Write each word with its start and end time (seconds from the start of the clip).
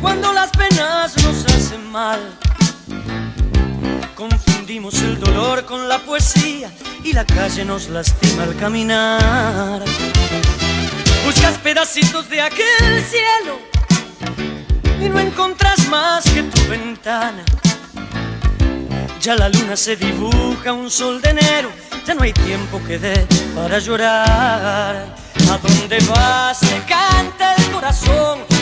Cuando 0.00 0.32
las 0.32 0.50
penas 0.50 1.16
nos 1.24 1.44
hacen 1.46 1.90
mal. 1.90 2.20
Confundimos 4.14 4.94
el 5.02 5.18
dolor 5.18 5.64
con 5.64 5.88
la 5.88 5.98
poesía 5.98 6.70
y 7.02 7.12
la 7.12 7.24
calle 7.24 7.64
nos 7.64 7.88
lastima 7.88 8.42
al 8.42 8.56
caminar. 8.56 9.82
Buscas 11.24 11.58
pedacitos 11.58 12.28
de 12.28 12.40
aquel 12.40 13.02
cielo 13.04 13.58
y 15.00 15.08
no 15.08 15.18
encontras 15.18 15.88
más 15.88 16.24
que 16.24 16.42
tu 16.42 16.68
ventana. 16.68 17.44
Ya 19.20 19.34
la 19.36 19.48
luna 19.48 19.76
se 19.76 19.96
dibuja 19.96 20.72
un 20.72 20.90
sol 20.90 21.20
de 21.22 21.30
enero, 21.30 21.70
ya 22.06 22.14
no 22.14 22.22
hay 22.22 22.32
tiempo 22.34 22.80
que 22.86 22.98
dé 22.98 23.26
para 23.54 23.78
llorar. 23.78 25.23
¿A 25.50 25.58
dónde 25.58 25.98
vas? 26.08 26.58
Se 26.58 26.82
canta 26.86 27.54
el 27.56 27.70
corazón. 27.72 28.53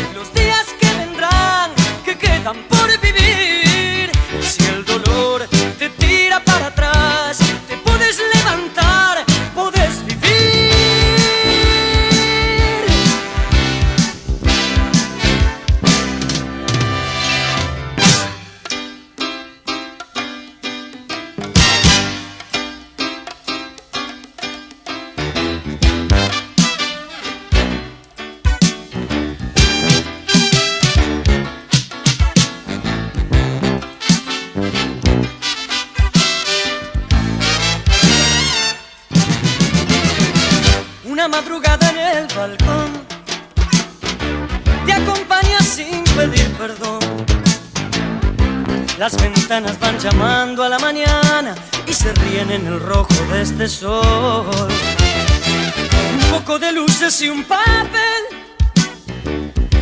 Las 49.02 49.20
ventanas 49.20 49.80
van 49.80 49.98
llamando 49.98 50.62
a 50.62 50.68
la 50.68 50.78
mañana 50.78 51.56
y 51.88 51.92
se 51.92 52.12
ríen 52.12 52.52
en 52.52 52.68
el 52.68 52.78
rojo 52.78 53.12
de 53.32 53.42
este 53.42 53.66
sol. 53.68 54.46
Un 56.14 56.30
poco 56.30 56.60
de 56.60 56.70
luces 56.70 57.20
y 57.20 57.28
un 57.28 57.42
papel 57.42 58.22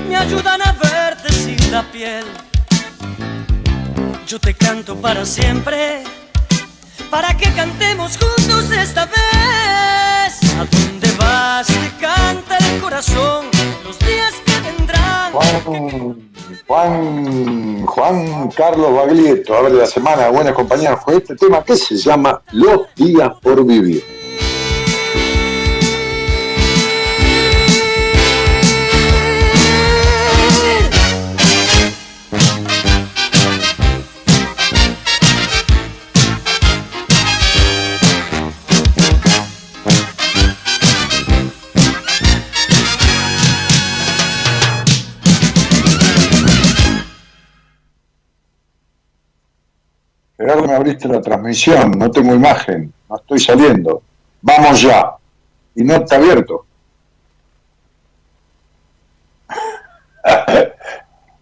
me 0.08 0.16
ayudan 0.16 0.62
a 0.62 0.72
verte 0.72 1.30
sin 1.34 1.70
la 1.70 1.82
piel. 1.92 2.24
Yo 4.26 4.40
te 4.40 4.54
canto 4.54 4.96
para 4.96 5.26
siempre, 5.26 6.02
para 7.10 7.36
que 7.36 7.52
cantemos 7.52 8.16
juntos 8.16 8.70
esta 8.70 9.04
vez. 9.04 10.54
¿A 10.54 10.64
dónde 10.64 11.12
vas? 11.18 11.66
Te 11.66 11.90
canta 12.00 12.56
el 12.56 12.80
corazón 12.80 13.48
los 13.84 13.98
días 13.98 14.32
que 14.46 14.60
vendrán. 14.62 16.29
Juan, 16.70 17.84
Juan 17.84 18.48
Carlos 18.52 18.94
Baglietto, 18.94 19.56
a 19.56 19.62
ver 19.62 19.72
la 19.72 19.86
semana, 19.86 20.28
buenas 20.28 20.52
compañeras, 20.52 21.04
con 21.04 21.16
este 21.16 21.34
tema 21.34 21.64
que 21.64 21.74
se 21.74 21.96
llama 21.96 22.40
Los 22.52 22.82
días 22.94 23.32
por 23.42 23.66
vivir. 23.66 24.19
Gerardo, 50.50 50.66
me 50.66 50.74
abriste 50.74 51.06
la 51.08 51.20
transmisión, 51.20 51.92
no 51.92 52.10
tengo 52.10 52.34
imagen, 52.34 52.92
no 53.08 53.16
estoy 53.16 53.38
saliendo. 53.38 54.02
Vamos 54.42 54.82
ya. 54.82 55.12
Y 55.74 55.84
no 55.84 55.94
está 55.94 56.16
abierto. 56.16 56.66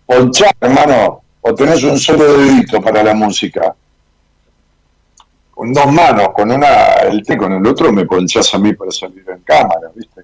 Ponchar, 0.07 0.55
hermano, 0.61 1.23
o 1.41 1.55
tenés 1.55 1.83
un 1.85 1.99
solo 1.99 2.39
dedito 2.39 2.81
para 2.83 3.03
la 3.03 3.15
música. 3.15 3.75
Con 5.51 5.73
dos 5.73 5.91
manos, 5.91 6.29
con 6.35 6.51
una, 6.51 6.95
el 7.03 7.23
té 7.23 7.37
con 7.37 7.53
el 7.53 7.67
otro 7.67 7.93
me 7.93 8.07
ponchás 8.07 8.55
a 8.55 8.59
mí 8.59 8.75
para 8.75 8.91
salir 8.91 9.25
en 9.29 9.41
cámara, 9.41 9.91
¿viste? 9.95 10.23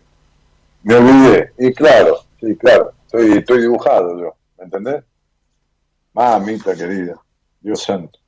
Me 0.82 0.94
olvidé. 0.94 1.52
Y 1.58 1.72
claro, 1.72 2.18
sí, 2.40 2.54
claro, 2.56 2.92
estoy, 3.04 3.38
estoy 3.38 3.62
dibujado 3.62 4.20
yo, 4.20 4.34
¿me 4.58 4.64
entendés? 4.64 5.02
Mamita 6.12 6.76
querida, 6.76 7.20
Dios 7.60 7.82
santo. 7.82 8.20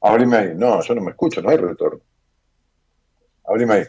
Abrime 0.00 0.36
ahí. 0.36 0.52
No, 0.54 0.82
yo 0.82 0.94
no 0.94 1.02
me 1.02 1.10
escucho, 1.10 1.42
no 1.42 1.50
hay 1.50 1.56
retorno. 1.56 2.00
Abrime 3.44 3.74
ahí. 3.74 3.84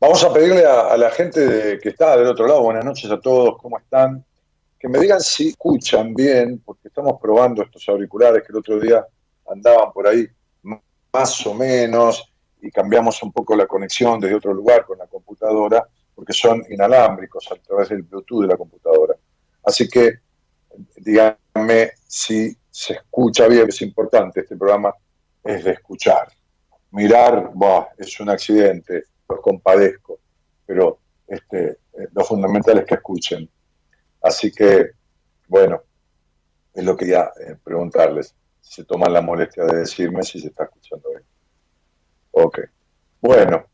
Vamos 0.00 0.22
a 0.22 0.32
pedirle 0.32 0.64
a, 0.64 0.96
la 0.96 1.10
gente 1.10 1.78
que 1.82 1.88
está 1.88 2.16
del 2.16 2.28
otro 2.28 2.46
lado, 2.46 2.62
buenas 2.62 2.84
noches 2.84 3.10
a 3.10 3.20
todos, 3.20 3.60
¿cómo 3.60 3.78
están? 3.78 4.24
Que 4.78 4.88
me 4.88 5.00
digan 5.00 5.20
si 5.20 5.48
escuchan 5.48 6.14
bien, 6.14 6.62
porque 6.64 6.86
estamos 6.86 7.20
probando 7.20 7.62
estos 7.62 7.88
auriculares 7.88 8.42
que 8.42 8.52
el 8.52 8.58
otro 8.58 8.78
día 8.78 9.04
andaban 9.50 9.92
por 9.92 10.06
ahí 10.06 10.24
más 11.12 11.46
o 11.46 11.54
menos 11.54 12.32
y 12.60 12.70
cambiamos 12.70 13.20
un 13.24 13.32
poco 13.32 13.56
la 13.56 13.66
conexión 13.66 14.20
desde 14.20 14.36
otro 14.36 14.54
lugar 14.54 14.84
con 14.84 14.98
la 14.98 15.06
computadora, 15.08 15.84
porque 16.14 16.32
son 16.32 16.64
inalámbricos 16.70 17.50
a 17.50 17.56
través 17.56 17.88
del 17.88 18.02
Bluetooth 18.02 18.42
de 18.42 18.48
la 18.48 18.56
computadora. 18.56 19.16
Así 19.64 19.88
que 19.88 20.20
díganme 20.96 21.90
si 22.06 22.56
se 22.70 22.94
escucha 22.94 23.48
bien, 23.48 23.68
es 23.68 23.82
importante 23.82 24.40
este 24.40 24.56
programa 24.56 24.94
es 25.44 25.64
de 25.64 25.72
escuchar. 25.72 26.28
Mirar, 26.90 27.52
es 27.98 28.18
un 28.20 28.30
accidente, 28.30 29.04
los 29.28 29.40
compadezco, 29.40 30.20
pero 30.64 30.98
este, 31.26 31.70
eh, 31.70 32.08
lo 32.12 32.24
fundamental 32.24 32.78
es 32.78 32.86
que 32.86 32.94
escuchen. 32.94 33.48
Así 34.22 34.50
que, 34.50 34.90
bueno, 35.46 35.82
es 36.74 36.84
lo 36.84 36.96
que 36.96 37.04
quería 37.04 37.30
eh, 37.40 37.56
preguntarles, 37.62 38.34
si 38.60 38.74
se 38.76 38.84
toman 38.84 39.12
la 39.12 39.20
molestia 39.20 39.64
de 39.64 39.80
decirme 39.80 40.22
si 40.22 40.40
se 40.40 40.48
está 40.48 40.64
escuchando 40.64 41.10
bien. 41.10 41.24
Ok. 42.30 42.60
Bueno, 43.20 43.64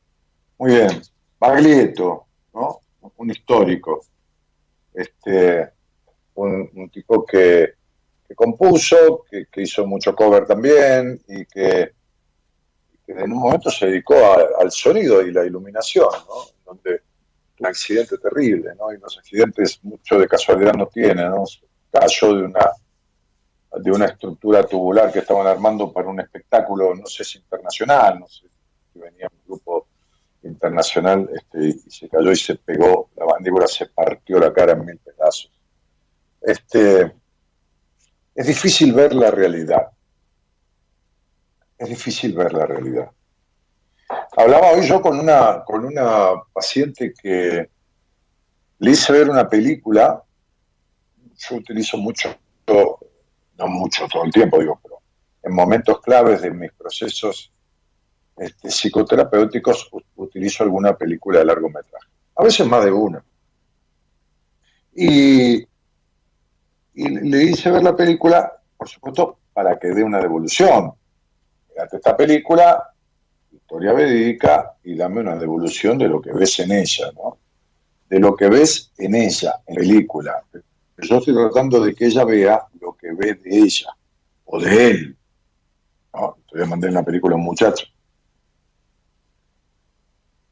muy 0.58 0.72
bien. 0.72 1.02
Baglietto, 1.38 2.26
¿no? 2.52 2.80
Un 3.16 3.30
histórico. 3.30 4.00
Este, 4.92 5.72
un 6.34 6.90
tipo 6.90 7.24
que 7.24 7.74
compuso, 8.34 9.24
que, 9.30 9.46
hizo 9.56 9.86
mucho 9.86 10.14
cover 10.14 10.46
también 10.46 11.20
y 11.28 11.44
que, 11.46 11.92
en 13.06 13.32
un 13.32 13.38
momento 13.38 13.70
se 13.70 13.86
dedicó 13.86 14.14
al 14.58 14.70
sonido 14.72 15.20
y 15.20 15.30
la 15.30 15.44
iluminación, 15.44 16.08
¿no? 16.26 16.44
Donde 16.64 17.02
un 17.60 17.66
accidente 17.66 18.16
terrible, 18.16 18.74
¿no? 18.78 18.92
Y 18.92 18.98
los 18.98 19.18
accidentes 19.18 19.78
mucho 19.82 20.18
de 20.18 20.26
casualidad 20.26 20.72
no 20.72 20.86
tienen, 20.86 21.30
¿no? 21.30 21.44
Cayó 21.92 22.34
de 22.34 22.44
una 22.44 22.70
de 23.76 23.90
una 23.90 24.06
estructura 24.06 24.64
tubular 24.64 25.12
que 25.12 25.18
estaban 25.20 25.46
armando 25.46 25.92
para 25.92 26.08
un 26.08 26.20
espectáculo, 26.20 26.94
no 26.94 27.06
sé 27.06 27.24
si 27.24 27.38
internacional, 27.38 28.20
no 28.20 28.28
sé 28.28 28.46
si 28.92 28.98
venía 28.98 29.28
un 29.30 29.40
grupo 29.46 29.88
internacional 30.42 31.28
este, 31.34 31.80
y 31.84 31.90
se 31.90 32.08
cayó 32.08 32.30
y 32.30 32.36
se 32.36 32.54
pegó, 32.56 33.10
la 33.16 33.26
mandíbula 33.26 33.66
se 33.66 33.86
partió 33.86 34.38
la 34.38 34.52
cara 34.52 34.72
en 34.72 34.84
mil 34.84 34.98
pedazos. 34.98 35.50
Este, 36.40 37.12
es 38.34 38.46
difícil 38.46 38.92
ver 38.92 39.14
la 39.14 39.30
realidad. 39.30 39.88
Es 41.78 41.88
difícil 41.88 42.34
ver 42.34 42.52
la 42.52 42.66
realidad. 42.66 43.10
Hablaba 44.36 44.72
hoy 44.72 44.86
yo 44.86 45.00
con 45.00 45.18
una, 45.18 45.62
con 45.64 45.84
una 45.84 46.30
paciente 46.52 47.14
que 47.20 47.70
le 48.78 48.90
hice 48.90 49.12
ver 49.12 49.30
una 49.30 49.48
película. 49.48 50.22
Yo 51.36 51.56
utilizo 51.56 51.96
mucho, 51.96 52.34
no 52.66 53.66
mucho 53.66 54.06
todo 54.08 54.24
el 54.24 54.32
tiempo, 54.32 54.58
digo, 54.58 54.78
pero 54.82 54.98
en 55.42 55.54
momentos 55.54 56.00
claves 56.00 56.42
de 56.42 56.50
mis 56.50 56.72
procesos 56.72 57.52
este, 58.36 58.70
psicoterapéuticos 58.70 59.90
utilizo 60.16 60.64
alguna 60.64 60.96
película 60.96 61.38
de 61.38 61.44
largometraje. 61.44 62.08
A 62.36 62.42
veces 62.42 62.66
más 62.66 62.84
de 62.84 62.90
una. 62.90 63.24
Y 64.96 65.66
y 66.94 67.08
le 67.08 67.44
hice 67.44 67.70
ver 67.70 67.82
la 67.82 67.96
película, 67.96 68.52
por 68.76 68.88
supuesto, 68.88 69.38
para 69.52 69.78
que 69.78 69.88
dé 69.88 70.02
una 70.02 70.20
devolución. 70.20 70.92
Mirate 71.70 71.96
esta 71.96 72.16
película, 72.16 72.90
historia 73.52 73.92
verídica, 73.92 74.76
y 74.84 74.96
dame 74.96 75.20
una 75.20 75.36
devolución 75.36 75.98
de 75.98 76.08
lo 76.08 76.20
que 76.20 76.32
ves 76.32 76.58
en 76.60 76.72
ella, 76.72 77.10
¿no? 77.14 77.38
De 78.08 78.20
lo 78.20 78.36
que 78.36 78.48
ves 78.48 78.92
en 78.98 79.14
ella, 79.14 79.60
en 79.66 79.74
película. 79.74 80.42
Yo 80.98 81.18
estoy 81.18 81.34
tratando 81.34 81.80
de 81.80 81.94
que 81.94 82.06
ella 82.06 82.24
vea 82.24 82.64
lo 82.80 82.96
que 82.96 83.12
ve 83.12 83.34
de 83.34 83.58
ella, 83.58 83.88
o 84.44 84.60
de 84.60 84.90
él. 84.90 85.16
¿no? 86.12 86.36
Todavía 86.46 86.70
mandé 86.70 86.88
en 86.88 86.94
la 86.94 87.02
película 87.02 87.34
a 87.34 87.38
un 87.38 87.44
muchacho. 87.44 87.86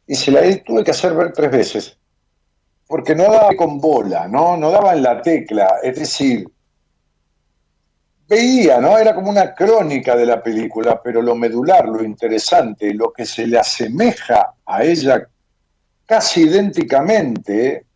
Y 0.09 0.17
se 0.17 0.33
la 0.33 0.41
tuve 0.65 0.83
que 0.83 0.91
hacer 0.91 1.15
ver 1.15 1.33
tres 1.33 1.51
veces 1.51 1.99
porque 2.87 3.15
no 3.15 3.25
daba 3.25 3.55
con 3.57 3.81
bola, 3.81 4.29
¿no? 4.29 4.57
No 4.57 4.71
daba 4.71 4.95
en 4.95 5.03
la 5.03 5.23
tecla, 5.23 5.79
es 5.83 5.99
decir, 5.99 6.47
veía, 8.29 8.81
¿no? 8.81 8.99
Era 8.99 9.15
como 9.15 9.31
una 9.31 9.55
crónica 9.55 10.17
de 10.17 10.27
la 10.27 10.43
película, 10.43 11.01
pero 11.03 11.21
lo 11.23 11.35
medular, 11.35 11.89
lo 11.89 12.03
interesante, 12.03 12.95
lo 12.95 13.13
que 13.13 13.27
se 13.27 13.47
le 13.47 13.59
asemeja 13.59 14.55
a 14.65 14.83
ella 14.83 15.27
casi 16.07 16.43
idénticamente 16.43 17.87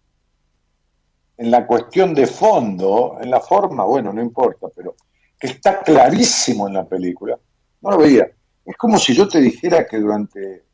en 1.38 1.50
la 1.50 1.66
cuestión 1.66 2.14
de 2.14 2.26
fondo, 2.26 3.18
en 3.20 3.30
la 3.30 3.40
forma, 3.40 3.84
bueno, 3.84 4.12
no 4.12 4.22
importa, 4.22 4.68
pero 4.74 4.94
que 5.38 5.48
está 5.48 5.80
clarísimo 5.80 6.66
en 6.68 6.74
la 6.74 6.84
película, 6.84 7.38
no 7.82 7.90
lo 7.90 7.98
veía. 7.98 8.30
Es 8.64 8.76
como 8.76 8.98
si 8.98 9.14
yo 9.14 9.28
te 9.28 9.40
dijera 9.40 9.86
que 9.86 9.98
durante 9.98 10.65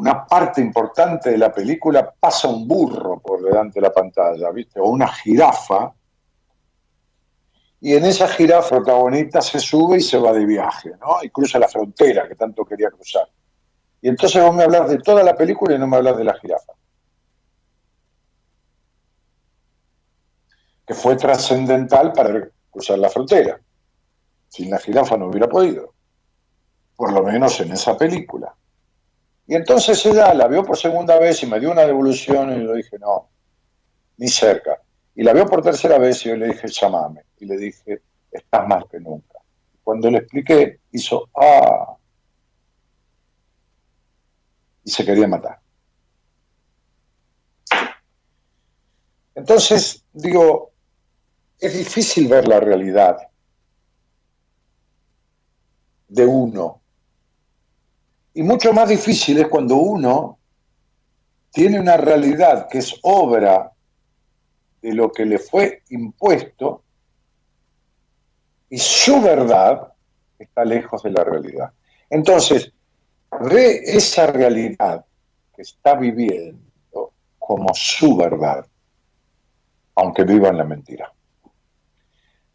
una 0.00 0.26
parte 0.26 0.62
importante 0.62 1.28
de 1.28 1.36
la 1.36 1.52
película 1.52 2.10
pasa 2.18 2.48
un 2.48 2.66
burro 2.66 3.20
por 3.20 3.42
delante 3.42 3.80
de 3.80 3.82
la 3.82 3.92
pantalla, 3.92 4.50
¿viste? 4.50 4.80
O 4.80 4.86
una 4.86 5.06
jirafa. 5.06 5.92
Y 7.82 7.92
en 7.92 8.06
esa 8.06 8.26
jirafa 8.26 8.76
protagonista 8.76 9.42
se 9.42 9.60
sube 9.60 9.98
y 9.98 10.00
se 10.00 10.16
va 10.16 10.32
de 10.32 10.46
viaje, 10.46 10.92
¿no? 10.98 11.22
Y 11.22 11.28
cruza 11.28 11.58
la 11.58 11.68
frontera 11.68 12.26
que 12.26 12.34
tanto 12.34 12.64
quería 12.64 12.90
cruzar. 12.90 13.28
Y 14.00 14.08
entonces 14.08 14.42
vos 14.42 14.54
me 14.54 14.62
hablas 14.62 14.88
de 14.88 14.96
toda 15.00 15.22
la 15.22 15.36
película 15.36 15.74
y 15.74 15.78
no 15.78 15.86
me 15.86 15.98
hablas 15.98 16.16
de 16.16 16.24
la 16.24 16.32
jirafa. 16.32 16.72
Que 20.86 20.94
fue 20.94 21.16
trascendental 21.16 22.14
para 22.14 22.48
cruzar 22.70 22.98
la 22.98 23.10
frontera. 23.10 23.60
Sin 24.48 24.70
la 24.70 24.78
jirafa 24.78 25.18
no 25.18 25.26
hubiera 25.26 25.46
podido. 25.46 25.92
Por 26.96 27.12
lo 27.12 27.22
menos 27.22 27.60
en 27.60 27.72
esa 27.72 27.98
película. 27.98 28.54
Y 29.50 29.56
entonces 29.56 30.06
ella 30.06 30.32
la 30.32 30.46
vio 30.46 30.64
por 30.64 30.76
segunda 30.76 31.18
vez 31.18 31.42
y 31.42 31.46
me 31.46 31.58
dio 31.58 31.72
una 31.72 31.84
devolución 31.84 32.52
y 32.52 32.64
yo 32.64 32.72
dije, 32.72 32.96
no, 33.00 33.30
ni 34.16 34.28
cerca. 34.28 34.80
Y 35.16 35.24
la 35.24 35.32
vio 35.32 35.44
por 35.44 35.60
tercera 35.60 35.98
vez 35.98 36.24
y 36.24 36.28
yo 36.28 36.36
le 36.36 36.52
dije, 36.52 36.68
llamame. 36.68 37.24
Y 37.40 37.46
le 37.46 37.56
dije, 37.56 38.00
estás 38.30 38.68
más 38.68 38.84
que 38.88 39.00
nunca. 39.00 39.40
Cuando 39.82 40.08
le 40.08 40.18
expliqué, 40.18 40.78
hizo, 40.92 41.28
ah. 41.34 41.96
Y 44.84 44.90
se 44.92 45.04
quería 45.04 45.26
matar. 45.26 45.58
Entonces, 49.34 50.04
digo, 50.12 50.70
es 51.58 51.76
difícil 51.76 52.28
ver 52.28 52.46
la 52.46 52.60
realidad 52.60 53.18
de 56.06 56.24
uno 56.24 56.79
y 58.34 58.42
mucho 58.42 58.72
más 58.72 58.88
difícil 58.88 59.38
es 59.38 59.48
cuando 59.48 59.76
uno 59.76 60.38
tiene 61.50 61.80
una 61.80 61.96
realidad 61.96 62.68
que 62.68 62.78
es 62.78 62.94
obra 63.02 63.72
de 64.82 64.94
lo 64.94 65.10
que 65.10 65.26
le 65.26 65.38
fue 65.38 65.82
impuesto 65.90 66.82
y 68.68 68.78
su 68.78 69.20
verdad 69.20 69.92
está 70.38 70.64
lejos 70.64 71.02
de 71.02 71.10
la 71.10 71.24
realidad. 71.24 71.72
Entonces, 72.08 72.72
ve 73.50 73.80
esa 73.84 74.26
realidad 74.28 75.04
que 75.54 75.62
está 75.62 75.94
viviendo 75.94 77.12
como 77.38 77.74
su 77.74 78.16
verdad, 78.16 78.64
aunque 79.96 80.24
viva 80.24 80.48
en 80.48 80.58
la 80.58 80.64
mentira. 80.64 81.12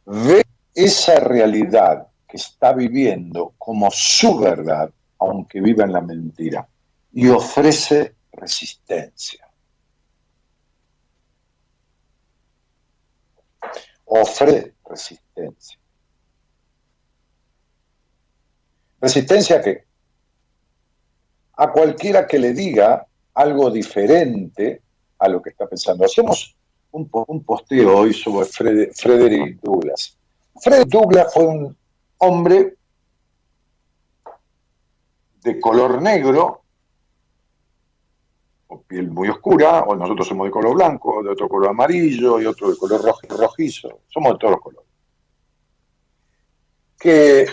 Ve 0.06 0.44
esa 0.74 1.19
realidad 1.19 2.07
que 2.28 2.38
está 2.38 2.74
viviendo 2.74 3.54
como 3.57 3.89
su 3.92 4.39
verdad, 4.39 4.89
aunque 5.30 5.62
viva 5.62 5.83
en 5.83 5.94
la 5.94 6.01
mentira, 6.01 6.68
y 7.13 7.30
ofrece 7.30 8.16
resistencia. 8.31 9.48
Ofrece 14.06 14.74
resistencia. 14.86 15.80
Resistencia 19.02 19.61
que 19.61 19.85
a 21.57 21.71
cualquiera 21.71 22.28
que 22.28 22.40
le 22.40 22.54
diga 22.54 23.07
algo 23.33 23.69
diferente 23.71 24.81
a 25.19 25.28
lo 25.28 25.42
que 25.42 25.50
está 25.52 25.68
pensando. 25.68 26.06
Hacemos 26.06 26.56
un, 26.92 27.09
posteo 27.44 27.97
hoy 27.97 28.14
sobre 28.14 28.45
Frederick 28.94 29.61
Douglass. 29.61 30.18
Frederick 30.61 30.90
Douglass 30.90 31.33
fue 31.33 31.45
un 31.45 31.78
hombre 32.18 32.76
de 35.45 35.59
color 35.59 36.02
negro, 36.02 36.64
o 38.66 38.81
piel 38.81 39.11
muy 39.11 39.30
oscura, 39.30 39.81
o 39.81 39.95
nosotros 39.95 40.28
somos 40.28 40.47
de 40.47 40.52
color 40.52 40.73
blanco, 40.73 41.21
de 41.21 41.30
otro 41.30 41.47
color 41.47 41.69
amarillo 41.69 42.42
y 42.42 42.47
otro 42.47 42.71
de 42.71 42.78
color 42.78 42.99
rojizo, 43.30 44.02
somos 44.07 44.33
de 44.33 44.40
todos 44.40 44.52
los 44.54 44.61
colores. 44.61 44.90
Que, 46.97 47.45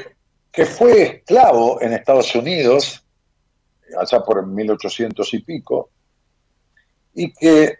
que 0.50 0.64
fue 0.64 1.02
esclavo 1.02 1.82
en 1.82 1.92
Estados 1.92 2.34
Unidos, 2.34 3.04
allá 4.00 4.24
por 4.24 4.46
1800 4.46 5.34
y 5.34 5.38
pico, 5.40 5.90
y 7.12 7.30
que 7.34 7.76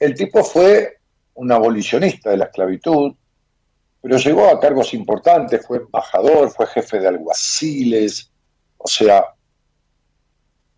el 0.00 0.14
tipo 0.14 0.42
fue 0.42 0.98
un 1.34 1.52
abolicionista 1.52 2.30
de 2.30 2.38
la 2.38 2.46
esclavitud, 2.46 3.14
pero 4.02 4.16
llegó 4.16 4.48
a 4.48 4.58
cargos 4.58 4.94
importantes, 4.94 5.64
fue 5.64 5.78
embajador, 5.78 6.50
fue 6.50 6.66
jefe 6.66 6.98
de 6.98 7.06
alguaciles, 7.06 8.32
o 8.78 8.86
sea, 8.86 9.24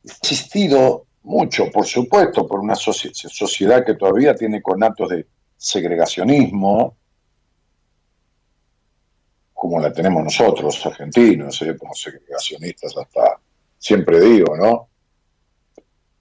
existido 0.02 1.06
mucho, 1.22 1.70
por 1.70 1.86
supuesto, 1.86 2.46
por 2.46 2.60
una 2.60 2.74
sociedad 2.74 3.84
que 3.84 3.94
todavía 3.94 4.34
tiene 4.34 4.62
conatos 4.62 5.10
de 5.10 5.26
segregacionismo, 5.56 6.96
como 9.52 9.78
la 9.78 9.92
tenemos 9.92 10.24
nosotros, 10.24 10.84
argentinos, 10.86 11.60
¿eh? 11.62 11.76
como 11.76 11.94
segregacionistas 11.94 12.96
hasta, 12.96 13.38
siempre 13.78 14.18
digo, 14.18 14.56
¿no? 14.56 14.88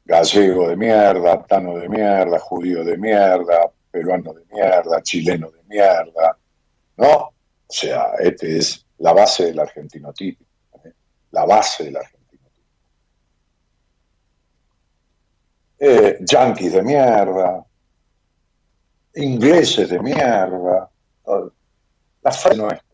Gallego 0.04 0.68
de 0.68 0.76
mierda, 0.76 1.46
tano 1.46 1.78
de 1.78 1.88
mierda, 1.88 2.38
judío 2.40 2.84
de 2.84 2.98
mierda, 2.98 3.72
peruano 3.90 4.34
de 4.34 4.44
mierda, 4.52 5.02
chileno 5.02 5.50
de 5.52 5.64
mierda, 5.70 6.38
¿no? 6.98 7.14
O 7.16 7.34
sea, 7.70 8.12
este 8.20 8.58
es 8.58 8.86
la 8.98 9.14
base 9.14 9.46
del 9.46 9.60
argentino 9.60 10.12
típico 10.12 10.49
la 11.32 11.46
base 11.46 11.86
de 11.86 11.92
la 11.92 12.00
Argentina. 12.00 12.50
Eh, 15.80 16.18
yanquis 16.22 16.74
de 16.74 16.82
mierda, 16.82 17.66
ingleses 19.16 19.90
de 19.90 20.00
mierda. 20.00 20.90
la 22.22 22.32
fe 22.32 22.56
nuestra. 22.56 22.90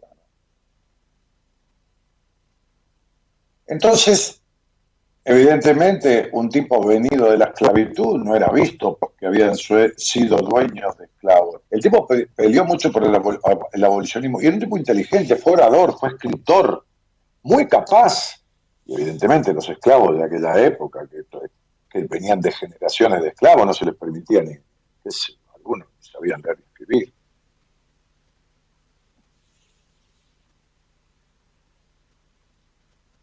Entonces, 3.68 4.42
evidentemente, 5.24 6.30
un 6.34 6.50
tipo 6.50 6.86
venido 6.86 7.32
de 7.32 7.38
la 7.38 7.46
esclavitud 7.46 8.20
no 8.24 8.36
era 8.36 8.50
visto 8.50 8.98
porque 8.98 9.26
habían 9.26 9.56
sido 9.56 10.38
dueños 10.38 10.98
de 10.98 11.06
esclavos. 11.06 11.62
El 11.72 11.82
tipo 11.82 12.08
peleó 12.36 12.66
mucho 12.66 12.92
por 12.92 13.04
el, 13.04 13.84
abolicionismo 13.84 14.42
y 14.42 14.46
era 14.46 14.56
un 14.56 14.62
tipo 14.62 14.78
inteligente, 14.78 15.36
fue 15.36 15.54
orador, 15.54 15.98
fue 15.98 16.10
escritor, 16.10 16.86
muy 17.46 17.68
capaz. 17.68 18.44
Y 18.86 18.96
evidentemente 18.96 19.54
los 19.54 19.70
esclavos 19.70 20.18
de 20.18 20.24
aquella 20.24 20.60
época, 20.60 21.08
que, 21.08 22.08
venían 22.10 22.42
de 22.42 22.52
generaciones 22.52 23.22
de 23.22 23.30
esclavos, 23.30 23.66
no 23.66 23.74
se 23.74 23.86
les 23.86 23.96
permitía 23.96 24.42
ni, 24.42 24.58
algunos 25.56 25.88
sabían 26.00 26.42
leer 26.42 26.58
y 26.60 26.64
escribir. 26.64 27.14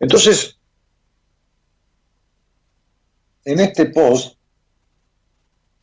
Entonces, 0.01 0.59
en 3.45 3.61
este 3.61 3.87
post, 3.87 4.39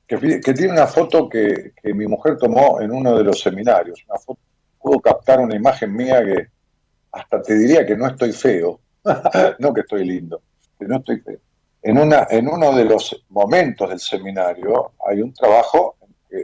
que, 0.07 0.17
tiene 0.17 0.73
una 0.73 0.87
foto 0.87 1.29
que, 1.29 1.73
mi 1.93 2.07
mujer 2.07 2.37
tomó 2.37 2.81
en 2.81 2.91
uno 2.91 3.15
de 3.15 3.23
los 3.23 3.39
seminarios, 3.39 4.03
una 4.09 4.17
foto, 4.17 4.39
puedo 4.79 4.99
captar 4.99 5.39
una 5.39 5.55
imagen 5.55 5.95
mía 5.95 6.23
que 6.25 6.58
hasta 7.11 7.41
te 7.41 7.57
diría 7.57 7.85
que 7.85 7.95
no 7.95 8.07
estoy 8.07 8.31
feo, 8.31 8.79
no 9.59 9.73
que 9.73 9.81
estoy 9.81 10.05
lindo, 10.05 10.41
que 10.77 10.85
no 10.85 10.97
estoy 10.97 11.19
feo. 11.19 11.39
En, 11.81 11.97
una, 11.97 12.27
en 12.29 12.47
uno 12.47 12.75
de 12.75 12.85
los 12.85 13.25
momentos 13.29 13.89
del 13.89 13.99
seminario 13.99 14.93
hay 15.07 15.21
un 15.21 15.33
trabajo 15.33 15.95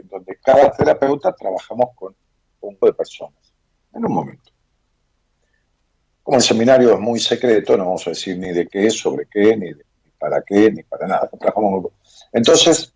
donde 0.04 0.38
cada 0.42 0.72
terapeuta 0.72 1.32
trabajamos 1.32 1.90
con 1.94 2.14
un 2.60 2.70
grupo 2.70 2.86
de 2.86 2.92
personas, 2.94 3.54
en 3.94 4.04
un 4.04 4.12
momento. 4.12 4.52
Como 6.22 6.38
el 6.38 6.42
seminario 6.42 6.92
es 6.92 6.98
muy 6.98 7.20
secreto, 7.20 7.76
no 7.76 7.84
vamos 7.84 8.06
a 8.06 8.10
decir 8.10 8.36
ni 8.36 8.52
de 8.52 8.66
qué, 8.66 8.90
sobre 8.90 9.26
qué, 9.26 9.56
ni, 9.56 9.70
para 10.18 10.42
qué, 10.42 10.72
ni 10.72 10.82
para 10.82 11.06
nada. 11.06 11.30
Entonces, 12.32 12.92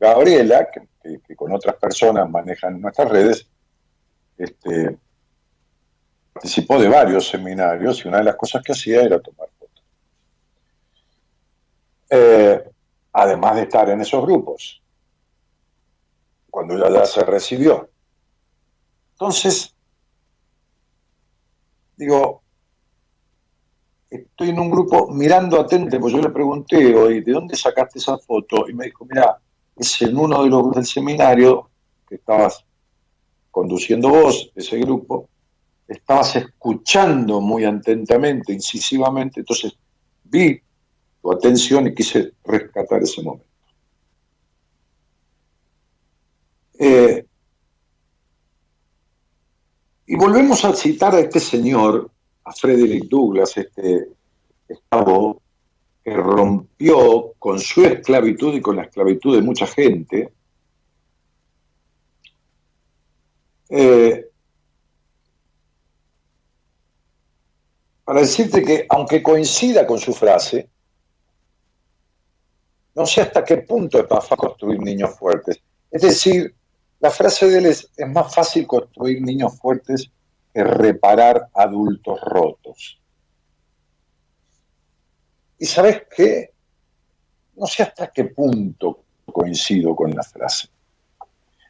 Gabriela, 0.00 0.68
que, 0.70 1.36
con 1.36 1.52
otras 1.52 1.76
personas 1.76 2.28
manejan 2.28 2.80
nuestras 2.80 3.08
redes, 3.08 3.48
este, 4.36 4.98
participó 6.32 6.78
de 6.78 6.88
varios 6.88 7.28
seminarios 7.28 8.04
y 8.04 8.08
una 8.08 8.18
de 8.18 8.24
las 8.24 8.36
cosas 8.36 8.62
que 8.62 8.72
hacía 8.72 9.02
era 9.02 9.20
tomar 9.20 9.48
fotos. 9.58 9.84
Eh, 12.10 12.70
además 13.12 13.56
de 13.56 13.62
estar 13.62 13.88
en 13.90 14.00
esos 14.00 14.22
grupos, 14.24 14.80
cuando 16.50 16.74
ella 16.74 17.00
ya 17.00 17.06
se 17.06 17.24
recibió. 17.24 17.88
Entonces, 19.12 19.74
digo, 21.96 22.42
estoy 24.08 24.50
en 24.50 24.60
un 24.60 24.70
grupo 24.70 25.08
mirando 25.08 25.60
atente, 25.60 25.98
pues 25.98 26.12
yo 26.12 26.20
le 26.20 26.30
pregunté 26.30 26.94
hoy, 26.94 27.20
¿de 27.20 27.32
dónde 27.32 27.56
sacaste 27.56 27.98
esa 27.98 28.16
foto? 28.18 28.68
Y 28.68 28.74
me 28.74 28.86
dijo, 28.86 29.04
mira, 29.04 29.38
es 29.76 30.00
en 30.02 30.16
uno 30.16 30.42
de 30.42 30.50
los 30.50 30.72
del 30.72 30.86
seminario 30.86 31.70
que 32.08 32.16
estabas 32.16 32.64
conduciendo 33.50 34.08
vos, 34.08 34.50
ese 34.54 34.78
grupo, 34.78 35.28
estabas 35.88 36.36
escuchando 36.36 37.40
muy 37.40 37.64
atentamente, 37.64 38.52
incisivamente, 38.52 39.40
entonces 39.40 39.72
vi 40.24 40.60
tu 41.22 41.32
atención 41.32 41.86
y 41.86 41.94
quise 41.94 42.32
rescatar 42.44 43.02
ese 43.02 43.22
momento. 43.22 43.46
Eh, 46.78 47.24
y 50.06 50.14
volvemos 50.14 50.64
a 50.64 50.74
citar 50.74 51.14
a 51.14 51.20
este 51.20 51.40
señor 51.40 52.10
a 52.44 52.52
Frederick 52.52 53.08
Douglass, 53.08 53.56
este 53.56 54.08
esclavo 54.68 55.42
que 56.04 56.14
rompió 56.14 57.34
con 57.38 57.58
su 57.58 57.84
esclavitud 57.84 58.54
y 58.54 58.60
con 58.60 58.76
la 58.76 58.82
esclavitud 58.82 59.34
de 59.34 59.42
mucha 59.42 59.66
gente, 59.66 60.32
eh, 63.70 64.27
para 68.08 68.20
decirte 68.20 68.64
que 68.64 68.86
aunque 68.88 69.22
coincida 69.22 69.86
con 69.86 69.98
su 69.98 70.14
frase, 70.14 70.70
no 72.94 73.04
sé 73.04 73.20
hasta 73.20 73.44
qué 73.44 73.58
punto 73.58 73.98
es 73.98 74.08
más 74.08 74.26
fácil 74.26 74.38
construir 74.38 74.80
niños 74.80 75.10
fuertes. 75.18 75.60
Es 75.90 76.00
decir, 76.00 76.54
la 77.00 77.10
frase 77.10 77.50
de 77.50 77.58
él 77.58 77.66
es, 77.66 77.86
es 77.94 78.08
más 78.08 78.34
fácil 78.34 78.66
construir 78.66 79.20
niños 79.20 79.58
fuertes 79.58 80.10
reparar 80.54 81.50
adultos 81.52 82.18
rotos. 82.22 82.98
Y 85.58 85.66
sabes 85.66 86.04
qué? 86.16 86.54
No 87.56 87.66
sé 87.66 87.82
hasta 87.82 88.10
qué 88.10 88.24
punto 88.24 89.02
coincido 89.30 89.94
con 89.94 90.12
la 90.14 90.22
frase. 90.22 90.70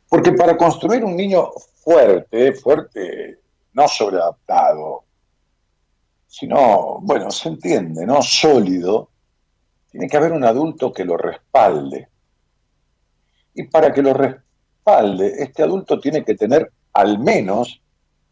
Porque 0.09 0.31
para 0.31 0.57
construir 0.57 1.03
un 1.05 1.17
niño 1.17 1.51
fuerte, 1.83 2.53
fuerte, 2.53 3.41
no 3.73 3.89
sobreadaptado, 3.89 5.08
sino, 6.29 7.01
bueno, 7.01 7.31
se 7.31 7.49
entiende, 7.49 8.07
¿no? 8.07 8.23
Sólido, 8.23 9.09
tiene 9.91 10.07
que 10.07 10.17
haber 10.19 10.33
un 10.33 10.45
adulto 10.45 10.93
que 10.93 11.05
lo 11.05 11.17
respalde. 11.17 12.09
Y 13.55 13.65
para 13.65 13.93
que 13.93 14.03
lo 14.03 14.13
respalde, 14.13 15.43
este 15.43 15.63
adulto 15.63 15.99
tiene 15.99 16.25
que 16.25 16.35
tener 16.35 16.71
al 16.93 17.19
menos 17.19 17.81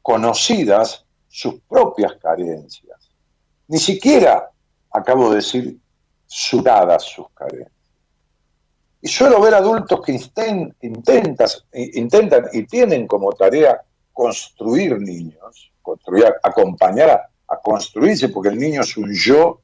conocidas 0.02 1.04
sus 1.26 1.60
propias 1.62 2.14
carencias. 2.16 3.10
Ni 3.68 3.78
siquiera, 3.78 4.50
acabo 4.92 5.30
de 5.30 5.36
decir, 5.36 5.78
sudadas 6.26 7.02
sus 7.04 7.30
carencias. 7.30 7.72
Y 9.00 9.08
suelo 9.08 9.40
ver 9.40 9.54
adultos 9.54 10.00
que 10.02 10.12
intentan 10.82 12.44
y 12.52 12.66
tienen 12.66 13.06
como 13.06 13.32
tarea 13.32 13.82
construir 14.12 14.98
niños, 15.00 15.72
construir, 15.82 16.26
acompañar 16.42 17.28
a, 17.48 17.56
construirse, 17.60 18.28
porque 18.28 18.50
el 18.50 18.58
niño 18.58 18.82
es 18.82 18.96
un 18.96 19.12
yo, 19.12 19.60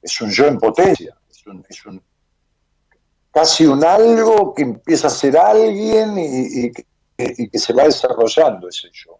es 0.00 0.20
un 0.20 0.30
yo 0.30 0.46
en 0.46 0.58
potencia, 0.58 1.16
es 1.28 1.46
un, 1.86 2.02
casi 3.30 3.66
un 3.66 3.84
algo 3.84 4.54
que 4.54 4.62
empieza 4.62 5.08
a 5.08 5.10
ser 5.10 5.36
alguien 5.36 6.14
y 6.18 6.70
que 6.70 7.58
se 7.58 7.72
va 7.72 7.84
desarrollando 7.84 8.68
ese 8.68 8.90
yo 8.92 9.18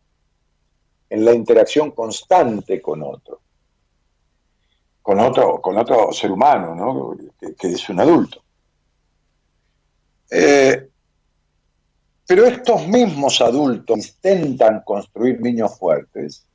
en 1.14 1.24
la 1.24 1.32
interacción 1.32 1.92
constante 1.92 2.80
con 2.82 3.02
otro, 3.02 3.40
con 5.00 5.20
otro, 5.20 5.60
con 5.60 5.78
otro 5.78 6.12
ser 6.12 6.32
humano, 6.32 6.74
¿no? 6.74 7.16
que, 7.56 7.68
es 7.68 7.88
un 7.88 8.00
adulto. 8.00 8.42
Eh, 10.30 10.88
pero 12.26 12.46
estos 12.46 12.88
mismos 12.88 13.40
adultos 13.40 13.98
intentan 13.98 14.82
construir 14.84 15.40
niños 15.40 15.78
fuertes. 15.78 16.46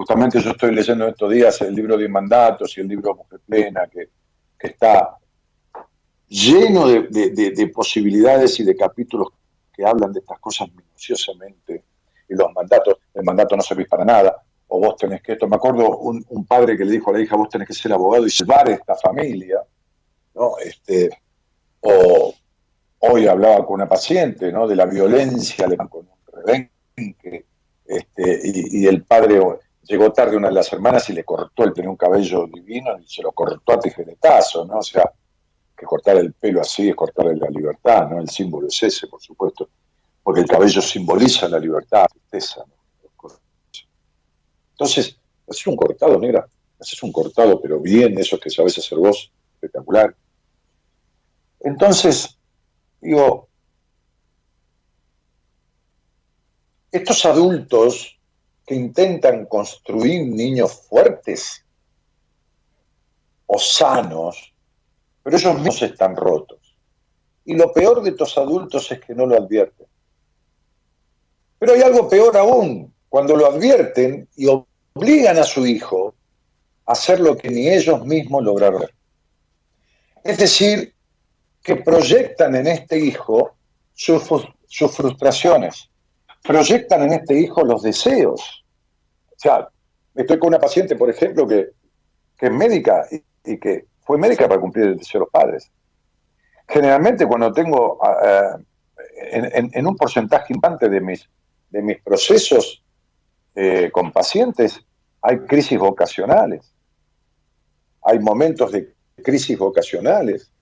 Justamente 0.00 0.40
yo 0.40 0.52
estoy 0.52 0.74
leyendo 0.74 1.08
estos 1.08 1.30
días 1.30 1.60
el 1.60 1.74
libro 1.74 1.94
de 1.94 2.08
mandatos 2.08 2.74
y 2.74 2.80
el 2.80 2.88
libro 2.88 3.14
Mujer 3.16 3.38
Plena, 3.46 3.86
que, 3.86 4.08
está 4.58 5.18
lleno 6.26 6.88
de, 6.88 7.02
de, 7.10 7.66
posibilidades 7.68 8.58
y 8.60 8.64
de 8.64 8.74
capítulos 8.74 9.28
que 9.70 9.84
hablan 9.84 10.10
de 10.10 10.20
estas 10.20 10.38
cosas 10.38 10.70
minuciosamente 10.72 11.84
y 12.30 12.34
los 12.34 12.50
mandatos, 12.54 12.96
el 13.12 13.24
mandato 13.24 13.54
no 13.54 13.62
servís 13.62 13.88
para 13.88 14.06
nada, 14.06 14.42
o 14.68 14.80
vos 14.80 14.96
tenés 14.96 15.20
que 15.20 15.32
esto. 15.32 15.46
Me 15.46 15.56
acuerdo 15.56 15.98
un, 15.98 16.46
padre 16.46 16.78
que 16.78 16.86
le 16.86 16.92
dijo 16.92 17.10
a 17.10 17.12
la 17.12 17.20
hija, 17.20 17.36
vos 17.36 17.50
tenés 17.50 17.68
que 17.68 17.74
ser 17.74 17.92
abogado 17.92 18.26
y 18.26 18.30
salvar 18.30 18.70
esta 18.70 18.94
familia, 18.94 19.60
¿no? 20.34 20.54
Este, 20.64 21.10
o 21.80 22.32
hoy 23.00 23.26
hablaba 23.26 23.66
con 23.66 23.74
una 23.74 23.88
paciente, 23.88 24.50
¿no? 24.50 24.66
De 24.66 24.76
la 24.76 24.86
violencia 24.86 25.66
con 25.90 26.08
un 26.08 26.42
rebenque, 26.42 27.44
este, 27.84 28.40
y, 28.44 28.86
el 28.86 29.02
padre 29.02 29.40
llegó 29.90 30.12
tarde 30.12 30.36
una 30.36 30.48
de 30.48 30.54
las 30.54 30.72
hermanas 30.72 31.10
y 31.10 31.12
le 31.12 31.24
cortó, 31.24 31.64
él 31.64 31.72
tenía 31.74 31.90
un 31.90 31.96
cabello 31.96 32.46
divino 32.46 32.98
y 32.98 33.06
se 33.06 33.22
lo 33.22 33.32
cortó 33.32 33.72
a 33.72 33.80
tijeretazo, 33.80 34.64
¿no? 34.64 34.78
O 34.78 34.82
sea, 34.82 35.10
que 35.76 35.84
cortar 35.84 36.16
el 36.16 36.32
pelo 36.32 36.60
así 36.60 36.88
es 36.88 36.94
cortarle 36.94 37.36
la 37.36 37.50
libertad, 37.50 38.08
¿no? 38.08 38.20
El 38.20 38.28
símbolo 38.28 38.68
es 38.68 38.82
ese, 38.82 39.06
por 39.06 39.20
supuesto 39.20 39.68
porque 40.22 40.42
el 40.42 40.46
cabello 40.46 40.80
simboliza 40.82 41.48
la 41.48 41.58
libertad, 41.58 42.02
la 42.02 42.08
tristeza. 42.08 42.64
Entonces, 44.72 45.16
haces 45.48 45.66
un 45.66 45.76
cortado, 45.76 46.18
negra, 46.18 46.46
haces 46.78 47.02
un 47.02 47.12
cortado, 47.12 47.60
pero 47.60 47.80
bien, 47.80 48.18
eso 48.18 48.38
que 48.38 48.48
sabes 48.48 48.78
hacer 48.78 48.98
vos, 48.98 49.30
espectacular. 49.54 50.14
Entonces, 51.60 52.38
digo, 53.00 53.48
estos 56.92 57.26
adultos 57.26 58.19
intentan 58.74 59.46
construir 59.46 60.26
niños 60.26 60.72
fuertes 60.88 61.64
o 63.46 63.58
sanos, 63.58 64.52
pero 65.22 65.36
ellos 65.36 65.54
mismos 65.56 65.82
están 65.82 66.16
rotos. 66.16 66.58
Y 67.44 67.54
lo 67.54 67.72
peor 67.72 68.02
de 68.02 68.10
estos 68.10 68.36
adultos 68.38 68.90
es 68.92 69.00
que 69.00 69.14
no 69.14 69.26
lo 69.26 69.36
advierten. 69.36 69.86
Pero 71.58 71.74
hay 71.74 71.82
algo 71.82 72.08
peor 72.08 72.36
aún. 72.36 72.92
cuando 73.08 73.34
lo 73.34 73.46
advierten 73.46 74.28
y 74.36 74.46
obligan 74.46 75.36
a 75.36 75.42
su 75.42 75.66
hijo 75.66 76.14
a 76.86 76.92
hacer 76.92 77.18
lo 77.18 77.36
que 77.36 77.50
ni 77.50 77.68
ellos 77.68 78.06
mismos 78.06 78.44
lograron. 78.44 78.86
Es 80.22 80.38
decir, 80.38 80.94
que 81.62 81.76
proyectan 81.76 82.54
en 82.54 82.66
este 82.68 82.98
hijo 82.98 83.56
sus, 83.92 84.22
frustraciones, 84.94 85.90
proyectan 86.42 87.02
en 87.02 87.14
este 87.14 87.38
hijo 87.38 87.64
los 87.64 87.82
deseos. 87.82 88.59
Sea, 89.40 89.70
estoy 90.14 90.38
con 90.38 90.48
una 90.48 90.58
paciente, 90.58 90.96
por 90.96 91.08
ejemplo, 91.08 91.48
que, 91.48 91.70
es 92.38 92.52
médica 92.52 93.06
y, 93.42 93.56
que 93.58 93.86
fue 94.02 94.18
médica 94.18 94.46
para 94.46 94.60
cumplir 94.60 94.88
el 94.88 94.98
deseo 94.98 95.20
de 95.20 95.24
los 95.24 95.30
padres. 95.30 95.70
Generalmente 96.68 97.26
cuando 97.26 97.50
tengo 97.50 97.98
ah, 98.02 98.16
ah, 98.22 98.58
en, 99.32 99.86
un 99.86 99.96
porcentaje 99.96 100.52
importante 100.52 100.90
de 100.90 101.00
mis, 101.00 101.26
de 101.70 101.80
mis 101.80 102.02
procesos 102.02 102.84
eh, 103.54 103.90
con 103.90 104.12
pacientes, 104.12 104.78
hay 105.22 105.38
crisis 105.38 105.78
vocacionales. 105.78 106.74
Hay 108.02 108.18
momentos 108.18 108.72
de 108.72 108.92
crisis 109.22 109.58
vocacionales 109.58 110.52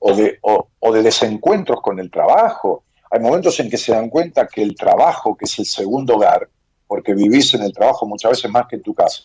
o 0.00 0.14
de, 0.14 0.36
o, 0.42 0.92
de 0.92 1.02
desencuentros 1.02 1.80
con 1.80 2.00
el 2.00 2.10
trabajo. 2.10 2.82
Hay 3.08 3.20
momentos 3.20 3.60
en 3.60 3.70
que 3.70 3.76
se 3.76 3.92
dan 3.92 4.10
cuenta 4.10 4.48
que 4.48 4.62
el 4.62 4.74
trabajo, 4.74 5.36
que 5.36 5.44
es 5.44 5.56
el 5.60 5.66
segundo 5.66 6.16
hogar, 6.16 6.48
porque 6.86 7.14
vivís 7.14 7.54
en 7.54 7.62
el 7.62 7.72
trabajo 7.72 8.06
muchas 8.06 8.32
veces 8.32 8.50
más 8.50 8.66
que 8.68 8.76
en 8.76 8.82
tu 8.82 8.94
casa. 8.94 9.22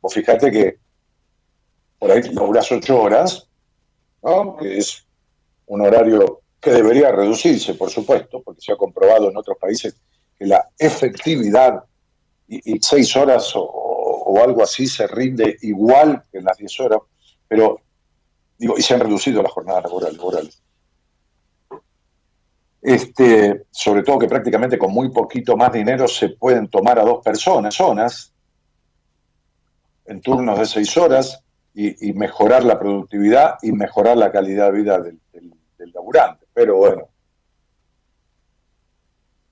Vos 0.00 0.12
fíjate 0.12 0.50
que 0.50 0.78
por 1.98 2.10
ahí 2.10 2.22
logras 2.32 2.70
ocho 2.70 3.00
horas, 3.00 3.48
que 4.58 4.78
es 4.78 5.04
un 5.66 5.80
horario 5.80 6.42
que 6.60 6.70
debería 6.70 7.12
reducirse, 7.12 7.74
por 7.74 7.90
supuesto, 7.90 8.42
porque 8.42 8.60
se 8.60 8.72
ha 8.72 8.76
comprobado 8.76 9.30
en 9.30 9.36
otros 9.36 9.56
países 9.58 9.94
que 10.38 10.46
la 10.46 10.68
efectividad 10.78 11.84
y, 12.48 12.78
seis 12.80 13.16
horas 13.16 13.52
o, 13.54 14.40
algo 14.42 14.62
así 14.62 14.88
se 14.88 15.06
rinde 15.06 15.56
igual 15.62 16.24
que 16.30 16.38
en 16.38 16.44
las 16.44 16.58
diez 16.58 16.78
horas, 16.80 16.98
pero 17.46 17.80
digo, 18.58 18.76
y 18.76 18.82
se 18.82 18.94
han 18.94 19.00
reducido 19.00 19.42
las 19.42 19.52
jornadas 19.52 19.84
laborales. 19.84 20.60
Este, 22.84 23.64
sobre 23.70 24.02
todo 24.02 24.18
que 24.18 24.28
prácticamente 24.28 24.76
con 24.76 24.92
muy 24.92 25.08
poquito 25.08 25.56
más 25.56 25.72
dinero 25.72 26.06
se 26.06 26.28
pueden 26.28 26.68
tomar 26.68 26.98
a 26.98 27.02
dos 27.02 27.24
personas, 27.24 27.74
zonas, 27.74 28.30
en 30.04 30.20
turnos 30.20 30.58
de 30.58 30.66
seis 30.66 30.94
horas, 30.98 31.40
y, 31.72 32.12
mejorar 32.12 32.62
la 32.62 32.78
productividad 32.78 33.56
y 33.62 33.72
mejorar 33.72 34.18
la 34.18 34.30
calidad 34.30 34.66
de 34.70 34.78
vida 34.78 35.00
del, 35.00 35.18
del 35.32 35.92
laburante. 35.92 36.46
Pero 36.52 36.76
bueno, 36.76 37.08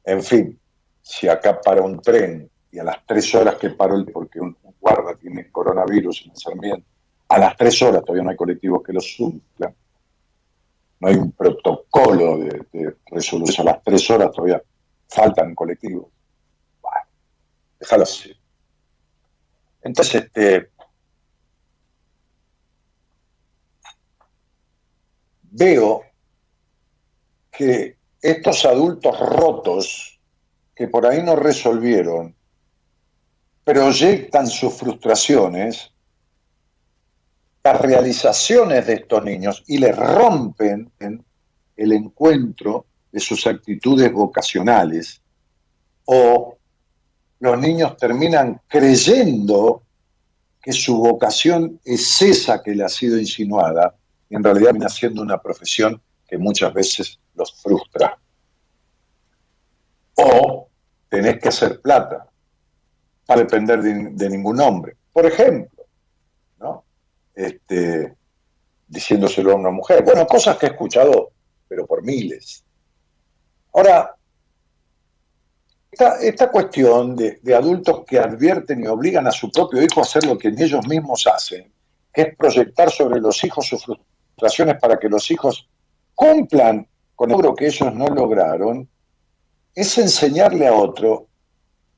en 0.05 0.23
fin, 0.23 0.61
si 1.01 1.27
acá 1.27 1.59
para 1.59 1.81
un 1.81 2.03
tren 2.03 2.51
y 2.71 2.79
a 2.79 2.85
las 2.85 3.05
tres 3.07 3.35
horas 3.35 3.57
que 3.57 3.71
paró, 3.71 3.97
el, 3.97 4.05
porque 4.05 4.41
un, 4.41 4.55
guarda 4.79 5.15
tiene 5.17 5.51
coronavirus 5.51 6.27
en 6.27 6.37
Sarmiento, 6.37 6.87
a 7.29 7.39
las 7.39 7.57
tres 7.57 7.81
horas 7.81 8.03
todavía 8.03 8.25
no 8.25 8.31
hay 8.31 8.37
colectivos 8.37 8.83
que 8.83 8.93
lo 8.93 9.01
suplan, 9.01 9.75
no 11.03 11.09
hay 11.09 11.17
un 11.17 11.33
protocolo 11.33 12.39
de, 12.39 12.97
resolución, 13.07 13.67
a 13.67 13.73
las 13.73 13.83
tres 13.83 14.09
horas 14.09 14.31
todavía 14.31 14.63
faltan 15.09 15.53
colectivos. 15.53 16.07
Bueno, 16.81 17.07
déjalo 17.81 18.05
así. 18.05 18.33
Entonces, 19.83 20.23
este, 20.23 20.71
veo 25.43 26.03
que 27.51 27.97
estos 28.21 28.65
adultos 28.65 29.19
rotos 29.19 30.21
que 30.73 30.87
por 30.87 31.05
ahí 31.05 31.21
no 31.21 31.35
resolvieron 31.35 32.37
proyectan 33.65 34.47
sus 34.47 34.75
frustraciones, 34.75 35.92
las 37.65 37.81
realizaciones 37.81 38.87
de 38.87 38.95
estos 38.95 39.25
niños 39.25 39.63
y 39.67 39.79
les 39.79 39.97
rompen 39.97 40.91
el 41.77 41.93
encuentro 41.93 42.87
de 43.11 43.21
sus 43.21 43.47
actitudes 43.47 44.13
vocacionales 44.13 45.21
o 46.07 46.57
los 47.39 47.59
niños 47.59 47.97
terminan 47.97 48.61
creyendo 48.69 49.83
que 50.61 50.73
su 50.73 50.97
vocación 50.97 51.81
es 51.85 52.23
esa 52.23 52.63
que 52.63 52.75
le 52.75 52.85
ha 52.85 52.89
sido 52.89 53.19
insinuada 53.19 53.97
y 54.29 54.37
en 54.37 54.45
realidad 54.45 54.73
viene 54.73 54.89
siendo 54.89 55.23
una 55.23 55.39
profesión 55.39 56.01
que 56.27 56.39
muchas 56.39 56.73
veces 56.73 57.19
los 57.35 57.53
frustra. 57.61 58.19
O 60.15 60.69
tenés 61.09 61.39
que 61.39 61.49
hacer 61.49 61.81
plata 61.81 62.27
para 63.27 63.41
depender 63.41 63.83
de, 63.83 64.31
ningún 64.31 64.61
hombre. 64.61 64.97
Por 65.13 65.27
ejemplo. 65.27 65.82
Este, 67.35 68.15
diciéndoselo 68.89 69.53
a 69.53 69.57
una 69.57 69.71
mujer. 69.71 70.05
Bueno, 70.05 70.27
cosas 70.27 70.57
que 70.59 70.67
he 70.67 70.71
escuchado, 70.71 71.31
pero 71.67 71.87
por 71.87 72.03
miles. 72.03 72.63
Ahora, 73.73 74.15
esta, 75.91 76.51
cuestión 76.51 77.17
de, 77.17 77.39
de, 77.43 77.55
adultos 77.55 78.05
que 78.07 78.19
advierten 78.19 78.83
y 78.83 78.87
obligan 78.87 79.27
a 79.27 79.31
su 79.31 79.51
propio 79.51 79.83
hijo 79.83 80.01
a 80.01 80.03
hacer 80.03 80.25
lo 80.25 80.39
que 80.39 80.49
ellos 80.49 80.87
mismos 80.87 81.27
hacen, 81.27 81.73
que 82.13 82.23
es 82.23 82.37
proyectar 82.37 82.91
sobre 82.91 83.21
los 83.21 83.43
hijos 83.45 83.67
sus 83.67 83.85
frustraciones 83.85 84.79
para 84.81 84.99
que 84.99 85.09
los 85.09 85.31
hijos 85.31 85.69
cumplan 86.15 86.87
con 87.15 87.31
el 87.31 87.37
logro 87.37 87.55
que 87.55 87.67
ellos 87.67 87.95
no 87.95 88.07
lograron, 88.07 88.89
es 89.75 89.97
enseñarle 89.99 90.67
a 90.67 90.75
otro 90.75 91.29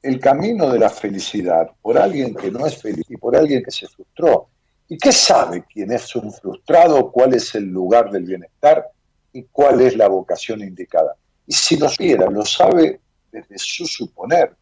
el 0.02 0.20
camino 0.20 0.70
de 0.70 0.78
la 0.78 0.90
felicidad 0.90 1.70
por 1.80 1.96
alguien 1.96 2.34
que 2.34 2.50
no 2.50 2.66
es 2.66 2.80
feliz 2.80 3.06
y 3.08 3.16
por 3.16 3.34
alguien 3.36 3.62
que 3.62 3.70
se 3.70 3.88
frustró. 3.88 4.50
¿Y 4.88 4.98
qué 4.98 5.12
sabe 5.12 5.64
quién 5.64 5.92
es 5.92 6.14
un 6.14 6.32
frustrado, 6.32 7.10
cuál 7.10 7.34
es 7.34 7.54
el 7.54 7.64
lugar 7.64 8.10
del 8.10 8.24
bienestar 8.24 8.90
y 9.32 9.44
cuál 9.44 9.80
es 9.80 9.96
la 9.96 10.08
vocación 10.08 10.60
indicada? 10.60 11.16
Y 11.46 11.54
si 11.54 11.76
lo 11.76 11.88
supiera, 11.88 12.30
lo 12.30 12.44
sabe 12.44 13.00
desde 13.30 13.58
su 13.58 13.86
suponer. 13.86 14.56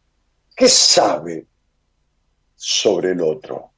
¿Qué 0.55 0.69
sabe 0.69 1.45
sobre 2.55 3.11
el 3.11 3.21
otro? 3.21 3.71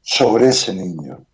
Sobre 0.00 0.48
ese 0.48 0.74
niño. 0.74 1.24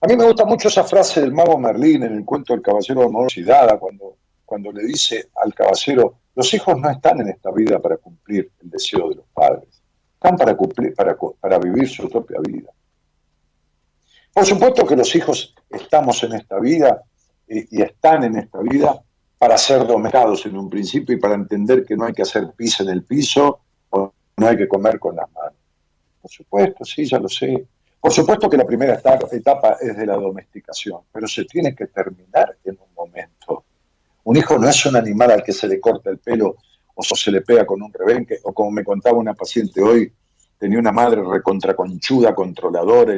A 0.00 0.06
mí 0.06 0.16
me 0.16 0.24
gusta 0.24 0.44
mucho 0.44 0.68
esa 0.68 0.84
frase 0.84 1.20
del 1.20 1.32
mago 1.32 1.58
Merlín 1.58 2.04
en 2.04 2.12
el 2.12 2.24
cuento 2.24 2.52
del 2.52 2.62
caballero 2.62 3.00
de 3.00 3.06
Amor 3.06 3.28
cuando, 3.80 4.16
cuando 4.46 4.72
le 4.72 4.84
dice 4.84 5.28
al 5.34 5.52
caballero, 5.52 6.20
los 6.34 6.54
hijos 6.54 6.78
no 6.80 6.88
están 6.88 7.20
en 7.20 7.28
esta 7.28 7.50
vida 7.50 7.80
para 7.80 7.96
cumplir 7.98 8.50
el 8.62 8.70
deseo 8.70 9.10
de 9.10 9.16
los 9.16 9.26
padres, 9.34 9.82
están 10.14 10.36
para, 10.36 10.56
cumplir, 10.56 10.94
para, 10.94 11.16
para 11.40 11.58
vivir 11.58 11.88
su 11.88 12.08
propia 12.08 12.38
vida. 12.40 12.70
Por 14.32 14.46
supuesto 14.46 14.86
que 14.86 14.96
los 14.96 15.14
hijos 15.16 15.54
estamos 15.70 16.22
en 16.22 16.34
esta 16.34 16.60
vida 16.60 17.02
y, 17.48 17.80
están 17.80 18.24
en 18.24 18.36
esta 18.36 18.58
vida 18.60 19.02
para 19.38 19.56
ser 19.56 19.86
domesticados 19.86 20.44
en 20.46 20.56
un 20.56 20.68
principio 20.68 21.16
y 21.16 21.18
para 21.18 21.34
entender 21.34 21.84
que 21.84 21.96
no 21.96 22.04
hay 22.04 22.12
que 22.12 22.22
hacer 22.22 22.52
pis 22.56 22.80
en 22.80 22.90
el 22.90 23.02
piso 23.02 23.60
o 23.90 24.12
no 24.36 24.46
hay 24.46 24.56
que 24.56 24.68
comer 24.68 24.98
con 24.98 25.16
las 25.16 25.30
manos. 25.32 25.58
Por 26.20 26.30
supuesto, 26.30 26.84
sí, 26.84 27.06
ya 27.06 27.18
lo 27.18 27.28
sé. 27.28 27.66
Por 27.98 28.12
supuesto 28.12 28.48
que 28.50 28.56
la 28.56 28.66
primera 28.66 29.00
etapa 29.32 29.76
es 29.80 29.96
de 29.96 30.06
la 30.06 30.16
domesticación, 30.16 31.00
pero 31.10 31.26
se 31.26 31.44
tiene 31.44 31.74
que 31.74 31.86
terminar 31.86 32.56
en 32.64 32.78
un 32.78 32.94
momento. 32.94 33.64
Un 34.26 34.36
hijo 34.36 34.58
no 34.58 34.68
es 34.68 34.84
un 34.86 34.96
animal 34.96 35.30
al 35.30 35.42
que 35.42 35.52
se 35.52 35.68
le 35.68 35.80
corta 35.80 36.10
el 36.10 36.18
pelo 36.18 36.56
o 36.94 37.02
se 37.02 37.30
le 37.30 37.42
pega 37.42 37.66
con 37.66 37.82
un 37.82 37.92
rebenque, 37.92 38.38
o 38.42 38.52
como 38.52 38.70
me 38.70 38.82
contaba 38.82 39.18
una 39.18 39.34
paciente 39.34 39.82
hoy, 39.82 40.12
tenía 40.58 40.78
una 40.78 40.92
madre 40.92 41.22
recontraconchuda, 41.22 42.34
controladora 42.34 43.14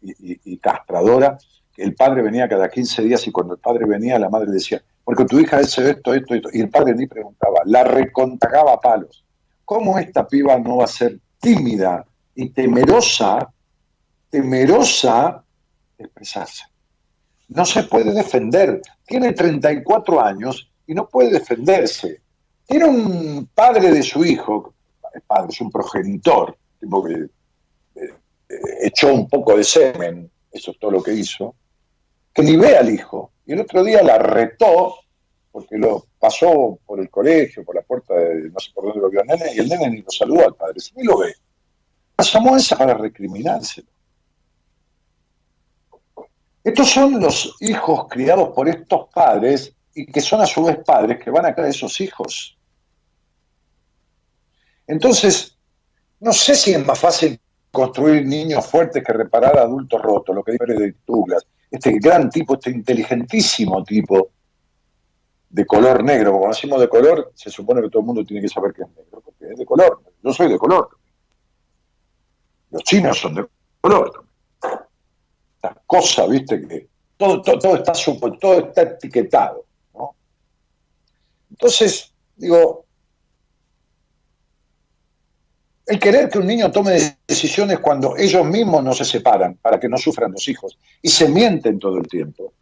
y, 0.00 0.56
castradora, 0.58 1.36
que 1.74 1.82
el 1.82 1.94
padre 1.94 2.22
venía 2.22 2.48
cada 2.48 2.70
15 2.70 3.02
días 3.02 3.26
y 3.26 3.32
cuando 3.32 3.54
el 3.54 3.60
padre 3.60 3.84
venía 3.84 4.18
la 4.18 4.30
madre 4.30 4.52
decía, 4.52 4.80
porque 5.04 5.24
tu 5.24 5.40
hija 5.40 5.60
es 5.60 5.76
esto, 5.76 6.14
esto, 6.14 6.34
esto, 6.34 6.48
y 6.52 6.60
el 6.60 6.70
padre 6.70 6.94
ni 6.94 7.06
preguntaba, 7.06 7.60
la 7.64 7.82
recontagaba 7.82 8.74
a 8.74 8.80
palos. 8.80 9.24
¿Cómo 9.64 9.98
esta 9.98 10.26
piba 10.26 10.56
no 10.58 10.76
va 10.76 10.84
a 10.84 10.88
ser 10.88 11.18
tímida 11.40 12.06
y 12.34 12.50
temerosa 12.50 13.52
temerosa 14.30 15.42
de 15.96 16.04
expresarse. 16.04 16.64
No 17.48 17.64
se 17.64 17.84
puede 17.84 18.12
defender. 18.12 18.80
Tiene 19.06 19.32
34 19.32 20.20
años 20.20 20.68
y 20.86 20.94
no 20.94 21.08
puede 21.08 21.30
defenderse. 21.30 22.20
Tiene 22.66 22.86
un 22.86 23.48
padre 23.54 23.92
de 23.92 24.02
su 24.02 24.24
hijo, 24.24 24.74
el 25.14 25.22
padre 25.22 25.48
es 25.50 25.60
un 25.60 25.70
progenitor, 25.70 26.56
tipo 26.80 27.04
que 27.04 27.14
eh, 27.14 27.28
eh, 28.48 28.56
echó 28.82 29.12
un 29.12 29.28
poco 29.28 29.56
de 29.56 29.64
semen, 29.64 30.30
eso 30.50 30.72
es 30.72 30.78
todo 30.78 30.90
lo 30.90 31.02
que 31.02 31.12
hizo, 31.12 31.54
que 32.34 32.42
ni 32.42 32.56
ve 32.56 32.76
al 32.76 32.90
hijo. 32.90 33.32
Y 33.46 33.52
el 33.52 33.60
otro 33.60 33.84
día 33.84 34.02
la 34.02 34.18
retó 34.18 34.96
porque 35.56 35.78
lo 35.78 36.06
pasó 36.18 36.78
por 36.84 37.00
el 37.00 37.08
colegio, 37.08 37.64
por 37.64 37.76
la 37.76 37.80
puerta 37.80 38.14
de 38.14 38.50
no 38.50 38.58
sé 38.58 38.70
por 38.74 38.84
dónde 38.84 39.00
lo 39.00 39.08
vio 39.08 39.22
el 39.22 39.26
nene, 39.26 39.54
y 39.54 39.58
el 39.60 39.68
nene 39.68 39.88
ni 39.88 40.02
lo 40.02 40.10
saludó 40.10 40.44
al 40.44 40.54
padre, 40.54 40.74
ni 40.94 41.02
lo 41.04 41.18
ve. 41.18 41.32
La 42.18 42.56
esa 42.56 42.76
para 42.76 42.92
recriminárselo. 42.92 43.88
Estos 46.66 46.90
son 46.90 47.20
los 47.20 47.54
hijos 47.60 48.08
criados 48.10 48.48
por 48.48 48.68
estos 48.68 49.08
padres 49.14 49.72
y 49.94 50.04
que 50.04 50.20
son 50.20 50.40
a 50.40 50.46
su 50.46 50.64
vez 50.64 50.78
padres 50.84 51.22
que 51.22 51.30
van 51.30 51.46
a 51.46 51.54
crear 51.54 51.70
esos 51.70 52.00
hijos. 52.00 52.58
Entonces, 54.84 55.56
no 56.18 56.32
sé 56.32 56.56
si 56.56 56.72
es 56.72 56.84
más 56.84 56.98
fácil 56.98 57.40
construir 57.70 58.26
niños 58.26 58.66
fuertes 58.66 59.04
que 59.04 59.12
reparar 59.12 59.56
adultos 59.56 60.02
rotos, 60.02 60.34
lo 60.34 60.42
que 60.42 60.52
dice 60.52 60.64
de 60.66 60.96
Douglas. 61.06 61.46
Este 61.70 62.00
gran 62.00 62.30
tipo, 62.30 62.54
este 62.54 62.70
inteligentísimo 62.70 63.84
tipo 63.84 64.30
de 65.48 65.64
color 65.64 66.02
negro. 66.02 66.32
Como 66.32 66.48
decimos 66.48 66.80
de 66.80 66.88
color, 66.88 67.30
se 67.36 67.48
supone 67.48 67.80
que 67.80 67.90
todo 67.90 68.00
el 68.00 68.06
mundo 68.06 68.24
tiene 68.24 68.42
que 68.42 68.48
saber 68.48 68.72
que 68.72 68.82
es 68.82 68.88
negro, 68.88 69.20
porque 69.20 69.52
es 69.52 69.56
de 69.56 69.64
color. 69.64 70.02
Yo 70.20 70.32
soy 70.32 70.48
de 70.48 70.58
color. 70.58 70.88
Los 72.72 72.82
chinos 72.82 73.16
son 73.20 73.36
de 73.36 73.46
color. 73.80 74.25
Esta 75.68 75.82
cosa, 75.86 76.26
viste, 76.26 76.66
que 76.66 76.88
todo, 77.16 77.42
todo, 77.42 77.76
está, 77.76 77.92
todo 78.38 78.58
está 78.58 78.82
etiquetado. 78.82 79.64
Entonces, 81.50 82.12
digo, 82.36 82.84
el 85.86 85.98
querer 85.98 86.28
que 86.28 86.38
un 86.38 86.46
niño 86.46 86.70
tome 86.70 87.18
decisiones 87.26 87.78
cuando 87.78 88.16
ellos 88.16 88.44
mismos 88.44 88.82
no 88.82 88.92
se 88.92 89.04
separan 89.04 89.54
para 89.54 89.78
que 89.78 89.88
no 89.88 89.96
sufran 89.96 90.32
los 90.32 90.46
hijos 90.48 90.76
y 91.00 91.08
se 91.08 91.28
mienten 91.28 91.78
todo 91.78 91.96
el 91.98 92.08
tiempo. 92.08 92.52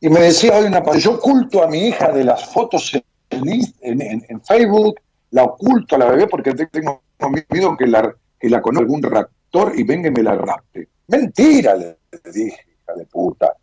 Y 0.00 0.08
me 0.08 0.20
decía 0.20 0.56
hoy 0.56 0.64
una 0.64 0.82
yo 0.96 1.12
oculto 1.12 1.62
a 1.62 1.66
mi 1.66 1.88
hija 1.88 2.10
de 2.10 2.24
las 2.24 2.46
fotos 2.46 2.92
en, 3.28 4.40
Facebook, 4.42 5.00
la 5.30 5.44
oculto 5.44 5.96
a 5.96 5.98
la 5.98 6.06
bebé 6.06 6.26
porque 6.26 6.54
tengo 6.54 7.02
miedo 7.50 7.76
que 7.76 7.86
la, 7.86 8.14
que 8.38 8.48
la 8.48 8.62
conozca 8.62 8.84
algún 8.84 9.02
y 9.74 9.82
venga 9.82 10.08
y 10.08 10.12
me 10.12 10.22
la 10.22 10.34
rapte. 10.36 10.88
Mentira, 11.08 11.74
le 11.74 11.98
dije, 12.32 12.66
hija 12.68 12.94
de 12.96 13.06
puta. 13.06 13.54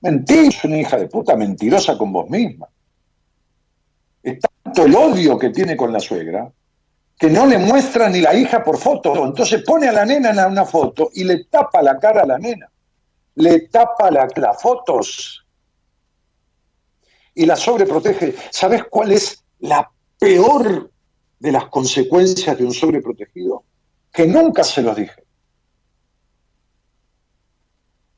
Mentira, 0.00 0.48
es 0.48 0.64
una 0.64 0.78
hija 0.78 0.96
de 0.98 1.08
puta 1.08 1.36
mentirosa 1.36 1.96
con 1.96 2.12
vos 2.12 2.28
misma 2.28 2.68
es 4.26 4.40
tanto 4.40 4.84
el 4.84 4.94
odio 4.94 5.38
que 5.38 5.50
tiene 5.50 5.76
con 5.76 5.92
la 5.92 6.00
suegra, 6.00 6.50
que 7.16 7.30
no 7.30 7.46
le 7.46 7.58
muestra 7.58 8.08
ni 8.08 8.20
la 8.20 8.34
hija 8.34 8.62
por 8.62 8.76
foto. 8.76 9.24
Entonces 9.24 9.62
pone 9.62 9.88
a 9.88 9.92
la 9.92 10.04
nena 10.04 10.30
en 10.30 10.50
una 10.50 10.64
foto 10.64 11.10
y 11.14 11.22
le 11.22 11.44
tapa 11.44 11.80
la 11.80 11.98
cara 11.98 12.22
a 12.22 12.26
la 12.26 12.38
nena. 12.38 12.68
Le 13.36 13.68
tapa 13.68 14.10
las 14.10 14.32
fotos. 14.60 15.46
Y 17.34 17.46
la 17.46 17.54
sobreprotege. 17.54 18.34
¿Sabes 18.50 18.84
cuál 18.90 19.12
es 19.12 19.44
la 19.60 19.88
peor 20.18 20.90
de 21.38 21.52
las 21.52 21.66
consecuencias 21.66 22.58
de 22.58 22.64
un 22.64 22.72
sobreprotegido? 22.72 23.62
Que 24.16 24.26
nunca 24.26 24.64
se 24.64 24.82
los 24.82 24.96
dije. 24.96 25.22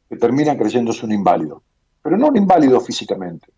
Que 0.09 0.17
termina 0.17 0.57
creyéndose 0.57 1.05
un 1.05 1.13
inválido. 1.13 1.63
Pero 2.03 2.17
no 2.17 2.29
un 2.29 2.37
inválido 2.37 2.81
físicamente 2.81 3.49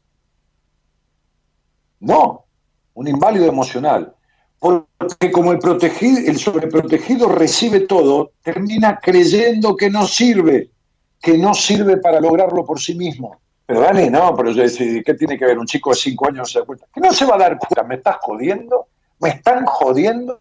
no, 2.01 2.47
un 2.95 3.09
inválido 3.09 3.47
emocional. 3.47 4.15
Porque 4.59 5.31
como 5.33 5.53
el, 5.53 5.59
protegido, 5.59 6.19
el 6.19 6.39
sobreprotegido 6.39 7.29
recibe 7.29 7.81
todo, 7.81 8.33
termina 8.43 8.99
creyendo 8.99 9.75
que 9.77 9.89
no 9.89 10.07
sirve, 10.07 10.71
que 11.21 11.39
no 11.39 11.55
sirve 11.55 11.97
para 11.97 12.21
lograrlo 12.21 12.65
por 12.65 12.81
sí 12.81 12.95
mismo. 12.95 13.41
Pero 13.65 13.81
dale, 13.81 14.11
no, 14.11 14.35
pero 14.35 14.53
¿qué 14.53 15.15
tiene 15.15 15.39
que 15.39 15.47
ver? 15.47 15.59
Un 15.59 15.67
chico 15.67 15.91
de 15.91 15.97
cinco 15.97 16.29
años 16.29 16.51
se 16.51 16.59
da 16.59 16.67
cuenta. 16.67 16.87
Que 16.93 17.01
no 17.01 17.13
se 17.13 17.25
va 17.25 17.37
a 17.37 17.39
dar 17.39 17.59
cuenta, 17.59 17.85
me 17.85 17.95
estás 17.95 18.17
jodiendo, 18.21 18.89
me 19.21 19.31
están 19.31 19.65
jodiendo. 19.65 20.41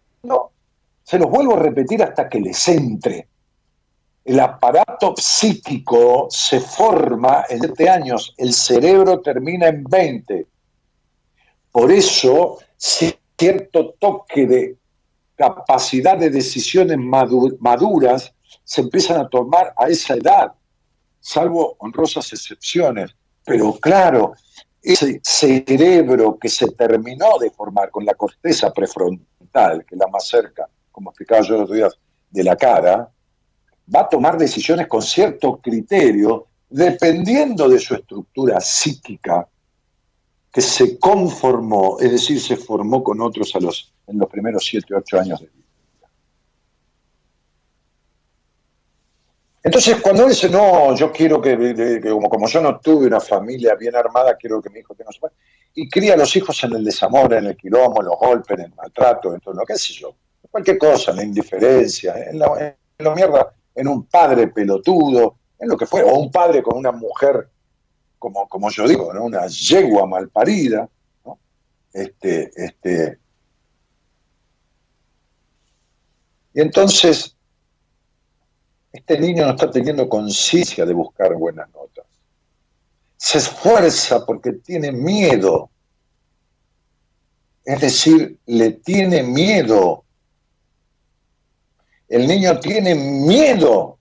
Se 1.10 1.18
los 1.18 1.28
vuelvo 1.28 1.56
a 1.56 1.60
repetir 1.60 2.02
hasta 2.02 2.28
que 2.28 2.38
les 2.38 2.68
entre. 2.68 3.28
El 4.24 4.38
aparato 4.38 5.14
psíquico 5.16 6.28
se 6.30 6.60
forma 6.60 7.44
en 7.48 7.58
7 7.58 7.88
años, 7.88 8.32
el 8.38 8.54
cerebro 8.54 9.20
termina 9.20 9.66
en 9.66 9.82
20 9.82 10.46
por 11.72 11.92
eso, 11.92 12.58
cierto 12.76 13.94
toque 13.98 14.46
de 14.46 14.76
capacidad 15.36 16.18
de 16.18 16.30
decisiones 16.30 16.98
maduras 16.98 18.34
se 18.64 18.80
empiezan 18.80 19.20
a 19.20 19.28
tomar 19.28 19.72
a 19.76 19.88
esa 19.88 20.14
edad, 20.14 20.52
salvo 21.20 21.76
honrosas 21.78 22.32
excepciones. 22.32 23.14
Pero 23.44 23.72
claro, 23.74 24.34
ese 24.82 25.20
cerebro 25.22 26.38
que 26.38 26.48
se 26.48 26.66
terminó 26.72 27.38
de 27.38 27.50
formar 27.50 27.90
con 27.90 28.04
la 28.04 28.14
corteza 28.14 28.72
prefrontal, 28.72 29.84
que 29.84 29.94
es 29.94 29.98
la 29.98 30.08
más 30.08 30.26
cerca, 30.26 30.68
como 30.90 31.10
explicaba 31.10 31.42
yo 31.42 31.58
los 31.58 31.70
días, 31.70 31.98
de 32.30 32.44
la 32.44 32.56
cara, 32.56 33.10
va 33.94 34.00
a 34.00 34.08
tomar 34.08 34.38
decisiones 34.38 34.86
con 34.86 35.02
cierto 35.02 35.58
criterio, 35.58 36.46
dependiendo 36.68 37.68
de 37.68 37.78
su 37.78 37.94
estructura 37.94 38.60
psíquica 38.60 39.48
que 40.52 40.60
se 40.60 40.98
conformó, 40.98 41.98
es 42.00 42.10
decir, 42.10 42.40
se 42.40 42.56
formó 42.56 43.02
con 43.02 43.20
otros 43.20 43.54
a 43.54 43.60
los, 43.60 43.92
en 44.06 44.18
los 44.18 44.28
primeros 44.28 44.64
siete 44.64 44.94
o 44.94 44.98
ocho 44.98 45.18
años 45.18 45.40
de 45.40 45.46
vida. 45.46 45.60
Entonces, 49.62 50.00
cuando 50.00 50.26
dice, 50.26 50.48
no, 50.48 50.94
yo 50.96 51.12
quiero 51.12 51.40
que, 51.40 52.00
como, 52.02 52.30
como, 52.30 52.48
yo 52.48 52.60
no 52.62 52.80
tuve 52.80 53.06
una 53.06 53.20
familia 53.20 53.74
bien 53.74 53.94
armada, 53.94 54.36
quiero 54.36 54.60
que 54.62 54.70
mi 54.70 54.80
hijo 54.80 54.94
tenga 54.94 55.12
su 55.12 55.20
y 55.74 55.88
cría 55.88 56.14
a 56.14 56.16
los 56.16 56.34
hijos 56.34 56.64
en 56.64 56.72
el 56.72 56.84
desamor, 56.84 57.32
en 57.34 57.46
el 57.46 57.56
quilombo, 57.56 58.00
en 58.00 58.06
los 58.06 58.18
golpes, 58.18 58.58
en 58.58 58.64
el 58.64 58.74
maltrato, 58.74 59.34
en 59.34 59.40
todo 59.40 59.54
lo 59.54 59.64
que 59.64 59.76
sé 59.76 59.92
yo, 59.92 60.14
cualquier 60.50 60.78
cosa, 60.78 61.12
la 61.12 61.22
indiferencia, 61.22 62.14
en 62.28 62.38
la, 62.38 63.14
mierda, 63.14 63.54
en 63.74 63.88
un 63.88 64.06
padre 64.06 64.48
pelotudo, 64.48 65.36
en 65.58 65.68
lo 65.68 65.76
que 65.76 65.86
fue, 65.86 66.02
o 66.02 66.14
un 66.14 66.30
padre 66.30 66.62
con 66.62 66.76
una 66.76 66.92
mujer 66.92 67.48
como, 68.18 68.48
como 68.48 68.70
yo 68.70 68.86
digo, 68.86 69.08
una 69.08 69.46
yegua 69.46 70.06
malparida, 70.06 70.88
¿no? 71.24 71.38
Este, 71.92 72.50
este, 72.54 73.18
y 76.52 76.60
entonces, 76.60 77.36
este 78.92 79.18
niño 79.18 79.44
no 79.44 79.50
está 79.50 79.70
teniendo 79.70 80.08
conciencia 80.08 80.84
de 80.84 80.94
buscar 80.94 81.34
buenas 81.34 81.70
notas. 81.70 82.06
Se 83.16 83.38
esfuerza 83.38 84.26
porque 84.26 84.52
tiene 84.52 84.90
miedo. 84.90 85.70
Es 87.64 87.80
decir, 87.80 88.38
le 88.46 88.72
tiene 88.72 89.22
miedo. 89.22 90.04
El 92.10 92.26
niño 92.26 92.58
tiene 92.58 92.96
miedo 92.96 93.96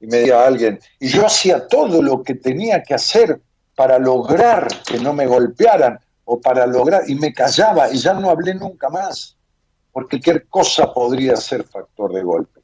y 0.00 0.06
me 0.06 0.18
decía 0.18 0.46
alguien, 0.46 0.80
y 1.00 1.08
yo 1.08 1.26
hacía 1.26 1.66
todo 1.66 2.00
lo 2.00 2.22
que 2.22 2.36
tenía 2.36 2.82
que 2.82 2.94
hacer 2.94 3.40
para 3.74 3.98
lograr 3.98 4.68
que 4.84 4.98
no 4.98 5.12
me 5.12 5.26
golpearan 5.26 5.98
o 6.24 6.40
para 6.40 6.64
lograr, 6.66 7.02
y 7.08 7.16
me 7.16 7.32
callaba 7.32 7.92
y 7.92 7.98
ya 7.98 8.14
no 8.14 8.30
hablé 8.30 8.54
nunca 8.54 8.88
más, 8.88 9.36
porque 9.90 10.20
cualquier 10.20 10.46
cosa 10.48 10.92
podría 10.92 11.36
ser 11.36 11.64
factor 11.64 12.12
de 12.12 12.22
golpe. 12.22 12.60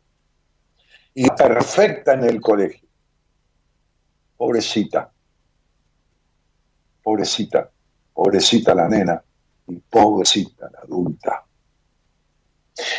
Y 1.14 1.28
perfecta 1.30 2.14
en 2.14 2.24
el 2.24 2.40
colegio. 2.40 2.88
Pobrecita, 4.36 5.10
pobrecita, 7.02 7.68
pobrecita 8.14 8.74
la 8.74 8.88
nena 8.88 9.20
y 9.66 9.76
pobrecita 9.76 10.70
la 10.72 10.78
adulta. 10.80 11.44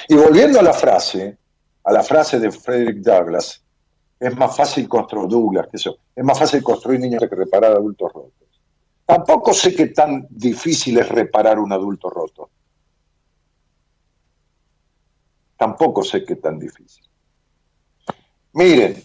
Y 0.07 0.15
volviendo 0.15 0.59
a 0.59 0.63
la 0.63 0.73
frase, 0.73 1.37
a 1.83 1.91
la 1.91 2.03
frase 2.03 2.39
de 2.39 2.51
Frederick 2.51 2.97
Douglass, 2.97 3.63
es 4.19 4.35
más 4.35 4.55
fácil 4.55 4.87
construir 4.89 5.29
Douglas, 5.29 5.67
que 5.71 5.77
eso, 5.77 5.97
es 6.15 6.23
más 6.23 6.37
fácil 6.37 6.61
construir 6.61 6.99
niños 6.99 7.21
que 7.21 7.35
reparar 7.35 7.71
adultos 7.71 8.11
rotos. 8.11 8.33
Tampoco 9.05 9.53
sé 9.53 9.73
qué 9.73 9.87
tan 9.87 10.27
difícil 10.29 10.99
es 10.99 11.09
reparar 11.09 11.57
un 11.57 11.71
adulto 11.71 12.09
roto. 12.09 12.49
Tampoco 15.57 16.03
sé 16.03 16.23
qué 16.23 16.35
tan 16.35 16.59
difícil. 16.59 17.03
Miren, 18.53 19.01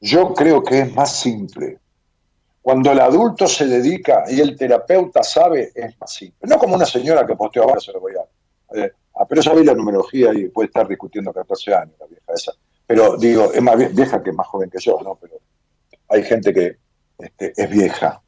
yo 0.00 0.34
creo 0.34 0.62
que 0.62 0.80
es 0.80 0.94
más 0.94 1.20
simple. 1.20 1.78
Cuando 2.62 2.92
el 2.92 3.00
adulto 3.00 3.46
se 3.46 3.66
dedica 3.66 4.24
y 4.28 4.40
el 4.40 4.56
terapeuta 4.56 5.22
sabe, 5.22 5.72
es 5.74 5.98
más 5.98 6.12
simple. 6.12 6.48
No 6.48 6.58
como 6.58 6.74
una 6.74 6.86
señora 6.86 7.26
que 7.26 7.34
posteó 7.34 7.64
ahora, 7.64 7.80
se 7.80 7.92
lo 7.92 8.00
voy 8.00 8.12
a... 8.16 8.24
Eh, 8.74 8.90
ah, 9.16 9.26
pero 9.28 9.42
sabéis 9.42 9.66
la 9.66 9.74
numerología 9.74 10.32
y 10.32 10.48
puede 10.48 10.66
estar 10.66 10.86
discutiendo 10.86 11.32
14 11.32 11.74
años, 11.74 11.94
la 11.98 12.06
vieja 12.06 12.32
esa 12.34 12.52
pero 12.90 13.16
digo, 13.16 13.52
es 13.52 13.62
más 13.62 13.94
vieja 13.94 14.20
que 14.20 14.32
más 14.32 14.48
joven 14.48 14.68
que 14.68 14.80
yo, 14.80 14.98
¿no? 15.04 15.14
Pero 15.14 15.36
hay 16.08 16.24
gente 16.24 16.52
que 16.52 16.76
este, 17.18 17.52
es 17.56 17.70
vieja, 17.70 18.20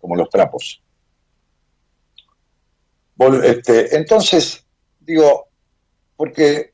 como 0.00 0.16
los 0.16 0.28
trapos. 0.28 0.82
Este, 3.44 3.96
entonces, 3.96 4.66
digo, 4.98 5.46
porque 6.16 6.72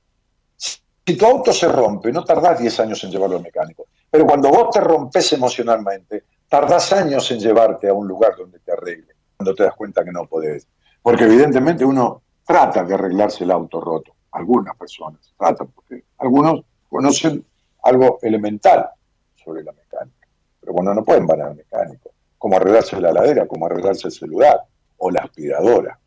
si 0.57 1.17
tu 1.19 1.27
auto 1.27 1.53
se 1.53 1.69
rompe, 1.69 2.11
no 2.13 2.25
tardás 2.25 2.61
10 2.61 2.81
años 2.81 3.05
en 3.05 3.11
llevarlo 3.11 3.37
al 3.37 3.43
mecánico. 3.43 3.89
Pero 4.11 4.25
cuando 4.25 4.49
vos 4.49 4.71
te 4.71 4.81
rompes 4.81 5.31
emocionalmente, 5.35 6.25
tardás 6.49 6.95
años 6.95 7.31
en 7.31 7.41
llevarte 7.41 7.91
a 7.91 7.93
un 7.93 8.09
lugar 8.09 8.37
donde 8.39 8.59
te 8.61 8.73
arregle, 8.73 9.17
cuando 9.37 9.55
te 9.55 9.65
das 9.65 9.75
cuenta 9.75 10.03
que 10.03 10.13
no 10.13 10.25
podés. 10.25 10.67
Porque 11.03 11.25
evidentemente 11.25 11.85
uno 11.85 12.23
trata 12.45 12.85
de 12.85 12.95
arreglarse 12.95 13.45
el 13.45 13.51
auto 13.51 13.81
roto 13.81 14.15
algunas 14.35 14.77
personas, 14.77 15.33
tratan, 15.39 15.69
porque 15.69 16.05
algunos 16.19 16.65
conocen 16.89 17.45
algo 17.85 18.19
elemental 18.21 18.91
sobre 19.37 19.63
la 19.63 19.73
mecánica. 19.73 20.29
Pero 20.61 20.73
bueno, 20.73 20.93
no 20.93 21.05
pueden 21.05 21.27
van 21.27 21.57
mecánico, 21.57 22.11
como 22.37 22.57
arreglarse 22.57 23.01
la 23.01 23.13
ladera, 23.13 23.47
como 23.47 23.67
arreglarse 23.67 24.09
el 24.09 24.13
celular 24.13 24.61
o 24.99 25.11
la 25.11 25.21
aspiradora. 25.21 25.99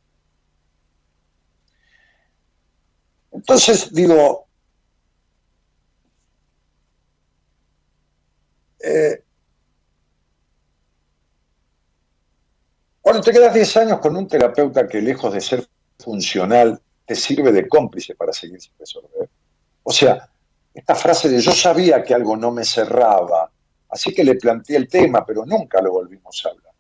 Entonces 3.31 3.93
digo, 3.93 4.47
eh, 8.79 9.23
cuando 13.01 13.21
te 13.21 13.31
quedas 13.31 13.53
10 13.53 13.77
años 13.77 13.99
con 13.99 14.17
un 14.17 14.27
terapeuta 14.27 14.87
que 14.87 15.01
lejos 15.01 15.33
de 15.33 15.39
ser 15.39 15.67
funcional, 15.97 16.79
te 17.05 17.15
sirve 17.15 17.51
de 17.51 17.67
cómplice 17.67 18.15
para 18.15 18.33
seguir 18.33 18.61
sin 18.61 18.73
resolver. 18.77 19.29
O 19.83 19.91
sea, 19.91 20.29
esta 20.73 20.95
frase 20.95 21.29
de 21.29 21.39
yo 21.39 21.51
sabía 21.51 22.03
que 22.03 22.13
algo 22.13 22.35
no 22.35 22.51
me 22.51 22.63
cerraba, 22.63 23.49
así 23.89 24.13
que 24.13 24.23
le 24.23 24.35
planteé 24.35 24.77
el 24.77 24.87
tema, 24.87 25.25
pero 25.25 25.45
nunca 25.45 25.81
lo 25.81 25.91
volvimos 25.91 26.45
a 26.45 26.49
hablar. 26.49 26.73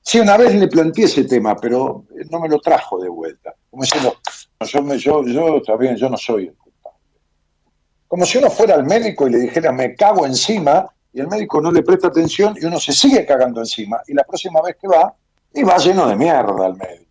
Sí, 0.00 0.20
una 0.20 0.36
vez 0.36 0.54
le 0.54 0.68
planteé 0.68 1.04
ese 1.04 1.24
tema, 1.24 1.56
pero 1.56 2.04
no 2.30 2.40
me 2.40 2.48
lo 2.48 2.58
trajo 2.60 2.98
de 2.98 3.08
vuelta. 3.08 3.54
Como 3.70 3.82
diciendo, 3.82 4.14
yo, 4.96 5.22
no 6.10 6.16
soy 6.16 6.46
el 6.48 6.54
culpable. 6.54 6.98
Como 8.06 8.26
si 8.26 8.38
uno 8.38 8.50
fuera 8.50 8.74
al 8.74 8.84
médico 8.84 9.26
y 9.26 9.30
le 9.30 9.38
dijera, 9.38 9.72
me 9.72 9.94
cago 9.94 10.26
encima, 10.26 10.86
y 11.12 11.20
el 11.20 11.28
médico 11.28 11.60
no 11.60 11.70
le 11.70 11.82
presta 11.82 12.08
atención 12.08 12.56
y 12.60 12.64
uno 12.66 12.80
se 12.80 12.92
sigue 12.92 13.24
cagando 13.24 13.60
encima. 13.60 14.02
Y 14.08 14.14
la 14.14 14.24
próxima 14.24 14.60
vez 14.60 14.76
que 14.80 14.88
va, 14.88 15.14
y 15.54 15.62
va 15.62 15.78
lleno 15.78 16.08
de 16.08 16.16
mierda 16.16 16.66
al 16.66 16.76
médico. 16.76 17.03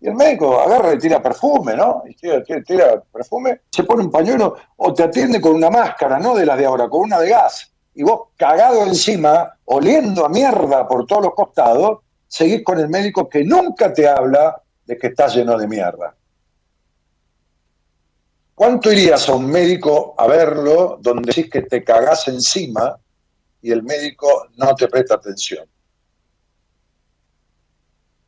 Y 0.00 0.06
el 0.06 0.14
médico 0.14 0.60
agarra 0.60 0.94
y 0.94 0.98
tira 0.98 1.20
perfume, 1.20 1.74
¿no? 1.74 2.02
Y 2.06 2.14
tira, 2.14 3.02
perfume, 3.12 3.62
se 3.70 3.82
pone 3.82 4.04
un 4.04 4.10
pañuelo 4.10 4.56
o 4.76 4.94
te 4.94 5.02
atiende 5.02 5.40
con 5.40 5.54
una 5.54 5.70
máscara, 5.70 6.18
no 6.18 6.36
de 6.36 6.46
las 6.46 6.56
de 6.56 6.66
ahora, 6.66 6.88
con 6.88 7.02
una 7.02 7.18
de 7.18 7.30
gas. 7.30 7.72
Y 7.94 8.04
vos 8.04 8.28
cagado 8.36 8.86
encima, 8.86 9.58
oliendo 9.64 10.24
a 10.24 10.28
mierda 10.28 10.86
por 10.86 11.04
todos 11.06 11.24
los 11.24 11.34
costados, 11.34 11.98
seguís 12.28 12.62
con 12.62 12.78
el 12.78 12.88
médico 12.88 13.28
que 13.28 13.42
nunca 13.42 13.92
te 13.92 14.08
habla 14.08 14.62
de 14.86 14.96
que 14.96 15.08
estás 15.08 15.34
lleno 15.34 15.58
de 15.58 15.66
mierda. 15.66 16.14
¿Cuánto 18.54 18.92
irías 18.92 19.28
a 19.28 19.34
un 19.34 19.46
médico 19.46 20.14
a 20.16 20.26
verlo 20.26 20.98
donde 21.00 21.32
decís 21.32 21.50
que 21.50 21.62
te 21.62 21.82
cagás 21.82 22.28
encima 22.28 22.98
y 23.62 23.70
el 23.72 23.82
médico 23.82 24.48
no 24.56 24.74
te 24.74 24.88
presta 24.88 25.14
atención? 25.14 25.68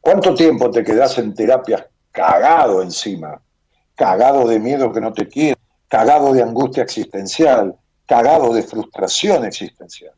¿Cuánto 0.00 0.34
tiempo 0.34 0.70
te 0.70 0.82
quedás 0.82 1.18
en 1.18 1.34
terapia 1.34 1.86
cagado 2.10 2.82
encima? 2.82 3.40
Cagado 3.94 4.48
de 4.48 4.58
miedo 4.58 4.92
que 4.92 5.00
no 5.00 5.12
te 5.12 5.28
quiere, 5.28 5.60
cagado 5.88 6.32
de 6.32 6.42
angustia 6.42 6.82
existencial, 6.82 7.76
cagado 8.06 8.54
de 8.54 8.62
frustración 8.62 9.44
existencial. 9.44 10.14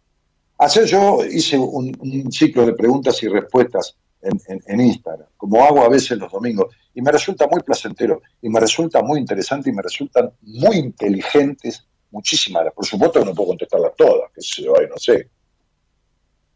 Ayer 0.58 0.84
yo 0.84 1.24
hice 1.24 1.58
un, 1.58 2.30
ciclo 2.30 2.64
de 2.64 2.74
preguntas 2.74 3.20
y 3.24 3.28
respuestas 3.28 3.96
en, 4.22 4.80
Instagram, 4.80 5.26
como 5.36 5.64
hago 5.64 5.82
a 5.82 5.88
veces 5.88 6.16
los 6.16 6.30
domingos, 6.30 6.72
y 6.94 7.02
me 7.02 7.10
resulta 7.10 7.48
muy 7.48 7.60
placentero, 7.62 8.22
y 8.40 8.48
me 8.48 8.60
resulta 8.60 9.02
muy 9.02 9.18
interesante, 9.18 9.70
y 9.70 9.72
me 9.72 9.82
resultan 9.82 10.30
muy 10.42 10.76
inteligentes 10.76 11.84
muchísimas. 12.12 12.72
Por 12.72 12.86
supuesto 12.86 13.18
que 13.18 13.26
no 13.26 13.34
puedo 13.34 13.48
contestarlas 13.48 13.92
todas, 13.96 14.30
que 14.32 14.40
se 14.40 14.62
no 14.62 14.96
sé, 14.96 15.28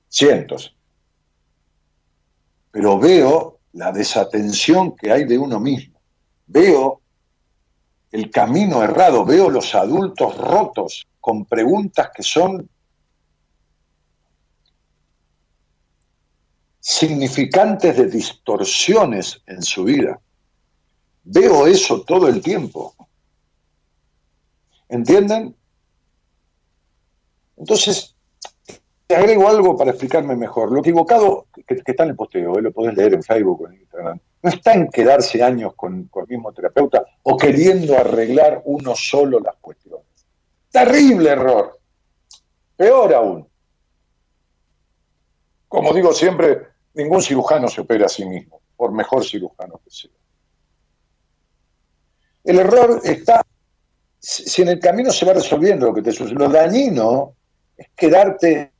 cientos 0.08 0.75
pero 2.76 2.98
veo 2.98 3.60
la 3.72 3.90
desatención 3.90 4.94
que 4.96 5.10
hay 5.10 5.24
de 5.24 5.38
uno 5.38 5.58
mismo, 5.58 5.98
veo 6.46 7.00
el 8.10 8.30
camino 8.30 8.82
errado, 8.82 9.24
veo 9.24 9.48
los 9.48 9.74
adultos 9.74 10.36
rotos 10.36 11.06
con 11.18 11.46
preguntas 11.46 12.10
que 12.14 12.22
son 12.22 12.68
significantes 16.78 17.96
de 17.96 18.08
distorsiones 18.10 19.40
en 19.46 19.62
su 19.62 19.84
vida. 19.84 20.20
Veo 21.24 21.66
eso 21.66 22.02
todo 22.02 22.28
el 22.28 22.42
tiempo. 22.42 22.94
¿Entienden? 24.90 25.56
Entonces, 27.56 28.15
te 29.06 29.14
agrego 29.14 29.48
algo 29.48 29.76
para 29.76 29.90
explicarme 29.90 30.34
mejor. 30.34 30.72
Lo 30.72 30.80
equivocado 30.80 31.46
que, 31.52 31.74
está 31.86 32.02
en 32.02 32.10
el 32.10 32.16
posteo, 32.16 32.58
eh, 32.58 32.62
lo 32.62 32.72
podés 32.72 32.96
leer 32.96 33.14
en 33.14 33.22
Facebook 33.22 33.62
o 33.62 33.68
en 33.68 33.74
Instagram, 33.74 34.20
no 34.42 34.50
está 34.50 34.74
en 34.74 34.88
quedarse 34.88 35.42
años 35.42 35.74
con, 35.74 36.04
con, 36.08 36.24
el 36.24 36.28
mismo 36.28 36.52
terapeuta 36.52 37.04
o 37.22 37.36
queriendo 37.36 37.96
arreglar 37.96 38.62
uno 38.64 38.94
solo 38.94 39.38
las 39.40 39.56
cuestiones. 39.56 40.06
Terrible 40.70 41.30
error. 41.30 41.78
Peor 42.76 43.14
aún. 43.14 43.48
Como 45.68 45.92
digo 45.92 46.12
siempre, 46.12 46.68
ningún 46.94 47.22
cirujano 47.22 47.68
se 47.68 47.80
opera 47.80 48.06
a 48.06 48.08
sí 48.08 48.24
mismo, 48.24 48.60
por 48.76 48.92
mejor 48.92 49.24
cirujano 49.24 49.80
que 49.84 49.90
sea. 49.90 50.10
El 52.44 52.60
error 52.60 53.00
está, 53.02 53.44
si 54.18 54.62
en 54.62 54.68
el 54.68 54.78
camino 54.78 55.10
se 55.10 55.26
va 55.26 55.32
resolviendo 55.32 55.86
lo 55.86 55.94
que 55.94 56.02
te 56.02 56.12
sucede, 56.12 56.38
lo 56.38 56.48
dañino 56.48 57.34
es 57.76 57.88
quedarte 57.96 58.72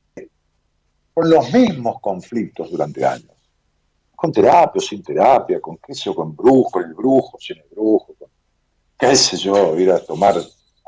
con 1.17 1.31
los 1.31 1.51
mismos 1.51 1.99
conflictos 1.99 2.69
durante 2.69 3.03
años. 3.03 3.31
Con 4.15 4.31
terapia 4.31 4.77
o 4.77 4.79
sin 4.79 5.01
terapia, 5.01 5.59
con 5.59 5.77
qué 5.77 5.95
sé 5.95 6.03
yo, 6.03 6.13
con 6.13 6.35
brujo, 6.35 6.79
el 6.79 6.93
brujo, 6.93 7.39
sin 7.39 7.57
el 7.57 7.65
brujo, 7.71 8.13
con, 8.19 8.29
qué 8.95 9.15
sé 9.15 9.35
yo, 9.35 9.75
ir 9.79 9.91
a 9.91 9.97
tomar 9.97 10.35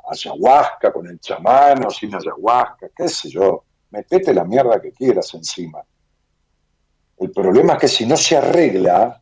ayahuasca 0.08 0.94
con 0.94 1.08
el 1.08 1.20
chamán 1.20 1.84
o 1.84 1.90
sin 1.90 2.14
ayahuasca, 2.14 2.90
qué 2.96 3.08
sé 3.08 3.32
yo, 3.32 3.64
metete 3.90 4.32
la 4.32 4.44
mierda 4.44 4.80
que 4.80 4.92
quieras 4.92 5.34
encima. 5.34 5.82
El 7.18 7.32
problema 7.32 7.74
es 7.74 7.80
que 7.80 7.88
si 7.88 8.06
no 8.06 8.16
se 8.16 8.38
arregla, 8.38 9.20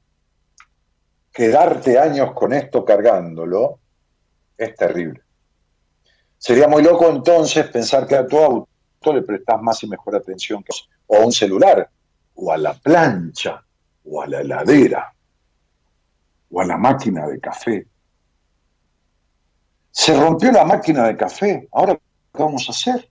quedarte 1.32 1.98
años 1.98 2.34
con 2.34 2.52
esto 2.52 2.84
cargándolo 2.84 3.80
es 4.58 4.76
terrible. 4.76 5.22
Sería 6.38 6.68
muy 6.68 6.84
loco 6.84 7.08
entonces 7.08 7.66
pensar 7.70 8.06
que 8.06 8.18
a 8.18 8.28
tu 8.28 8.38
auto 8.38 8.68
le 9.14 9.22
prestas 9.22 9.62
más 9.62 9.82
y 9.84 9.88
mejor 9.88 10.14
atención 10.14 10.62
que 10.62 10.74
o 11.08 11.16
a 11.16 11.26
un 11.26 11.32
celular, 11.32 11.90
o 12.36 12.52
a 12.52 12.58
la 12.58 12.74
plancha, 12.74 13.64
o 14.06 14.22
a 14.22 14.28
la 14.28 14.42
heladera, 14.42 15.14
o 16.52 16.62
a 16.62 16.66
la 16.66 16.78
máquina 16.78 17.28
de 17.28 17.40
café. 17.40 17.88
Se 19.92 20.16
rompió 20.16 20.52
la 20.52 20.64
máquina 20.64 21.08
de 21.08 21.18
café, 21.18 21.68
ahora 21.72 21.96
¿qué 21.96 22.44
vamos 22.44 22.68
a 22.68 22.72
hacer? 22.72 23.10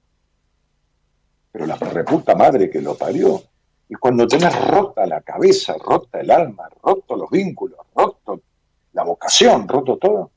Pero 1.51 1.67
la 1.67 1.77
reputa 1.77 2.35
madre 2.35 2.71
que 2.71 2.81
lo 2.81 2.97
parió. 2.97 3.43
Y 3.89 3.95
cuando 3.95 4.27
tenés 4.27 4.55
rota 4.69 5.07
la 5.07 5.21
cabeza, 5.21 5.75
rota 5.79 6.21
el 6.21 6.31
alma, 6.31 6.69
roto 6.83 7.17
los 7.17 7.31
vínculos, 7.31 7.79
roto 7.95 8.41
la 8.93 9.05
vocación, 9.05 9.69
roto 9.69 9.97
todo, 9.97 10.31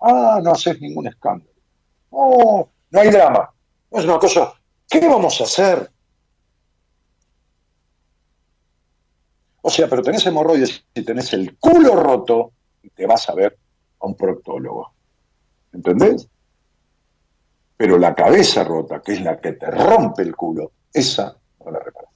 ah, 0.00 0.40
no 0.42 0.52
haces 0.52 0.80
ningún 0.80 1.06
escándalo. 1.06 1.50
Oh, 2.10 2.68
no 2.90 3.00
hay 3.00 3.10
drama. 3.10 3.50
Es 3.90 4.04
una 4.04 4.18
cosa, 4.18 4.52
¿qué 4.88 5.06
vamos 5.08 5.40
a 5.40 5.44
hacer? 5.44 5.90
O 9.62 9.70
sea, 9.70 9.88
pero 9.88 10.02
tenés 10.02 10.26
hemorroides 10.26 10.84
y 10.94 11.02
tenés 11.02 11.32
el 11.32 11.56
culo 11.58 11.94
roto 11.94 12.52
y 12.82 12.90
te 12.90 13.06
vas 13.06 13.28
a 13.28 13.34
ver 13.34 13.58
a 14.00 14.06
un 14.06 14.14
proctólogo. 14.14 14.92
¿Entendés? 15.72 16.28
Pero 17.76 17.98
la 17.98 18.14
cabeza 18.14 18.64
rota, 18.64 19.00
que 19.00 19.12
es 19.12 19.22
la 19.22 19.40
que 19.40 19.52
te 19.52 19.70
rompe 19.70 20.22
el 20.22 20.34
culo, 20.34 20.72
esa 20.92 21.36
no 21.64 21.70
la 21.70 21.78
reparas. 21.78 22.10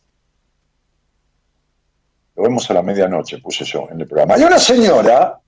Lo 2.37 2.43
vemos 2.43 2.69
a 2.71 2.75
la 2.75 2.83
medianoche, 2.83 3.39
puse 3.39 3.65
yo 3.65 3.89
en 3.91 4.01
el 4.01 4.07
programa. 4.07 4.35
Hay 4.35 4.43
una 4.43 4.59
señora 4.59 5.41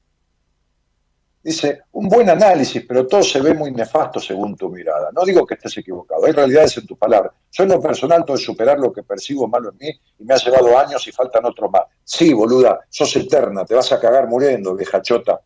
Dice, 1.46 1.82
un 1.92 2.08
buen 2.08 2.28
análisis, 2.28 2.84
pero 2.88 3.06
todo 3.06 3.22
se 3.22 3.40
ve 3.40 3.54
muy 3.54 3.70
nefasto 3.70 4.18
según 4.18 4.56
tu 4.56 4.68
mirada. 4.68 5.10
No 5.12 5.24
digo 5.24 5.46
que 5.46 5.54
estés 5.54 5.78
equivocado, 5.78 6.26
hay 6.26 6.32
realidades 6.32 6.76
en 6.78 6.88
tu 6.88 6.96
palabra. 6.96 7.32
Yo 7.52 7.62
en 7.62 7.68
lo 7.70 7.80
personal 7.80 8.24
todo 8.24 8.36
es 8.36 8.42
superar 8.42 8.80
lo 8.80 8.92
que 8.92 9.04
percibo 9.04 9.46
malo 9.46 9.70
en 9.70 9.76
mí 9.76 10.00
y 10.18 10.24
me 10.24 10.34
ha 10.34 10.38
llevado 10.38 10.76
años 10.76 11.06
y 11.06 11.12
faltan 11.12 11.44
otros 11.44 11.70
más. 11.70 11.82
Sí, 12.02 12.32
boluda, 12.32 12.80
sos 12.88 13.14
eterna, 13.14 13.64
te 13.64 13.76
vas 13.76 13.92
a 13.92 14.00
cagar 14.00 14.26
muriendo, 14.26 14.74
vieja 14.74 15.00
chota. 15.00 15.40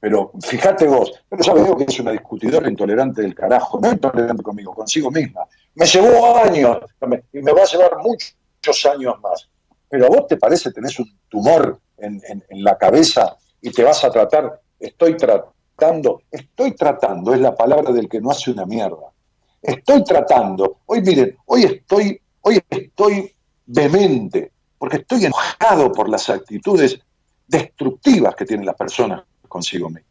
Pero 0.00 0.32
fíjate 0.42 0.88
vos, 0.88 1.12
pero 1.28 1.44
ya 1.44 1.54
veo 1.54 1.76
que 1.76 1.84
es 1.84 2.00
una 2.00 2.10
discutidora 2.10 2.68
intolerante 2.68 3.22
del 3.22 3.36
carajo, 3.36 3.78
no 3.80 3.92
intolerante 3.92 4.42
conmigo, 4.42 4.74
consigo 4.74 5.12
misma. 5.12 5.42
Me 5.76 5.86
llevó 5.86 6.38
años 6.38 6.78
y 7.32 7.40
me 7.40 7.52
va 7.52 7.62
a 7.62 7.66
llevar 7.66 7.98
muchos 7.98 8.84
años 8.84 9.14
más. 9.20 9.48
Pero 9.90 10.06
a 10.06 10.08
vos 10.08 10.26
te 10.28 10.36
parece 10.36 10.70
tenés 10.72 10.98
un 11.00 11.18
tumor 11.28 11.80
en, 11.98 12.22
la 12.62 12.78
cabeza 12.78 13.36
y 13.60 13.70
te 13.70 13.82
vas 13.82 14.02
a 14.04 14.10
tratar, 14.10 14.60
estoy 14.78 15.16
tratando, 15.16 16.22
estoy 16.30 16.74
tratando, 16.74 17.34
es 17.34 17.40
la 17.40 17.54
palabra 17.54 17.92
del 17.92 18.08
que 18.08 18.20
no 18.20 18.30
hace 18.30 18.52
una 18.52 18.64
mierda. 18.64 19.12
Estoy 19.60 20.04
tratando, 20.04 20.78
hoy 20.86 21.02
miren, 21.02 21.36
hoy 21.46 21.64
estoy, 21.64 22.18
hoy 22.40 22.60
estoy 22.70 23.34
vehemente, 23.66 24.52
porque 24.78 24.98
estoy 24.98 25.26
enojado 25.26 25.92
por 25.92 26.08
las 26.08 26.30
actitudes 26.30 26.98
destructivas 27.46 28.34
que 28.36 28.46
tienen 28.46 28.64
las 28.64 28.76
personas 28.76 29.24
consigo 29.48 29.88
mismas. 29.88 30.04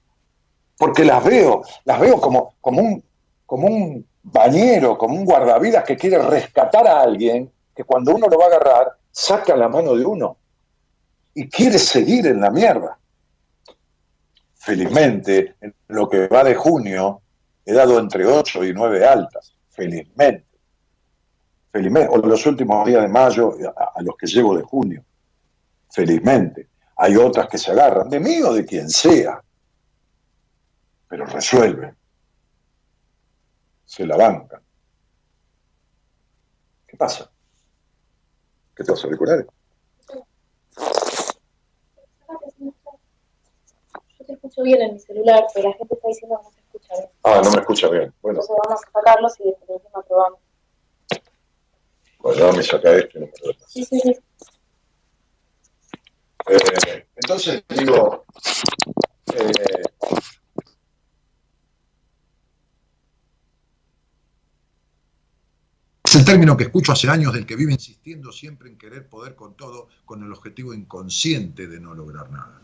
Porque 0.77 1.05
las 1.05 1.23
veo, 1.23 1.63
las 1.85 1.99
veo 1.99 2.19
como, 2.19 2.55
como, 2.61 2.81
un, 2.81 3.03
como 3.45 3.67
un 3.67 4.05
bañero, 4.21 4.97
como 4.97 5.15
un 5.15 5.25
guardavidas 5.25 5.83
que 5.85 5.97
quiere 5.97 6.19
rescatar 6.19 6.85
a 6.87 7.01
alguien 7.01 7.51
que 7.75 7.85
cuando 7.85 8.13
uno 8.13 8.27
lo 8.27 8.37
va 8.37 8.45
a 8.45 8.47
agarrar, 8.47 8.99
saca 9.19 9.53
la 9.57 9.67
mano 9.67 9.95
de 9.95 10.05
uno 10.05 10.37
y 11.33 11.49
quiere 11.49 11.77
seguir 11.77 12.25
en 12.27 12.39
la 12.39 12.49
mierda. 12.49 12.97
Felizmente, 14.55 15.55
en 15.59 15.75
lo 15.89 16.09
que 16.09 16.27
va 16.27 16.43
de 16.43 16.55
junio, 16.55 17.21
he 17.65 17.73
dado 17.73 17.99
entre 17.99 18.25
8 18.25 18.63
y 18.63 18.73
9 18.73 19.05
altas. 19.05 19.53
Felizmente. 19.71 20.47
Felizmente. 21.69 22.09
O 22.13 22.17
los 22.17 22.45
últimos 22.45 22.87
días 22.87 23.01
de 23.01 23.09
mayo 23.09 23.55
a, 23.75 24.01
los 24.01 24.15
que 24.15 24.25
llego 24.25 24.55
de 24.55 24.63
junio. 24.63 25.03
Felizmente. 25.89 26.69
Hay 26.95 27.17
otras 27.17 27.47
que 27.49 27.57
se 27.57 27.71
agarran, 27.71 28.09
de 28.09 28.19
mí 28.21 28.41
o 28.41 28.53
de 28.53 28.65
quien 28.65 28.89
sea. 28.89 29.41
Pero 31.09 31.25
resuelven. 31.25 31.95
Se 33.83 34.05
la 34.05 34.15
bancan. 34.15 34.61
¿Qué 36.87 36.95
pasa? 36.95 37.29
¿Qué 38.79 38.85
te 38.85 38.93
auriculares? 38.93 39.45
te 44.25 44.33
escucho 44.33 44.63
bien 44.63 44.81
en 44.81 44.93
mi 44.93 44.99
celular, 44.99 45.47
pero 45.53 45.67
la 45.67 45.75
gente 45.75 45.95
está 45.95 46.07
diciendo 46.07 46.37
que 46.37 46.43
no 46.43 46.51
se 46.51 46.59
escucha 46.59 46.93
bien. 46.93 47.09
Ah, 47.23 47.41
no 47.43 47.51
me 47.51 47.59
escucha 47.59 47.89
bien. 47.89 48.13
Bueno. 48.21 48.39
Entonces 48.39 48.55
vamos 48.63 48.81
a 48.81 48.91
sacarlos 48.93 49.39
y 49.41 49.43
después 49.49 49.81
lo 49.93 50.01
probamos. 50.03 50.39
Bueno, 52.19 52.53
me 52.53 52.63
saca 52.63 52.95
este 52.95 53.19
número. 53.19 53.35
Sí, 53.67 53.83
sí, 53.83 53.99
sí. 53.99 54.17
Eh, 56.47 57.07
entonces 57.15 57.63
digo, 57.67 58.23
eh, 59.33 59.83
Es 66.09 66.15
el 66.15 66.25
término 66.25 66.57
que 66.57 66.63
escucho 66.63 66.91
hace 66.91 67.07
años 67.07 67.33
del 67.33 67.45
que 67.45 67.55
vive 67.55 67.71
insistiendo 67.71 68.31
siempre 68.31 68.67
en 68.67 68.79
querer 68.79 69.07
poder 69.07 69.35
con 69.35 69.55
todo, 69.55 69.89
con 70.05 70.23
el 70.23 70.33
objetivo 70.33 70.73
inconsciente 70.73 71.67
de 71.67 71.79
no 71.79 71.93
lograr 71.93 72.31
nada 72.31 72.59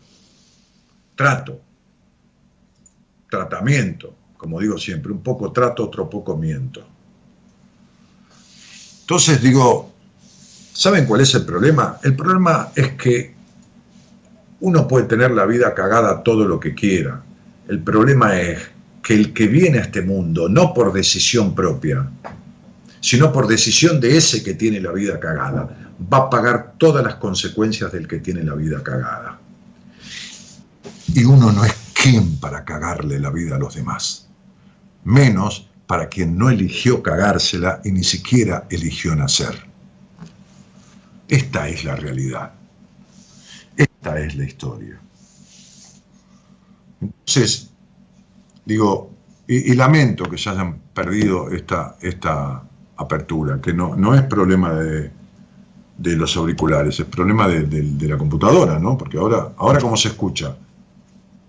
trato, 1.15 1.61
tratamiento, 3.29 4.13
como 4.37 4.59
digo 4.59 4.77
siempre, 4.77 5.11
un 5.11 5.23
poco 5.23 5.51
trato, 5.51 5.85
otro 5.85 6.09
poco 6.09 6.37
miento. 6.37 6.85
Entonces 9.01 9.41
digo, 9.41 9.93
¿saben 10.73 11.05
cuál 11.05 11.21
es 11.21 11.33
el 11.35 11.45
problema? 11.45 11.99
El 12.03 12.15
problema 12.15 12.71
es 12.75 12.93
que 12.93 13.33
uno 14.59 14.87
puede 14.87 15.05
tener 15.05 15.31
la 15.31 15.45
vida 15.45 15.73
cagada 15.73 16.23
todo 16.23 16.47
lo 16.47 16.59
que 16.59 16.73
quiera. 16.73 17.23
El 17.67 17.81
problema 17.81 18.39
es 18.39 18.59
que 19.01 19.13
el 19.13 19.33
que 19.33 19.47
viene 19.47 19.79
a 19.79 19.81
este 19.81 20.01
mundo, 20.01 20.49
no 20.49 20.73
por 20.73 20.91
decisión 20.91 21.53
propia, 21.53 22.09
sino 23.05 23.31
por 23.31 23.45
decisión 23.45 23.99
de 23.99 24.17
ese 24.17 24.41
que 24.41 24.55
tiene 24.55 24.79
la 24.81 24.91
vida 24.91 25.19
cagada, 25.19 25.69
va 26.11 26.17
a 26.17 26.29
pagar 26.31 26.73
todas 26.79 27.03
las 27.03 27.13
consecuencias 27.17 27.91
del 27.91 28.07
que 28.07 28.17
tiene 28.17 28.41
la 28.41 28.55
vida 28.55 28.81
cagada. 28.81 29.39
Y 31.13 31.23
uno 31.23 31.51
no 31.51 31.63
es 31.63 31.75
quien 31.93 32.37
para 32.37 32.65
cagarle 32.65 33.19
la 33.19 33.29
vida 33.29 33.57
a 33.57 33.59
los 33.59 33.75
demás. 33.75 34.27
Menos 35.03 35.69
para 35.85 36.09
quien 36.09 36.35
no 36.35 36.49
eligió 36.49 37.03
cagársela 37.03 37.79
y 37.83 37.91
ni 37.91 38.03
siquiera 38.03 38.65
eligió 38.71 39.15
nacer. 39.15 39.53
Esta 41.27 41.69
es 41.69 41.83
la 41.83 41.95
realidad. 41.95 42.53
Esta 43.77 44.19
es 44.19 44.35
la 44.35 44.45
historia. 44.45 44.99
Entonces, 46.99 47.69
digo, 48.65 49.13
y, 49.47 49.75
lamento 49.75 50.27
que 50.27 50.39
se 50.39 50.49
hayan 50.49 50.79
perdido 50.95 51.51
esta, 51.51 51.97
esta 52.01 52.64
apertura, 52.97 53.59
que 53.61 53.73
no, 53.73 53.95
no 53.95 54.15
es 54.15 54.23
problema 54.23 54.73
de, 54.73 55.11
los 55.97 56.35
auriculares, 56.37 56.99
es 56.99 57.05
problema 57.05 57.47
de, 57.47 57.63
de, 57.63 58.07
la 58.07 58.17
computadora, 58.17 58.79
¿no? 58.79 58.97
Porque 58.97 59.17
ahora, 59.17 59.53
ahora 59.57 59.79
cómo 59.79 59.95
se 59.95 60.09
escucha, 60.09 60.55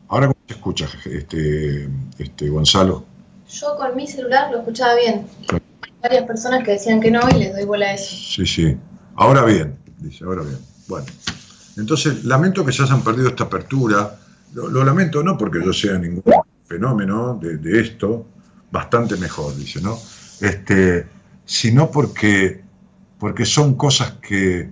Ahora, 0.09 0.29
¿cómo 0.29 0.39
te 0.47 0.55
escuchas, 0.55 0.91
este, 1.07 1.89
este, 2.19 2.49
Gonzalo? 2.49 3.05
Yo 3.51 3.77
con 3.77 3.97
mi 3.97 4.07
celular 4.07 4.51
lo 4.53 4.59
escuchaba 4.59 4.95
bien. 4.95 5.27
Hay 5.51 5.93
varias 6.01 6.25
personas 6.25 6.65
que 6.65 6.73
decían 6.73 7.01
que 7.01 7.11
no 7.11 7.21
y 7.31 7.39
les 7.39 7.53
doy 7.53 7.65
bola 7.65 7.87
a 7.87 7.95
eso. 7.95 8.15
Sí, 8.15 8.47
sí. 8.47 8.77
Ahora 9.17 9.45
bien, 9.45 9.77
dice, 9.99 10.25
ahora 10.25 10.43
bien. 10.43 10.59
Bueno, 10.87 11.07
entonces 11.77 12.25
lamento 12.25 12.65
que 12.65 12.73
se 12.73 12.83
hayan 12.85 13.03
perdido 13.03 13.29
esta 13.29 13.45
apertura. 13.45 14.17
Lo, 14.55 14.85
lamento 14.85 15.23
no 15.23 15.37
porque 15.37 15.65
yo 15.65 15.73
sea 15.73 15.99
ningún 15.99 16.23
fenómeno 16.67 17.39
de, 17.41 17.81
esto, 17.81 18.27
bastante 18.71 19.17
mejor, 19.17 19.57
dice, 19.57 19.81
¿no? 19.81 19.99
Este, 20.41 21.07
sino 21.47 21.91
porque, 21.91 22.61
porque 23.19 23.47
son 23.47 23.75
cosas 23.75 24.19
que, 24.21 24.69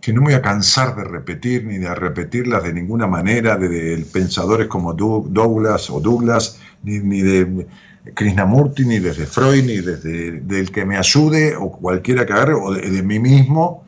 que 0.00 0.12
no 0.12 0.20
me 0.20 0.26
voy 0.26 0.34
a 0.34 0.42
cansar 0.42 0.96
de 0.96 1.04
repetir 1.04 1.64
ni 1.64 1.78
de 1.78 1.94
repetirlas 1.94 2.64
de 2.64 2.74
ninguna 2.74 3.06
manera, 3.06 3.56
de, 3.56 4.04
pensadores 4.12 4.66
como 4.66 4.92
Douglas 4.92 5.88
o 5.88 6.00
Douglas, 6.00 6.60
ni, 6.82 6.98
de 7.22 7.66
Krishnamurti, 8.14 8.84
ni 8.84 8.98
desde 8.98 9.24
Freud, 9.24 9.64
ni 9.64 9.76
desde 9.76 10.40
del 10.40 10.72
que 10.72 10.84
me 10.84 10.98
ayude, 10.98 11.54
o 11.56 11.70
cualquiera 11.70 12.26
que 12.26 12.32
agarre, 12.32 12.54
o 12.54 12.74
de, 12.74 13.02
mí 13.02 13.20
mismo, 13.20 13.84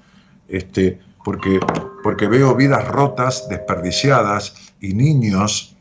este, 0.49 1.01
porque, 1.25 1.59
porque 2.05 2.29
veo 2.29 2.55
vidas 2.55 2.87
rotas, 2.87 3.49
desperdiciadas, 3.51 4.73
y 4.81 4.95
niños 4.95 5.74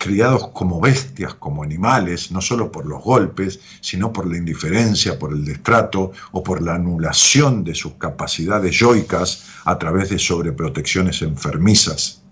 criados 0.00 0.48
como 0.48 0.80
bestias, 0.80 1.34
como 1.34 1.62
animales, 1.62 2.32
no 2.32 2.40
solo 2.40 2.72
por 2.72 2.86
los 2.86 3.04
golpes, 3.04 3.60
sino 3.82 4.14
por 4.14 4.26
la 4.26 4.38
indiferencia, 4.38 5.18
por 5.18 5.32
el 5.32 5.44
destrato 5.44 6.12
o 6.32 6.42
por 6.42 6.62
la 6.62 6.74
anulación 6.74 7.62
de 7.64 7.74
sus 7.74 7.92
capacidades 7.94 8.74
yoicas 8.78 9.44
a 9.66 9.78
través 9.78 10.08
de 10.08 10.18
sobreprotecciones 10.18 11.20
enfermizas. 11.20 12.22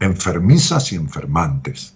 Enfermizas 0.00 0.92
y 0.92 0.96
enfermantes. 0.96 1.94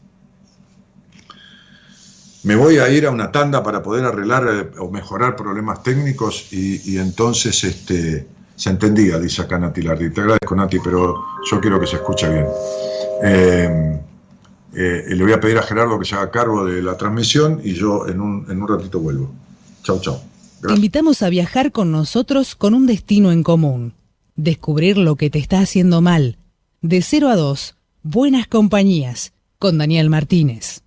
Me 2.42 2.56
voy 2.56 2.78
a 2.78 2.88
ir 2.88 3.06
a 3.06 3.10
una 3.10 3.30
tanda 3.30 3.62
para 3.62 3.82
poder 3.82 4.06
arreglar 4.06 4.48
eh, 4.50 4.70
o 4.78 4.90
mejorar 4.90 5.36
problemas 5.36 5.82
técnicos 5.82 6.50
y, 6.52 6.96
entonces 6.96 7.64
este, 7.64 8.26
se 8.56 8.70
entendía, 8.70 9.18
dice 9.18 9.42
acá 9.42 9.58
Nati 9.58 9.82
Lardi. 9.82 10.08
Te 10.08 10.22
agradezco, 10.22 10.56
Nati, 10.56 10.78
pero 10.82 11.22
yo 11.50 11.60
quiero 11.60 11.78
que 11.78 11.86
se 11.86 11.96
escuche 11.96 12.30
bien. 12.30 12.46
Eh, 13.22 14.00
eh, 14.76 15.04
le 15.08 15.22
voy 15.22 15.32
a 15.32 15.40
pedir 15.40 15.58
a 15.58 15.62
Gerardo 15.62 15.98
que 15.98 16.04
se 16.04 16.14
haga 16.14 16.30
cargo 16.30 16.64
de 16.64 16.82
la 16.82 16.96
transmisión 16.96 17.60
y 17.62 17.74
yo 17.74 18.06
en 18.08 18.20
un, 18.20 18.46
en 18.50 18.62
un 18.62 18.68
ratito 18.68 18.98
vuelvo. 19.00 19.32
Chau, 19.82 20.00
chau. 20.00 20.20
Te 20.66 20.72
invitamos 20.72 21.22
a 21.22 21.28
viajar 21.28 21.72
con 21.72 21.92
nosotros 21.92 22.54
con 22.54 22.74
un 22.74 22.86
destino 22.86 23.32
en 23.32 23.42
común. 23.42 23.92
Descubrir 24.34 24.96
lo 24.96 25.16
que 25.16 25.28
te 25.30 25.38
está 25.38 25.60
haciendo 25.60 26.00
mal. 26.00 26.38
De 26.80 27.02
0 27.02 27.28
a 27.28 27.36
2, 27.36 27.76
Buenas 28.02 28.46
Compañías, 28.46 29.32
con 29.58 29.78
Daniel 29.78 30.10
Martínez. 30.10 30.82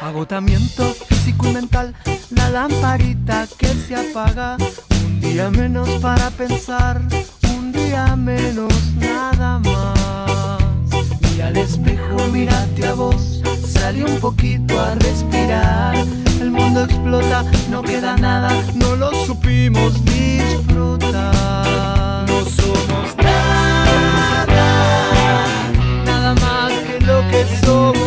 Agotamiento 0.00 0.84
físico 1.06 1.48
y 1.48 1.52
mental, 1.52 1.94
la 2.30 2.50
lamparita 2.50 3.46
que 3.58 3.68
se 3.68 3.94
apaga, 3.94 4.56
un 5.04 5.20
día 5.20 5.50
menos 5.50 5.88
para 6.00 6.30
pensar 6.30 7.02
menos 8.16 8.72
nada 8.96 9.58
más. 9.60 10.90
Mira 11.22 11.48
al 11.48 11.56
espejo, 11.56 12.28
mírate 12.32 12.86
a 12.86 12.94
vos, 12.94 13.42
sale 13.66 14.04
un 14.04 14.20
poquito 14.20 14.78
a 14.78 14.94
respirar. 14.96 15.96
El 16.40 16.50
mundo 16.50 16.84
explota, 16.84 17.44
no 17.70 17.82
queda 17.82 18.16
nada, 18.16 18.50
no 18.74 18.96
lo 18.96 19.10
supimos 19.24 20.04
disfrutar. 20.04 21.14
No 22.28 22.44
somos 22.44 23.16
nada, 23.16 24.66
nada 26.04 26.34
más 26.34 26.72
que 26.72 27.00
lo 27.04 27.26
que 27.30 27.46
somos. 27.64 27.98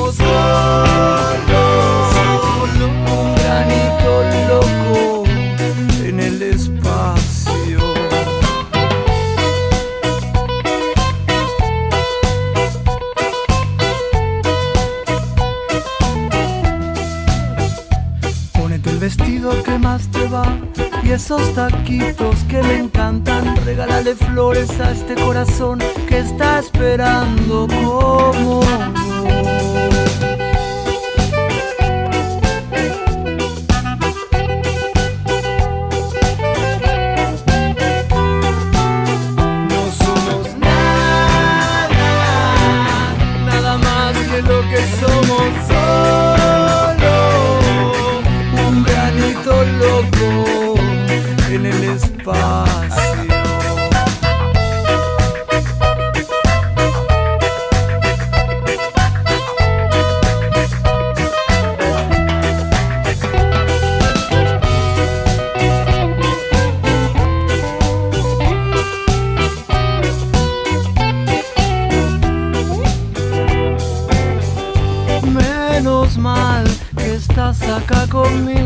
Más 19.77 20.07
te 20.11 20.27
va 20.27 20.57
y 21.03 21.11
esos 21.11 21.53
taquitos 21.53 22.35
que 22.49 22.61
me 22.61 22.77
encantan. 22.77 23.55
Regálale 23.65 24.15
flores 24.15 24.79
a 24.79 24.91
este 24.91 25.15
corazón 25.15 25.79
que 26.07 26.19
está 26.19 26.59
esperando 26.59 27.67
como 27.67 28.61
Menos 75.23 76.17
mal 76.17 76.63
que 76.95 77.15
estás 77.15 77.61
acá 77.63 78.07
conmigo. 78.07 78.60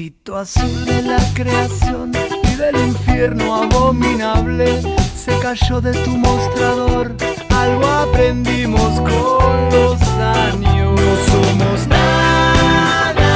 Cuentito 0.00 0.34
azul 0.34 0.86
de 0.86 1.02
la 1.02 1.18
creación 1.34 2.10
y 2.44 2.54
del 2.56 2.74
infierno 2.74 3.54
abominable 3.56 4.80
se 5.14 5.38
cayó 5.40 5.82
de 5.82 5.92
tu 5.92 6.16
mostrador. 6.16 7.14
Algo 7.50 7.86
aprendimos 7.86 8.98
con 8.98 9.68
los 9.70 10.00
años. 10.18 10.98
No 10.98 11.16
somos 11.30 11.86
nada, 11.86 13.26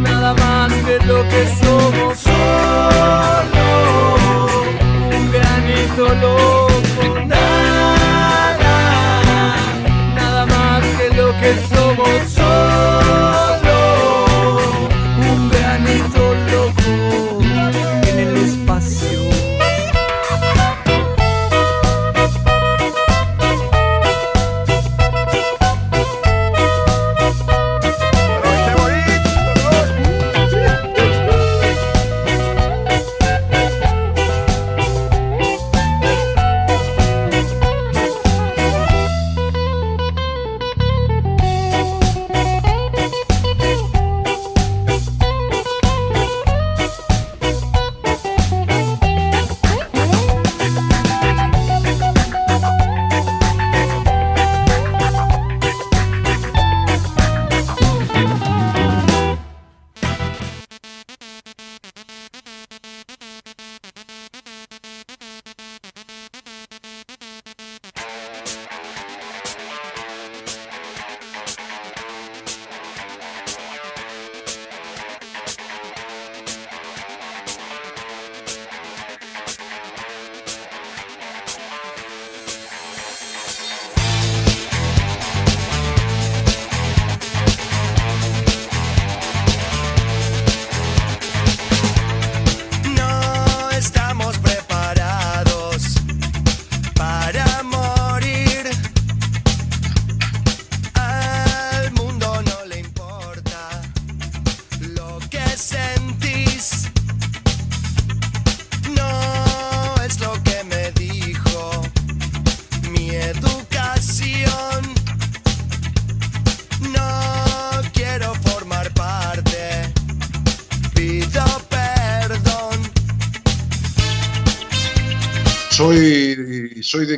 nada 0.00 0.34
más 0.34 0.72
que 0.72 0.98
lo 1.06 1.22
que 1.28 1.46
somos. 1.62 2.18
Solo 2.18 3.66
un 5.16 5.30
granito. 5.30 6.59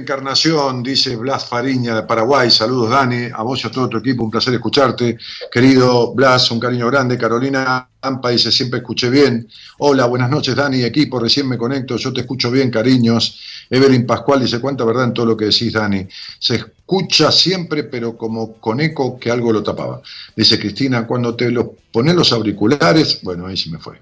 Encarnación, 0.03 0.83
dice 0.83 1.15
Blas 1.15 1.47
Fariña 1.47 1.95
de 1.95 2.03
Paraguay. 2.03 2.51
Saludos, 2.51 2.91
Dani. 2.91 3.29
A 3.33 3.43
vos 3.43 3.63
y 3.63 3.69
a 3.69 3.71
todo 3.71 3.89
tu 3.89 3.99
equipo, 3.99 4.25
un 4.25 4.33
placer 4.33 4.53
escucharte. 4.53 5.17
Querido 5.51 6.13
Blas, 6.13 6.51
un 6.51 6.59
cariño 6.59 6.89
grande. 6.89 7.17
Carolina 7.17 7.89
Ampa 8.01 8.31
dice: 8.31 8.51
Siempre 8.51 8.81
escuché 8.81 9.09
bien. 9.11 9.49
Hola, 9.79 10.07
buenas 10.07 10.29
noches, 10.29 10.57
Dani, 10.57 10.83
equipo. 10.83 11.21
Recién 11.21 11.49
me 11.49 11.57
conecto. 11.57 11.97
Yo 11.97 12.13
te 12.13 12.23
escucho 12.23 12.51
bien, 12.51 12.69
cariños. 12.69 13.39
Evelyn 13.71 14.05
Pascual 14.05 14.41
dice: 14.41 14.61
Cuánta 14.61 14.85
verdad 14.85 15.05
en 15.05 15.15
todo 15.15 15.27
lo 15.27 15.37
que 15.37 15.45
decís, 15.45 15.73
Dani. 15.73 16.05
Se 16.41 16.57
escucha 16.57 17.31
siempre, 17.31 17.85
pero 17.85 18.17
como 18.17 18.55
con 18.55 18.81
eco 18.81 19.21
que 19.21 19.31
algo 19.31 19.53
lo 19.53 19.63
tapaba. 19.63 20.03
Dice 20.35 20.59
Cristina: 20.59 21.07
Cuando 21.07 21.37
te 21.37 21.49
los 21.49 21.67
pones 21.93 22.17
los 22.17 22.33
auriculares, 22.33 23.21
bueno, 23.23 23.47
ahí 23.47 23.57
se 23.57 23.71
me 23.71 23.79
fue. 23.79 24.01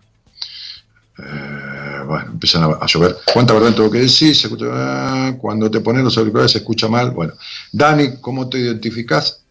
Eh, 1.23 2.03
bueno, 2.07 2.33
empiezan 2.33 2.65
a, 2.65 2.87
llover. 2.87 3.19
¿Cuánta 3.33 3.55
verdad 3.55 3.77
lo 3.77 3.91
que 3.91 4.03
escucha, 4.03 4.67
ah, 4.73 5.35
cuando 5.39 5.71
te 5.71 5.81
pones 5.81 6.03
los 6.03 6.17
auriculares 6.19 6.53
se 6.53 6.59
escucha 6.59 6.89
mal. 6.89 7.11
Bueno, 7.11 7.35
Dani, 7.73 8.17
¿cómo 8.21 8.49
te 8.49 8.59
identificás? 8.59 9.43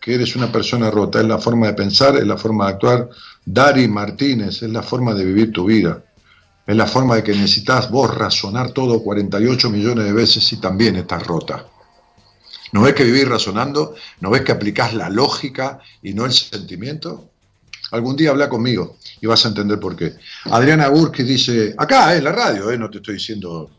Que 0.00 0.14
eres 0.14 0.36
una 0.36 0.50
persona 0.50 0.90
rota. 0.90 1.20
Es 1.20 1.26
la 1.26 1.38
forma 1.38 1.66
de 1.66 1.74
pensar, 1.74 2.16
es 2.16 2.26
la 2.26 2.36
forma 2.36 2.66
de 2.66 2.72
actuar. 2.72 3.10
Dari 3.44 3.88
Martínez, 3.88 4.62
es 4.62 4.70
la 4.70 4.82
forma 4.82 5.14
de 5.14 5.24
vivir 5.24 5.52
tu 5.52 5.66
vida. 5.66 6.02
Es 6.66 6.76
la 6.76 6.86
forma 6.86 7.16
de 7.16 7.24
que 7.24 7.32
necesitas 7.32 7.90
vos 7.90 8.14
razonar 8.14 8.70
todo 8.70 9.02
48 9.02 9.70
millones 9.70 10.04
de 10.04 10.12
veces 10.12 10.52
y 10.52 10.56
también 10.58 10.96
estás 10.96 11.26
rota. 11.26 11.66
¿No 12.72 12.82
ves 12.82 12.94
que 12.94 13.04
vivís 13.04 13.28
razonando? 13.28 13.94
¿No 14.20 14.30
ves 14.30 14.42
que 14.42 14.52
aplicás 14.52 14.94
la 14.94 15.10
lógica 15.10 15.80
y 16.02 16.14
no 16.14 16.24
el 16.24 16.32
sentimiento? 16.32 17.28
Algún 17.90 18.16
día 18.16 18.30
habla 18.30 18.48
conmigo 18.48 18.96
y 19.20 19.26
vas 19.26 19.44
a 19.44 19.48
entender 19.48 19.78
por 19.78 19.96
qué. 19.96 20.14
Adriana 20.44 20.88
Burki 20.88 21.22
dice, 21.22 21.74
acá, 21.76 22.16
en 22.16 22.24
la 22.24 22.32
radio, 22.32 22.70
eh, 22.70 22.78
no 22.78 22.88
te 22.90 22.98
estoy 22.98 23.14
diciendo 23.14 23.70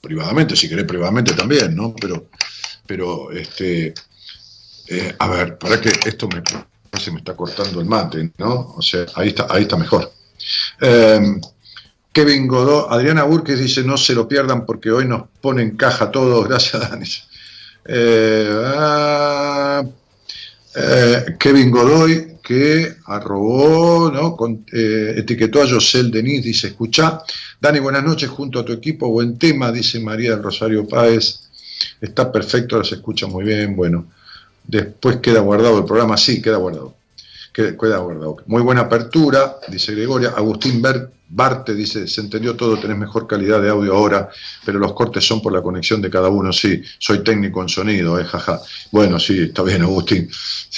privadamente, 0.00 0.56
si 0.56 0.68
querés 0.68 0.84
privadamente 0.84 1.34
también, 1.34 1.74
¿no? 1.74 1.94
Pero, 1.94 2.28
pero 2.86 3.30
este, 3.32 3.92
eh, 4.86 5.14
a 5.18 5.28
ver, 5.28 5.58
para 5.58 5.80
que 5.80 5.90
esto 6.06 6.28
me, 6.28 6.42
se 6.98 7.10
me 7.10 7.18
está 7.18 7.34
cortando 7.34 7.80
el 7.80 7.86
mate, 7.86 8.32
¿no? 8.38 8.74
O 8.76 8.82
sea, 8.82 9.06
ahí 9.14 9.28
está, 9.28 9.46
ahí 9.50 9.62
está 9.62 9.76
mejor. 9.76 10.12
Eh, 10.80 11.40
Kevin 12.12 12.48
Godó, 12.48 12.90
Adriana 12.90 13.22
Burques 13.24 13.58
dice, 13.58 13.84
no 13.84 13.96
se 13.96 14.14
lo 14.14 14.26
pierdan 14.26 14.66
porque 14.66 14.90
hoy 14.90 15.06
nos 15.06 15.28
pone 15.40 15.62
en 15.62 15.76
caja 15.76 16.10
todos, 16.10 16.48
gracias 16.48 16.90
Dani. 16.90 17.06
Eh, 17.84 18.62
ah, 18.64 19.82
eh, 20.74 21.36
Kevin 21.38 21.70
Godoy, 21.70 22.37
que 22.48 22.96
arrobó, 23.04 24.10
¿no? 24.10 24.34
Eh, 24.72 25.16
etiquetó 25.18 25.60
a 25.62 25.68
Josel 25.68 26.10
Denis, 26.10 26.42
dice, 26.42 26.68
escucha, 26.68 27.20
Dani, 27.60 27.78
buenas 27.78 28.02
noches, 28.02 28.30
junto 28.30 28.58
a 28.58 28.64
tu 28.64 28.72
equipo, 28.72 29.10
buen 29.10 29.36
tema, 29.36 29.70
dice 29.70 30.00
María 30.00 30.30
del 30.30 30.42
Rosario 30.42 30.88
Páez, 30.88 31.40
está 32.00 32.32
perfecto, 32.32 32.82
se 32.82 32.94
escucha 32.94 33.26
muy 33.26 33.44
bien, 33.44 33.76
bueno, 33.76 34.06
después 34.66 35.18
queda 35.18 35.40
guardado 35.40 35.76
el 35.80 35.84
programa, 35.84 36.16
sí, 36.16 36.40
queda 36.40 36.56
guardado, 36.56 36.94
queda, 37.52 37.98
guardado. 37.98 38.38
Muy 38.46 38.62
buena 38.62 38.80
apertura, 38.82 39.56
dice 39.68 39.92
Gregoria, 39.94 40.30
Agustín 40.30 40.80
Ber- 40.80 41.10
Barte 41.30 41.74
dice, 41.74 42.08
se 42.08 42.22
entendió 42.22 42.56
todo, 42.56 42.78
tenés 42.80 42.96
mejor 42.96 43.26
calidad 43.26 43.60
de 43.60 43.68
audio 43.68 43.92
ahora, 43.94 44.30
pero 44.64 44.78
los 44.78 44.94
cortes 44.94 45.26
son 45.26 45.42
por 45.42 45.52
la 45.52 45.60
conexión 45.60 46.00
de 46.00 46.08
cada 46.08 46.30
uno, 46.30 46.50
sí, 46.54 46.80
soy 46.98 47.22
técnico 47.22 47.60
en 47.60 47.68
sonido, 47.68 48.18
eh, 48.18 48.24
jaja. 48.24 48.58
Bueno, 48.90 49.18
sí, 49.20 49.38
está 49.42 49.62
bien, 49.62 49.82
Agustín, 49.82 50.30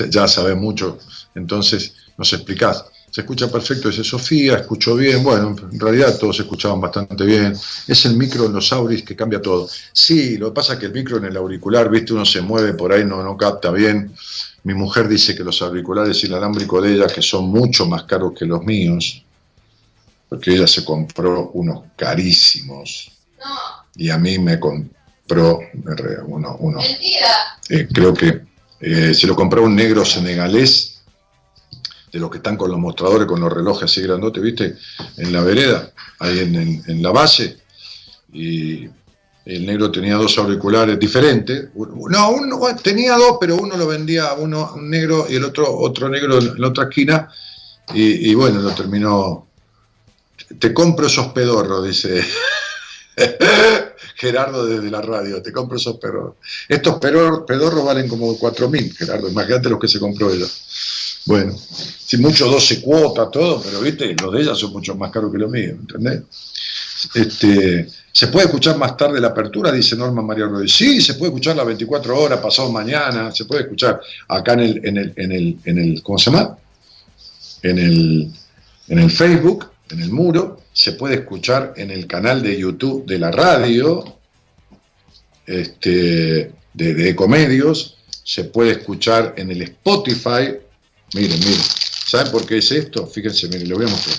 ya 0.09 0.27
sabes 0.27 0.57
mucho, 0.57 0.99
entonces 1.35 1.95
nos 2.17 2.33
explicás. 2.33 2.85
Se 3.11 3.23
escucha 3.23 3.51
perfecto, 3.51 3.89
dice 3.89 4.05
Sofía, 4.05 4.59
escuchó 4.59 4.95
bien, 4.95 5.25
bueno, 5.25 5.57
en 5.73 5.81
realidad 5.81 6.17
todos 6.17 6.39
escuchaban 6.39 6.81
bastante 6.81 7.25
bien. 7.25 7.55
Es 7.89 8.05
el 8.05 8.17
micro 8.17 8.47
en 8.47 8.53
los 8.53 8.73
auris 8.73 9.03
que 9.03 9.17
cambia 9.17 9.43
todo. 9.43 9.69
Sí, 9.93 10.39
lo 10.39 10.51
que 10.51 10.55
pasa 10.55 10.75
es 10.75 10.79
que 10.79 10.87
el 10.87 10.93
micro 10.93 11.17
en 11.17 11.25
el 11.25 11.37
auricular, 11.37 11.91
viste, 11.91 12.13
uno 12.13 12.25
se 12.25 12.41
mueve 12.41 12.75
por 12.75 12.93
ahí, 12.93 13.05
no, 13.05 13.23
no 13.25 13.37
capta 13.37 13.73
bien. 13.73 14.15
Mi 14.63 14.75
mujer 14.75 15.09
dice 15.09 15.35
que 15.35 15.43
los 15.43 15.61
auriculares 15.61 16.23
inalámbricos 16.23 16.85
de 16.85 16.95
ella, 16.95 17.07
que 17.09 17.23
son 17.23 17.47
mucho 17.47 17.87
más 17.87 18.05
caros 18.05 18.33
que 18.39 18.45
los 18.45 18.63
míos, 18.63 19.25
porque 20.29 20.53
ella 20.53 20.69
se 20.69 20.85
compró 20.85 21.51
unos 21.55 21.85
carísimos 21.97 23.11
y 23.97 24.11
a 24.11 24.19
mí 24.19 24.39
me 24.39 24.61
compró 24.61 25.61
uno, 26.27 26.57
uno 26.61 26.79
eh, 27.69 27.89
creo 27.93 28.15
que 28.15 28.43
eh, 28.81 29.15
se 29.15 29.27
lo 29.27 29.35
compró 29.35 29.65
un 29.65 29.75
negro 29.75 30.05
senegalés 30.05 31.00
de 32.13 32.19
los 32.19 32.31
que 32.31 32.39
están 32.39 32.57
con 32.57 32.71
los 32.71 32.79
mostradores, 32.79 33.27
con 33.27 33.41
los 33.41 33.53
relojes 33.53 33.85
así 33.85 34.03
grandotes, 34.03 34.43
¿viste? 34.43 34.77
En 35.17 35.33
la 35.33 35.43
vereda, 35.43 35.93
ahí 36.19 36.41
en, 36.41 36.55
en- 36.87 37.03
la 37.03 37.11
base. 37.11 37.59
Y 38.33 38.85
el 39.45 39.67
negro 39.67 39.91
tenía 39.91 40.17
dos 40.17 40.37
auriculares 40.39 40.99
diferentes. 40.99 41.69
No, 41.75 42.31
uno, 42.31 42.61
tenía 42.83 43.17
dos, 43.17 43.37
pero 43.41 43.57
uno 43.57 43.77
lo 43.77 43.87
vendía, 43.87 44.33
uno 44.35 44.73
un 44.75 44.91
negro 44.91 45.27
y 45.29 45.37
el 45.37 45.45
otro, 45.45 45.73
otro 45.79 46.09
negro 46.09 46.39
en 46.39 46.61
la 46.61 46.69
otra 46.69 46.85
esquina. 46.85 47.31
Y, 47.93 48.35
bueno, 48.35 48.61
lo 48.61 48.71
terminó. 48.73 49.49
Te 50.59 50.73
compro 50.73 51.07
esos 51.07 51.29
pedorros, 51.29 51.85
dice 51.87 52.25
Gerardo 54.17 54.67
desde 54.67 54.91
la 54.91 55.03
radio. 55.03 55.43
Te 55.43 55.53
compro 55.53 55.77
esos 55.77 55.97
pedorros. 55.99 56.35
Estos 56.69 56.95
pedor- 57.01 57.45
pedorros 57.47 57.85
valen 57.85 58.09
como 58.09 58.39
4.000, 58.39 58.95
Gerardo. 58.97 59.29
Imagínate 59.29 59.69
los 59.71 59.79
que 59.81 59.89
se 59.89 59.99
compró 59.99 60.33
ella. 60.33 60.47
Bueno, 61.27 61.55
si 61.57 62.17
mucho 62.17 62.47
12 62.47 62.81
cuotas, 62.81 63.31
todo, 63.31 63.63
pero 63.63 63.81
viste, 63.81 64.15
los 64.21 64.33
de 64.33 64.43
ella 64.43 64.55
son 64.55 64.73
mucho 64.73 64.95
más 64.97 65.11
caros 65.11 65.31
que 65.31 65.39
los 65.39 65.51
míos, 65.51 65.77
¿entendés? 65.81 66.23
Este, 67.15 67.89
¿Se 68.13 68.27
puede 68.29 68.47
escuchar 68.47 68.77
más 68.77 68.97
tarde 68.97 69.21
la 69.21 69.29
apertura? 69.29 69.71
Dice 69.71 69.97
Norma 69.97 70.23
María 70.23 70.47
Rodríguez. 70.47 70.73
Sí, 70.75 71.01
se 71.01 71.15
puede 71.15 71.31
escuchar 71.31 71.57
las 71.57 71.67
24 71.67 72.19
horas, 72.19 72.41
pasado 72.41 72.71
mañana, 72.71 73.31
se 73.33 73.45
puede 73.45 73.63
escuchar 73.63 74.01
acá 74.29 74.55
en 74.55 74.61
el, 74.61 74.87
en 74.87 74.97
el, 74.97 75.13
en 75.17 75.33
el, 75.33 75.59
en 75.65 75.79
el 75.79 76.03
¿cómo 76.03 76.19
se 76.19 76.31
llama? 76.31 76.59
En 77.63 77.79
el, 77.79 78.33
en 78.89 78.99
el 78.99 79.11
Facebook, 79.11 79.71
en 79.91 80.03
el 80.03 80.11
muro, 80.11 80.63
se 80.73 80.93
puede 80.93 81.17
escuchar 81.17 81.75
en 81.77 81.91
el 81.91 82.07
canal 82.07 82.43
de 82.43 82.59
YouTube 82.59 83.07
de 83.07 83.19
la 83.19 83.31
radio, 83.31 84.17
este, 85.47 86.53
de, 86.75 86.95
de 86.95 87.11
Ecomedios, 87.11 87.97
se 88.25 88.45
puede 88.45 88.73
escuchar 88.73 89.35
en 89.37 89.51
el 89.51 89.63
Spotify. 89.63 90.57
Miren, 91.15 91.39
miren. 91.41 91.61
¿Saben 92.07 92.31
por 92.33 92.47
qué 92.47 92.59
es 92.59 92.71
esto? 92.73 93.07
Fíjense, 93.07 93.49
miren, 93.49 93.69
lo 93.69 93.77
voy 93.77 93.87
a 93.87 93.89
mostrar. 93.89 94.17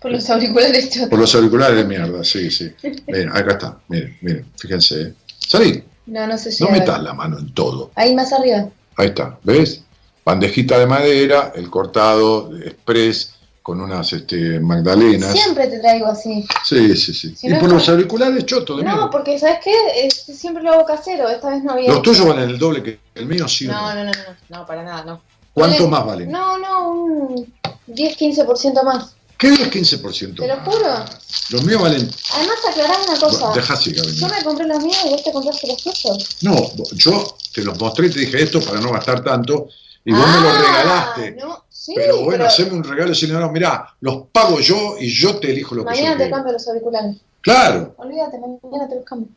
Por 0.00 0.12
los 0.12 0.28
auriculares 0.28 0.90
chotos. 0.90 1.08
Por 1.08 1.18
los 1.18 1.34
auriculares 1.34 1.76
de 1.76 1.84
mierda, 1.84 2.22
sí, 2.24 2.50
sí. 2.50 2.72
Miren, 3.06 3.30
acá 3.30 3.52
está, 3.52 3.78
miren, 3.88 4.16
miren, 4.20 4.46
fíjense. 4.56 5.00
¿eh? 5.02 5.14
Salí, 5.38 5.82
No, 6.06 6.26
no 6.26 6.36
se 6.38 6.50
no 6.50 6.56
llega. 6.56 6.68
a 6.68 6.72
ver. 6.72 6.80
metas 6.80 7.02
la 7.02 7.14
mano 7.14 7.38
en 7.38 7.52
todo. 7.54 7.90
Ahí 7.94 8.14
más 8.14 8.32
arriba. 8.32 8.68
Ahí 8.96 9.08
está, 9.08 9.38
¿ves? 9.42 9.82
Bandejita 10.24 10.78
de 10.78 10.86
madera, 10.86 11.52
el 11.54 11.68
cortado 11.70 12.56
express 12.58 13.32
con 13.62 13.80
unas 13.80 14.12
este, 14.12 14.60
magdalenas. 14.60 15.32
Siempre 15.32 15.66
te 15.68 15.78
traigo 15.78 16.06
así. 16.06 16.46
Sí, 16.66 16.94
sí, 16.96 17.14
sí. 17.14 17.34
Si 17.34 17.46
y 17.46 17.50
no 17.50 17.58
por 17.58 17.68
es 17.68 17.74
los 17.74 17.88
auriculares 17.88 18.44
chotos 18.44 18.76
de 18.78 18.84
No, 18.84 18.90
mierda. 18.90 19.10
porque 19.10 19.38
¿sabes 19.38 19.58
qué? 19.64 19.72
Es- 20.06 20.24
siempre 20.38 20.62
lo 20.62 20.72
hago 20.72 20.84
casero. 20.84 21.28
Esta 21.30 21.48
vez 21.50 21.62
no 21.64 21.72
había. 21.72 21.88
Los 21.90 22.02
tuyos 22.02 22.26
valen 22.26 22.50
el 22.50 22.58
doble 22.58 22.82
que 22.82 23.00
el 23.14 23.24
mío, 23.26 23.48
sí. 23.48 23.66
No, 23.66 23.94
no? 23.94 24.04
no, 24.04 24.04
no, 24.04 24.10
no, 24.12 24.58
no, 24.58 24.66
para 24.66 24.82
nada, 24.82 25.04
no. 25.04 25.22
¿Cuánto 25.54 25.88
más 25.88 26.04
valen? 26.04 26.30
No, 26.30 26.58
no, 26.58 26.88
un 26.92 27.54
10-15% 27.88 28.82
más. 28.84 29.14
¿Qué 29.38 29.50
10, 29.50 29.70
15%? 29.70 30.36
Te 30.36 30.46
lo 30.46 30.56
juro. 30.60 31.04
Los 31.50 31.64
míos 31.64 31.82
valen. 31.82 32.08
Además, 32.34 32.56
aclarar 32.68 32.96
una 33.08 33.18
cosa. 33.18 33.38
Bueno, 33.46 33.54
deja 33.54 33.74
así, 33.74 33.92
Gaby. 33.92 34.14
Yo 34.14 34.28
me 34.28 34.44
compré 34.44 34.66
los 34.66 34.82
míos 34.82 34.98
y 35.04 35.08
vos 35.10 35.22
te 35.22 35.32
compraste 35.32 35.66
los 35.66 35.82
tuyos. 35.82 36.36
No, 36.42 36.56
yo 36.94 37.36
te 37.52 37.62
los 37.62 37.78
mostré 37.78 38.06
y 38.06 38.10
te 38.10 38.20
dije 38.20 38.42
esto 38.42 38.60
para 38.60 38.80
no 38.80 38.92
gastar 38.92 39.22
tanto 39.22 39.68
y 40.04 40.12
vos 40.12 40.26
me 40.26 40.40
los 40.40 40.52
Ah, 40.52 40.62
regalaste. 40.62 41.30
No, 41.40 41.64
sí, 41.68 41.92
pero 41.96 42.16
bueno, 42.18 42.30
pero 42.30 42.46
haceme 42.46 42.72
un 42.72 42.84
regalo 42.84 43.06
y 43.06 43.08
decirle, 43.10 43.38
no, 43.38 43.50
mirá, 43.50 43.94
los 44.00 44.26
pago 44.32 44.60
yo 44.60 44.96
y 44.98 45.10
yo 45.10 45.36
te 45.38 45.50
elijo 45.50 45.74
lo 45.74 45.84
que 45.84 45.90
mañana 45.90 46.16
te 46.16 46.30
cambio 46.30 46.52
los 46.52 46.66
auriculares. 46.68 47.16
Claro, 47.40 47.94
Olvídate, 47.98 48.38
mañana 48.38 48.88
te 48.88 48.94
los 48.94 49.04
cambio. 49.04 49.28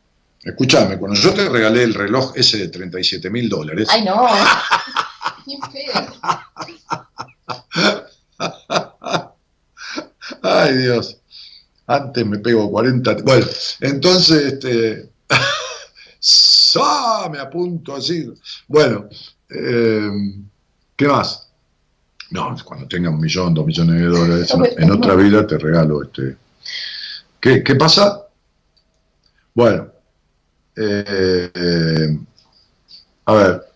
escúchame, 0.42 0.96
cuando 0.98 1.20
yo 1.20 1.34
te 1.34 1.48
regalé 1.48 1.82
el 1.82 1.92
reloj 1.94 2.32
ese 2.36 2.56
de 2.58 2.68
37 2.68 3.28
mil 3.30 3.48
dólares, 3.48 3.88
Ay, 3.90 4.04
no. 4.04 4.26
Ay 10.42 10.76
Dios, 10.76 11.20
antes 11.86 12.26
me 12.26 12.38
pego 12.38 12.70
40. 12.70 13.16
Bueno, 13.24 13.46
entonces, 13.80 14.52
este, 14.52 15.10
¡sa! 16.18 17.28
me 17.30 17.38
apunto 17.38 17.96
así. 17.96 18.30
Bueno, 18.66 19.08
eh, 19.48 20.10
¿qué 20.96 21.08
más? 21.08 21.48
No, 22.30 22.54
cuando 22.64 22.86
tenga 22.86 23.08
un 23.08 23.20
millón, 23.20 23.54
dos 23.54 23.64
millones 23.64 24.00
de 24.00 24.06
dólares, 24.06 24.50
en, 24.50 24.82
en 24.82 24.90
otra 24.90 25.14
vida 25.14 25.46
te 25.46 25.56
regalo 25.56 26.02
este. 26.02 26.36
¿Qué, 27.40 27.62
qué 27.62 27.74
pasa? 27.74 28.26
Bueno, 29.54 29.88
eh, 30.76 31.50
eh, 31.54 32.18
a 33.24 33.34
ver, 33.34 33.67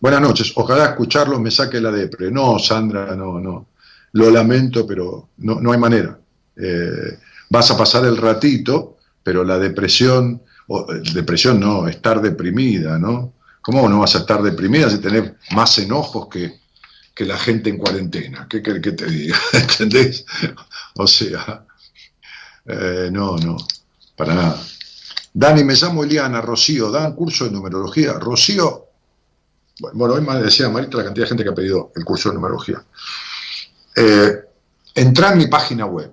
buenas 0.00 0.20
noches. 0.20 0.52
Ojalá 0.56 0.86
escucharlo 0.86 1.38
me 1.38 1.50
saque 1.50 1.80
la 1.80 1.90
depre. 1.90 2.30
No, 2.30 2.58
Sandra, 2.58 3.14
no, 3.14 3.38
no. 3.38 3.68
Lo 4.12 4.30
lamento, 4.30 4.86
pero 4.86 5.28
no, 5.38 5.60
no 5.60 5.72
hay 5.72 5.78
manera. 5.78 6.18
Eh, 6.56 7.18
vas 7.48 7.70
a 7.70 7.76
pasar 7.76 8.04
el 8.04 8.16
ratito, 8.16 8.98
pero 9.22 9.44
la 9.44 9.58
depresión, 9.58 10.42
o, 10.68 10.92
eh, 10.92 11.02
depresión 11.14 11.60
no, 11.60 11.86
estar 11.86 12.20
deprimida, 12.20 12.98
¿no? 12.98 13.34
¿Cómo 13.60 13.88
no 13.88 14.00
vas 14.00 14.16
a 14.16 14.20
estar 14.20 14.42
deprimida 14.42 14.88
si 14.90 14.98
tenés 14.98 15.32
más 15.52 15.78
enojos 15.78 16.28
que, 16.28 16.60
que 17.14 17.24
la 17.24 17.38
gente 17.38 17.70
en 17.70 17.78
cuarentena? 17.78 18.46
¿Qué 18.48 18.62
querés 18.62 18.82
que 18.82 18.92
te 18.92 19.06
diga? 19.06 19.38
¿Entendés? 19.52 20.24
O 20.94 21.06
sea, 21.06 21.64
eh, 22.66 23.10
no, 23.12 23.36
no, 23.36 23.56
para 24.16 24.34
nada. 24.34 24.62
Dani, 25.32 25.62
me 25.62 25.74
llamo 25.74 26.02
Eliana, 26.02 26.40
Rocío, 26.40 26.90
dan 26.90 27.14
curso 27.14 27.44
de 27.44 27.52
numerología. 27.52 28.14
Rocío, 28.14 28.89
bueno, 29.80 30.14
hoy 30.14 30.20
me 30.20 30.40
decía 30.42 30.68
Marita 30.68 30.98
la 30.98 31.04
cantidad 31.04 31.24
de 31.24 31.28
gente 31.28 31.44
que 31.44 31.50
ha 31.50 31.54
pedido 31.54 31.92
el 31.96 32.04
curso 32.04 32.28
de 32.28 32.34
numerología. 32.36 32.84
Eh, 33.96 34.32
en 34.94 35.14
mi 35.36 35.46
página 35.46 35.86
web 35.86 36.12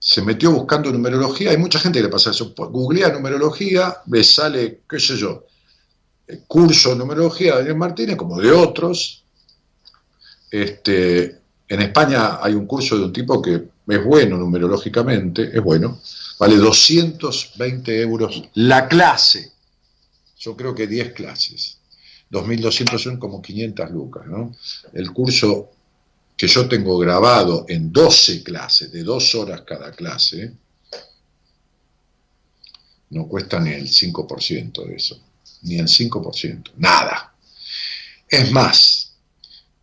se 0.00 0.20
metió 0.20 0.50
buscando 0.50 0.90
numerología. 0.90 1.52
Hay 1.52 1.58
mucha 1.58 1.78
gente 1.78 2.00
que 2.00 2.06
le 2.06 2.08
pasa 2.08 2.32
eso. 2.32 2.52
Googlea 2.56 3.12
numerología, 3.12 3.98
le 4.08 4.24
sale, 4.24 4.80
qué 4.90 4.98
sé 4.98 5.16
yo, 5.16 5.46
curso 6.48 6.90
de 6.90 6.96
numerología 6.96 7.52
de 7.52 7.58
Daniel 7.58 7.76
Martínez, 7.76 8.16
como 8.16 8.40
de 8.40 8.50
otros. 8.50 9.22
Este, 10.50 11.38
en 11.68 11.82
España 11.82 12.40
hay 12.42 12.54
un 12.54 12.66
curso 12.66 12.98
de 12.98 13.04
un 13.04 13.12
tipo 13.12 13.40
que 13.40 13.62
es 13.86 14.04
bueno 14.04 14.38
numerológicamente, 14.38 15.56
es 15.56 15.62
bueno, 15.62 16.00
vale 16.36 16.56
220 16.56 18.00
euros 18.00 18.42
la 18.54 18.88
clase. 18.88 19.52
Yo 20.36 20.56
creo 20.56 20.74
que 20.74 20.88
10 20.88 21.12
clases. 21.12 21.75
2.200 22.30 22.98
son 22.98 23.16
como 23.18 23.40
500 23.40 23.90
lucas, 23.90 24.26
¿no? 24.26 24.54
El 24.92 25.12
curso 25.12 25.70
que 26.36 26.46
yo 26.48 26.68
tengo 26.68 26.98
grabado 26.98 27.64
en 27.68 27.92
12 27.92 28.42
clases, 28.42 28.92
de 28.92 29.02
dos 29.02 29.34
horas 29.34 29.62
cada 29.62 29.92
clase, 29.92 30.52
no 33.10 33.26
cuesta 33.26 33.60
ni 33.60 33.70
el 33.70 33.86
5% 33.86 34.86
de 34.86 34.96
eso, 34.96 35.18
ni 35.62 35.78
el 35.78 35.86
5%, 35.86 36.72
nada. 36.76 37.32
Es 38.28 38.50
más, 38.50 39.12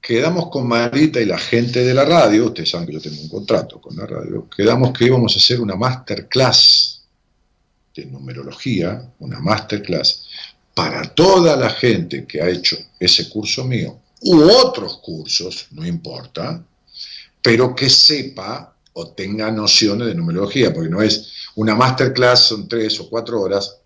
quedamos 0.02 0.50
con 0.50 0.68
Marita 0.68 1.22
y 1.22 1.26
la 1.26 1.40
gente 1.40 1.84
de 1.84 1.94
la 1.94 2.06
radio, 2.06 2.48
ustedes 2.48 2.70
saben 2.70 2.88
que 2.88 2.94
yo 2.94 3.02
tengo 3.02 3.22
un 3.22 3.30
contrato 3.30 3.80
con 3.82 3.96
la 3.96 4.06
radio, 4.06 4.48
quedamos 4.50 4.92
que 4.92 5.06
íbamos 5.06 5.34
a 5.36 5.40
hacer 5.40 5.62
una 5.62 5.76
masterclass 5.76 7.02
de 7.96 8.06
numerología, 8.06 9.12
una 9.20 9.40
masterclass, 9.40 10.23
para 10.74 11.14
toda 11.14 11.56
la 11.56 11.70
gente 11.70 12.26
que 12.26 12.42
ha 12.42 12.50
hecho 12.50 12.78
ese 13.00 13.30
curso 13.30 13.64
mío 13.64 14.00
u 14.22 14.42
otros 14.42 15.00
cursos, 15.00 15.68
no 15.72 15.86
importa, 15.86 16.64
pero 17.42 17.76
que 17.76 17.90
sepa 17.90 18.74
o 18.94 19.10
tenga 19.10 19.52
nociones 19.52 20.08
de 20.08 20.16
numerología, 20.16 20.74
porque 20.74 20.90
no 20.90 21.02
es 21.02 21.32
una 21.56 21.76
masterclass, 21.76 22.48
son 22.48 22.68
tres 22.68 23.00
o 23.00 23.10
cuatro 23.10 23.42
horas, 23.42 23.78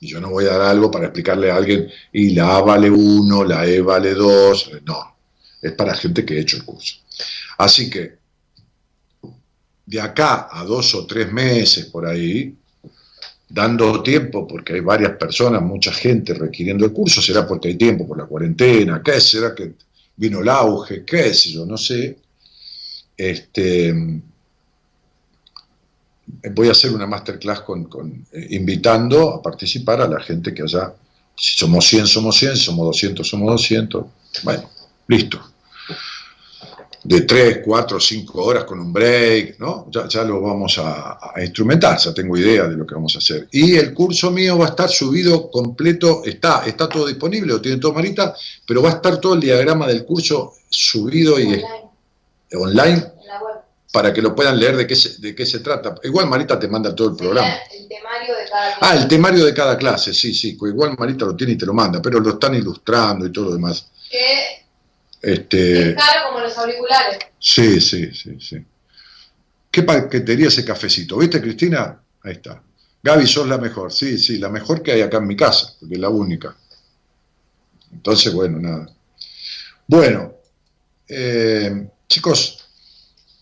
y 0.00 0.08
yo 0.08 0.20
no 0.20 0.30
voy 0.30 0.46
a 0.46 0.52
dar 0.52 0.62
algo 0.62 0.90
para 0.90 1.06
explicarle 1.06 1.50
a 1.50 1.56
alguien, 1.56 1.88
y 2.12 2.30
la 2.30 2.56
A 2.56 2.60
vale 2.62 2.90
uno, 2.90 3.44
la 3.44 3.66
E 3.66 3.80
vale 3.80 4.14
dos, 4.14 4.70
no, 4.84 5.16
es 5.62 5.72
para 5.72 5.94
gente 5.94 6.24
que 6.24 6.34
ha 6.34 6.40
hecho 6.40 6.56
el 6.56 6.64
curso. 6.64 6.96
Así 7.58 7.88
que, 7.88 8.18
de 9.86 10.00
acá 10.00 10.48
a 10.50 10.64
dos 10.64 10.94
o 10.94 11.06
tres 11.06 11.32
meses 11.32 11.86
por 11.86 12.06
ahí, 12.06 12.56
dando 13.48 14.02
tiempo, 14.02 14.46
porque 14.46 14.74
hay 14.74 14.80
varias 14.80 15.12
personas, 15.12 15.62
mucha 15.62 15.92
gente 15.92 16.34
requiriendo 16.34 16.84
el 16.84 16.92
curso, 16.92 17.22
será 17.22 17.46
porque 17.46 17.68
hay 17.68 17.76
tiempo 17.76 18.06
por 18.06 18.18
la 18.18 18.26
cuarentena, 18.26 19.02
qué 19.04 19.20
será 19.20 19.54
que 19.54 19.74
vino 20.16 20.40
el 20.40 20.48
auge, 20.48 21.04
qué 21.04 21.32
sé 21.32 21.52
yo, 21.52 21.66
no 21.66 21.76
sé. 21.76 22.18
Este, 23.16 23.94
voy 26.52 26.68
a 26.68 26.72
hacer 26.72 26.92
una 26.92 27.06
masterclass 27.06 27.60
con, 27.60 28.26
eh, 28.32 28.46
invitando 28.50 29.30
a 29.30 29.42
participar 29.42 30.00
a 30.00 30.08
la 30.08 30.20
gente 30.20 30.52
que 30.52 30.62
haya, 30.62 30.92
si 31.36 31.56
somos 31.56 31.86
100, 31.86 32.06
somos 32.06 32.36
100, 32.36 32.56
si 32.56 32.64
somos 32.64 32.86
200, 32.86 33.28
somos 33.28 33.50
200. 33.52 34.04
Bueno, 34.42 34.70
listo 35.08 35.55
de 37.06 37.20
3, 37.20 37.60
4, 37.64 38.00
5 38.00 38.42
horas 38.42 38.64
con 38.64 38.80
un 38.80 38.92
break, 38.92 39.60
¿no? 39.60 39.86
Ya, 39.90 40.08
ya 40.08 40.24
lo 40.24 40.40
vamos 40.40 40.76
a, 40.78 41.18
instrumentar, 41.40 41.96
ya 41.98 42.12
tengo 42.12 42.36
idea 42.36 42.64
de 42.64 42.76
lo 42.76 42.84
que 42.84 42.96
vamos 42.96 43.14
a 43.14 43.18
hacer. 43.18 43.46
Y 43.52 43.76
el 43.76 43.94
curso 43.94 44.32
mío 44.32 44.58
va 44.58 44.66
a 44.66 44.68
estar 44.70 44.88
subido 44.88 45.48
completo, 45.48 46.22
está, 46.24 46.64
está 46.66 46.88
todo 46.88 47.06
disponible, 47.06 47.52
lo 47.52 47.60
tiene 47.60 47.78
todo 47.78 47.92
Marita, 47.92 48.34
pero 48.66 48.82
va 48.82 48.90
a 48.90 48.92
estar 48.94 49.18
todo 49.20 49.34
el 49.34 49.40
diagrama 49.40 49.86
del 49.86 50.04
curso 50.04 50.54
subido 50.68 51.38
y 51.38 51.62
online, 52.54 53.12
para 53.92 54.12
que 54.12 54.20
lo 54.20 54.34
puedan 54.34 54.58
leer 54.58 54.76
de 54.76 54.86
qué, 54.86 54.96
se, 54.96 55.20
de 55.20 55.32
qué 55.32 55.46
se 55.46 55.60
trata. 55.60 55.94
Igual 56.02 56.26
Marita 56.26 56.58
te 56.58 56.66
manda 56.66 56.92
todo 56.92 57.10
el 57.10 57.16
programa. 57.16 57.54
El 57.72 57.86
temario 57.86 58.34
de 58.36 58.44
cada 58.50 58.78
clase. 58.78 58.78
Ah, 58.80 58.96
el 58.96 59.08
temario 59.08 59.44
de 59.44 59.54
cada 59.54 59.78
clase, 59.78 60.12
sí, 60.12 60.34
sí, 60.34 60.58
igual 60.60 60.96
Marita 60.98 61.24
lo 61.24 61.36
tiene 61.36 61.52
y 61.52 61.56
te 61.56 61.66
lo 61.66 61.72
manda, 61.72 62.02
pero 62.02 62.18
lo 62.18 62.30
están 62.30 62.56
ilustrando 62.56 63.26
y 63.26 63.32
todo 63.32 63.44
lo 63.44 63.52
demás. 63.52 63.86
Que 64.10 64.65
este, 65.26 65.90
es 65.90 65.96
caro 65.96 66.28
como 66.28 66.40
los 66.40 66.56
auriculares. 66.56 67.18
Sí, 67.40 67.80
sí, 67.80 68.14
sí, 68.14 68.38
sí. 68.40 68.64
¿Qué 69.68 69.82
paquetería 69.82 70.46
ese 70.46 70.64
cafecito? 70.64 71.18
¿Viste, 71.18 71.40
Cristina? 71.40 72.00
Ahí 72.22 72.34
está. 72.34 72.62
Gaby, 73.02 73.26
sos 73.26 73.48
la 73.48 73.58
mejor. 73.58 73.92
Sí, 73.92 74.18
sí, 74.18 74.38
la 74.38 74.48
mejor 74.48 74.82
que 74.82 74.92
hay 74.92 75.00
acá 75.00 75.16
en 75.16 75.26
mi 75.26 75.34
casa, 75.34 75.74
porque 75.80 75.96
es 75.96 76.00
la 76.00 76.10
única. 76.10 76.56
Entonces, 77.92 78.32
bueno, 78.32 78.60
nada. 78.60 78.88
Bueno, 79.88 80.34
eh, 81.08 81.88
chicos, 82.06 82.64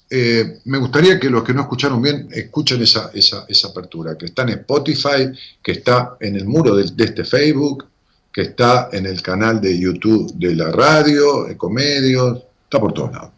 eh, 0.08 0.60
me 0.64 0.78
gustaría 0.78 1.20
que 1.20 1.28
los 1.28 1.44
que 1.44 1.52
no 1.52 1.62
escucharon 1.62 2.00
bien 2.00 2.28
escuchen 2.32 2.80
esa, 2.80 3.10
esa, 3.12 3.44
esa, 3.46 3.68
apertura, 3.68 4.16
que 4.16 4.26
está 4.26 4.42
en 4.42 4.50
Spotify, 4.50 5.30
que 5.62 5.72
está 5.72 6.16
en 6.18 6.36
el 6.36 6.46
muro 6.46 6.76
de, 6.76 6.90
de 6.90 7.04
este 7.04 7.24
Facebook, 7.24 7.86
que 8.34 8.42
está 8.42 8.88
en 8.90 9.06
el 9.06 9.22
canal 9.22 9.60
de 9.60 9.78
YouTube 9.78 10.34
de 10.34 10.56
la 10.56 10.72
radio, 10.72 11.48
Ecomedios, 11.48 12.42
está 12.64 12.80
por 12.80 12.92
todos 12.92 13.12
lados. 13.12 13.30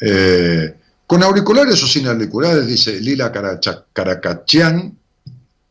Eh, 0.00 0.74
con 1.06 1.22
auriculares 1.22 1.80
o 1.80 1.86
sin 1.86 2.08
auriculares, 2.08 2.66
dice 2.66 3.00
Lila 3.00 3.30
Caracachán, 3.92 4.98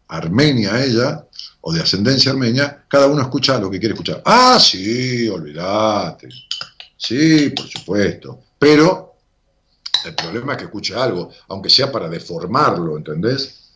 armenia 0.07 0.81
ella, 0.81 1.25
o 1.59 1.73
de 1.73 1.81
ascendencia 1.81 2.31
armenia, 2.31 2.85
cada 2.87 3.07
uno 3.07 3.21
escucha 3.21 3.59
lo 3.59 3.69
que 3.69 3.79
quiere 3.79 3.95
escuchar. 3.95 4.21
Ah, 4.23 4.57
sí, 4.61 5.27
olvídate. 5.27 6.29
Sí, 6.95 7.49
por 7.49 7.67
supuesto. 7.67 8.39
Pero 8.57 9.15
el 10.05 10.15
problema 10.15 10.53
es 10.53 10.59
que 10.59 10.65
escuche 10.65 10.95
algo, 10.95 11.31
aunque 11.49 11.69
sea 11.69 11.91
para 11.91 12.07
deformarlo, 12.07 12.95
¿entendés? 12.95 13.73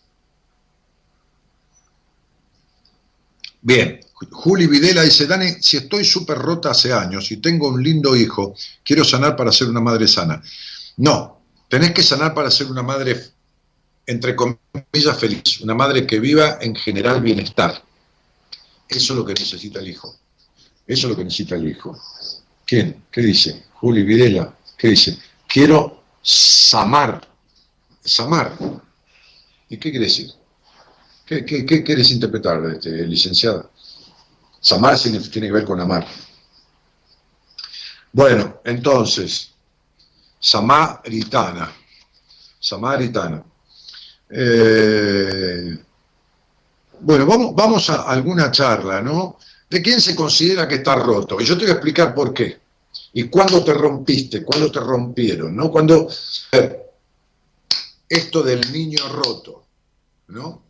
Bien, 3.62 4.03
Juli 4.32 4.68
Videla 4.68 5.02
dice, 5.02 5.26
Dani, 5.26 5.52
si 5.60 5.78
estoy 5.78 6.04
súper 6.04 6.38
rota 6.38 6.72
hace 6.72 6.94
años 6.94 7.32
y 7.32 7.38
tengo 7.38 7.70
un 7.70 7.84
lindo 7.84 8.16
hijo, 8.16 8.56
quiero 8.84 9.04
sanar 9.04 9.36
para 9.36 9.52
ser 9.52 9.70
una 9.70 9.82
madre 9.82 10.08
sana. 10.08 10.42
No, 10.98 11.42
tenés 11.70 11.92
que 11.92 12.04
sanar 12.04 12.34
para 12.34 12.52
ser 12.52 12.68
una 12.68 12.84
madre, 12.84 13.22
entre 14.06 14.36
comillas, 14.36 15.20
feliz, 15.20 15.62
una 15.62 15.74
madre 15.74 16.06
que 16.06 16.20
viva 16.20 16.58
en 16.62 16.76
general 16.76 17.22
bienestar. 17.22 17.84
Eso 18.88 19.14
es 19.14 19.20
lo 19.20 19.26
que 19.26 19.34
necesita 19.34 19.80
el 19.80 19.88
hijo. 19.88 20.16
Eso 20.86 21.08
es 21.08 21.12
lo 21.12 21.16
que 21.16 21.24
necesita 21.24 21.56
el 21.56 21.68
hijo. 21.68 21.98
¿Quién? 22.66 23.04
¿Qué 23.12 23.22
dice? 23.22 23.66
Juli 23.76 24.04
Videla. 24.04 24.56
¿Qué 24.78 24.90
dice? 24.90 25.18
Quiero 25.48 26.04
samar. 26.22 27.28
Samar. 28.04 28.58
¿Y 29.70 29.78
qué 29.78 29.92
quiere 29.92 30.06
decir? 30.06 30.32
¿Qué, 31.26 31.84
quieres 31.84 32.12
interpretar, 32.12 32.64
este, 32.66 33.08
licenciada? 33.08 33.70
Samar 34.64 34.98
tiene 34.98 35.20
que 35.48 35.52
ver 35.52 35.66
con 35.66 35.82
amar. 35.82 36.08
Bueno, 38.14 38.62
entonces, 38.64 39.52
Samaritana. 40.40 41.70
Samaritana. 42.62 43.44
Eh, 44.30 45.78
bueno, 47.02 47.26
vamos, 47.26 47.54
vamos 47.54 47.90
a 47.90 48.04
alguna 48.04 48.50
charla, 48.52 49.02
¿no? 49.02 49.38
¿De 49.70 49.82
quién 49.82 50.00
se 50.00 50.16
considera 50.16 50.66
que 50.66 50.76
está 50.76 50.96
roto? 50.96 51.42
Y 51.42 51.46
yo 51.46 51.58
te 51.58 51.66
voy 51.66 51.72
a 51.72 51.74
explicar 51.74 52.16
por 52.16 52.34
qué. 52.34 52.62
¿Y 53.12 53.26
cuándo 53.26 53.66
te 53.66 53.74
rompiste? 53.74 54.46
¿Cuándo 54.46 54.72
te 54.72 54.80
rompieron? 54.80 55.54
¿No? 55.54 55.70
Cuando... 55.70 56.08
Esto 58.08 58.44
del 58.44 58.72
niño 58.72 59.10
roto, 59.10 59.66
¿no? 60.28 60.62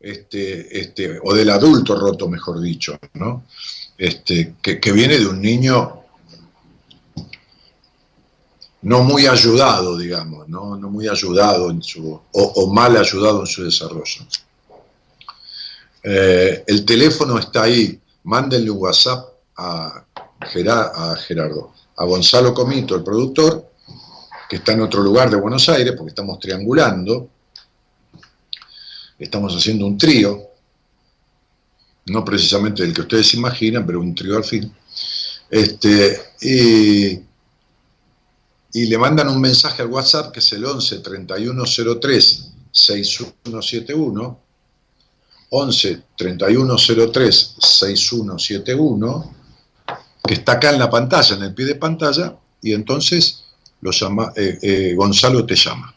Este, 0.00 0.80
este, 0.80 1.18
o 1.22 1.34
del 1.34 1.50
adulto 1.50 1.96
roto, 1.96 2.28
mejor 2.28 2.60
dicho, 2.60 2.98
¿no? 3.14 3.44
Este, 3.96 4.54
que, 4.62 4.92
viene 4.92 5.18
de 5.18 5.26
un 5.26 5.40
niño 5.42 6.02
no 8.82 9.02
muy 9.02 9.26
ayudado, 9.26 9.96
digamos, 9.98 10.48
no, 10.48 10.76
no 10.76 10.88
muy 10.88 11.08
ayudado 11.08 11.70
en 11.70 11.82
su, 11.82 12.20
o, 12.30 12.72
mal 12.72 12.96
ayudado 12.96 13.40
en 13.40 13.46
su 13.46 13.64
desarrollo. 13.64 14.24
Eh, 16.04 16.62
el 16.64 16.84
teléfono 16.84 17.38
está 17.38 17.64
ahí, 17.64 18.00
mándenle 18.22 18.70
un 18.70 18.78
WhatsApp 18.78 19.28
a, 19.56 20.04
a 20.40 21.16
Gerardo, 21.16 21.72
a 21.96 22.04
Gonzalo 22.04 22.54
Comito, 22.54 22.94
el 22.94 23.02
productor, 23.02 23.68
que 24.48 24.56
está 24.56 24.72
en 24.72 24.82
otro 24.82 25.02
lugar 25.02 25.28
de 25.28 25.40
Buenos 25.40 25.68
Aires, 25.68 25.94
porque 25.96 26.10
estamos 26.10 26.38
triangulando, 26.38 27.28
estamos 29.18 29.54
haciendo 29.54 29.86
un 29.86 29.98
trío, 29.98 30.42
no 32.06 32.24
precisamente 32.24 32.82
el 32.82 32.92
que 32.92 33.02
ustedes 33.02 33.34
imaginan, 33.34 33.86
pero 33.86 34.00
un 34.00 34.14
trío 34.14 34.36
al 34.36 34.44
fin, 34.44 34.72
este, 35.50 36.20
y, 36.40 37.26
le 38.86 38.98
mandan 38.98 39.28
un 39.28 39.40
mensaje 39.40 39.82
al 39.82 39.88
WhatsApp 39.88 40.32
que 40.32 40.38
es 40.38 40.52
el 40.52 40.64
11 40.64 41.00
3103 41.00 42.52
6171, 42.70 44.40
11 45.50 46.02
3103 46.16 47.54
6171, 47.58 49.34
que 50.24 50.34
está 50.34 50.52
acá 50.52 50.70
en 50.70 50.78
la 50.78 50.88
pantalla, 50.88 51.36
en 51.36 51.42
el 51.42 51.54
pie 51.54 51.66
de 51.66 51.74
pantalla, 51.74 52.36
y 52.62 52.72
entonces 52.72 53.44
lo 53.80 53.90
llama, 53.90 54.32
eh, 54.36 54.58
eh, 54.62 54.94
Gonzalo 54.94 55.44
te 55.46 55.56
llama. 55.56 55.94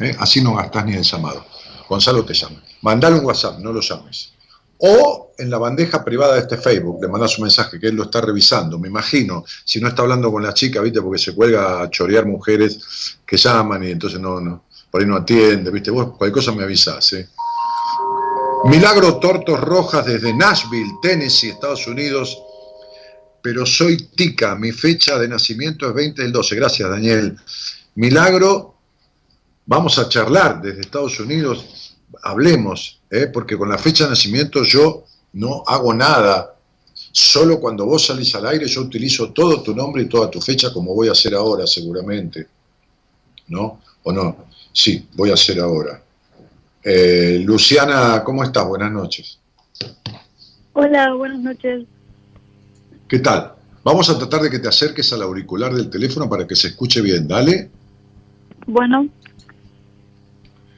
¿eh? 0.00 0.16
Así 0.18 0.40
no 0.40 0.54
gastas 0.54 0.86
ni 0.86 0.94
el 0.94 1.02
llamado. 1.02 1.44
Gonzalo 1.88 2.24
te 2.24 2.34
llama. 2.34 2.62
Mandale 2.82 3.18
un 3.18 3.24
WhatsApp, 3.24 3.58
no 3.58 3.72
lo 3.72 3.80
llames. 3.80 4.32
O 4.78 5.32
en 5.38 5.50
la 5.50 5.58
bandeja 5.58 6.04
privada 6.04 6.34
de 6.34 6.40
este 6.40 6.56
Facebook, 6.56 6.98
le 7.00 7.08
mandas 7.08 7.38
un 7.38 7.42
mensaje 7.44 7.78
que 7.78 7.88
él 7.88 7.94
lo 7.94 8.04
está 8.04 8.20
revisando, 8.20 8.78
me 8.78 8.88
imagino, 8.88 9.44
si 9.64 9.80
no 9.80 9.88
está 9.88 10.02
hablando 10.02 10.30
con 10.30 10.42
la 10.42 10.52
chica, 10.52 10.80
viste, 10.80 11.00
porque 11.00 11.18
se 11.18 11.34
cuelga 11.34 11.82
a 11.82 11.90
chorear 11.90 12.26
mujeres 12.26 13.16
que 13.26 13.36
llaman 13.36 13.84
y 13.84 13.90
entonces 13.90 14.20
no, 14.20 14.40
no, 14.40 14.64
por 14.90 15.00
ahí 15.00 15.06
no 15.06 15.16
atiende, 15.16 15.70
viste, 15.70 15.90
vos 15.90 16.16
cualquier 16.16 16.32
cosa 16.32 16.52
me 16.52 16.64
avisás, 16.64 17.12
¿eh? 17.14 17.28
Milagro 18.64 19.18
Tortos 19.18 19.60
Rojas 19.60 20.06
desde 20.06 20.32
Nashville, 20.32 20.92
Tennessee, 21.02 21.50
Estados 21.50 21.86
Unidos, 21.86 22.38
pero 23.42 23.66
soy 23.66 23.98
tica, 24.16 24.54
mi 24.54 24.72
fecha 24.72 25.18
de 25.18 25.28
nacimiento 25.28 25.86
es 25.86 25.94
20 25.94 26.22
del 26.22 26.32
12, 26.32 26.56
gracias 26.56 26.88
Daniel. 26.88 27.36
Milagro 27.96 28.74
vamos 29.66 29.98
a 29.98 30.08
charlar 30.08 30.62
desde 30.62 30.80
Estados 30.80 31.20
Unidos, 31.20 31.66
hablemos, 32.22 33.00
¿eh? 33.10 33.28
porque 33.32 33.56
con 33.56 33.68
la 33.68 33.78
fecha 33.78 34.04
de 34.04 34.10
nacimiento 34.10 34.62
yo 34.64 35.04
no 35.34 35.62
hago 35.66 35.92
nada. 35.94 36.54
Solo 37.12 37.60
cuando 37.60 37.86
vos 37.86 38.06
salís 38.06 38.34
al 38.34 38.46
aire 38.46 38.66
yo 38.66 38.82
utilizo 38.82 39.32
todo 39.32 39.62
tu 39.62 39.74
nombre 39.74 40.02
y 40.02 40.08
toda 40.08 40.30
tu 40.30 40.40
fecha 40.40 40.72
como 40.72 40.94
voy 40.94 41.08
a 41.08 41.12
hacer 41.12 41.34
ahora 41.34 41.66
seguramente. 41.66 42.46
¿No? 43.48 43.80
¿O 44.02 44.12
no? 44.12 44.46
Sí, 44.72 45.06
voy 45.14 45.30
a 45.30 45.34
hacer 45.34 45.60
ahora. 45.60 46.02
Eh, 46.82 47.42
Luciana, 47.44 48.22
¿cómo 48.24 48.42
estás? 48.44 48.66
Buenas 48.66 48.92
noches. 48.92 49.38
Hola, 50.74 51.14
buenas 51.14 51.38
noches. 51.38 51.84
¿Qué 53.08 53.18
tal? 53.20 53.52
Vamos 53.84 54.10
a 54.10 54.18
tratar 54.18 54.42
de 54.42 54.50
que 54.50 54.58
te 54.58 54.68
acerques 54.68 55.12
al 55.12 55.22
auricular 55.22 55.72
del 55.72 55.90
teléfono 55.90 56.28
para 56.28 56.46
que 56.46 56.56
se 56.56 56.68
escuche 56.68 57.00
bien, 57.00 57.28
dale. 57.28 57.70
Bueno. 58.66 59.08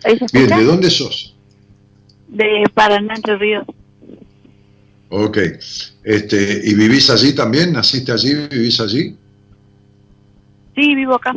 ¿Ahí 0.05 0.19
se 0.19 0.27
Bien? 0.33 0.49
¿de 0.49 0.65
dónde 0.65 0.91
sos? 0.91 1.35
De 2.29 2.65
Paraná, 2.75 3.15
Entre 3.15 3.37
Ríos. 3.37 3.65
Ok. 5.09 5.39
Este, 6.05 6.61
¿Y 6.65 6.75
vivís 6.75 7.09
allí 7.11 7.35
también? 7.35 7.73
¿Naciste 7.73 8.13
allí? 8.13 8.35
¿Vivís 8.49 8.81
allí? 8.81 9.17
Sí, 10.75 10.95
vivo 10.95 11.15
acá. 11.15 11.35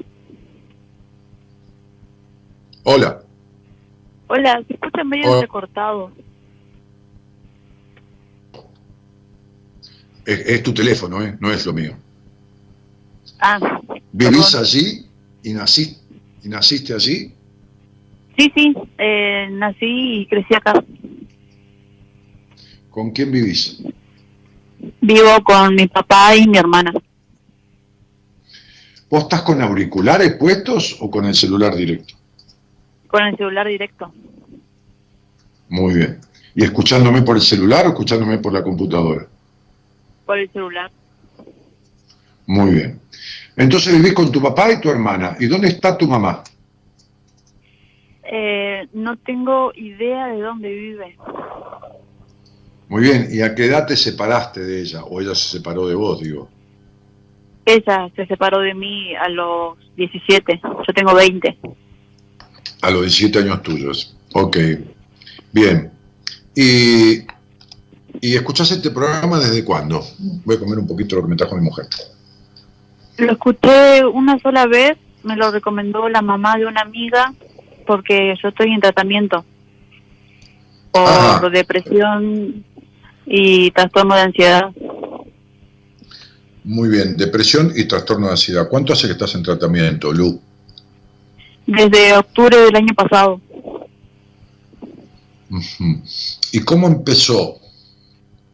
Hola. 2.83 3.21
Hola, 4.27 4.63
se 4.67 4.73
escucha 4.73 5.03
medio 5.03 5.25
Hola. 5.27 5.35
entrecortado. 5.35 6.11
Es, 10.25 10.39
es 10.39 10.63
tu 10.63 10.73
teléfono, 10.73 11.23
¿eh? 11.23 11.37
No 11.39 11.51
es 11.51 11.65
lo 11.65 11.73
mío. 11.73 11.95
Ah, 13.39 13.59
¿Vivís 14.11 14.51
perdón. 14.51 14.61
allí 14.61 15.05
y, 15.43 15.53
nací, 15.53 15.97
y 16.43 16.49
naciste 16.49 16.93
allí? 16.93 17.33
Sí, 18.39 18.49
sí, 18.55 18.73
eh, 18.97 19.49
nací 19.51 20.21
y 20.21 20.25
crecí 20.25 20.55
acá. 20.55 20.81
¿Con 22.89 23.11
quién 23.11 23.33
vivís? 23.33 23.83
Vivo 25.01 25.43
con 25.43 25.75
mi 25.75 25.87
papá 25.87 26.37
y 26.37 26.47
mi 26.47 26.57
hermana. 26.57 26.93
¿Vos 29.09 29.23
estás 29.23 29.41
con 29.41 29.61
auriculares 29.61 30.35
puestos 30.35 30.95
o 31.01 31.11
con 31.11 31.25
el 31.25 31.35
celular 31.35 31.75
directo? 31.75 32.13
Con 33.07 33.23
el 33.23 33.35
celular 33.35 33.67
directo. 33.67 34.13
Muy 35.67 35.95
bien. 35.95 36.21
¿Y 36.55 36.63
escuchándome 36.63 37.23
por 37.23 37.35
el 37.35 37.41
celular 37.41 37.87
o 37.87 37.89
escuchándome 37.89 38.37
por 38.37 38.53
la 38.53 38.63
computadora? 38.63 39.27
Por 40.25 40.39
el 40.39 40.49
celular. 40.51 40.89
Muy 42.45 42.71
bien. 42.71 43.01
Entonces 43.57 43.93
vivís 43.97 44.13
con 44.13 44.31
tu 44.31 44.41
papá 44.41 44.71
y 44.71 44.79
tu 44.79 44.89
hermana. 44.89 45.35
¿Y 45.41 45.47
dónde 45.47 45.67
está 45.67 45.97
tu 45.97 46.07
mamá? 46.07 46.41
Eh, 48.31 48.87
no 48.93 49.17
tengo 49.17 49.71
idea 49.73 50.27
de 50.27 50.41
dónde 50.41 50.69
vive. 50.69 51.17
Muy 52.87 53.01
bien. 53.01 53.27
¿Y 53.31 53.41
a 53.41 53.55
qué 53.55 53.65
edad 53.65 53.87
te 53.87 53.97
separaste 53.97 54.59
de 54.59 54.81
ella? 54.81 55.03
¿O 55.03 55.19
ella 55.19 55.33
se 55.33 55.57
separó 55.57 55.87
de 55.87 55.95
vos, 55.95 56.21
digo? 56.21 56.47
Ella 57.65 58.07
se 58.15 58.27
separó 58.27 58.59
de 58.59 58.75
mí 58.75 59.15
a 59.15 59.29
los 59.29 59.77
17. 59.95 60.61
Yo 60.63 60.93
tengo 60.93 61.15
20. 61.15 61.57
A 62.83 62.91
los 62.91 63.01
17 63.01 63.39
años 63.39 63.63
tuyos. 63.63 64.15
Ok. 64.33 64.57
Bien. 65.51 65.91
¿Y, 66.55 67.21
y 68.21 68.35
escuchás 68.35 68.69
este 68.71 68.91
programa 68.91 69.39
desde 69.39 69.65
cuándo? 69.65 70.03
Voy 70.45 70.55
a 70.55 70.59
comer 70.59 70.77
un 70.77 70.87
poquito 70.87 71.15
lo 71.15 71.23
que 71.23 71.29
me 71.29 71.35
trajo 71.35 71.55
mi 71.55 71.63
mujer. 71.63 71.87
Lo 73.17 73.31
escuché 73.31 74.05
una 74.05 74.37
sola 74.37 74.67
vez, 74.67 74.97
me 75.23 75.35
lo 75.35 75.49
recomendó 75.49 76.07
la 76.09 76.21
mamá 76.21 76.57
de 76.57 76.67
una 76.67 76.81
amiga 76.81 77.33
porque 77.89 78.35
yo 78.39 78.49
estoy 78.49 78.71
en 78.71 78.81
tratamiento 78.81 79.43
por 80.91 81.01
Ajá. 81.01 81.49
depresión 81.49 82.63
y 83.25 83.71
trastorno 83.71 84.13
de 84.13 84.21
ansiedad. 84.21 84.69
Muy 86.63 86.87
bien. 86.87 87.17
Depresión 87.17 87.73
y 87.75 87.85
trastorno 87.85 88.27
de 88.27 88.33
ansiedad. 88.33 88.67
¿Cuánto 88.69 88.93
hace 88.93 89.07
que 89.07 89.13
estás 89.13 89.33
en 89.33 89.41
tratamiento, 89.41 90.13
Lu? 90.13 90.39
Desde 91.65 92.15
octubre 92.15 92.57
del 92.57 92.75
año 92.75 92.93
pasado. 92.93 93.41
¿Y 96.51 96.59
cómo 96.59 96.85
empezó 96.85 97.57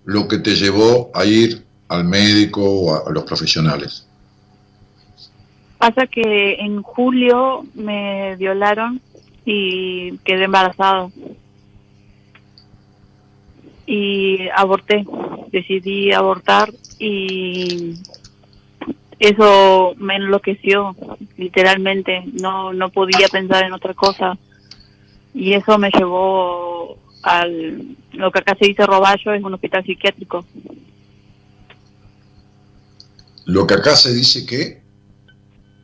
lo 0.05 0.29
que 0.29 0.37
te 0.37 0.55
llevó 0.55 1.11
a 1.13 1.25
ir 1.25 1.61
al 1.89 2.05
médico 2.05 2.61
o 2.63 3.05
a 3.05 3.11
los 3.11 3.25
profesionales? 3.25 4.07
Pasa 5.77 6.07
que 6.07 6.53
en 6.53 6.81
julio 6.81 7.65
me 7.73 8.37
violaron 8.37 9.01
y 9.45 10.17
quedé 10.19 10.45
embarazada. 10.45 11.09
Y 13.85 14.49
aborté, 14.55 15.05
decidí 15.51 16.11
abortar 16.11 16.71
y 16.97 17.93
eso 19.19 19.93
me 19.97 20.15
enloqueció, 20.15 20.95
literalmente. 21.37 22.23
No, 22.41 22.73
no 22.73 22.89
podía 22.89 23.27
pensar 23.27 23.63
en 23.63 23.73
otra 23.73 23.93
cosa. 23.93 24.37
Y 25.33 25.53
eso 25.53 25.77
me 25.77 25.91
llevó 25.91 26.97
al, 27.21 27.95
lo 28.13 28.31
que 28.31 28.39
acá 28.39 28.55
se 28.59 28.67
dice 28.67 28.85
Roballo, 28.85 29.33
es 29.33 29.43
un 29.43 29.53
hospital 29.53 29.83
psiquiátrico. 29.83 30.45
Lo 33.45 33.67
que 33.67 33.75
acá 33.75 33.95
se 33.95 34.13
dice 34.13 34.45
que 34.45 34.85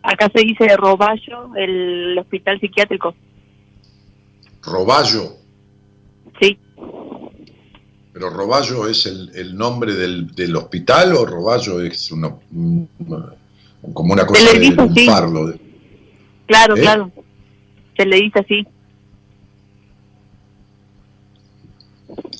Acá 0.03 0.31
se 0.33 0.41
dice 0.41 0.75
Roballo, 0.77 1.55
el 1.55 2.17
hospital 2.17 2.59
psiquiátrico. 2.59 3.13
Roballo, 4.63 5.37
Sí, 6.39 6.57
pero 8.13 8.29
Roballo 8.29 8.87
es 8.87 9.05
el, 9.05 9.31
el 9.35 9.55
nombre 9.55 9.93
del, 9.95 10.33
del 10.35 10.55
hospital 10.55 11.13
o 11.15 11.25
Roballo 11.25 11.81
es 11.81 12.11
una, 12.11 12.35
un- 12.51 12.87
como 13.93 14.13
una 14.13 14.25
cosa 14.25 14.41
Se 14.41 14.53
le 14.53 14.59
de 14.59 14.65
dice 14.69 14.81
un 14.81 14.91
así. 14.91 15.05
parlo. 15.05 15.47
de- 15.47 15.59
claro, 16.47 16.75
¿Eh? 16.75 16.81
claro. 16.81 17.11
Se 17.97 18.05
le 18.05 18.15
dice 18.21 18.39
así. 18.39 18.67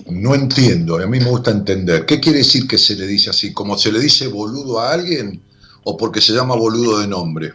No 0.09 0.35
entiendo, 0.35 0.97
a 0.97 1.07
mí 1.07 1.19
me 1.19 1.25
gusta 1.29 1.51
entender. 1.51 2.05
¿Qué 2.05 2.19
quiere 2.19 2.39
decir 2.39 2.67
que 2.67 2.77
se 2.77 2.95
le 2.95 3.07
dice 3.07 3.29
así? 3.29 3.53
¿Como 3.53 3.77
se 3.77 3.91
le 3.91 3.99
dice 3.99 4.27
boludo 4.27 4.79
a 4.79 4.91
alguien 4.93 5.41
o 5.83 5.95
porque 5.95 6.19
se 6.21 6.33
llama 6.33 6.55
boludo 6.55 6.99
de 6.99 7.07
nombre? 7.07 7.53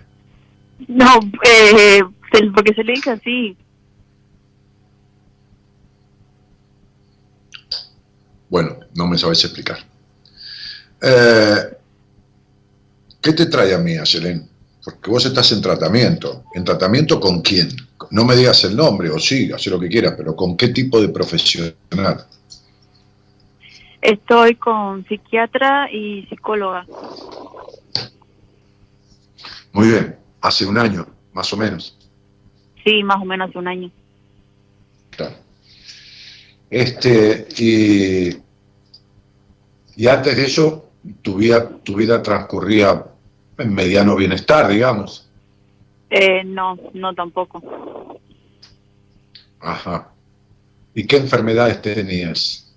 No, 0.88 1.20
eh, 1.44 2.00
porque 2.54 2.72
se 2.74 2.84
le 2.84 2.92
dice 2.94 3.10
así. 3.10 3.56
Bueno, 8.48 8.76
no 8.94 9.06
me 9.06 9.18
sabes 9.18 9.44
explicar. 9.44 9.78
Eh, 11.02 11.76
¿Qué 13.20 13.32
te 13.32 13.46
trae 13.46 13.74
a 13.74 13.78
mí, 13.78 13.94
Selén? 14.04 14.48
Porque 14.84 15.10
vos 15.10 15.24
estás 15.26 15.50
en 15.52 15.60
tratamiento. 15.60 16.44
¿En 16.54 16.64
tratamiento 16.64 17.18
con 17.18 17.42
quién? 17.42 17.68
No 18.10 18.24
me 18.24 18.36
digas 18.36 18.62
el 18.64 18.76
nombre, 18.76 19.10
o 19.10 19.18
sí, 19.18 19.50
haz 19.52 19.66
lo 19.66 19.80
que 19.80 19.88
quieras, 19.88 20.14
pero 20.16 20.36
¿con 20.36 20.56
qué 20.56 20.68
tipo 20.68 21.00
de 21.00 21.08
profesional? 21.08 22.26
Estoy 24.00 24.54
con 24.54 25.04
psiquiatra 25.06 25.90
y 25.90 26.24
psicóloga. 26.26 26.86
Muy 29.72 29.88
bien, 29.88 30.16
hace 30.40 30.64
un 30.64 30.78
año, 30.78 31.06
más 31.32 31.52
o 31.52 31.56
menos. 31.56 31.98
Sí, 32.84 33.02
más 33.02 33.20
o 33.20 33.24
menos 33.24 33.48
hace 33.48 33.58
un 33.58 33.66
año. 33.66 33.90
Claro. 35.10 35.45
Este, 36.70 37.46
y, 37.58 38.36
y 39.96 40.08
antes 40.08 40.36
de 40.36 40.44
eso, 40.44 40.90
tu 41.22 41.36
vida, 41.36 41.68
tu 41.84 41.94
vida 41.94 42.22
transcurría 42.22 43.04
en 43.58 43.74
mediano 43.74 44.16
bienestar, 44.16 44.68
digamos. 44.68 45.28
Eh, 46.10 46.44
no, 46.44 46.78
no 46.94 47.14
tampoco. 47.14 47.62
Ajá. 49.60 50.12
¿Y 50.94 51.06
qué 51.06 51.16
enfermedades 51.16 51.82
tenías? 51.82 52.74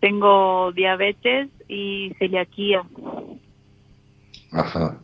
Tengo 0.00 0.70
diabetes 0.72 1.48
y 1.66 2.12
celiaquía. 2.18 2.82
Ajá. 4.52 4.98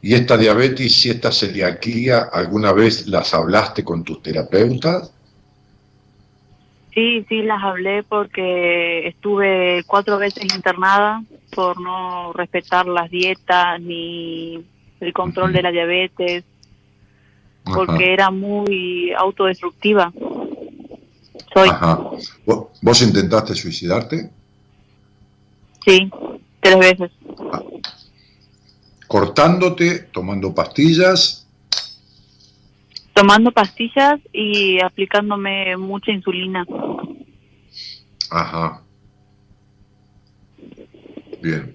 ¿Y 0.00 0.14
esta 0.14 0.36
diabetes 0.36 1.04
y 1.06 1.10
esta 1.10 1.30
celiaquía 1.30 2.28
alguna 2.32 2.72
vez 2.72 3.06
las 3.06 3.34
hablaste 3.34 3.84
con 3.84 4.04
tus 4.04 4.22
terapeutas? 4.22 5.12
Sí, 6.98 7.24
sí, 7.28 7.42
las 7.42 7.62
hablé 7.62 8.02
porque 8.02 9.06
estuve 9.06 9.84
cuatro 9.86 10.18
veces 10.18 10.52
internada 10.52 11.22
por 11.54 11.80
no 11.80 12.32
respetar 12.32 12.86
las 12.88 13.08
dietas 13.08 13.80
ni 13.80 14.64
el 14.98 15.12
control 15.12 15.52
de 15.52 15.62
la 15.62 15.70
diabetes, 15.70 16.42
porque 17.62 18.12
era 18.12 18.32
muy 18.32 19.12
autodestructiva. 19.16 20.12
Soy, 21.54 21.68
Ajá. 21.68 22.00
¿Vos, 22.44 22.66
vos 22.82 23.02
intentaste 23.02 23.54
suicidarte? 23.54 24.32
sí, 25.86 26.10
tres 26.58 26.78
veces. 26.80 27.12
Cortándote, 29.06 30.00
tomando 30.10 30.52
pastillas. 30.52 31.46
Tomando 33.18 33.50
pastillas 33.50 34.20
y 34.32 34.80
aplicándome 34.80 35.76
mucha 35.76 36.12
insulina. 36.12 36.64
Ajá. 38.30 38.80
Bien. 41.42 41.74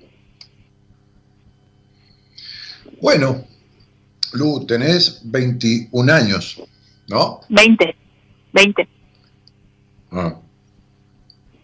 Bueno, 3.02 3.44
Lu, 4.32 4.66
tenés 4.66 5.20
21 5.26 6.14
años, 6.14 6.64
¿no? 7.10 7.42
20, 7.50 7.94
20. 8.54 8.88
Ah. 10.12 10.40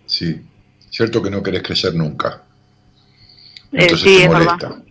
Sí. 0.05 0.41
Cierto 0.89 1.23
que 1.23 1.29
no 1.29 1.41
querés 1.41 1.63
crecer 1.63 1.95
nunca. 1.95 2.43
Eh, 3.71 3.83
Entonces 3.83 4.01
sí, 4.01 4.17
te 4.17 4.23
es 4.23 4.29
molesta. 4.29 4.81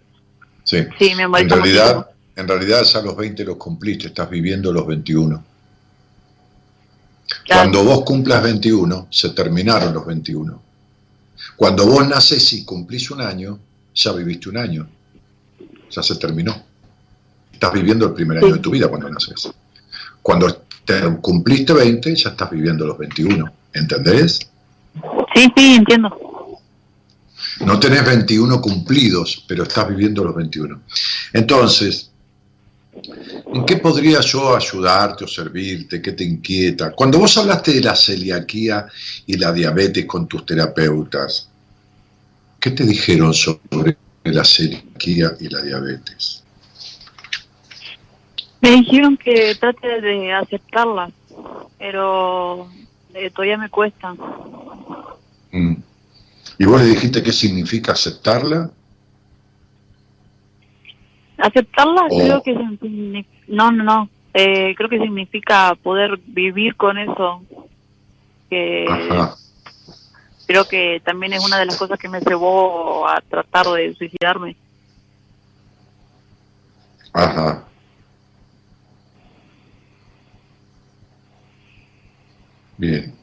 Sí. 0.65 0.79
Sí, 0.99 1.15
me 1.15 1.29
molesta 1.29 1.57
En 1.57 1.63
realidad, 1.63 2.11
en 2.39 2.47
realidad 2.47 2.85
ya 2.85 3.03
los 3.03 3.17
20 3.17 3.45
los 3.45 3.57
cumpliste, 3.57 4.07
estás 4.07 4.31
viviendo 4.31 4.73
los 4.73 4.87
21. 4.87 5.45
Cuando 7.49 7.83
vos 7.83 8.05
cumplas 8.05 8.41
21, 8.45 9.09
se 9.11 9.31
terminaron 9.31 9.93
los 9.93 10.07
21. 10.07 10.63
Cuando 11.57 11.87
vos 11.87 12.07
naces 12.07 12.53
y 12.53 12.65
cumplís 12.65 13.11
un 13.11 13.23
año, 13.23 13.59
ya 13.93 14.13
viviste 14.13 14.49
un 14.49 14.57
año. 14.57 14.89
Ya 15.91 16.01
se 16.01 16.15
terminó. 16.15 16.65
Estás 17.53 17.73
viviendo 17.73 18.07
el 18.07 18.15
primer 18.15 18.39
año 18.39 18.55
de 18.55 18.61
tu 18.61 18.71
vida 18.71 18.87
cuando 18.87 19.11
naces. 19.11 19.51
Cuando 20.23 20.63
te 20.85 21.17
cumpliste 21.21 21.73
20, 21.73 22.15
ya 22.15 22.31
estás 22.31 22.51
viviendo 22.53 22.87
los 22.87 22.97
21. 22.99 23.53
¿Entendés? 23.73 24.39
Sí, 25.35 25.53
sí, 25.57 25.75
entiendo. 25.75 26.17
No 27.65 27.81
tenés 27.81 28.05
21 28.07 28.61
cumplidos, 28.61 29.45
pero 29.49 29.65
estás 29.65 29.89
viviendo 29.89 30.23
los 30.23 30.37
21. 30.37 30.81
Entonces, 31.33 32.08
¿en 33.55 33.65
qué 33.65 33.77
podría 33.77 34.21
yo 34.21 34.57
ayudarte 34.57 35.25
o 35.25 35.29
servirte? 35.29 36.03
¿Qué 36.03 36.13
te 36.13 36.25
inquieta? 36.25 36.93
Cuando 36.93 37.19
vos 37.19 37.37
hablaste 37.37 37.75
de 37.75 37.83
la 37.83 37.95
celiaquía 37.95 38.87
y 39.27 39.37
la 39.37 39.53
diabetes 39.53 40.07
con 40.07 40.27
tus 40.27 40.45
terapeutas, 40.45 41.49
¿qué 42.61 42.71
te 42.71 42.85
dijeron 42.85 43.33
sobre 43.35 43.97
la 44.25 44.45
celiaquía 44.45 45.33
y 45.41 45.49
la 45.49 45.63
diabetes? 45.63 46.43
Me 48.61 48.71
dijeron 48.71 49.17
que 49.17 49.55
trate 49.55 50.01
de 50.01 50.33
aceptarlas, 50.33 51.13
pero 51.79 52.69
eh, 53.15 53.31
todavía 53.31 53.57
me 53.57 53.71
cuesta. 53.71 54.15
Mm. 55.53 55.75
¿Y 56.59 56.65
vos 56.65 56.81
le 56.81 56.89
dijiste 56.89 57.23
qué 57.23 57.33
significa 57.33 57.93
aceptarla? 57.93 58.71
Aceptarla 61.39 62.03
Oh. 62.11 62.19
creo 62.19 62.43
que 62.43 62.53
no, 63.47 63.71
no, 63.73 63.85
no. 63.85 64.11
Eh, 64.35 64.75
creo 64.77 64.89
que 64.89 64.99
significa 64.99 65.75
poder 65.83 66.19
vivir 66.27 66.77
con 66.77 66.99
eso. 66.99 67.43
Que 68.51 68.87
Ajá. 68.89 69.37
creo 70.47 70.67
que 70.67 71.01
también 71.05 71.33
es 71.35 71.45
una 71.45 71.59
de 71.59 71.67
las 71.67 71.77
cosas 71.77 71.99
que 71.99 72.09
me 72.09 72.21
llevó 72.21 73.09
a 73.09 73.21
tratar 73.21 73.67
de 73.67 73.95
suicidarme. 73.95 74.57
Ajá. 77.13 77.65
Bien. 82.77 83.15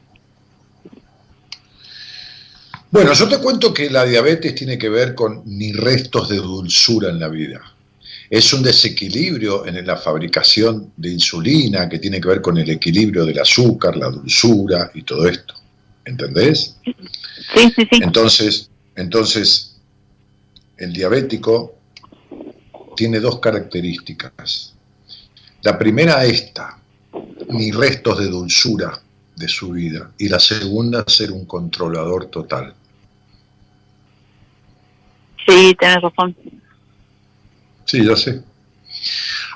Bueno, 2.90 3.12
yo 3.12 3.28
te 3.28 3.38
cuento 3.40 3.74
que 3.74 3.90
la 3.90 4.04
diabetes 4.04 4.54
tiene 4.54 4.78
que 4.78 4.88
ver 4.88 5.14
con 5.14 5.42
ni 5.44 5.72
restos 5.72 6.28
de 6.28 6.36
dulzura 6.36 7.10
en 7.10 7.18
la 7.18 7.28
vida. 7.28 7.60
Es 8.28 8.52
un 8.52 8.62
desequilibrio 8.62 9.66
en 9.66 9.86
la 9.86 9.96
fabricación 9.96 10.92
de 10.96 11.12
insulina 11.12 11.88
que 11.88 11.98
tiene 11.98 12.20
que 12.20 12.28
ver 12.28 12.40
con 12.40 12.58
el 12.58 12.68
equilibrio 12.68 13.24
del 13.24 13.38
azúcar, 13.38 13.96
la 13.96 14.08
dulzura 14.08 14.90
y 14.94 15.02
todo 15.02 15.28
esto. 15.28 15.54
¿Entendés? 16.04 16.76
Sí, 16.84 16.94
sí, 17.54 17.88
sí. 17.90 18.00
Entonces, 18.02 18.70
entonces, 18.96 19.76
el 20.78 20.92
diabético 20.92 21.76
tiene 22.96 23.20
dos 23.20 23.38
características. 23.38 24.74
La 25.62 25.78
primera 25.78 26.24
esta, 26.24 26.78
ni 27.48 27.70
restos 27.70 28.18
de 28.18 28.26
dulzura 28.26 29.00
de 29.36 29.48
su 29.48 29.70
vida. 29.70 30.10
Y 30.18 30.28
la 30.28 30.40
segunda, 30.40 31.04
ser 31.06 31.30
un 31.30 31.44
controlador 31.44 32.26
total. 32.26 32.74
Sí, 35.46 35.76
tenés 35.78 36.00
razón. 36.00 36.34
Sí, 37.86 38.04
ya 38.04 38.16
sé. 38.16 38.42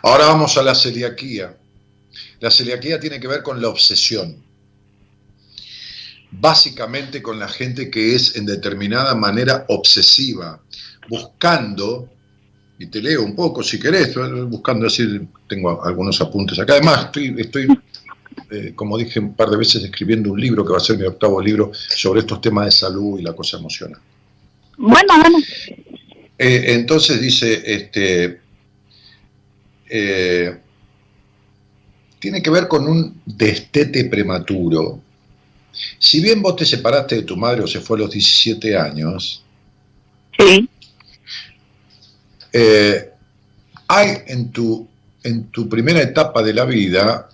Ahora 0.03 0.27
vamos 0.27 0.57
a 0.57 0.63
la 0.63 0.75
celiaquía. 0.75 1.57
La 2.41 2.51
celiaquía 2.51 2.99
tiene 2.99 3.21
que 3.21 3.29
ver 3.29 3.43
con 3.43 3.61
la 3.61 3.69
obsesión. 3.69 4.43
Básicamente 6.31 7.21
con 7.21 7.39
la 7.39 7.49
gente 7.49 7.91
que 7.91 8.15
es 8.15 8.37
en 8.37 8.47
determinada 8.47 9.15
manera 9.15 9.67
obsesiva, 9.69 10.61
buscando, 11.09 12.09
y 12.79 12.87
te 12.87 13.03
leo 13.03 13.23
un 13.23 13.35
poco 13.35 13.63
si 13.63 13.79
querés, 13.79 14.15
buscando 14.49 14.85
decir, 14.85 15.27
tengo 15.49 15.85
algunos 15.85 16.21
apuntes 16.21 16.59
acá. 16.59 16.75
Además, 16.75 17.07
estoy, 17.07 17.35
estoy 17.37 17.67
eh, 18.51 18.73
como 18.75 18.99
dije 18.99 19.21
un 19.21 19.35
par 19.35 19.49
de 19.51 19.57
veces, 19.57 19.83
escribiendo 19.85 20.33
un 20.33 20.41
libro 20.41 20.65
que 20.65 20.73
va 20.73 20.79
a 20.79 20.81
ser 20.81 20.99
mi 20.99 21.05
octavo 21.05 21.41
libro 21.41 21.71
sobre 21.75 22.21
estos 22.21 22.41
temas 22.41 22.67
de 22.67 22.71
salud 22.73 23.19
y 23.19 23.23
la 23.23 23.33
cosa 23.33 23.59
emocional. 23.59 24.01
Bueno, 24.77 25.19
bueno. 25.21 25.39
Eh, 26.43 26.73
entonces 26.73 27.21
dice, 27.21 27.63
este, 27.67 28.41
eh, 29.91 30.59
tiene 32.19 32.41
que 32.41 32.49
ver 32.49 32.67
con 32.67 32.89
un 32.89 33.21
destete 33.27 34.07
prematuro. 34.07 35.03
Si 35.99 36.23
bien 36.23 36.41
vos 36.41 36.57
te 36.57 36.65
separaste 36.65 37.17
de 37.17 37.23
tu 37.25 37.37
madre 37.37 37.63
o 37.63 37.67
se 37.67 37.81
fue 37.81 37.99
a 37.99 38.01
los 38.01 38.11
17 38.11 38.75
años, 38.75 39.45
Sí, 40.39 40.67
eh, 42.55 43.11
hay 43.89 44.09
en 44.29 44.51
tu, 44.51 44.89
en 45.23 45.45
tu 45.51 45.69
primera 45.69 46.01
etapa 46.01 46.43
de 46.43 46.55
la 46.55 46.65
vida, 46.65 47.29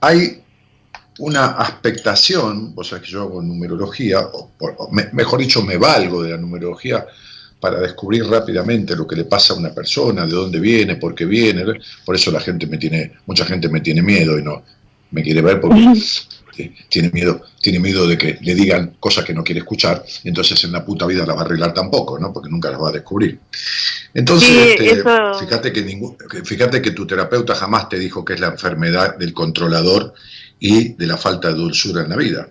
hay 0.00 0.42
una 1.20 1.46
aspectación, 1.52 2.72
o 2.74 2.82
sea 2.82 3.00
que 3.00 3.06
yo 3.10 3.22
hago 3.22 3.42
numerología, 3.42 4.20
o, 4.32 4.50
por- 4.58 4.74
o 4.78 4.90
me- 4.90 5.08
mejor 5.12 5.38
dicho, 5.40 5.62
me 5.62 5.76
valgo 5.76 6.22
de 6.24 6.30
la 6.30 6.36
numerología 6.36 7.06
para 7.60 7.80
descubrir 7.80 8.24
rápidamente 8.26 8.94
lo 8.94 9.06
que 9.06 9.16
le 9.16 9.24
pasa 9.24 9.54
a 9.54 9.56
una 9.56 9.74
persona, 9.74 10.26
de 10.26 10.32
dónde 10.32 10.60
viene, 10.60 10.96
por 10.96 11.14
qué 11.14 11.24
viene. 11.24 11.64
Por 12.04 12.14
eso 12.14 12.30
la 12.30 12.40
gente 12.40 12.66
me 12.66 12.78
tiene, 12.78 13.12
mucha 13.26 13.44
gente 13.44 13.68
me 13.68 13.80
tiene 13.80 14.02
miedo 14.02 14.38
y 14.38 14.42
no 14.42 14.62
me 15.10 15.22
quiere 15.22 15.40
ver 15.42 15.60
porque 15.60 15.76
tiene 16.88 17.10
miedo, 17.10 17.42
tiene 17.60 17.78
miedo 17.78 18.06
de 18.06 18.18
que 18.18 18.38
le 18.42 18.54
digan 18.54 18.96
cosas 18.98 19.24
que 19.24 19.32
no 19.32 19.44
quiere 19.44 19.60
escuchar, 19.60 20.04
y 20.24 20.28
entonces 20.28 20.62
en 20.64 20.72
la 20.72 20.84
puta 20.84 21.06
vida 21.06 21.24
la 21.24 21.34
va 21.34 21.42
a 21.42 21.44
arreglar 21.44 21.72
tampoco, 21.72 22.18
¿no? 22.18 22.32
Porque 22.32 22.50
nunca 22.50 22.70
las 22.70 22.80
va 22.80 22.88
a 22.88 22.92
descubrir. 22.92 23.38
Entonces, 24.12 24.48
Sí, 24.48 24.58
este, 24.58 24.90
eso- 25.00 25.34
fíjate 25.38 25.72
que 25.72 25.82
ningún, 25.82 26.16
fíjate 26.44 26.82
que 26.82 26.90
tu 26.90 27.06
terapeuta 27.06 27.54
jamás 27.54 27.88
te 27.88 27.98
dijo 27.98 28.24
que 28.24 28.34
es 28.34 28.40
la 28.40 28.48
enfermedad 28.48 29.16
del 29.16 29.32
controlador 29.32 30.14
y 30.58 30.94
de 30.94 31.06
la 31.06 31.16
falta 31.16 31.48
de 31.48 31.54
dulzura 31.54 32.02
en 32.02 32.08
la 32.10 32.16
vida. 32.16 32.48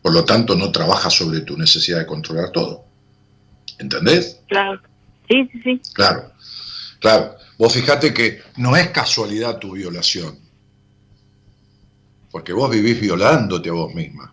Por 0.00 0.12
lo 0.12 0.24
tanto, 0.24 0.54
no 0.54 0.70
trabaja 0.70 1.10
sobre 1.10 1.40
tu 1.40 1.56
necesidad 1.56 1.98
de 1.98 2.06
controlar 2.06 2.50
todo. 2.50 2.84
¿Entendés? 3.78 4.40
claro. 4.48 4.80
Sí, 5.28 5.48
sí, 5.52 5.60
sí. 5.62 5.80
Claro, 5.92 6.32
claro. 7.00 7.34
Vos 7.58 7.74
fijate 7.74 8.14
que 8.14 8.40
no 8.56 8.76
es 8.76 8.88
casualidad 8.90 9.58
tu 9.58 9.72
violación, 9.72 10.38
porque 12.30 12.52
vos 12.52 12.70
vivís 12.70 13.00
violándote 13.00 13.68
a 13.68 13.72
vos 13.72 13.94
misma. 13.94 14.32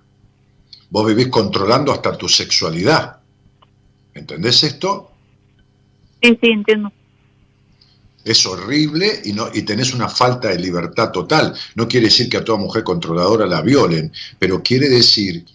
Vos 0.89 1.07
vivís 1.07 1.27
controlando 1.27 1.91
hasta 1.91 2.17
tu 2.17 2.29
sexualidad. 2.29 3.17
¿Entendés 4.13 4.63
esto? 4.63 5.11
Sí, 6.21 6.37
sí, 6.41 6.51
entiendo. 6.51 6.91
Es 8.23 8.45
horrible 8.45 9.21
y, 9.25 9.33
no, 9.33 9.49
y 9.53 9.63
tenés 9.63 9.93
una 9.93 10.07
falta 10.07 10.49
de 10.49 10.59
libertad 10.59 11.11
total. 11.11 11.53
No 11.75 11.87
quiere 11.87 12.07
decir 12.07 12.29
que 12.29 12.37
a 12.37 12.43
toda 12.43 12.57
mujer 12.57 12.83
controladora 12.83 13.45
la 13.45 13.61
violen, 13.61 14.11
pero 14.39 14.63
quiere 14.63 14.87
decir 14.89 15.45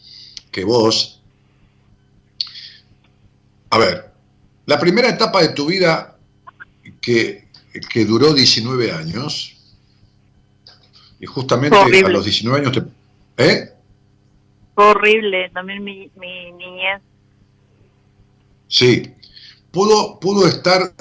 que 0.50 0.64
vos... 0.64 1.19
A 3.70 3.78
ver, 3.78 4.10
la 4.66 4.78
primera 4.78 5.08
etapa 5.08 5.42
de 5.42 5.50
tu 5.50 5.66
vida 5.66 6.16
que, 7.00 7.48
que 7.88 8.04
duró 8.04 8.34
19 8.34 8.92
años, 8.92 9.56
y 11.20 11.26
justamente 11.26 11.76
a 11.76 12.08
los 12.08 12.24
19 12.24 12.60
años 12.60 12.72
te... 12.72 12.82
¿Eh? 13.44 13.72
Fue 14.74 14.84
horrible 14.84 15.50
también 15.50 15.84
mi, 15.84 16.10
mi 16.16 16.52
niñez. 16.52 17.00
Sí, 18.68 19.12
pudo, 19.70 20.18
pudo, 20.18 20.46
estar, 20.46 20.94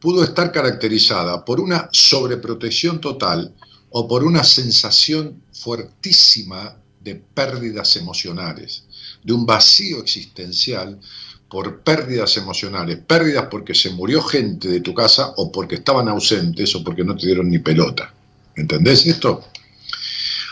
pudo 0.00 0.22
estar 0.22 0.52
caracterizada 0.52 1.44
por 1.44 1.60
una 1.60 1.88
sobreprotección 1.92 3.00
total 3.00 3.54
o 3.90 4.06
por 4.06 4.24
una 4.24 4.44
sensación 4.44 5.42
fuertísima 5.52 6.76
de 7.00 7.14
pérdidas 7.14 7.96
emocionales, 7.96 8.84
de 9.22 9.32
un 9.32 9.46
vacío 9.46 10.00
existencial 10.00 11.00
por 11.48 11.80
pérdidas 11.80 12.36
emocionales, 12.36 12.98
pérdidas 12.98 13.46
porque 13.50 13.74
se 13.74 13.90
murió 13.90 14.22
gente 14.22 14.68
de 14.68 14.80
tu 14.80 14.92
casa 14.94 15.32
o 15.36 15.52
porque 15.52 15.76
estaban 15.76 16.08
ausentes 16.08 16.74
o 16.74 16.82
porque 16.82 17.04
no 17.04 17.16
te 17.16 17.26
dieron 17.26 17.48
ni 17.48 17.58
pelota. 17.58 18.12
¿Entendés 18.56 19.06
esto? 19.06 19.44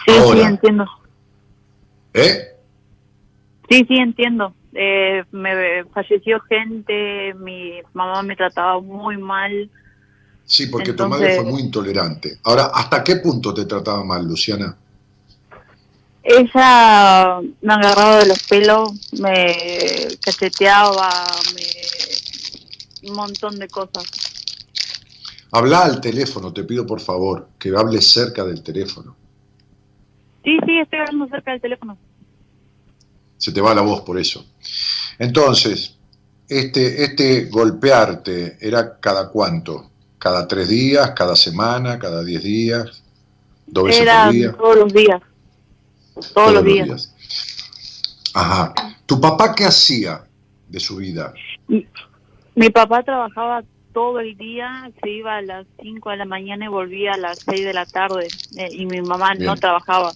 Sí, 0.07 0.13
Ahora. 0.13 0.41
sí, 0.41 0.47
entiendo. 0.47 0.85
¿Eh? 2.13 2.49
Sí, 3.69 3.85
sí, 3.89 3.95
entiendo. 3.97 4.55
Eh, 4.75 5.25
me 5.33 5.85
falleció 5.93 6.41
gente, 6.41 7.35
mi 7.35 7.81
mamá 7.93 8.23
me 8.23 8.37
trataba 8.37 8.81
muy 8.81 9.17
mal. 9.17 9.71
Sí, 10.45 10.67
porque 10.67 10.93
tu 10.93 11.09
madre 11.09 11.37
fue 11.37 11.45
muy 11.45 11.63
intolerante. 11.63 12.39
Ahora, 12.45 12.71
¿hasta 12.75 13.03
qué 13.03 13.17
punto 13.17 13.55
te 13.55 13.65
trataba 13.65 14.05
mal, 14.05 14.27
Luciana? 14.27 14.77
Ella 16.25 17.41
me 17.61 17.75
agarraba 17.75 18.18
de 18.20 18.27
los 18.27 18.43
pelos, 18.45 18.93
me 19.20 20.09
cacheteaba, 20.22 21.11
me... 21.55 23.11
un 23.11 23.14
montón 23.14 23.59
de 23.59 23.68
cosas. 23.68 24.05
Habla 25.53 25.85
al 25.85 26.01
teléfono, 26.01 26.53
te 26.53 26.64
pido 26.64 26.87
por 26.87 27.01
favor, 27.01 27.49
que 27.59 27.68
hables 27.77 28.07
cerca 28.11 28.43
del 28.43 28.62
teléfono. 28.62 29.14
Sí, 30.43 30.59
sí, 30.66 30.79
estoy 30.81 30.99
hablando 31.01 31.29
cerca 31.29 31.53
del 31.53 31.61
teléfono. 31.61 31.99
Se 33.37 33.53
te 33.53 33.61
va 33.61 33.75
la 33.75 33.83
voz 33.83 34.01
por 34.01 34.18
eso. 34.18 34.47
Entonces, 35.18 35.95
este, 36.49 37.05
este 37.05 37.45
golpearte 37.47 38.57
era 38.61 38.99
cada 38.99 39.29
cuánto? 39.29 39.91
¿Cada 40.18 40.49
tres 40.49 40.68
días? 40.68 41.11
¿Cada 41.11 41.37
semana? 41.37 41.99
¿Cada 41.99 42.25
diez 42.25 42.43
días? 42.43 43.03
¿Dos 43.66 43.85
veces 43.85 44.03
Era 44.03 44.25
por 44.25 44.33
día? 44.33 44.53
todos 44.53 44.77
los 44.77 44.93
días. 44.93 45.20
Todos, 46.35 46.53
los 46.53 46.65
días. 46.65 47.15
Ajá. 48.35 48.73
¿Tu 49.07 49.21
papá 49.21 49.55
qué 49.55 49.65
hacía 49.65 50.25
de 50.69 50.81
su 50.81 50.97
vida? 50.97 51.33
Mi 52.55 52.71
papá 52.71 53.03
trabajaba 53.03 53.62
todo 53.93 54.21
el 54.21 54.37
día, 54.37 54.91
se 55.03 55.11
iba 55.11 55.37
a 55.37 55.43
las 55.43 55.67
5 55.81 56.11
de 56.11 56.17
la 56.17 56.25
mañana 56.25 56.65
y 56.65 56.69
volvía 56.69 57.12
a 57.12 57.17
las 57.17 57.41
6 57.47 57.65
de 57.65 57.73
la 57.73 57.87
tarde. 57.87 58.29
eh, 58.57 58.69
y 58.73 58.87
mi 58.87 59.01
mamá 59.03 59.35
no 59.35 59.55
trabajaba. 59.57 60.12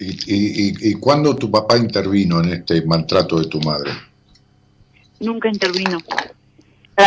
¿Y, 0.00 0.06
y, 0.06 0.68
y, 0.68 0.90
y 0.90 0.94
cuándo 0.94 1.36
tu 1.36 1.50
papá 1.50 1.76
intervino 1.76 2.40
en 2.40 2.52
este 2.52 2.84
maltrato 2.84 3.38
de 3.38 3.46
tu 3.46 3.60
madre? 3.60 3.92
Nunca 5.20 5.48
intervino. 5.48 5.98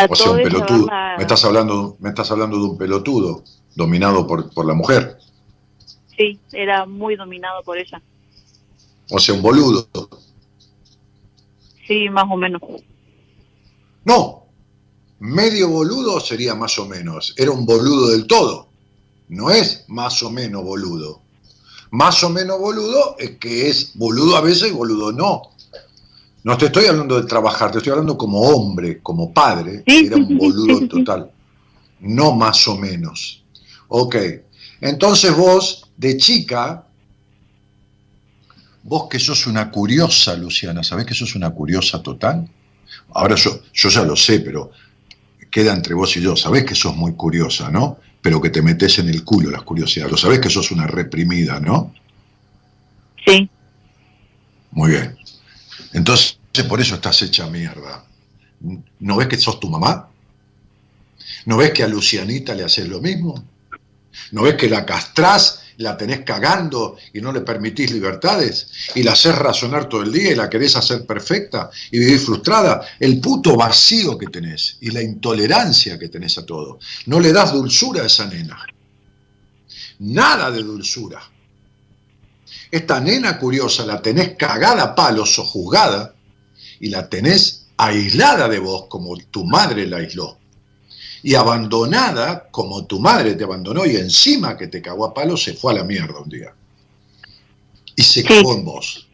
O 0.09 0.15
sea, 0.15 0.31
un 0.31 0.37
pelotudo. 0.43 0.87
Me 1.17 1.21
estás 1.23 1.43
hablando, 1.45 1.97
me 1.99 2.09
estás 2.09 2.31
hablando 2.31 2.57
de 2.57 2.63
un 2.63 2.77
pelotudo 2.77 3.43
dominado 3.75 4.25
por, 4.25 4.53
por 4.53 4.65
la 4.65 4.73
mujer. 4.73 5.17
Sí, 6.17 6.39
era 6.51 6.85
muy 6.85 7.15
dominado 7.15 7.61
por 7.63 7.77
ella. 7.77 8.01
O 9.11 9.19
sea, 9.19 9.35
un 9.35 9.41
boludo. 9.41 9.87
Sí, 11.87 12.09
más 12.09 12.25
o 12.29 12.35
menos. 12.35 12.61
No, 14.03 14.45
medio 15.19 15.69
boludo 15.69 16.19
sería 16.19 16.55
más 16.55 16.77
o 16.79 16.85
menos. 16.85 17.33
Era 17.37 17.51
un 17.51 17.65
boludo 17.65 18.09
del 18.09 18.27
todo. 18.27 18.67
No 19.29 19.49
es 19.49 19.85
más 19.87 20.21
o 20.23 20.31
menos 20.31 20.63
boludo. 20.63 21.21
Más 21.91 22.23
o 22.23 22.29
menos 22.29 22.59
boludo 22.59 23.15
es 23.19 23.37
que 23.37 23.69
es 23.69 23.91
boludo 23.95 24.35
a 24.35 24.41
veces 24.41 24.69
y 24.69 24.73
boludo 24.73 25.11
no. 25.11 25.41
No 26.43 26.57
te 26.57 26.67
estoy 26.67 26.85
hablando 26.85 27.19
de 27.19 27.27
trabajar, 27.27 27.71
te 27.71 27.77
estoy 27.79 27.91
hablando 27.91 28.17
como 28.17 28.41
hombre, 28.41 29.01
como 29.01 29.33
padre. 29.33 29.83
Sí, 29.85 30.05
Era 30.07 30.17
un 30.17 30.37
boludo 30.37 30.75
sí, 30.75 30.81
sí. 30.81 30.87
total. 30.87 31.31
No 31.99 32.31
más 32.33 32.67
o 32.67 32.77
menos. 32.77 33.43
Ok. 33.87 34.15
Entonces 34.81 35.35
vos, 35.35 35.86
de 35.97 36.17
chica, 36.17 36.85
vos 38.83 39.07
que 39.09 39.19
sos 39.19 39.47
una 39.47 39.69
curiosa, 39.69 40.35
Luciana, 40.35 40.83
¿sabés 40.83 41.05
que 41.05 41.13
sos 41.13 41.35
una 41.35 41.49
curiosa 41.49 42.01
total? 42.01 42.47
Ahora 43.13 43.35
yo, 43.35 43.61
yo 43.73 43.89
ya 43.89 44.03
lo 44.03 44.15
sé, 44.15 44.39
pero 44.39 44.71
queda 45.51 45.73
entre 45.73 45.93
vos 45.93 46.15
y 46.17 46.21
yo. 46.21 46.35
Sabés 46.35 46.65
que 46.65 46.75
sos 46.75 46.95
muy 46.95 47.13
curiosa, 47.13 47.69
¿no? 47.69 47.99
Pero 48.21 48.41
que 48.41 48.49
te 48.49 48.61
metes 48.61 48.99
en 48.99 49.09
el 49.09 49.23
culo 49.23 49.49
las 49.49 49.63
curiosidades. 49.63 50.11
Lo 50.11 50.17
sabés 50.17 50.39
que 50.39 50.49
sos 50.49 50.71
una 50.71 50.87
reprimida, 50.87 51.59
¿no? 51.59 51.93
Sí, 53.25 53.49
Muy 54.71 54.91
bien. 54.91 55.17
Entonces, 55.93 56.37
por 56.69 56.79
eso 56.79 56.95
estás 56.95 57.21
hecha 57.21 57.47
mierda. 57.47 58.05
¿No 58.99 59.17
ves 59.17 59.27
que 59.27 59.37
sos 59.37 59.59
tu 59.59 59.69
mamá? 59.69 60.09
¿No 61.45 61.57
ves 61.57 61.71
que 61.71 61.83
a 61.83 61.87
Lucianita 61.87 62.53
le 62.53 62.63
haces 62.63 62.87
lo 62.87 63.01
mismo? 63.01 63.43
¿No 64.31 64.43
ves 64.43 64.55
que 64.55 64.69
la 64.69 64.85
castrás, 64.85 65.63
la 65.77 65.95
tenés 65.95 66.21
cagando 66.21 66.97
y 67.13 67.21
no 67.21 67.31
le 67.31 67.41
permitís 67.41 67.91
libertades? 67.91 68.67
Y 68.95 69.03
la 69.03 69.13
haces 69.13 69.35
razonar 69.35 69.87
todo 69.87 70.03
el 70.03 70.11
día 70.11 70.31
y 70.31 70.35
la 70.35 70.49
querés 70.49 70.75
hacer 70.75 71.05
perfecta 71.05 71.69
y 71.91 71.99
vivir 71.99 72.19
frustrada. 72.19 72.81
El 72.99 73.19
puto 73.19 73.55
vacío 73.55 74.17
que 74.17 74.27
tenés 74.27 74.77
y 74.81 74.91
la 74.91 75.01
intolerancia 75.01 75.97
que 75.97 76.09
tenés 76.09 76.37
a 76.37 76.45
todo. 76.45 76.79
No 77.05 77.19
le 77.19 77.31
das 77.31 77.53
dulzura 77.53 78.03
a 78.03 78.07
esa 78.07 78.25
nena. 78.25 78.65
Nada 79.99 80.51
de 80.51 80.63
dulzura. 80.63 81.21
Esta 82.69 82.99
nena 82.99 83.39
curiosa 83.39 83.85
la 83.85 84.01
tenés 84.01 84.35
cagada 84.37 84.83
a 84.83 84.95
palos 84.95 85.39
o 85.39 85.45
juzgada 85.45 86.13
y 86.79 86.89
la 86.89 87.07
tenés 87.09 87.67
aislada 87.77 88.47
de 88.47 88.59
vos 88.59 88.85
como 88.89 89.15
tu 89.17 89.45
madre 89.45 89.87
la 89.87 89.97
aisló. 89.97 90.37
Y 91.27 91.35
abandonada 91.35 92.47
como 92.49 92.85
tu 92.85 93.01
madre 93.01 93.35
te 93.35 93.43
abandonó 93.43 93.85
y 93.85 93.97
encima 93.97 94.55
que 94.55 94.67
te 94.67 94.81
cagó 94.81 95.03
a 95.03 95.13
palos 95.13 95.43
se 95.43 95.55
fue 95.55 95.73
a 95.73 95.75
la 95.75 95.83
mierda 95.83 96.21
un 96.21 96.29
día. 96.29 96.53
Y 97.97 98.01
se 98.01 98.23
cagó 98.23 98.55
en 98.55 98.63
vos. 98.63 99.05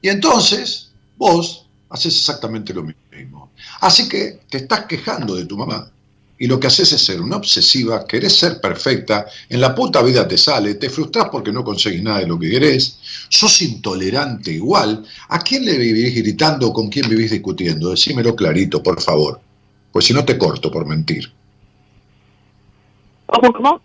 Y 0.00 0.08
entonces 0.08 0.88
vos 1.18 1.66
haces 1.90 2.16
exactamente 2.16 2.72
lo 2.72 2.82
mismo. 2.82 3.50
Así 3.82 4.08
que 4.08 4.40
te 4.48 4.56
estás 4.56 4.86
quejando 4.86 5.34
de 5.34 5.44
tu 5.44 5.58
mamá 5.58 5.92
y 6.38 6.46
lo 6.46 6.58
que 6.58 6.68
haces 6.68 6.90
es 6.94 7.04
ser 7.04 7.20
una 7.20 7.36
obsesiva, 7.36 8.06
querés 8.06 8.38
ser 8.38 8.58
perfecta, 8.58 9.26
en 9.50 9.60
la 9.60 9.74
puta 9.74 10.00
vida 10.00 10.26
te 10.26 10.38
sale, 10.38 10.76
te 10.76 10.88
frustrás 10.88 11.28
porque 11.30 11.52
no 11.52 11.62
conseguís 11.62 12.02
nada 12.02 12.20
de 12.20 12.26
lo 12.26 12.38
que 12.38 12.48
querés, 12.48 12.96
sos 13.28 13.60
intolerante 13.60 14.50
igual. 14.50 15.04
¿A 15.28 15.40
quién 15.40 15.66
le 15.66 15.76
vivís 15.76 16.14
gritando 16.14 16.68
o 16.68 16.72
con 16.72 16.88
quién 16.88 17.06
vivís 17.06 17.32
discutiendo? 17.32 17.90
Decímelo 17.90 18.34
clarito, 18.34 18.82
por 18.82 18.98
favor. 19.02 19.49
Pues 19.92 20.04
si 20.04 20.12
no 20.12 20.24
te 20.24 20.38
corto 20.38 20.70
por 20.70 20.86
mentir. 20.86 21.32
¿Cómo, 23.26 23.52
cómo? 23.52 23.80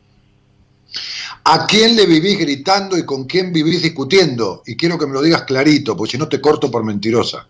¿A 1.43 1.65
quién 1.67 1.95
le 1.95 2.05
vivís 2.05 2.39
gritando 2.39 2.97
y 2.97 3.05
con 3.05 3.25
quién 3.25 3.51
vivís 3.53 3.81
discutiendo? 3.81 4.63
Y 4.65 4.75
quiero 4.75 4.97
que 4.97 5.05
me 5.07 5.13
lo 5.13 5.21
digas 5.21 5.43
clarito, 5.43 5.95
porque 5.95 6.11
si 6.13 6.17
no 6.17 6.27
te 6.27 6.41
corto 6.41 6.71
por 6.71 6.83
mentirosa. 6.83 7.47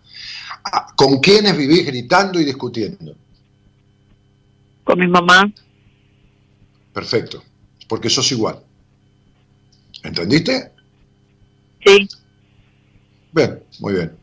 ¿A- 0.71 0.87
¿Con 0.95 1.19
quiénes 1.19 1.55
vivís 1.55 1.85
gritando 1.85 2.39
y 2.39 2.45
discutiendo? 2.45 3.15
Con 4.83 4.99
mi 4.99 5.07
mamá. 5.07 5.51
Perfecto, 6.93 7.43
porque 7.87 8.09
sos 8.09 8.31
igual. 8.31 8.59
¿Entendiste? 10.03 10.71
Sí, 11.85 12.07
Bien, 13.31 13.61
muy 13.79 13.93
bien. 13.93 14.15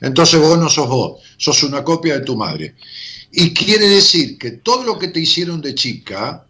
Entonces 0.00 0.40
vos 0.40 0.58
no 0.58 0.70
sos 0.70 0.88
vos, 0.88 1.20
sos 1.36 1.62
una 1.64 1.84
copia 1.84 2.18
de 2.18 2.24
tu 2.24 2.34
madre. 2.36 2.74
Y 3.36 3.52
quiere 3.52 3.88
decir 3.88 4.38
que 4.38 4.52
todo 4.52 4.84
lo 4.84 4.96
que 4.96 5.08
te 5.08 5.18
hicieron 5.18 5.60
de 5.60 5.74
chica, 5.74 6.44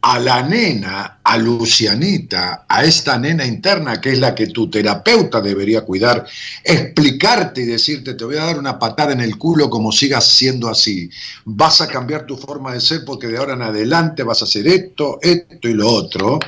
a 0.00 0.20
la 0.20 0.40
nena, 0.42 1.18
a 1.24 1.36
Lucianita, 1.36 2.64
a 2.68 2.84
esta 2.84 3.18
nena 3.18 3.44
interna 3.44 4.00
que 4.00 4.12
es 4.12 4.20
la 4.20 4.36
que 4.36 4.46
tu 4.46 4.70
terapeuta 4.70 5.40
debería 5.40 5.80
cuidar, 5.80 6.24
explicarte 6.62 7.62
y 7.62 7.64
decirte, 7.64 8.14
te 8.14 8.24
voy 8.24 8.36
a 8.36 8.44
dar 8.44 8.58
una 8.58 8.78
patada 8.78 9.12
en 9.12 9.20
el 9.20 9.36
culo 9.36 9.68
como 9.68 9.90
sigas 9.90 10.28
siendo 10.28 10.68
así. 10.68 11.10
Vas 11.44 11.80
a 11.80 11.88
cambiar 11.88 12.24
tu 12.24 12.36
forma 12.36 12.72
de 12.72 12.80
ser 12.80 13.04
porque 13.04 13.26
de 13.26 13.38
ahora 13.38 13.54
en 13.54 13.62
adelante 13.62 14.22
vas 14.22 14.40
a 14.40 14.44
hacer 14.44 14.68
esto, 14.68 15.18
esto 15.20 15.68
y 15.68 15.74
lo 15.74 15.90
otro. 15.90 16.38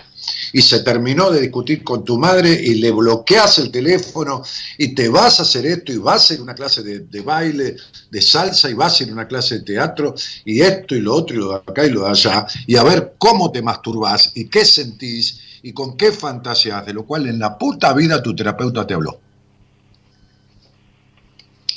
Y 0.52 0.62
se 0.62 0.82
terminó 0.82 1.30
de 1.30 1.40
discutir 1.40 1.84
con 1.84 2.04
tu 2.04 2.18
madre 2.18 2.52
y 2.52 2.74
le 2.74 2.90
bloqueas 2.90 3.58
el 3.58 3.70
teléfono 3.70 4.42
y 4.78 4.94
te 4.94 5.08
vas 5.08 5.38
a 5.38 5.42
hacer 5.42 5.66
esto 5.66 5.92
y 5.92 5.98
vas 5.98 6.30
a 6.30 6.34
ir 6.34 6.40
a 6.40 6.42
una 6.42 6.54
clase 6.54 6.82
de, 6.82 7.00
de 7.00 7.20
baile, 7.20 7.76
de 8.10 8.22
salsa 8.22 8.68
y 8.68 8.74
vas 8.74 9.00
a 9.00 9.04
ir 9.04 9.10
a 9.10 9.12
una 9.12 9.28
clase 9.28 9.58
de 9.58 9.64
teatro 9.64 10.14
y 10.44 10.60
esto 10.60 10.94
y 10.94 11.00
lo 11.00 11.14
otro 11.14 11.36
y 11.36 11.38
lo 11.38 11.48
de 11.50 11.56
acá 11.56 11.86
y 11.86 11.90
lo 11.90 12.04
de 12.04 12.10
allá 12.10 12.46
y 12.66 12.76
a 12.76 12.82
ver 12.82 13.14
cómo 13.18 13.50
te 13.52 13.62
masturbás 13.62 14.32
y 14.34 14.48
qué 14.48 14.64
sentís 14.64 15.40
y 15.62 15.72
con 15.72 15.96
qué 15.96 16.12
fantasías, 16.12 16.84
de 16.86 16.94
lo 16.94 17.04
cual 17.04 17.26
en 17.26 17.38
la 17.38 17.56
puta 17.58 17.92
vida 17.92 18.22
tu 18.22 18.34
terapeuta 18.34 18.86
te 18.86 18.94
habló. 18.94 19.20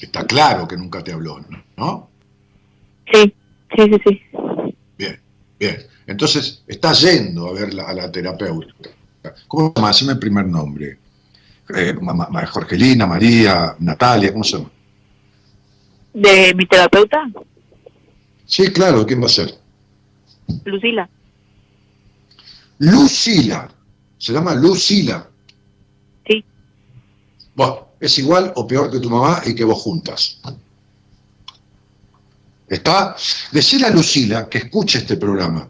Está 0.01 0.25
claro 0.25 0.67
que 0.67 0.77
nunca 0.77 1.03
te 1.03 1.13
habló, 1.13 1.39
¿no? 1.77 2.09
sí, 3.11 3.33
sí, 3.75 3.83
sí, 3.91 3.99
sí. 4.05 4.21
Bien, 4.97 5.19
bien. 5.59 5.92
Entonces, 6.07 6.63
estás 6.67 7.01
yendo 7.01 7.47
a 7.47 7.53
ver 7.53 7.73
la- 7.73 7.85
a 7.85 7.93
la 7.93 8.11
terapeuta. 8.11 8.73
¿Cómo 9.47 9.69
se 9.69 9.73
llama? 9.79 9.89
Haceme 9.89 10.11
el 10.13 10.19
primer 10.19 10.45
nombre. 10.45 10.97
Eh, 11.75 11.93
ma- 12.01 12.13
ma- 12.13 12.45
Jorgelina, 12.45 13.07
María, 13.07 13.75
Natalia, 13.79 14.31
¿cómo 14.33 14.43
se 14.43 14.57
llama? 14.57 14.69
¿De 16.13 16.53
mi 16.55 16.65
terapeuta? 16.67 17.23
Sí, 18.45 18.67
claro, 18.67 19.05
¿quién 19.05 19.21
va 19.21 19.27
a 19.27 19.29
ser? 19.29 19.57
Lucila. 20.65 21.09
Lucila. 22.79 23.69
Se 24.17 24.33
llama 24.33 24.53
Lucila. 24.55 25.27
Sí. 26.27 26.43
Bueno, 27.55 27.87
es 27.99 28.17
igual 28.19 28.51
o 28.55 28.67
peor 28.67 28.91
que 28.91 28.99
tu 28.99 29.09
mamá 29.09 29.41
y 29.45 29.55
que 29.55 29.63
vos 29.63 29.81
juntas. 29.81 30.39
¿Está? 32.67 33.15
Decirle 33.51 33.87
a 33.87 33.91
Lucila 33.91 34.49
que 34.49 34.57
escuche 34.59 34.99
este 34.99 35.15
programa 35.17 35.69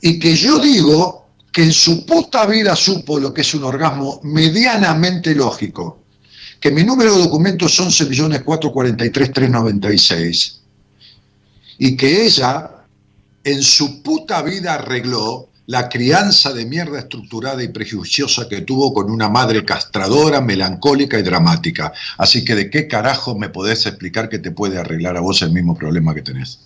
y 0.00 0.18
que 0.18 0.34
yo 0.34 0.58
digo 0.58 1.20
que 1.52 1.64
en 1.64 1.72
su 1.72 2.06
puta 2.06 2.46
vida 2.46 2.74
supo 2.76 3.18
lo 3.18 3.34
que 3.34 3.40
es 3.40 3.52
un 3.54 3.64
orgasmo 3.64 4.20
medianamente 4.22 5.34
lógico, 5.34 6.04
que 6.60 6.70
mi 6.70 6.84
número 6.84 7.16
de 7.16 7.24
documentos 7.24 7.74
son 7.74 7.88
11.443.396 7.88 10.58
y 11.78 11.96
que 11.96 12.24
ella 12.24 12.70
en 13.42 13.62
su 13.62 14.02
puta 14.02 14.42
vida 14.42 14.74
arregló 14.74 15.48
la 15.66 15.88
crianza 15.88 16.52
de 16.52 16.66
mierda 16.66 16.98
estructurada 16.98 17.62
y 17.62 17.68
prejuiciosa 17.68 18.48
que 18.48 18.62
tuvo 18.62 18.92
con 18.92 19.08
una 19.10 19.28
madre 19.28 19.64
castradora, 19.64 20.40
melancólica 20.40 21.16
y 21.18 21.22
dramática. 21.22 21.92
Así 22.18 22.44
que 22.44 22.56
de 22.56 22.68
qué 22.68 22.88
carajo 22.88 23.38
me 23.38 23.50
podés 23.50 23.86
explicar 23.86 24.28
que 24.28 24.40
te 24.40 24.50
puede 24.50 24.78
arreglar 24.78 25.16
a 25.16 25.20
vos 25.20 25.42
el 25.42 25.52
mismo 25.52 25.76
problema 25.76 26.12
que 26.12 26.22
tenés. 26.22 26.58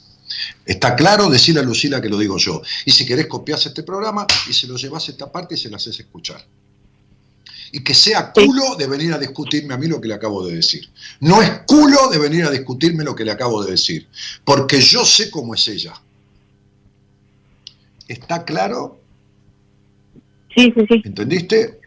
¿Está 0.64 0.95
claro? 0.97 1.28
Decirle 1.28 1.61
a 1.61 1.64
Lucila 1.64 2.01
que 2.01 2.09
lo 2.09 2.18
digo 2.18 2.39
yo. 2.39 2.62
Y 2.85 2.91
si 2.91 3.05
querés 3.07 3.26
copias 3.26 3.66
este 3.66 3.82
programa 3.82 4.26
y 4.49 4.53
se 4.53 4.66
lo 4.66 4.76
llevas 4.76 5.09
a 5.09 5.12
esta 5.12 5.30
parte 5.30 5.55
y 5.55 5.59
se 5.59 5.68
lo 5.68 5.76
haces 5.76 5.99
escuchar. 6.01 6.45
Y 7.72 7.82
que 7.82 7.93
sea 7.93 8.32
culo 8.32 8.76
de 8.76 8.87
venir 8.87 9.12
a 9.12 9.18
discutirme 9.18 9.74
a 9.74 9.76
mí 9.76 9.89
lo 9.89 10.01
que 10.01 10.09
le 10.09 10.14
acabo 10.14 10.47
de 10.47 10.55
decir. 10.57 10.89
No 11.20 11.43
es 11.43 11.51
culo 11.66 12.09
de 12.09 12.18
venir 12.18 12.45
a 12.45 12.51
discutirme 12.51 13.03
lo 13.03 13.14
que 13.16 13.24
le 13.24 13.32
acabo 13.32 13.64
de 13.64 13.72
decir. 13.72 14.07
Porque 14.45 14.80
yo 14.80 15.05
sé 15.05 15.30
cómo 15.30 15.55
es 15.55 15.66
ella. 15.66 15.95
¿Está 18.07 18.45
claro? 18.45 19.01
Sí, 20.55 20.72
sí, 20.74 20.87
sí. 20.89 21.03
¿Entendiste? 21.05 21.80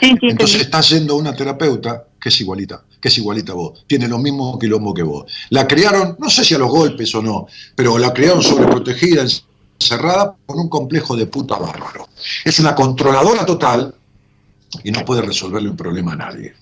Sí, 0.00 0.08
sí, 0.20 0.28
Entonces 0.28 0.56
entendí. 0.56 0.60
estás 0.62 0.90
yendo 0.90 1.14
a 1.14 1.16
una 1.16 1.34
terapeuta 1.34 2.04
que 2.20 2.28
es 2.28 2.40
igualita, 2.40 2.84
que 3.02 3.08
es 3.08 3.18
igualita 3.18 3.50
a 3.50 3.56
vos, 3.56 3.84
tiene 3.88 4.06
los 4.06 4.20
mismos 4.20 4.58
quilombo 4.60 4.94
que 4.94 5.02
vos. 5.02 5.30
La 5.50 5.66
criaron, 5.66 6.16
no 6.20 6.30
sé 6.30 6.44
si 6.44 6.54
a 6.54 6.58
los 6.58 6.70
golpes 6.70 7.12
o 7.16 7.20
no, 7.20 7.48
pero 7.74 7.98
la 7.98 8.14
criaron 8.14 8.40
sobreprotegida, 8.42 9.26
encerrada 9.78 10.36
con 10.46 10.60
un 10.60 10.68
complejo 10.68 11.16
de 11.16 11.26
puta 11.26 11.58
bárbaro. 11.58 12.08
Es 12.44 12.60
una 12.60 12.76
controladora 12.76 13.44
total 13.44 13.92
y 14.84 14.92
no 14.92 15.04
puede 15.04 15.22
resolverle 15.22 15.68
un 15.68 15.76
problema 15.76 16.12
a 16.12 16.16
nadie. 16.16 16.54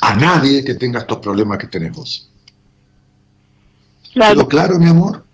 A 0.00 0.16
nadie 0.16 0.64
que 0.64 0.74
tenga 0.74 1.00
estos 1.00 1.18
problemas 1.18 1.58
que 1.58 1.68
tenés 1.68 1.92
vos. 1.92 2.28
Claro. 4.12 4.34
¿Quedó 4.34 4.48
claro, 4.48 4.78
mi 4.80 4.88
amor? 4.88 5.24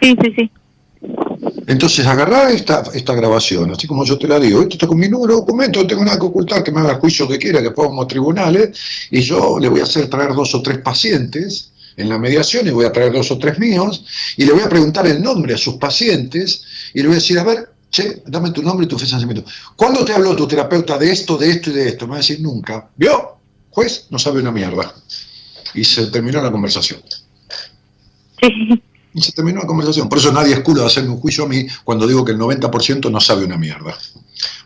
Sí, 0.00 0.16
sí, 0.22 0.32
sí. 0.36 0.50
Entonces 1.70 2.04
agarrá 2.04 2.50
esta, 2.50 2.82
esta 2.94 3.14
grabación, 3.14 3.70
así 3.70 3.86
como 3.86 4.04
yo 4.04 4.18
te 4.18 4.26
la 4.26 4.40
digo, 4.40 4.60
esto 4.60 4.74
está 4.74 4.88
con 4.88 4.98
mi 4.98 5.08
número 5.08 5.34
de 5.34 5.40
documento, 5.40 5.80
no 5.80 5.86
tengo 5.86 6.04
nada 6.04 6.18
que 6.18 6.26
ocultar, 6.26 6.64
que 6.64 6.72
me 6.72 6.80
haga 6.80 6.94
el 6.94 6.98
juicio 6.98 7.28
que 7.28 7.38
quiera, 7.38 7.62
que 7.62 7.70
podamos 7.70 8.06
a 8.06 8.08
tribunales, 8.08 8.76
y 9.08 9.20
yo 9.20 9.56
le 9.60 9.68
voy 9.68 9.78
a 9.78 9.84
hacer 9.84 10.10
traer 10.10 10.34
dos 10.34 10.52
o 10.56 10.62
tres 10.62 10.78
pacientes 10.78 11.70
en 11.96 12.08
la 12.08 12.18
mediación, 12.18 12.66
y 12.66 12.70
voy 12.70 12.86
a 12.86 12.90
traer 12.90 13.12
dos 13.12 13.30
o 13.30 13.38
tres 13.38 13.60
míos, 13.60 14.04
y 14.36 14.46
le 14.46 14.52
voy 14.52 14.62
a 14.62 14.68
preguntar 14.68 15.06
el 15.06 15.22
nombre 15.22 15.54
a 15.54 15.56
sus 15.56 15.76
pacientes, 15.76 16.64
y 16.92 17.02
le 17.02 17.06
voy 17.06 17.12
a 17.12 17.20
decir, 17.20 17.38
a 17.38 17.44
ver, 17.44 17.70
che, 17.88 18.20
dame 18.26 18.50
tu 18.50 18.64
nombre 18.64 18.86
y 18.86 18.88
tu 18.88 18.98
fecha 18.98 19.16
de 19.16 19.22
nacimiento. 19.22 19.48
¿Cuándo 19.76 20.04
te 20.04 20.12
habló 20.12 20.34
tu 20.34 20.48
terapeuta 20.48 20.98
de 20.98 21.12
esto, 21.12 21.38
de 21.38 21.50
esto 21.50 21.70
y 21.70 21.74
de 21.74 21.88
esto? 21.90 22.04
Me 22.06 22.10
va 22.10 22.16
a 22.16 22.18
decir, 22.18 22.40
nunca. 22.40 22.90
¿Vio? 22.96 23.36
Juez, 23.70 24.06
no 24.10 24.18
sabe 24.18 24.40
una 24.40 24.50
mierda. 24.50 24.92
Y 25.74 25.84
se 25.84 26.08
terminó 26.08 26.42
la 26.42 26.50
conversación. 26.50 27.00
Sí, 28.42 28.82
Y 29.12 29.22
se 29.22 29.32
terminó 29.32 29.60
la 29.60 29.66
conversación. 29.66 30.08
Por 30.08 30.18
eso 30.18 30.32
nadie 30.32 30.54
es 30.54 30.60
culo 30.60 30.82
de 30.82 30.86
hacerme 30.86 31.10
un 31.10 31.20
juicio 31.20 31.44
a 31.44 31.48
mí 31.48 31.66
cuando 31.84 32.06
digo 32.06 32.24
que 32.24 32.32
el 32.32 32.38
90% 32.38 33.10
no 33.10 33.20
sabe 33.20 33.44
una 33.44 33.58
mierda. 33.58 33.96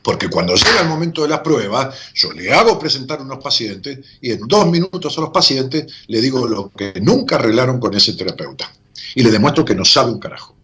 Porque 0.03 0.28
cuando 0.28 0.55
llega 0.55 0.82
el 0.82 0.88
momento 0.88 1.22
de 1.22 1.28
las 1.28 1.40
pruebas, 1.40 1.95
yo 2.14 2.32
le 2.32 2.53
hago 2.53 2.78
presentar 2.78 3.22
unos 3.22 3.42
pacientes 3.42 3.99
y 4.20 4.32
en 4.32 4.47
dos 4.47 4.66
minutos 4.66 5.16
a 5.16 5.22
los 5.22 5.30
pacientes 5.30 5.86
le 6.09 6.20
digo 6.20 6.47
lo 6.47 6.70
que 6.70 6.92
nunca 7.01 7.36
arreglaron 7.36 7.80
con 7.80 7.95
ese 7.95 8.12
terapeuta. 8.12 8.70
Y 9.14 9.22
le 9.22 9.30
demuestro 9.30 9.64
que 9.64 9.74
no 9.74 9.84
sabe 9.84 10.12
un 10.12 10.18
carajo. 10.18 10.55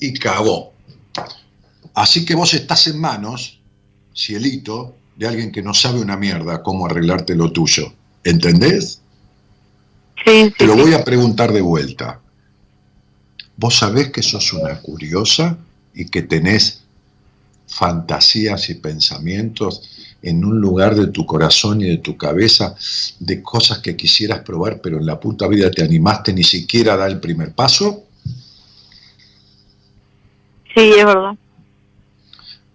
Y 0.00 0.12
cagó. 0.14 0.72
Así 1.94 2.24
que 2.24 2.34
vos 2.34 2.52
estás 2.54 2.86
en 2.86 3.00
manos, 3.00 3.60
cielito, 4.14 4.94
de 5.16 5.28
alguien 5.28 5.52
que 5.52 5.62
no 5.62 5.74
sabe 5.74 6.00
una 6.00 6.16
mierda 6.16 6.62
cómo 6.62 6.86
arreglarte 6.86 7.34
lo 7.34 7.52
tuyo. 7.52 7.92
¿Entendés? 8.24 9.00
sí, 10.24 10.52
Te 10.56 10.66
lo 10.66 10.76
voy 10.76 10.94
a 10.94 11.04
preguntar 11.04 11.52
de 11.52 11.60
vuelta. 11.60 12.20
¿Vos 13.60 13.76
sabés 13.76 14.10
que 14.10 14.22
sos 14.22 14.54
una 14.54 14.80
curiosa 14.80 15.58
y 15.92 16.06
que 16.06 16.22
tenés 16.22 16.80
fantasías 17.66 18.70
y 18.70 18.76
pensamientos 18.76 20.16
en 20.22 20.46
un 20.46 20.58
lugar 20.62 20.94
de 20.94 21.08
tu 21.08 21.26
corazón 21.26 21.82
y 21.82 21.88
de 21.88 21.98
tu 21.98 22.16
cabeza 22.16 22.74
de 23.18 23.42
cosas 23.42 23.80
que 23.80 23.98
quisieras 23.98 24.40
probar, 24.40 24.80
pero 24.80 24.96
en 24.96 25.04
la 25.04 25.20
puta 25.20 25.46
vida 25.46 25.70
te 25.70 25.84
animaste 25.84 26.32
ni 26.32 26.42
siquiera 26.42 26.94
a 26.94 26.96
dar 26.96 27.10
el 27.10 27.20
primer 27.20 27.52
paso? 27.52 28.04
Sí, 30.74 30.92
es 30.96 31.04
verdad. 31.04 31.36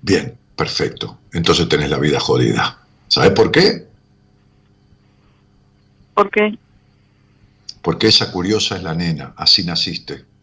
Bien, 0.03 0.38
perfecto. 0.55 1.17
Entonces 1.33 1.67
tenés 1.67 1.89
la 1.89 1.97
vida 1.97 2.19
jodida. 2.19 2.79
¿Sabés 3.07 3.31
por 3.31 3.49
qué? 3.51 3.88
¿Por 6.13 6.29
qué? 6.29 6.59
Porque 7.81 8.05
esa 8.05 8.31
curiosa 8.31 8.77
es 8.77 8.83
la 8.83 8.93
nena, 8.93 9.33
así 9.36 9.63
naciste. 9.63 10.34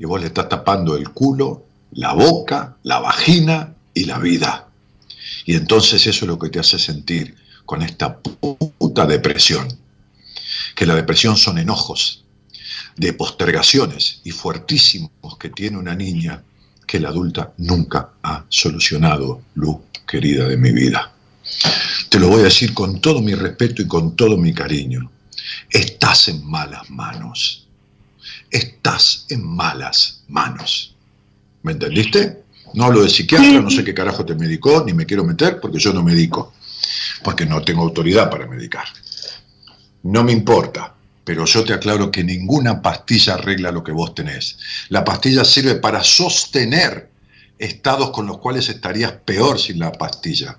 Y 0.00 0.06
vos 0.06 0.18
le 0.18 0.28
estás 0.28 0.48
tapando 0.48 0.96
el 0.96 1.10
culo, 1.10 1.66
la 1.92 2.14
boca, 2.14 2.78
la 2.84 3.00
vagina 3.00 3.74
y 3.92 4.06
la 4.06 4.18
vida. 4.18 4.66
Y 5.44 5.54
entonces 5.54 6.06
eso 6.06 6.24
es 6.24 6.28
lo 6.28 6.38
que 6.38 6.48
te 6.48 6.58
hace 6.58 6.78
sentir 6.78 7.36
con 7.66 7.82
esta 7.82 8.18
puta 8.18 9.06
depresión. 9.06 9.68
Que 10.74 10.86
la 10.86 10.94
depresión 10.94 11.36
son 11.36 11.58
enojos, 11.58 12.24
de 12.96 13.12
postergaciones 13.12 14.22
y 14.24 14.30
fuertísimos 14.30 15.36
que 15.38 15.50
tiene 15.50 15.76
una 15.76 15.94
niña 15.94 16.42
que 16.86 16.98
la 16.98 17.10
adulta 17.10 17.52
nunca 17.58 18.14
ha 18.22 18.46
solucionado, 18.48 19.42
Luz, 19.54 19.76
querida 20.08 20.48
de 20.48 20.56
mi 20.56 20.72
vida. 20.72 21.12
Te 22.08 22.18
lo 22.18 22.28
voy 22.28 22.40
a 22.40 22.44
decir 22.44 22.72
con 22.72 23.02
todo 23.02 23.20
mi 23.20 23.34
respeto 23.34 23.82
y 23.82 23.86
con 23.86 24.16
todo 24.16 24.38
mi 24.38 24.54
cariño. 24.54 25.10
Estás 25.68 26.28
en 26.28 26.44
malas 26.44 26.88
manos. 26.88 27.66
Estás 28.50 29.26
en 29.28 29.46
malas 29.46 30.22
manos. 30.28 30.94
¿Me 31.62 31.72
entendiste? 31.72 32.42
No 32.74 32.84
hablo 32.84 33.02
de 33.02 33.10
psiquiatra, 33.10 33.60
no 33.60 33.70
sé 33.70 33.84
qué 33.84 33.94
carajo 33.94 34.24
te 34.24 34.34
medicó, 34.34 34.84
ni 34.84 34.92
me 34.92 35.06
quiero 35.06 35.24
meter 35.24 35.60
porque 35.60 35.78
yo 35.78 35.92
no 35.92 36.02
medico. 36.02 36.52
Porque 37.22 37.46
no 37.46 37.62
tengo 37.62 37.82
autoridad 37.82 38.30
para 38.30 38.46
medicar. 38.46 38.86
No 40.02 40.24
me 40.24 40.32
importa, 40.32 40.94
pero 41.24 41.44
yo 41.44 41.64
te 41.64 41.74
aclaro 41.74 42.10
que 42.10 42.24
ninguna 42.24 42.80
pastilla 42.80 43.34
arregla 43.34 43.70
lo 43.70 43.84
que 43.84 43.92
vos 43.92 44.14
tenés. 44.14 44.58
La 44.88 45.04
pastilla 45.04 45.44
sirve 45.44 45.74
para 45.76 46.02
sostener 46.02 47.10
estados 47.58 48.10
con 48.10 48.26
los 48.26 48.38
cuales 48.38 48.68
estarías 48.68 49.12
peor 49.12 49.58
sin 49.58 49.78
la 49.78 49.92
pastilla. 49.92 50.56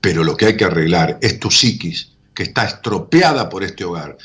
Pero 0.00 0.22
lo 0.22 0.36
que 0.36 0.46
hay 0.46 0.56
que 0.56 0.64
arreglar 0.64 1.18
es 1.20 1.40
tu 1.40 1.50
psiquis, 1.50 2.10
que 2.32 2.44
está 2.44 2.64
estropeada 2.64 3.48
por 3.48 3.64
este 3.64 3.84
hogar, 3.84 4.16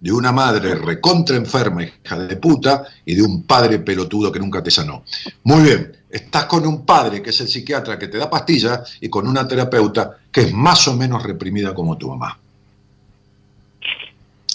de 0.00 0.12
una 0.12 0.32
madre 0.32 0.74
recontra 0.76 1.36
enferma, 1.36 1.84
hija 1.84 2.18
de 2.18 2.36
puta, 2.36 2.84
y 3.04 3.14
de 3.14 3.22
un 3.22 3.42
padre 3.44 3.78
pelotudo 3.80 4.32
que 4.32 4.38
nunca 4.38 4.62
te 4.62 4.70
sanó. 4.70 5.04
Muy 5.44 5.62
bien, 5.62 5.92
estás 6.08 6.46
con 6.46 6.66
un 6.66 6.86
padre 6.86 7.20
que 7.22 7.30
es 7.30 7.40
el 7.42 7.48
psiquiatra 7.48 7.98
que 7.98 8.08
te 8.08 8.16
da 8.18 8.30
pastillas 8.30 8.96
y 9.00 9.08
con 9.10 9.28
una 9.28 9.46
terapeuta 9.46 10.16
que 10.32 10.42
es 10.42 10.52
más 10.54 10.88
o 10.88 10.96
menos 10.96 11.22
reprimida 11.22 11.74
como 11.74 11.98
tu 11.98 12.08
mamá. 12.08 12.38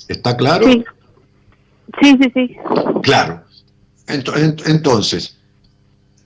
¿Está 0.07 0.35
claro? 0.37 0.67
Sí. 0.67 0.83
Sí, 2.01 2.17
sí, 2.21 2.31
sí. 2.33 2.57
Claro. 3.03 3.43
Ento- 4.07 4.33
ent- 4.35 4.63
Entonces, 4.67 5.37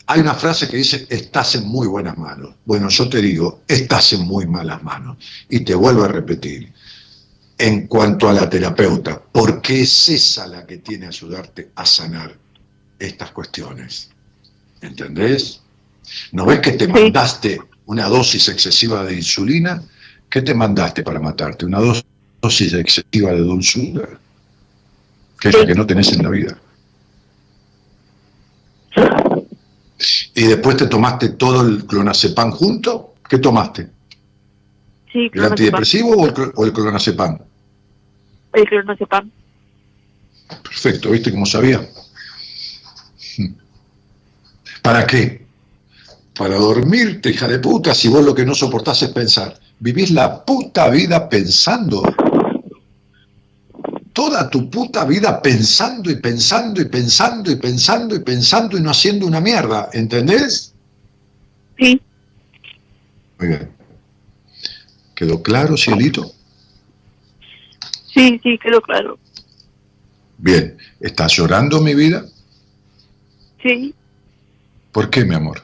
hay 0.08 0.22
una 0.22 0.34
frase 0.34 0.68
que 0.68 0.78
dice, 0.78 1.06
estás 1.10 1.56
en 1.56 1.68
muy 1.68 1.88
buenas 1.88 2.18
manos. 2.18 2.56
Bueno, 2.66 2.90
yo 2.90 3.08
te 3.08 3.22
digo, 3.22 3.62
estás 3.68 4.14
en 4.14 4.22
muy 4.22 4.48
malas 4.48 4.82
manos. 4.84 5.18
Y 5.50 5.60
te 5.62 5.76
vuelvo 5.76 6.04
a 6.04 6.08
repetir, 6.08 6.72
en 7.60 7.88
cuanto 7.88 8.30
a 8.30 8.34
la 8.34 8.50
terapeuta, 8.50 9.22
porque 9.32 9.82
es 9.82 10.08
esa 10.10 10.48
la 10.48 10.66
que 10.66 10.78
tiene 10.78 11.02
que 11.02 11.08
ayudarte 11.08 11.72
a 11.76 11.86
sanar 11.86 12.34
estas 12.98 13.32
cuestiones. 13.32 14.10
¿Entendés? 14.82 15.62
¿No 16.32 16.46
ves 16.46 16.62
que 16.62 16.72
te 16.72 16.88
mandaste 16.88 17.60
una 17.86 18.08
dosis 18.08 18.48
excesiva 18.48 19.04
de 19.04 19.16
insulina? 19.16 19.84
¿Qué 20.30 20.42
te 20.42 20.54
mandaste 20.56 21.04
para 21.04 21.20
matarte? 21.20 21.66
¿Una 21.66 21.80
dos- 21.80 22.06
dosis 22.42 22.74
excesiva 22.74 23.32
de 23.32 23.40
dulzura? 23.42 24.08
Que 25.40 25.50
es 25.50 25.56
la 25.60 25.66
que 25.66 25.76
no 25.76 25.86
tenés 25.86 26.14
en 26.14 26.24
la 26.24 26.30
vida. 26.30 26.58
Y 30.34 30.44
después 30.44 30.78
te 30.78 30.88
tomaste 30.88 31.30
todo 31.30 31.62
el 31.68 31.86
clonazepam 31.86 32.52
junto. 32.52 33.16
¿Qué 33.28 33.38
tomaste? 33.40 33.90
Sí, 35.12 35.30
¿El 35.34 35.44
antidepresivo 35.44 36.12
o 36.16 36.28
el, 36.28 36.34
o 36.56 36.66
el 36.66 36.72
clonazepam? 36.72 37.38
El 38.54 38.66
clonazepam. 38.66 39.32
Perfecto, 40.64 41.12
¿viste 41.12 41.32
cómo 41.32 41.46
sabía? 41.46 41.88
¿Para 44.82 45.06
qué? 45.06 45.46
Para 46.36 46.56
dormirte, 46.56 47.30
hija 47.30 47.48
de 47.48 47.60
puta, 47.60 47.94
si 47.94 48.08
vos 48.08 48.24
lo 48.24 48.34
que 48.34 48.46
no 48.46 48.56
soportás 48.56 49.04
es 49.04 49.10
pensar. 49.10 49.60
Vivís 49.80 50.12
la 50.12 50.44
puta 50.44 50.90
vida 50.90 51.30
pensando. 51.30 52.04
Toda 54.14 54.50
tu 54.50 54.70
puta 54.70 55.06
vida 55.06 55.42
pensando 55.42 56.10
y 56.10 56.16
pensando 56.16 56.82
y 56.82 56.86
pensando 56.86 57.52
y 57.52 57.56
pensando 57.56 58.16
y 58.16 58.20
pensando 58.20 58.78
y 58.78 58.82
no 58.82 58.90
haciendo 58.90 59.26
una 59.28 59.40
mierda, 59.40 59.90
¿entendés? 59.94 60.74
Sí. 61.78 62.02
Muy 63.38 63.48
bien. 63.48 63.70
¿Quedó 65.16 65.42
claro, 65.44 65.78
cielito? 65.78 66.34
Sí, 68.20 68.38
sí, 68.44 68.58
quedó 68.58 68.82
claro. 68.82 69.18
Bien. 70.38 70.78
¿Estás 71.00 71.38
llorando, 71.38 71.80
mi 71.80 71.96
vida? 71.96 72.26
Sí, 73.64 73.96
¿Por 74.92 75.10
qué, 75.10 75.24
mi 75.24 75.36
amor? 75.36 75.62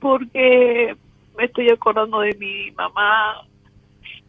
porque 0.00 0.96
me 1.36 1.44
estoy 1.44 1.70
acordando 1.70 2.20
de 2.20 2.34
mi 2.34 2.70
mamá, 2.70 3.42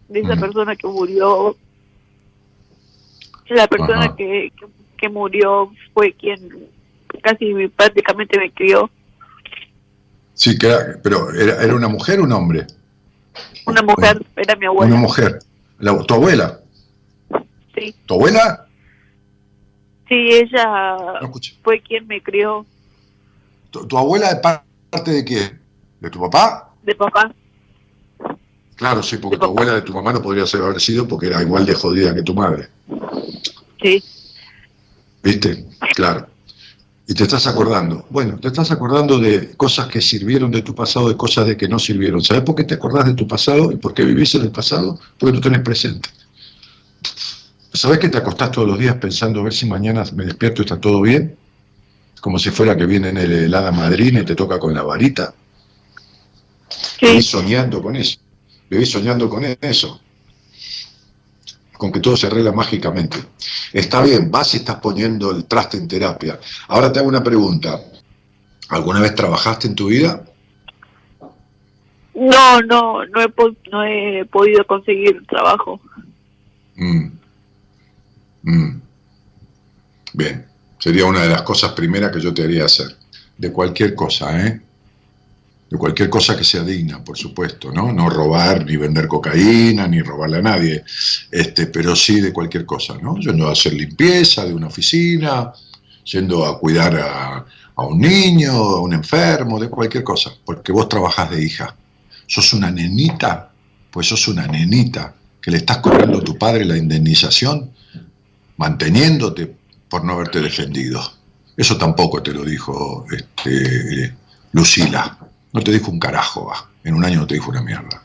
de 0.08 0.20
esa 0.22 0.36
persona 0.36 0.76
que 0.76 0.88
murió. 0.88 1.56
La 3.50 3.68
persona 3.68 4.16
que, 4.16 4.52
que, 4.58 4.66
que 4.98 5.10
murió 5.10 5.72
fue 5.94 6.14
quien 6.14 6.70
casi 7.22 7.68
prácticamente 7.68 8.40
me 8.40 8.52
crió. 8.52 8.90
Sí, 10.34 10.58
que 10.58 10.68
era, 10.68 11.00
pero 11.04 11.32
era, 11.34 11.62
era 11.64 11.76
una 11.76 11.88
mujer 11.88 12.20
o 12.20 12.24
un 12.24 12.32
hombre. 12.32 12.66
Una 13.66 13.82
mujer, 13.84 14.26
era 14.36 14.56
mi 14.56 14.66
abuela. 14.66 14.92
Una 14.92 15.02
mujer. 15.02 15.40
La- 15.80 15.98
¿Tu 16.06 16.14
abuela? 16.14 16.60
Sí. 17.76 17.96
¿Tu 18.06 18.14
abuela? 18.14 18.66
Sí, 20.08 20.16
ella 20.16 20.98
No 21.22 21.32
fue 21.64 21.82
quien 21.82 22.08
me 22.08 22.22
crió 22.22 22.66
¿Tu, 23.70 23.86
tu 23.86 23.98
abuela 23.98 24.34
de 24.34 24.42
parte 24.42 25.12
de 25.12 25.24
quién? 25.24 25.62
¿De 26.00 26.10
tu 26.10 26.20
papá? 26.20 26.74
de 26.84 26.96
papá. 26.96 27.32
Claro, 28.76 29.04
sí, 29.04 29.18
porque 29.18 29.38
tu 29.38 29.46
abuela 29.46 29.74
de 29.74 29.82
tu 29.82 29.94
mamá 29.94 30.12
no 30.14 30.22
podría 30.22 30.46
ser 30.48 30.62
haber 30.62 30.80
sido 30.80 31.08
porque 31.08 31.28
era 31.28 31.42
igual 31.42 31.66
de 31.66 31.76
jodida 31.76 32.16
que 32.16 32.24
tu 32.24 32.34
madre. 32.34 32.70
Sí. 33.82 34.04
¿Viste? 35.22 35.66
Claro. 35.96 36.28
Y 37.10 37.16
te 37.16 37.24
estás 37.24 37.48
acordando. 37.48 38.06
Bueno, 38.12 38.38
te 38.40 38.50
estás 38.50 38.70
acordando 38.70 39.18
de 39.18 39.54
cosas 39.58 39.88
que 39.88 40.00
sirvieron 40.00 40.52
de 40.52 40.62
tu 40.62 40.76
pasado, 40.76 41.10
de 41.10 41.18
cosas 41.18 41.48
de 41.48 41.58
que 41.58 41.68
no 41.68 41.80
sirvieron. 41.80 42.22
¿Sabes 42.22 42.44
por 42.44 42.54
qué 42.54 42.66
te 42.66 42.76
acordás 42.76 43.08
de 43.08 43.16
tu 43.16 43.28
pasado 43.28 43.72
y 43.72 43.78
por 43.78 43.96
qué 43.96 44.06
vivís 44.06 44.36
en 44.36 44.44
el 44.44 44.52
pasado? 44.52 45.00
Porque 45.18 45.34
no 45.34 45.42
tenés 45.42 45.62
presente. 45.62 46.08
¿Sabes 47.74 47.98
que 47.98 48.10
te 48.10 48.20
acostás 48.20 48.52
todos 48.52 48.68
los 48.68 48.78
días 48.78 48.94
pensando 48.98 49.40
a 49.40 49.44
ver 49.46 49.54
si 49.54 49.66
mañana 49.66 50.04
me 50.14 50.24
despierto 50.24 50.62
y 50.62 50.66
está 50.66 50.80
todo 50.80 51.02
bien? 51.02 51.36
Como 52.22 52.38
si 52.38 52.52
fuera 52.52 52.78
que 52.78 52.86
viene 52.86 53.10
en 53.10 53.18
el 53.18 53.32
helada 53.32 53.72
madrina 53.72 54.20
y 54.20 54.26
te 54.26 54.36
toca 54.36 54.60
con 54.60 54.76
la 54.76 54.84
varita. 54.84 55.34
Vivís 57.02 57.26
soñando 57.26 57.82
con 57.82 57.96
eso. 57.96 58.20
Vivís 58.70 58.92
soñando 58.92 59.28
con 59.28 59.46
eso. 59.60 60.00
Con 61.80 61.94
que 61.94 62.02
todo 62.02 62.18
se 62.18 62.28
arregla 62.28 62.52
mágicamente. 62.52 63.18
Está 63.72 64.02
bien, 64.02 64.30
vas 64.30 64.54
y 64.54 64.58
estás 64.58 64.76
poniendo 64.82 65.32
el 65.32 65.46
traste 65.46 65.78
en 65.78 65.88
terapia. 65.88 66.38
Ahora 66.68 66.92
te 66.92 67.00
hago 67.00 67.08
una 67.08 67.24
pregunta. 67.24 67.80
¿Alguna 68.68 69.00
vez 69.00 69.16
trabajaste 69.16 69.68
en 69.68 69.76
tu 69.76 69.88
vida? 69.88 70.22
No, 72.14 72.62
no, 72.64 73.06
no 73.06 73.22
he, 73.22 73.34
no 73.72 73.84
he 73.86 74.26
podido 74.26 74.68
conseguir 74.68 75.26
trabajo. 75.26 75.80
Mm. 76.76 77.12
Mm. 78.42 78.82
Bien, 80.16 80.46
sería 80.80 81.06
una 81.06 81.22
de 81.22 81.30
las 81.30 81.44
cosas 81.44 81.72
primeras 81.72 82.12
que 82.12 82.20
yo 82.20 82.34
te 82.34 82.44
haría 82.44 82.66
hacer. 82.66 82.94
De 83.38 83.54
cualquier 83.54 83.96
cosa, 83.96 84.46
¿eh? 84.46 84.62
De 85.70 85.78
cualquier 85.78 86.10
cosa 86.10 86.36
que 86.36 86.44
sea 86.44 86.64
digna, 86.64 87.04
por 87.04 87.16
supuesto, 87.16 87.72
¿no? 87.72 87.94
No 87.94 88.10
robar, 88.10 88.66
ni 88.66 88.76
vender 88.76 89.08
cocaína, 89.08 89.88
ni 89.88 90.02
robarle 90.02 90.38
a 90.38 90.42
nadie. 90.42 90.84
Este, 91.30 91.68
pero 91.68 91.96
sí 91.96 92.20
de 92.20 92.34
cualquier 92.34 92.66
cosa, 92.66 92.98
¿no? 93.00 93.18
Yendo 93.20 93.48
a 93.48 93.52
hacer 93.52 93.74
limpieza 93.74 94.46
de 94.46 94.54
una 94.54 94.68
oficina, 94.68 95.54
yendo 96.04 96.46
a 96.46 96.60
cuidar 96.60 96.96
a, 96.96 97.46
a 97.76 97.86
un 97.86 98.00
niño, 98.00 98.52
a 98.52 98.82
un 98.82 98.94
enfermo, 98.94 99.60
de 99.60 99.70
cualquier 99.70 100.04
cosa. 100.04 100.32
Porque 100.44 100.72
vos 100.72 100.90
trabajás 100.90 101.30
de 101.30 101.44
hija. 101.44 101.76
Sos 102.26 102.52
una 102.54 102.72
nenita, 102.72 103.52
pues 103.92 104.08
sos 104.08 104.28
una 104.28 104.48
nenita 104.48 105.14
que 105.42 105.52
le 105.52 105.58
estás 105.58 105.78
cobrando 105.78 106.18
a 106.18 106.24
tu 106.24 106.38
padre 106.38 106.66
la 106.66 106.78
indemnización 106.78 107.72
manteniéndote 108.58 109.56
por 109.88 110.04
no 110.04 110.14
haberte 110.14 110.42
defendido. 110.42 111.02
Eso 111.56 111.78
tampoco 111.78 112.22
te 112.22 112.34
lo 112.34 112.44
dijo 112.44 113.06
este, 113.12 114.14
Lucila. 114.52 115.18
No 115.54 115.62
te 115.62 115.72
dijo 115.72 115.92
un 115.92 116.00
carajo, 116.00 116.46
va. 116.48 116.70
En 116.84 116.94
un 116.94 117.04
año 117.04 117.20
no 117.20 117.28
te 117.28 117.36
dijo 117.36 117.50
una 117.52 117.62
mierda. 117.62 118.04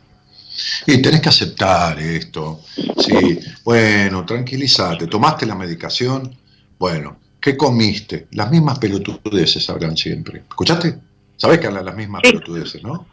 Y 0.87 1.03
tenés 1.03 1.21
que 1.21 1.29
aceptar 1.29 1.99
esto. 1.99 2.61
Sí, 2.75 3.41
bueno, 3.65 4.25
tranquilízate. 4.25 5.07
¿Tomaste 5.07 5.47
la 5.47 5.55
medicación? 5.55 6.35
Bueno, 6.79 7.19
¿qué 7.41 7.57
comiste? 7.57 8.29
Las 8.33 8.51
mismas 8.51 8.79
pelotudeces 8.79 9.69
hablan 9.69 9.97
siempre. 9.97 10.45
¿Escuchaste? 10.49 10.99
¿Sabés 11.37 11.59
que 11.59 11.67
hablan 11.67 11.85
las 11.85 11.97
mismas 11.97 12.23
pelotudeces, 12.23 12.83
no? 12.83 13.07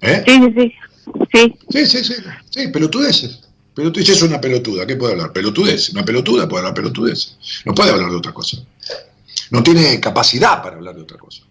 ¿Eh? 0.00 0.22
Sí, 0.26 0.40
sí, 0.40 0.52
sí. 0.54 0.74
Sí. 1.32 1.58
Sí, 1.70 1.86
sí, 1.86 2.04
sí. 2.04 2.14
Sí, 2.50 2.68
pelotudeces. 2.68 3.40
Pelotudeces 3.74 4.16
es 4.16 4.22
una 4.22 4.40
pelotuda. 4.40 4.86
¿Qué 4.86 4.96
puede 4.96 5.12
hablar? 5.12 5.32
Pelotudez. 5.32 5.90
Una 5.90 6.04
pelotuda 6.04 6.48
puede 6.48 6.60
hablar 6.60 6.74
pelotudez. 6.74 7.36
No 7.64 7.74
puede 7.74 7.90
hablar 7.90 8.10
de 8.10 8.16
otra 8.16 8.32
cosa. 8.32 8.58
No 9.50 9.62
tiene 9.62 9.98
capacidad 10.00 10.62
para 10.62 10.76
hablar 10.76 10.94
de 10.94 11.02
otra 11.02 11.18
cosa. 11.18 11.42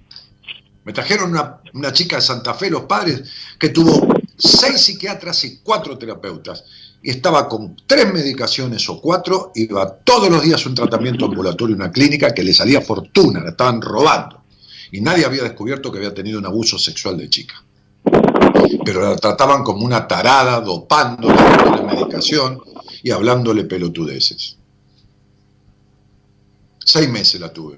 Me 0.85 0.93
trajeron 0.93 1.31
una, 1.31 1.93
chica 1.93 2.15
de 2.15 2.21
Santa 2.21 2.53
Fe, 2.53 2.69
los 2.69 2.83
padres, 2.83 3.23
que 3.59 3.69
tuvo 3.69 4.07
seis 4.37 4.81
psiquiatras 4.81 5.43
y 5.45 5.57
cuatro 5.57 5.97
terapeutas. 5.97 6.63
Y 7.01 7.11
estaba 7.11 7.47
con 7.47 7.77
tres 7.85 8.11
medicaciones 8.11 8.87
o 8.89 8.99
cuatro, 8.99 9.51
iba 9.55 9.89
todos 9.97 10.29
los 10.29 10.41
días 10.41 10.65
a 10.65 10.69
un 10.69 10.75
tratamiento 10.75 11.25
ambulatorio 11.25 11.75
una 11.75 11.91
clínica 11.91 12.33
que 12.33 12.43
le 12.43 12.53
salía 12.53 12.81
fortuna, 12.81 13.41
la 13.41 13.51
estaban 13.51 13.81
robando. 13.81 14.43
Y 14.91 15.01
nadie 15.01 15.25
había 15.25 15.43
descubierto 15.43 15.91
que 15.91 15.99
había 15.99 16.13
tenido 16.13 16.39
un 16.39 16.45
abuso 16.45 16.77
sexual 16.77 17.17
de 17.17 17.29
chica 17.29 17.63
pero 18.85 19.01
la 19.01 19.15
trataban 19.15 19.63
como 19.63 19.85
una 19.85 20.07
tarada, 20.07 20.61
dopándola, 20.61 21.35
dándole 21.35 21.95
medicación 21.95 22.61
y 23.03 23.11
hablándole 23.11 23.65
pelotudeces. 23.65 24.57
Seis 26.83 27.09
meses 27.09 27.39
la 27.39 27.53
tuve. 27.53 27.77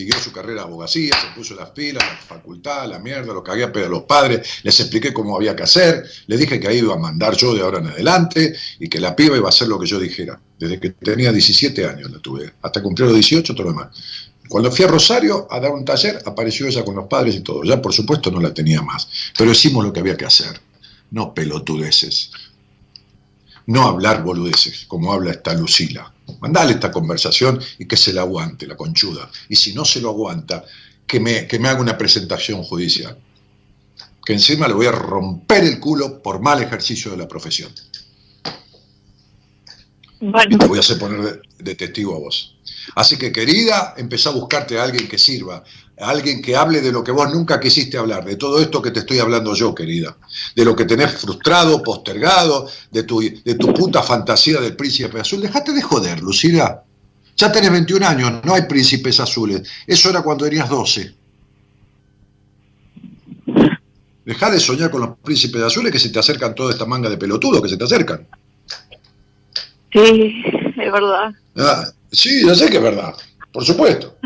Siguió 0.00 0.18
su 0.18 0.32
carrera 0.32 0.62
de 0.62 0.68
abogacía, 0.68 1.10
se 1.20 1.38
puso 1.38 1.54
las 1.54 1.72
pilas, 1.72 2.02
la 2.02 2.16
facultad, 2.16 2.88
la 2.88 2.98
mierda, 2.98 3.34
lo 3.34 3.44
cagué 3.44 3.64
a 3.64 3.70
pedo 3.70 3.84
a 3.84 3.88
los 3.90 4.04
padres, 4.04 4.48
les 4.62 4.80
expliqué 4.80 5.12
cómo 5.12 5.36
había 5.36 5.54
que 5.54 5.62
hacer, 5.62 6.02
les 6.26 6.40
dije 6.40 6.58
que 6.58 6.68
ahí 6.68 6.78
iba 6.78 6.94
a 6.94 6.96
mandar 6.96 7.36
yo 7.36 7.54
de 7.54 7.60
ahora 7.60 7.80
en 7.80 7.88
adelante 7.88 8.56
y 8.78 8.88
que 8.88 8.98
la 8.98 9.14
piba 9.14 9.36
iba 9.36 9.48
a 9.48 9.50
hacer 9.50 9.68
lo 9.68 9.78
que 9.78 9.84
yo 9.84 10.00
dijera. 10.00 10.40
Desde 10.58 10.80
que 10.80 10.88
tenía 10.88 11.30
17 11.32 11.84
años 11.84 12.10
la 12.10 12.18
tuve, 12.18 12.50
hasta 12.62 12.82
cumplir 12.82 13.08
los 13.08 13.14
18, 13.14 13.54
todo 13.54 13.64
lo 13.64 13.72
demás. 13.72 13.88
Cuando 14.48 14.72
fui 14.72 14.86
a 14.86 14.88
Rosario 14.88 15.46
a 15.50 15.60
dar 15.60 15.72
un 15.72 15.84
taller, 15.84 16.22
apareció 16.24 16.66
ella 16.66 16.82
con 16.82 16.96
los 16.96 17.06
padres 17.06 17.34
y 17.34 17.40
todo. 17.40 17.62
Ya, 17.62 17.82
por 17.82 17.92
supuesto, 17.92 18.30
no 18.30 18.40
la 18.40 18.54
tenía 18.54 18.80
más. 18.80 19.06
Pero 19.36 19.50
hicimos 19.50 19.84
lo 19.84 19.92
que 19.92 20.00
había 20.00 20.16
que 20.16 20.24
hacer. 20.24 20.58
No 21.10 21.34
pelotudeces. 21.34 22.30
No 23.66 23.82
hablar 23.82 24.24
boludeces, 24.24 24.86
como 24.88 25.12
habla 25.12 25.32
esta 25.32 25.52
Lucila. 25.52 26.10
Mandale 26.40 26.72
esta 26.72 26.90
conversación 26.90 27.60
y 27.78 27.86
que 27.86 27.96
se 27.96 28.12
la 28.12 28.22
aguante, 28.22 28.66
la 28.66 28.76
conchuda. 28.76 29.30
Y 29.48 29.56
si 29.56 29.72
no 29.72 29.84
se 29.84 30.00
lo 30.00 30.10
aguanta, 30.10 30.64
que 31.06 31.20
me, 31.20 31.46
que 31.46 31.58
me 31.58 31.68
haga 31.68 31.80
una 31.80 31.98
presentación 31.98 32.62
judicial. 32.62 33.18
Que 34.24 34.32
encima 34.32 34.68
le 34.68 34.74
voy 34.74 34.86
a 34.86 34.92
romper 34.92 35.64
el 35.64 35.80
culo 35.80 36.22
por 36.22 36.40
mal 36.40 36.62
ejercicio 36.62 37.10
de 37.10 37.16
la 37.16 37.26
profesión. 37.26 37.72
Y 40.20 40.58
te 40.58 40.66
voy 40.66 40.78
a 40.78 40.80
hacer 40.80 40.98
poner 40.98 41.20
de, 41.22 41.40
de 41.58 41.74
testigo 41.74 42.14
a 42.14 42.18
vos. 42.18 42.56
Así 42.94 43.16
que, 43.16 43.32
querida, 43.32 43.94
empezá 43.96 44.30
a 44.30 44.34
buscarte 44.34 44.78
a 44.78 44.84
alguien 44.84 45.08
que 45.08 45.18
sirva, 45.18 45.64
alguien 46.00 46.40
que 46.42 46.56
hable 46.56 46.80
de 46.80 46.92
lo 46.92 47.04
que 47.04 47.12
vos 47.12 47.32
nunca 47.32 47.60
quisiste 47.60 47.96
hablar, 47.96 48.24
de 48.24 48.36
todo 48.36 48.60
esto 48.60 48.80
que 48.80 48.90
te 48.90 49.00
estoy 49.00 49.18
hablando 49.18 49.54
yo, 49.54 49.74
querida, 49.74 50.16
de 50.54 50.64
lo 50.64 50.74
que 50.74 50.84
tenés 50.84 51.12
frustrado, 51.12 51.82
postergado, 51.82 52.68
de 52.90 53.02
tu, 53.02 53.20
de 53.20 53.54
tu 53.54 53.72
puta 53.74 54.02
fantasía 54.02 54.60
del 54.60 54.76
príncipe 54.76 55.20
azul. 55.20 55.40
Dejate 55.40 55.72
de 55.72 55.82
joder, 55.82 56.20
Lucila. 56.20 56.82
Ya 57.36 57.50
tenés 57.50 57.72
21 57.72 58.06
años, 58.06 58.32
no 58.44 58.54
hay 58.54 58.62
príncipes 58.62 59.18
azules. 59.20 59.62
Eso 59.86 60.10
era 60.10 60.22
cuando 60.22 60.44
tenías 60.44 60.68
12. 60.68 61.14
Dejá 64.24 64.50
de 64.50 64.60
soñar 64.60 64.90
con 64.90 65.00
los 65.00 65.18
príncipes 65.18 65.62
azules 65.62 65.90
que 65.90 65.98
se 65.98 66.10
te 66.10 66.18
acercan 66.18 66.54
toda 66.54 66.72
esta 66.72 66.84
manga 66.84 67.08
de 67.08 67.16
pelotudos 67.16 67.62
que 67.62 67.68
se 67.68 67.76
te 67.76 67.84
acercan. 67.84 68.26
Sí, 69.92 70.42
es 70.76 70.92
verdad. 70.92 71.32
Ah, 71.56 71.86
sí, 72.12 72.46
yo 72.46 72.54
sé 72.54 72.70
que 72.70 72.76
es 72.76 72.82
verdad, 72.82 73.14
por 73.52 73.64
supuesto. 73.64 74.16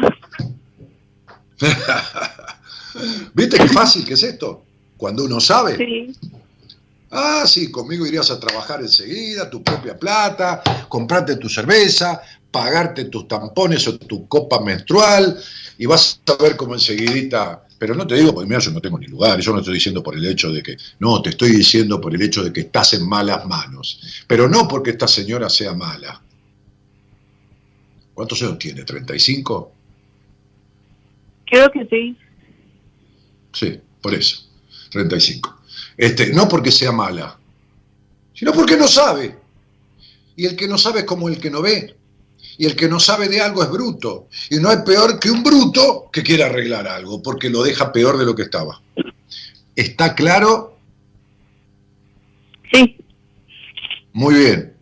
¿Viste 3.34 3.58
qué 3.58 3.68
fácil 3.68 4.04
que 4.04 4.14
es 4.14 4.22
esto? 4.22 4.64
Cuando 4.96 5.24
uno 5.24 5.40
sabe. 5.40 5.76
Sí. 5.76 6.12
Ah, 7.10 7.44
sí, 7.46 7.70
conmigo 7.70 8.06
irías 8.06 8.30
a 8.30 8.40
trabajar 8.40 8.80
enseguida, 8.80 9.48
tu 9.48 9.62
propia 9.62 9.96
plata, 9.96 10.62
comprarte 10.88 11.36
tu 11.36 11.48
cerveza, 11.48 12.20
pagarte 12.50 13.04
tus 13.04 13.28
tampones 13.28 13.86
o 13.86 13.96
tu 13.96 14.26
copa 14.26 14.60
menstrual 14.60 15.38
y 15.78 15.86
vas 15.86 16.20
a 16.26 16.42
ver 16.42 16.56
cómo 16.56 16.74
enseguidita... 16.74 17.60
Pero 17.76 17.94
no 17.94 18.06
te 18.06 18.14
digo, 18.14 18.32
porque 18.32 18.48
mira, 18.48 18.60
yo 18.60 18.70
no 18.70 18.80
tengo 18.80 18.98
ni 18.98 19.06
lugar, 19.06 19.40
yo 19.40 19.52
no 19.52 19.58
estoy 19.58 19.74
diciendo 19.74 20.02
por 20.02 20.16
el 20.16 20.24
hecho 20.24 20.50
de 20.50 20.62
que... 20.62 20.76
No, 21.00 21.20
te 21.20 21.30
estoy 21.30 21.50
diciendo 21.50 22.00
por 22.00 22.14
el 22.14 22.22
hecho 22.22 22.42
de 22.42 22.52
que 22.52 22.62
estás 22.62 22.94
en 22.94 23.06
malas 23.06 23.44
manos. 23.46 24.00
Pero 24.26 24.48
no 24.48 24.66
porque 24.66 24.90
esta 24.90 25.06
señora 25.06 25.50
sea 25.50 25.74
mala. 25.74 26.22
¿Cuántos 28.14 28.40
años 28.42 28.58
tiene? 28.58 28.86
¿35? 28.86 29.68
Creo 31.46 31.70
que 31.70 31.86
sí. 31.86 32.16
Sí, 33.52 33.80
por 34.00 34.14
eso. 34.14 34.44
35. 34.90 35.60
Este, 35.96 36.32
no 36.32 36.48
porque 36.48 36.70
sea 36.70 36.92
mala, 36.92 37.38
sino 38.32 38.52
porque 38.52 38.76
no 38.76 38.88
sabe. 38.88 39.36
Y 40.36 40.46
el 40.46 40.56
que 40.56 40.68
no 40.68 40.78
sabe 40.78 41.00
es 41.00 41.06
como 41.06 41.28
el 41.28 41.38
que 41.38 41.50
no 41.50 41.62
ve. 41.62 41.96
Y 42.56 42.66
el 42.66 42.76
que 42.76 42.88
no 42.88 43.00
sabe 43.00 43.28
de 43.28 43.40
algo 43.40 43.62
es 43.62 43.70
bruto. 43.70 44.28
Y 44.50 44.56
no 44.56 44.70
es 44.70 44.78
peor 44.78 45.18
que 45.18 45.30
un 45.30 45.42
bruto 45.42 46.08
que 46.12 46.22
quiera 46.22 46.46
arreglar 46.46 46.86
algo, 46.86 47.22
porque 47.22 47.50
lo 47.50 47.62
deja 47.62 47.92
peor 47.92 48.18
de 48.18 48.24
lo 48.24 48.34
que 48.34 48.42
estaba. 48.42 48.80
¿Está 49.74 50.14
claro? 50.14 50.78
Sí. 52.72 52.96
Muy 54.12 54.34
bien. 54.34 54.74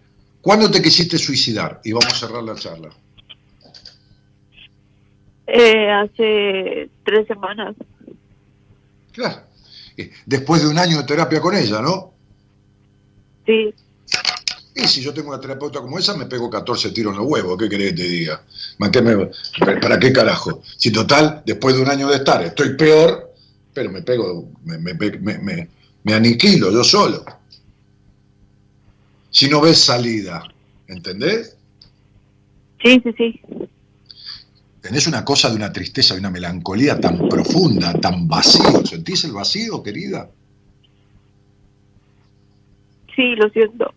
¿Cuándo 0.43 0.71
te 0.71 0.83
quisiste 0.83 1.19
suicidar? 1.19 1.81
Y 1.85 1.93
vamos 1.93 2.13
a 2.13 2.17
cerrar 2.17 2.43
la 2.43 2.55
charla. 2.55 2.91
Eh, 5.47 5.91
hace 5.91 6.91
tres 7.05 7.27
semanas. 7.27 7.75
Claro. 9.13 9.43
Eh, 9.97 10.11
Después 10.27 10.63
de 10.63 10.69
un 10.69 10.79
año 10.79 10.99
de 10.99 11.05
terapia 11.05 11.41
con 11.41 11.55
ella, 11.57 11.81
¿no? 11.83 12.13
Sí, 13.45 13.75
Y 14.75 14.81
si 14.87 15.03
yo 15.03 15.13
tengo 15.13 15.29
una 15.31 15.41
terapeuta 15.41 15.81
como 15.81 15.99
esa, 15.99 16.17
me 16.17 16.27
pego 16.27 16.49
14 16.49 16.93
tiros 16.93 17.13
en 17.13 17.19
los 17.19 17.29
huevos. 17.29 17.59
¿Qué 17.59 17.69
querés 17.69 17.91
que 17.91 17.97
te 18.03 18.09
diga? 18.09 18.43
¿Para 18.79 18.91
qué, 18.91 19.03
me- 19.03 19.31
¿Para 19.81 19.99
qué 19.99 20.13
carajo? 20.13 20.63
Si 20.79 20.91
total, 20.91 21.43
después 21.45 21.75
de 21.77 21.83
un 21.83 21.91
año 21.91 22.09
de 22.09 22.17
estar, 22.17 22.43
estoy 22.43 22.75
peor, 22.77 23.33
pero 23.75 23.91
me 23.91 24.01
pego, 24.03 24.49
me, 24.65 24.79
me- 24.79 24.95
me- 24.95 25.39
me- 25.39 25.69
me 26.05 26.15
aniquilo 26.15 26.71
yo 26.71 26.83
solo. 26.85 27.25
Si 29.31 29.49
no 29.49 29.61
ves 29.61 29.79
salida, 29.79 30.43
¿entendés? 30.87 31.57
sí, 32.83 33.01
sí, 33.05 33.13
sí. 33.17 33.41
Tenés 34.93 35.07
una 35.07 35.25
cosa 35.25 35.49
de 35.49 35.57
una 35.57 35.73
tristeza, 35.73 36.13
de 36.13 36.21
una 36.21 36.29
melancolía 36.29 37.01
tan 37.01 37.27
profunda, 37.27 37.95
tan 37.95 38.29
vacío. 38.29 38.85
¿Sentís 38.85 39.25
el 39.25 39.33
vacío, 39.33 39.83
querida? 39.83 40.29
Sí, 43.17 43.35
lo 43.37 43.49
siento. 43.49 43.95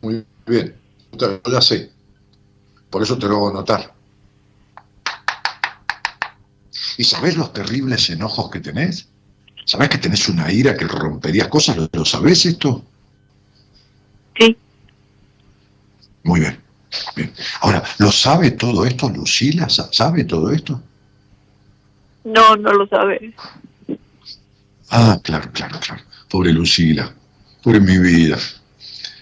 Muy 0.00 0.26
bien, 0.48 0.74
ya 1.48 1.60
sé. 1.60 1.92
Por 2.90 3.04
eso 3.04 3.16
te 3.16 3.28
lo 3.28 3.36
hago 3.36 3.52
notar. 3.52 3.94
¿Y 6.98 7.04
sabés 7.04 7.36
los 7.36 7.52
terribles 7.52 8.10
enojos 8.10 8.50
que 8.50 8.58
tenés? 8.58 9.10
¿Sabés 9.64 9.90
que 9.90 9.98
tenés 9.98 10.28
una 10.28 10.50
ira 10.50 10.76
que 10.76 10.88
romperías 10.88 11.46
cosas? 11.46 11.76
¿Lo, 11.76 11.88
lo 11.92 12.04
sabés 12.04 12.46
esto? 12.46 12.84
Sí. 14.36 14.56
Muy 16.24 16.40
bien. 16.40 16.61
Bien. 17.16 17.32
Ahora, 17.60 17.82
¿lo 17.98 18.10
sabe 18.12 18.52
todo 18.52 18.84
esto 18.84 19.08
Lucila? 19.08 19.68
¿Sa- 19.68 19.92
¿Sabe 19.92 20.24
todo 20.24 20.50
esto? 20.50 20.80
No, 22.24 22.56
no 22.56 22.72
lo 22.72 22.86
sabe. 22.86 23.34
Ah, 24.90 25.18
claro, 25.22 25.50
claro, 25.52 25.78
claro. 25.80 26.02
Pobre 26.28 26.52
Lucila. 26.52 27.12
Pobre 27.62 27.80
mi 27.80 27.98
vida. 27.98 28.38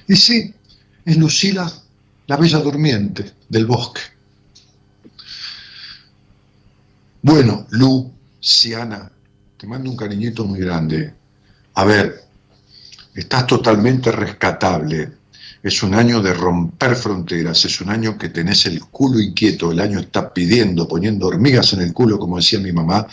Y 0.09 0.17
sí, 0.17 0.53
es 1.05 1.17
Lucila, 1.17 1.71
la 2.27 2.37
bella 2.37 2.59
durmiente 2.59 3.33
del 3.49 3.67
bosque. 3.67 4.01
Bueno, 7.23 7.67
Luciana, 7.71 9.11
te 9.59 9.67
mando 9.67 9.91
un 9.91 9.97
cariñito 9.97 10.45
muy 10.45 10.59
grande. 10.61 11.13
A 11.75 11.85
ver, 11.85 12.25
estás 13.15 13.47
totalmente 13.47 14.11
rescatable. 14.11 15.13
Es 15.63 15.83
un 15.83 15.95
año 15.95 16.23
de 16.23 16.33
romper 16.33 16.97
fronteras, 16.97 17.65
es 17.65 17.81
un 17.81 17.91
año 17.91 18.17
que 18.17 18.31
tenés 18.31 18.65
el 18.67 18.81
culo 18.81 19.21
inquieto, 19.21 19.73
el 19.73 19.81
año 19.81 20.01
está 20.01 20.33
pidiendo, 20.33 20.89
poniendo 20.89 21.27
hormigas 21.27 21.75
en 21.75 21.83
el 21.83 21.93
culo, 21.93 22.19
como 22.19 22.39
decía 22.39 22.59
mi 22.59 22.73
mamá, 22.73 23.07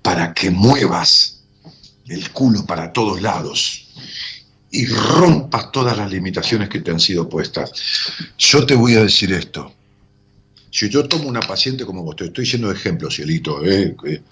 para 0.00 0.32
que 0.32 0.50
muevas 0.50 1.40
el 2.06 2.30
culo 2.30 2.64
para 2.66 2.92
todos 2.92 3.20
lados 3.20 3.88
y 4.70 4.86
rompas 4.86 5.70
todas 5.70 5.96
las 5.96 6.10
limitaciones 6.10 6.68
que 6.68 6.80
te 6.80 6.90
han 6.90 7.00
sido 7.00 7.28
puestas. 7.28 7.72
Yo 8.38 8.64
te 8.64 8.74
voy 8.74 8.94
a 8.94 9.02
decir 9.02 9.32
esto. 9.32 9.72
Si 10.70 10.88
yo 10.88 11.06
tomo 11.06 11.28
una 11.28 11.40
paciente 11.40 11.84
como 11.84 12.02
vos, 12.02 12.16
te 12.16 12.24
estoy 12.24 12.44
diciendo 12.44 12.72
ejemplo, 12.72 13.10
cielito, 13.10 13.62
¿eh? 13.64 13.94
Eh, 14.06 14.22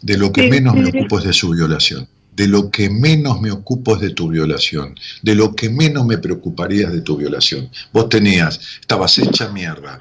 de 0.00 0.16
lo 0.16 0.32
que 0.32 0.48
menos 0.48 0.74
me 0.74 0.88
ocupo 0.88 1.18
es 1.18 1.26
de 1.26 1.32
su 1.34 1.50
violación. 1.50 2.08
De 2.38 2.46
lo 2.46 2.70
que 2.70 2.88
menos 2.88 3.40
me 3.40 3.50
ocupo 3.50 3.96
es 3.96 4.00
de 4.00 4.10
tu 4.10 4.28
violación. 4.28 4.94
De 5.22 5.34
lo 5.34 5.56
que 5.56 5.68
menos 5.68 6.06
me 6.06 6.18
preocuparía 6.18 6.86
es 6.86 6.92
de 6.92 7.00
tu 7.00 7.16
violación. 7.16 7.68
Vos 7.92 8.08
tenías, 8.08 8.60
estabas 8.80 9.18
hecha 9.18 9.48
mierda, 9.48 10.00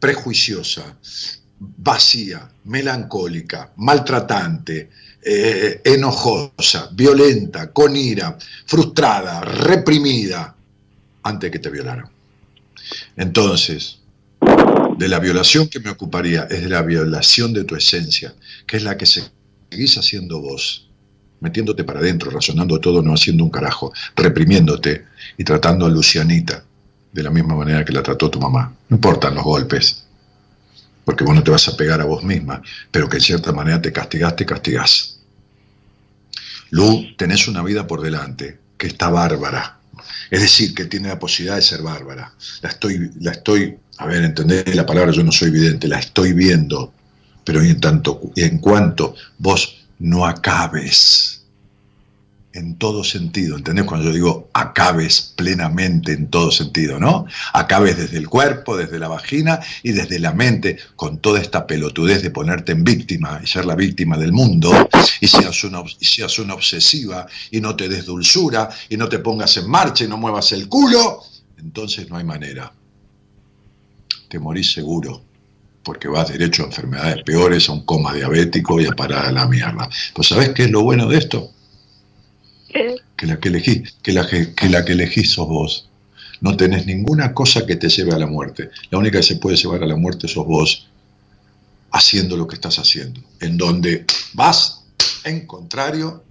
prejuiciosa, 0.00 0.96
vacía, 1.58 2.48
melancólica, 2.64 3.70
maltratante, 3.76 4.88
eh, 5.22 5.82
enojosa, 5.84 6.88
violenta, 6.92 7.70
con 7.70 7.94
ira, 7.94 8.38
frustrada, 8.66 9.42
reprimida, 9.42 10.56
antes 11.22 11.50
que 11.50 11.58
te 11.58 11.68
violaran. 11.68 12.08
Entonces, 13.16 13.98
de 14.98 15.08
la 15.08 15.18
violación 15.18 15.68
que 15.68 15.80
me 15.80 15.90
ocuparía 15.90 16.44
es 16.50 16.62
de 16.62 16.68
la 16.70 16.80
violación 16.82 17.52
de 17.52 17.64
tu 17.64 17.76
esencia, 17.76 18.34
que 18.66 18.78
es 18.78 18.82
la 18.82 18.96
que 18.96 19.04
se- 19.06 19.24
seguís 19.70 19.98
haciendo 19.98 20.40
vos, 20.40 20.83
metiéndote 21.44 21.84
para 21.84 22.00
adentro, 22.00 22.30
razonando 22.30 22.80
todo, 22.80 23.02
no 23.02 23.12
haciendo 23.12 23.44
un 23.44 23.50
carajo, 23.50 23.92
reprimiéndote 24.16 25.04
y 25.36 25.44
tratando 25.44 25.84
a 25.84 25.90
Lucianita 25.90 26.64
de 27.12 27.22
la 27.22 27.30
misma 27.30 27.54
manera 27.54 27.84
que 27.84 27.92
la 27.92 28.02
trató 28.02 28.30
tu 28.30 28.40
mamá. 28.40 28.74
No 28.88 28.96
importan 28.96 29.34
los 29.34 29.44
golpes, 29.44 30.04
porque 31.04 31.22
vos 31.22 31.34
no 31.34 31.42
te 31.44 31.50
vas 31.50 31.68
a 31.68 31.76
pegar 31.76 32.00
a 32.00 32.04
vos 32.04 32.24
misma, 32.24 32.62
pero 32.90 33.08
que 33.08 33.18
en 33.18 33.22
cierta 33.22 33.52
manera 33.52 33.80
te 33.80 33.92
castigaste, 33.92 34.46
castigás. 34.46 35.18
Lu, 36.70 37.14
tenés 37.16 37.46
una 37.46 37.62
vida 37.62 37.86
por 37.86 38.00
delante 38.00 38.58
que 38.78 38.86
está 38.86 39.10
bárbara. 39.10 39.78
Es 40.30 40.40
decir, 40.40 40.74
que 40.74 40.86
tiene 40.86 41.08
la 41.08 41.18
posibilidad 41.18 41.56
de 41.56 41.62
ser 41.62 41.82
bárbara. 41.82 42.32
La 42.62 42.70
estoy, 42.70 43.10
la 43.20 43.32
estoy, 43.32 43.76
a 43.98 44.06
ver, 44.06 44.24
entendés 44.24 44.74
la 44.74 44.86
palabra, 44.86 45.12
yo 45.12 45.22
no 45.22 45.30
soy 45.30 45.50
vidente, 45.50 45.86
la 45.88 45.98
estoy 45.98 46.32
viendo. 46.32 46.92
Pero 47.44 47.60
en 47.60 47.78
tanto, 47.78 48.20
en 48.34 48.58
cuanto 48.58 49.14
vos 49.38 49.84
no 49.98 50.26
acabes 50.26 51.33
en 52.54 52.76
todo 52.76 53.02
sentido, 53.02 53.56
¿entendés? 53.56 53.84
Cuando 53.84 54.06
yo 54.06 54.14
digo 54.14 54.48
acabes 54.52 55.34
plenamente 55.36 56.12
en 56.12 56.28
todo 56.30 56.52
sentido, 56.52 57.00
¿no? 57.00 57.26
Acabes 57.52 57.98
desde 57.98 58.16
el 58.16 58.28
cuerpo, 58.28 58.76
desde 58.76 59.00
la 59.00 59.08
vagina 59.08 59.60
y 59.82 59.90
desde 59.90 60.20
la 60.20 60.32
mente, 60.32 60.78
con 60.94 61.18
toda 61.18 61.40
esta 61.40 61.66
pelotudez 61.66 62.22
de 62.22 62.30
ponerte 62.30 62.72
en 62.72 62.84
víctima 62.84 63.40
y 63.42 63.46
ser 63.46 63.66
la 63.66 63.74
víctima 63.74 64.16
del 64.16 64.32
mundo, 64.32 64.70
y 65.20 65.26
seas 65.26 65.64
una, 65.64 65.82
seas 66.00 66.38
una 66.38 66.54
obsesiva 66.54 67.26
y 67.50 67.60
no 67.60 67.74
te 67.74 67.88
des 67.88 68.06
dulzura 68.06 68.68
y 68.88 68.96
no 68.96 69.08
te 69.08 69.18
pongas 69.18 69.56
en 69.56 69.68
marcha 69.68 70.04
y 70.04 70.08
no 70.08 70.16
muevas 70.16 70.52
el 70.52 70.68
culo, 70.68 71.22
entonces 71.58 72.08
no 72.08 72.16
hay 72.16 72.24
manera. 72.24 72.72
Te 74.28 74.38
morís 74.38 74.72
seguro 74.72 75.22
porque 75.82 76.08
vas 76.08 76.28
derecho 76.30 76.62
a 76.62 76.66
enfermedades 76.66 77.22
peores, 77.24 77.68
a 77.68 77.72
un 77.72 77.84
coma 77.84 78.14
diabético 78.14 78.80
y 78.80 78.86
a 78.86 78.92
parar 78.92 79.26
a 79.26 79.32
la 79.32 79.46
mierda. 79.46 79.88
Pues 80.14 80.28
¿sabés 80.28 80.50
qué 80.50 80.64
es 80.64 80.70
lo 80.70 80.82
bueno 80.82 81.06
de 81.08 81.18
esto? 81.18 81.53
Que 83.16 83.26
la 83.26 83.38
que 83.38 83.48
elegí, 83.48 83.84
que 84.02 84.12
la 84.12 84.26
que, 84.26 84.52
que 84.54 84.68
la 84.68 84.84
que 84.84 84.92
elegís 84.92 85.30
sos 85.30 85.48
vos. 85.48 85.88
No 86.40 86.56
tenés 86.56 86.86
ninguna 86.86 87.32
cosa 87.32 87.64
que 87.64 87.76
te 87.76 87.88
lleve 87.88 88.12
a 88.12 88.18
la 88.18 88.26
muerte. 88.26 88.70
La 88.90 88.98
única 88.98 89.18
que 89.18 89.22
se 89.22 89.36
puede 89.36 89.56
llevar 89.56 89.82
a 89.82 89.86
la 89.86 89.96
muerte 89.96 90.26
sos 90.26 90.46
vos, 90.46 90.88
haciendo 91.92 92.36
lo 92.36 92.48
que 92.48 92.56
estás 92.56 92.78
haciendo. 92.78 93.20
En 93.40 93.56
donde 93.56 94.04
vas 94.34 94.84
en 95.24 95.46
contrario 95.46 96.24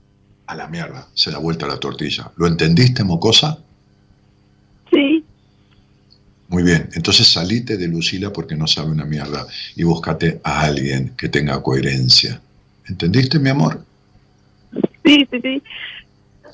a 0.45 0.55
la 0.55 0.67
mierda. 0.67 1.07
Se 1.13 1.31
da 1.31 1.37
vuelta 1.37 1.65
la 1.65 1.79
tortilla. 1.79 2.31
¿Lo 2.35 2.47
entendiste, 2.47 3.03
mocosa? 3.03 3.57
Sí, 4.91 5.23
Muy 6.49 6.61
bien. 6.61 6.89
Entonces 6.93 7.27
salite 7.27 7.77
de 7.77 7.87
Lucila 7.87 8.31
porque 8.31 8.55
no 8.55 8.67
sabe 8.67 8.91
una 8.91 9.05
mierda 9.05 9.47
y 9.75 9.83
búscate 9.83 10.39
a 10.43 10.61
alguien 10.61 11.13
que 11.17 11.29
tenga 11.29 11.63
coherencia. 11.63 12.39
¿Entendiste, 12.87 13.39
mi 13.39 13.49
amor? 13.49 13.83
sí, 15.03 15.27
sí, 15.31 15.39
sí. 15.41 15.63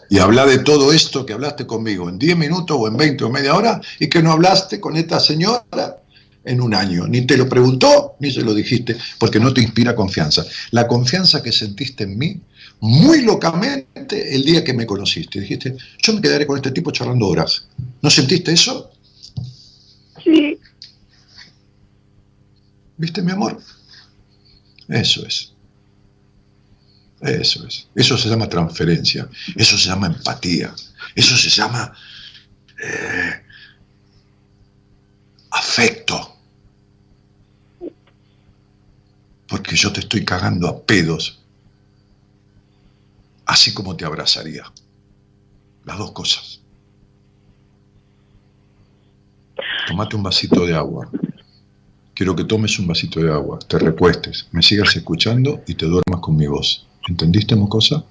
Y 0.09 0.19
habla 0.19 0.45
de 0.45 0.59
todo 0.59 0.91
esto 0.91 1.25
que 1.25 1.33
hablaste 1.33 1.65
conmigo 1.65 2.09
en 2.09 2.17
10 2.17 2.37
minutos 2.37 2.77
o 2.79 2.87
en 2.87 2.97
20 2.97 3.23
o 3.23 3.29
media 3.29 3.55
hora 3.55 3.81
y 3.99 4.07
que 4.07 4.21
no 4.21 4.31
hablaste 4.31 4.79
con 4.79 4.97
esta 4.97 5.19
señora 5.19 5.97
en 6.43 6.61
un 6.61 6.73
año. 6.73 7.07
Ni 7.07 7.21
te 7.21 7.37
lo 7.37 7.47
preguntó 7.47 8.15
ni 8.19 8.31
se 8.31 8.41
lo 8.41 8.53
dijiste 8.53 8.97
porque 9.17 9.39
no 9.39 9.53
te 9.53 9.61
inspira 9.61 9.95
confianza. 9.95 10.43
La 10.71 10.87
confianza 10.87 11.43
que 11.43 11.51
sentiste 11.51 12.05
en 12.05 12.17
mí 12.17 12.39
muy 12.81 13.21
locamente 13.21 14.35
el 14.35 14.43
día 14.43 14.63
que 14.63 14.73
me 14.73 14.85
conociste. 14.85 15.41
Dijiste, 15.41 15.75
yo 16.01 16.13
me 16.13 16.21
quedaré 16.21 16.47
con 16.47 16.57
este 16.57 16.71
tipo 16.71 16.91
charlando 16.91 17.27
horas. 17.27 17.67
¿No 18.01 18.09
sentiste 18.09 18.53
eso? 18.53 18.91
Sí, 20.23 20.59
¿Viste, 22.99 23.21
mi 23.21 23.31
amor? 23.31 23.57
Eso 24.89 25.25
es. 25.25 25.53
Eso 27.21 27.67
es. 27.67 27.87
Eso 27.95 28.17
se 28.17 28.29
llama 28.29 28.47
transferencia. 28.47 29.27
Eso 29.55 29.77
se 29.77 29.89
llama 29.89 30.07
empatía. 30.07 30.73
Eso 31.15 31.35
se 31.35 31.49
llama 31.49 31.93
eh, 32.81 33.43
afecto. 35.51 36.35
Porque 39.47 39.75
yo 39.75 39.91
te 39.91 40.01
estoy 40.01 40.23
cagando 40.23 40.67
a 40.67 40.81
pedos. 40.81 41.39
Así 43.45 43.73
como 43.73 43.95
te 43.97 44.05
abrazaría. 44.05 44.63
Las 45.85 45.97
dos 45.97 46.11
cosas. 46.11 46.61
Tomate 49.87 50.15
un 50.15 50.23
vasito 50.23 50.65
de 50.65 50.75
agua. 50.75 51.09
Quiero 52.13 52.35
que 52.35 52.43
tomes 52.43 52.77
un 52.77 52.85
vasito 52.85 53.21
de 53.21 53.31
agua, 53.31 53.59
te 53.59 53.79
recuestes, 53.79 54.49
me 54.51 54.61
sigas 54.61 54.93
escuchando 54.93 55.63
y 55.65 55.75
te 55.75 55.85
duermas 55.85 56.19
con 56.19 56.35
mi 56.35 56.47
voz. 56.47 56.85
¿Entendiste, 57.07 57.55
mocosa? 57.55 58.03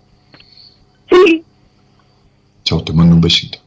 sí. 1.10 1.44
Chao, 2.64 2.84
te 2.84 2.92
mando 2.92 3.14
un 3.14 3.20
besito. 3.22 3.58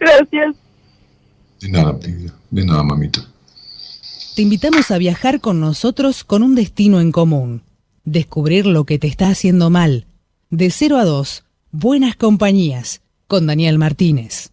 Gracias. 0.00 0.56
De 1.60 1.68
nada, 1.68 1.98
pibe, 1.98 2.30
de 2.50 2.64
nada, 2.64 2.82
mamita. 2.82 3.20
Te 4.34 4.42
invitamos 4.42 4.90
a 4.90 4.98
viajar 4.98 5.40
con 5.40 5.60
nosotros 5.60 6.24
con 6.24 6.42
un 6.42 6.54
destino 6.54 7.00
en 7.00 7.12
común. 7.12 7.62
Descubrir 8.04 8.66
lo 8.66 8.84
que 8.84 8.98
te 8.98 9.08
está 9.08 9.28
haciendo 9.28 9.68
mal. 9.68 10.06
De 10.48 10.70
0 10.70 10.96
a 10.96 11.04
2, 11.04 11.44
Buenas 11.70 12.16
Compañías, 12.16 13.02
con 13.26 13.46
Daniel 13.46 13.78
Martínez. 13.78 14.52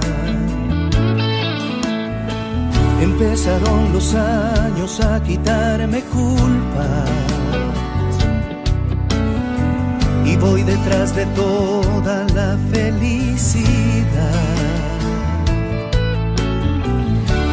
Empezaron 3.01 3.91
los 3.93 4.13
años 4.13 4.99
a 4.99 5.21
quitarme 5.23 6.01
culpas 6.03 7.09
y 10.23 10.37
voy 10.37 10.61
detrás 10.61 11.15
de 11.15 11.25
toda 11.27 12.25
la 12.35 12.57
felicidad. 12.71 14.05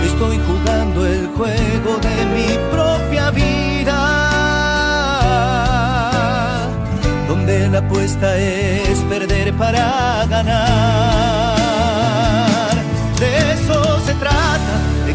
Estoy 0.05 0.39
jugando 0.47 1.07
el 1.07 1.29
juego 1.29 1.99
de 2.09 2.27
mi 2.37 2.59
propia 2.71 3.31
vida, 3.31 4.01
donde 7.27 7.69
la 7.69 7.79
apuesta 7.79 8.37
es 8.37 8.99
perder 9.09 9.55
para 9.55 10.27
ganar. 10.29 11.59
De 13.19 13.53
eso 13.53 13.99
se 14.07 14.15
trata, 14.15 14.75
de 15.07 15.15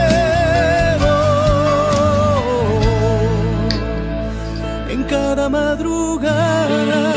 En 4.91 5.03
cada 5.05 5.47
madrugada. 5.47 7.13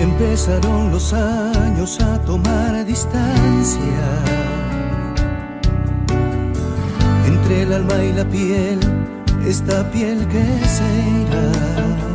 Empezaron 0.00 0.90
los 0.90 1.12
años 1.12 2.00
a 2.00 2.18
tomar 2.22 2.84
distancia 2.84 4.04
entre 7.26 7.62
el 7.62 7.72
alma 7.74 8.02
y 8.02 8.12
la 8.12 8.24
piel, 8.24 8.80
esta 9.46 9.88
piel 9.92 10.26
que 10.26 10.44
se 10.66 10.88
irá. 11.22 12.11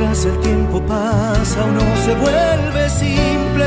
Mientras 0.00 0.26
el 0.26 0.38
tiempo 0.42 0.80
pasa, 0.86 1.64
uno 1.64 1.80
se 2.04 2.14
vuelve 2.14 2.88
simple 2.88 3.66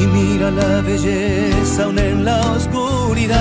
y 0.00 0.06
mira 0.06 0.50
la 0.50 0.80
belleza 0.80 1.84
aún 1.84 1.98
en 1.98 2.24
la 2.24 2.40
oscuridad. 2.52 3.36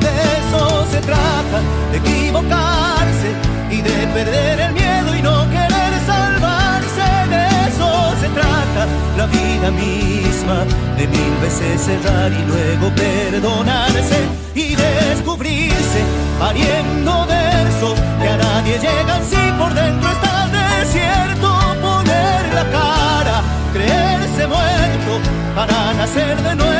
De 0.00 0.08
eso 0.40 0.84
se 0.90 0.98
trata, 0.98 1.62
de 1.92 1.98
equivocarse 1.98 3.36
y 3.70 3.82
de 3.82 4.08
perder 4.12 4.60
el 4.62 4.72
miedo 4.72 5.14
y 5.14 5.22
no 5.22 5.48
querer 5.48 6.00
salvarse. 6.06 7.06
De 7.30 7.46
eso 7.68 8.16
se 8.20 8.28
trata 8.30 8.88
la 9.16 9.26
vida 9.26 9.70
misma, 9.70 10.64
de 10.98 11.06
mil 11.06 11.36
veces 11.40 11.82
cerrar 11.82 12.32
y 12.32 12.42
luego 12.50 12.90
perdonarse 12.96 14.26
y 14.56 14.74
descubrirse 14.74 16.25
pariendo 16.38 17.26
versos 17.26 17.98
que 18.20 18.28
a 18.28 18.36
nadie 18.36 18.78
llegan 18.78 19.24
si 19.24 19.52
por 19.58 19.72
dentro 19.74 20.10
está 20.10 20.44
el 20.44 20.50
desierto. 20.52 21.48
Poner 21.82 22.54
la 22.54 22.64
cara, 22.78 23.42
creerse 23.72 24.46
muerto 24.46 25.20
para 25.54 25.94
nacer 25.94 26.36
de 26.42 26.54
nuevo. 26.56 26.74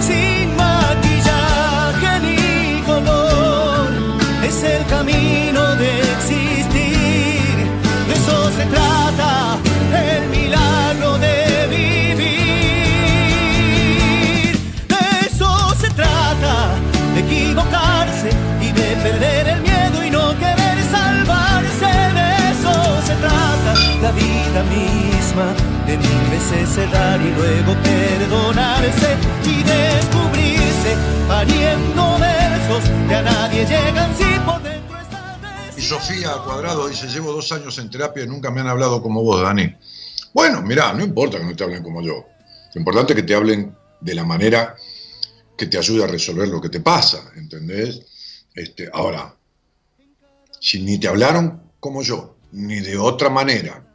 Sin 0.00 0.56
maquillaje 0.56 2.20
ni 2.22 2.82
color, 2.82 3.88
es 4.44 4.62
el 4.62 4.86
camino 4.86 5.76
de 5.76 6.00
existir. 6.00 7.56
De 8.08 8.14
eso 8.14 8.50
se 8.56 8.64
la 24.02 24.12
vida 24.12 24.62
misma, 24.64 25.54
de 25.86 25.96
mil 25.96 26.30
veces 26.30 26.78
y 26.78 27.34
luego 27.36 27.74
perdonarse 27.82 29.16
y 29.44 29.62
descubrirse 29.62 30.96
pariendo 31.26 32.18
a 33.14 33.22
nadie 33.22 33.64
llegan 33.64 34.14
si 34.16 34.24
por 34.44 34.62
dentro 34.62 34.98
está 35.00 35.72
Y 35.76 35.80
Sofía 35.80 36.32
Cuadrado 36.44 36.88
dice, 36.88 37.08
llevo 37.08 37.32
dos 37.32 37.50
años 37.52 37.78
en 37.78 37.90
terapia 37.90 38.24
y 38.24 38.26
nunca 38.28 38.50
me 38.50 38.60
han 38.60 38.68
hablado 38.68 39.02
como 39.02 39.22
vos, 39.22 39.42
Dani. 39.42 39.74
Bueno, 40.34 40.62
mirá, 40.62 40.92
no 40.92 41.02
importa 41.02 41.38
que 41.38 41.44
no 41.44 41.56
te 41.56 41.64
hablen 41.64 41.82
como 41.82 42.02
yo. 42.02 42.26
Lo 42.74 42.78
importante 42.78 43.14
es 43.14 43.16
que 43.16 43.22
te 43.22 43.34
hablen 43.34 43.74
de 44.00 44.14
la 44.14 44.24
manera 44.24 44.76
que 45.56 45.66
te 45.66 45.78
ayude 45.78 46.04
a 46.04 46.06
resolver 46.06 46.48
lo 46.48 46.60
que 46.60 46.68
te 46.68 46.80
pasa, 46.80 47.32
¿entendés? 47.34 48.02
Este, 48.54 48.88
ahora, 48.92 49.34
si 50.60 50.82
ni 50.82 50.98
te 50.98 51.08
hablaron 51.08 51.72
como 51.80 52.02
yo, 52.02 52.36
ni 52.52 52.80
de 52.80 52.98
otra 52.98 53.30
manera 53.30 53.87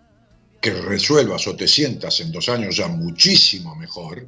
que 0.64 0.72
resuelvas 0.72 1.46
o 1.48 1.58
te 1.58 1.68
sientas 1.68 2.22
en 2.22 2.32
dos 2.32 2.48
años 2.48 2.78
ya 2.78 2.88
muchísimo 2.88 3.76
mejor, 3.76 4.26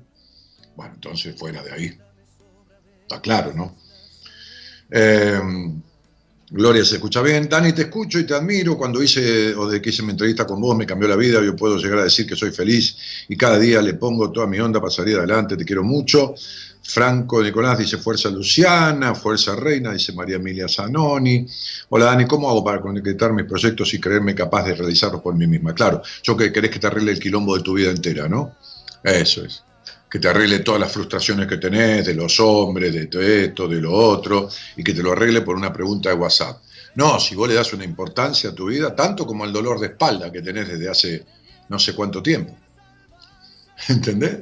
bueno, 0.75 0.95
entonces 0.95 1.33
fuera 1.39 1.63
de 1.63 1.71
ahí. 1.71 1.97
Está 3.03 3.21
claro, 3.21 3.53
¿no? 3.53 3.73
Eh, 4.91 5.39
Gloria, 6.51 6.83
se 6.83 6.95
escucha 6.95 7.21
bien. 7.21 7.47
Dani, 7.47 7.71
te 7.71 7.83
escucho 7.83 8.19
y 8.19 8.25
te 8.25 8.33
admiro. 8.33 8.77
Cuando 8.77 9.01
hice 9.01 9.55
o 9.55 9.67
de 9.69 9.81
que 9.81 9.91
hice 9.91 10.03
mi 10.03 10.11
entrevista 10.11 10.45
con 10.45 10.59
vos 10.59 10.75
me 10.75 10.85
cambió 10.85 11.07
la 11.07 11.15
vida. 11.15 11.41
Yo 11.41 11.55
puedo 11.55 11.77
llegar 11.77 11.99
a 11.99 12.03
decir 12.03 12.27
que 12.27 12.35
soy 12.35 12.51
feliz 12.51 12.97
y 13.29 13.37
cada 13.37 13.57
día 13.57 13.81
le 13.81 13.93
pongo 13.93 14.29
toda 14.29 14.45
mi 14.45 14.59
onda 14.59 14.81
para 14.81 14.91
salir 14.91 15.17
adelante. 15.17 15.55
Te 15.55 15.63
quiero 15.63 15.83
mucho. 15.83 16.35
Franco 16.87 17.41
Nicolás 17.41 17.79
dice 17.79 17.97
Fuerza 17.97 18.29
Luciana, 18.29 19.15
Fuerza 19.15 19.55
Reina, 19.55 19.91
dice 19.91 20.13
María 20.13 20.35
Emilia 20.35 20.67
Zanoni. 20.67 21.45
Hola 21.89 22.05
Dani, 22.05 22.25
¿cómo 22.25 22.49
hago 22.49 22.63
para 22.63 22.79
conectar 22.79 23.33
mis 23.33 23.45
proyectos 23.45 23.93
y 23.93 23.99
creerme 23.99 24.35
capaz 24.35 24.63
de 24.65 24.75
realizarlos 24.75 25.21
por 25.21 25.35
mí 25.35 25.47
misma? 25.47 25.73
Claro, 25.73 26.01
yo 26.23 26.37
que 26.37 26.51
querés 26.51 26.71
que 26.71 26.79
te 26.79 26.87
arregle 26.87 27.11
el 27.11 27.19
quilombo 27.19 27.57
de 27.57 27.63
tu 27.63 27.73
vida 27.73 27.89
entera, 27.89 28.29
¿no? 28.29 28.55
Eso 29.03 29.43
es 29.43 29.63
que 30.09 30.19
te 30.19 30.29
arregle 30.29 30.59
todas 30.59 30.79
las 30.79 30.93
frustraciones 30.93 31.45
que 31.45 31.57
tenés 31.57 32.05
de 32.05 32.13
los 32.13 32.39
hombres, 32.39 32.93
de 32.93 33.43
esto, 33.43 33.67
de 33.67 33.81
lo 33.81 33.91
otro, 33.91 34.49
y 34.77 34.81
que 34.81 34.93
te 34.93 35.03
lo 35.03 35.11
arregle 35.11 35.41
por 35.41 35.57
una 35.57 35.73
pregunta 35.73 36.07
de 36.07 36.15
WhatsApp. 36.15 36.61
No, 36.95 37.19
si 37.19 37.35
vos 37.35 37.49
le 37.49 37.55
das 37.55 37.73
una 37.73 37.83
importancia 37.83 38.51
a 38.51 38.55
tu 38.55 38.67
vida, 38.67 38.95
tanto 38.95 39.25
como 39.25 39.43
el 39.43 39.51
dolor 39.51 39.77
de 39.77 39.87
espalda 39.87 40.31
que 40.31 40.41
tenés 40.41 40.69
desde 40.69 40.89
hace 40.89 41.25
no 41.67 41.77
sé 41.77 41.93
cuánto 41.93 42.23
tiempo. 42.23 42.55
¿Entendés? 43.89 44.37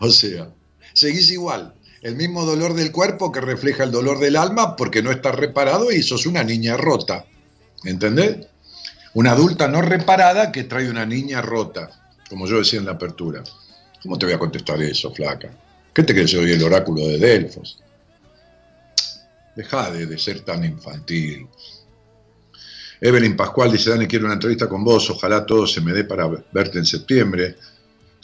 O 0.00 0.10
sea, 0.10 0.50
seguís 0.98 1.30
igual. 1.30 1.74
El 2.02 2.16
mismo 2.16 2.44
dolor 2.44 2.74
del 2.74 2.92
cuerpo 2.92 3.32
que 3.32 3.40
refleja 3.40 3.84
el 3.84 3.90
dolor 3.90 4.18
del 4.18 4.36
alma 4.36 4.76
porque 4.76 5.02
no 5.02 5.10
estás 5.10 5.34
reparado 5.34 5.90
y 5.90 6.02
sos 6.02 6.26
una 6.26 6.44
niña 6.44 6.76
rota. 6.76 7.24
¿Entendés? 7.84 8.46
Una 9.14 9.32
adulta 9.32 9.68
no 9.68 9.82
reparada 9.82 10.52
que 10.52 10.64
trae 10.64 10.88
una 10.88 11.06
niña 11.06 11.42
rota, 11.42 11.90
como 12.28 12.46
yo 12.46 12.58
decía 12.58 12.78
en 12.78 12.86
la 12.86 12.92
apertura. 12.92 13.42
¿Cómo 14.02 14.18
te 14.18 14.26
voy 14.26 14.34
a 14.34 14.38
contestar 14.38 14.80
eso, 14.82 15.12
flaca? 15.12 15.50
¿Qué 15.92 16.02
te 16.02 16.14
crees 16.14 16.34
hoy 16.34 16.52
el 16.52 16.62
oráculo 16.62 17.06
de 17.06 17.18
Delfos? 17.18 17.82
Deja 19.56 19.90
de, 19.90 20.06
de 20.06 20.18
ser 20.18 20.40
tan 20.42 20.64
infantil. 20.64 21.48
Evelyn 23.00 23.36
Pascual 23.36 23.72
dice, 23.72 23.90
Dani, 23.90 24.06
quiero 24.06 24.26
una 24.26 24.34
entrevista 24.34 24.68
con 24.68 24.84
vos, 24.84 25.10
ojalá 25.10 25.44
todo 25.44 25.66
se 25.66 25.80
me 25.80 25.92
dé 25.92 26.04
para 26.04 26.28
verte 26.52 26.78
en 26.78 26.84
septiembre. 26.84 27.56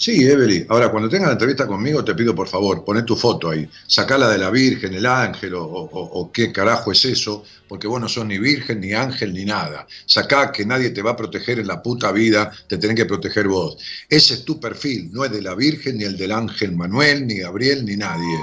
Sí, 0.05 0.22
Evelyn, 0.28 0.66
ahora 0.68 0.90
cuando 0.90 1.09
tengas 1.09 1.28
la 1.28 1.32
entrevista 1.32 1.66
conmigo 1.66 2.05
te 2.05 2.14
pido 2.14 2.35
por 2.35 2.47
favor, 2.47 2.85
poné 2.85 3.05
tu 3.05 3.16
foto 3.16 3.48
ahí, 3.48 3.66
sacala 3.86 4.28
de 4.28 4.36
la 4.36 4.51
Virgen, 4.51 4.93
el 4.93 5.06
ángel 5.06 5.55
o, 5.55 5.64
o- 5.64 6.20
o 6.20 6.31
qué 6.31 6.52
carajo 6.52 6.93
es 6.93 7.06
eso, 7.06 7.43
porque 7.66 7.86
vos 7.86 7.98
no 8.02 8.06
sos 8.09 8.26
ni 8.26 8.39
virgen, 8.39 8.81
ni 8.81 8.93
ángel, 8.93 9.32
ni 9.32 9.47
nada. 9.47 9.86
Sacá 10.05 10.52
que 10.52 10.66
nadie 10.66 10.90
te 10.90 11.01
va 11.01 11.12
a 11.12 11.16
proteger 11.16 11.59
en 11.59 11.66
la 11.68 11.82
puta 11.82 12.12
vida, 12.12 12.52
te 12.68 12.76
tenés 12.76 12.97
que 12.97 13.06
proteger 13.06 13.48
vos. 13.48 13.78
Ese 14.06 14.35
es 14.35 14.44
tu 14.44 14.60
perfil, 14.60 15.09
no 15.10 15.24
es 15.24 15.32
de 15.32 15.40
la 15.40 15.55
Virgen, 15.55 15.97
ni 15.97 16.05
el 16.05 16.18
del 16.18 16.32
ángel 16.32 16.72
Manuel, 16.72 17.26
ni 17.26 17.36
Gabriel, 17.39 17.82
ni 17.86 17.97
nadie. 17.97 18.39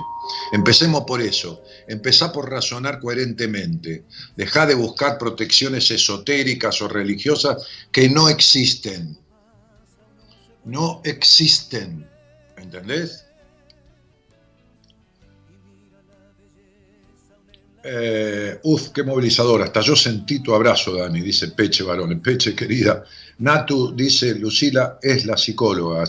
Empecemos 0.53 1.03
por 1.05 1.21
eso, 1.21 1.61
empezá 1.87 2.31
por 2.31 2.49
razonar 2.49 2.99
coherentemente, 2.99 4.05
dejá 4.35 4.65
de 4.65 4.73
buscar 4.73 5.19
protecciones 5.19 5.91
esotéricas 5.91 6.81
o 6.81 6.87
religiosas 6.87 7.57
que 7.91 8.09
no 8.09 8.29
existen. 8.29 9.20
No 10.65 11.01
existen, 11.03 12.07
¿entendés? 12.57 13.25
Eh, 17.83 18.59
uf, 18.63 18.89
qué 18.89 19.03
movilizador. 19.03 19.61
Hasta 19.61 19.81
yo 19.81 19.95
sentí 19.95 20.39
tu 20.39 20.53
abrazo, 20.53 20.95
Dani, 20.95 21.21
dice 21.21 21.49
Peche 21.49 21.83
Barón. 21.83 22.19
Peche, 22.21 22.55
querida. 22.55 23.03
Natu 23.39 23.93
dice, 23.95 24.35
Lucila 24.35 24.99
es 25.01 25.25
la 25.25 25.35
psicóloga. 25.35 26.03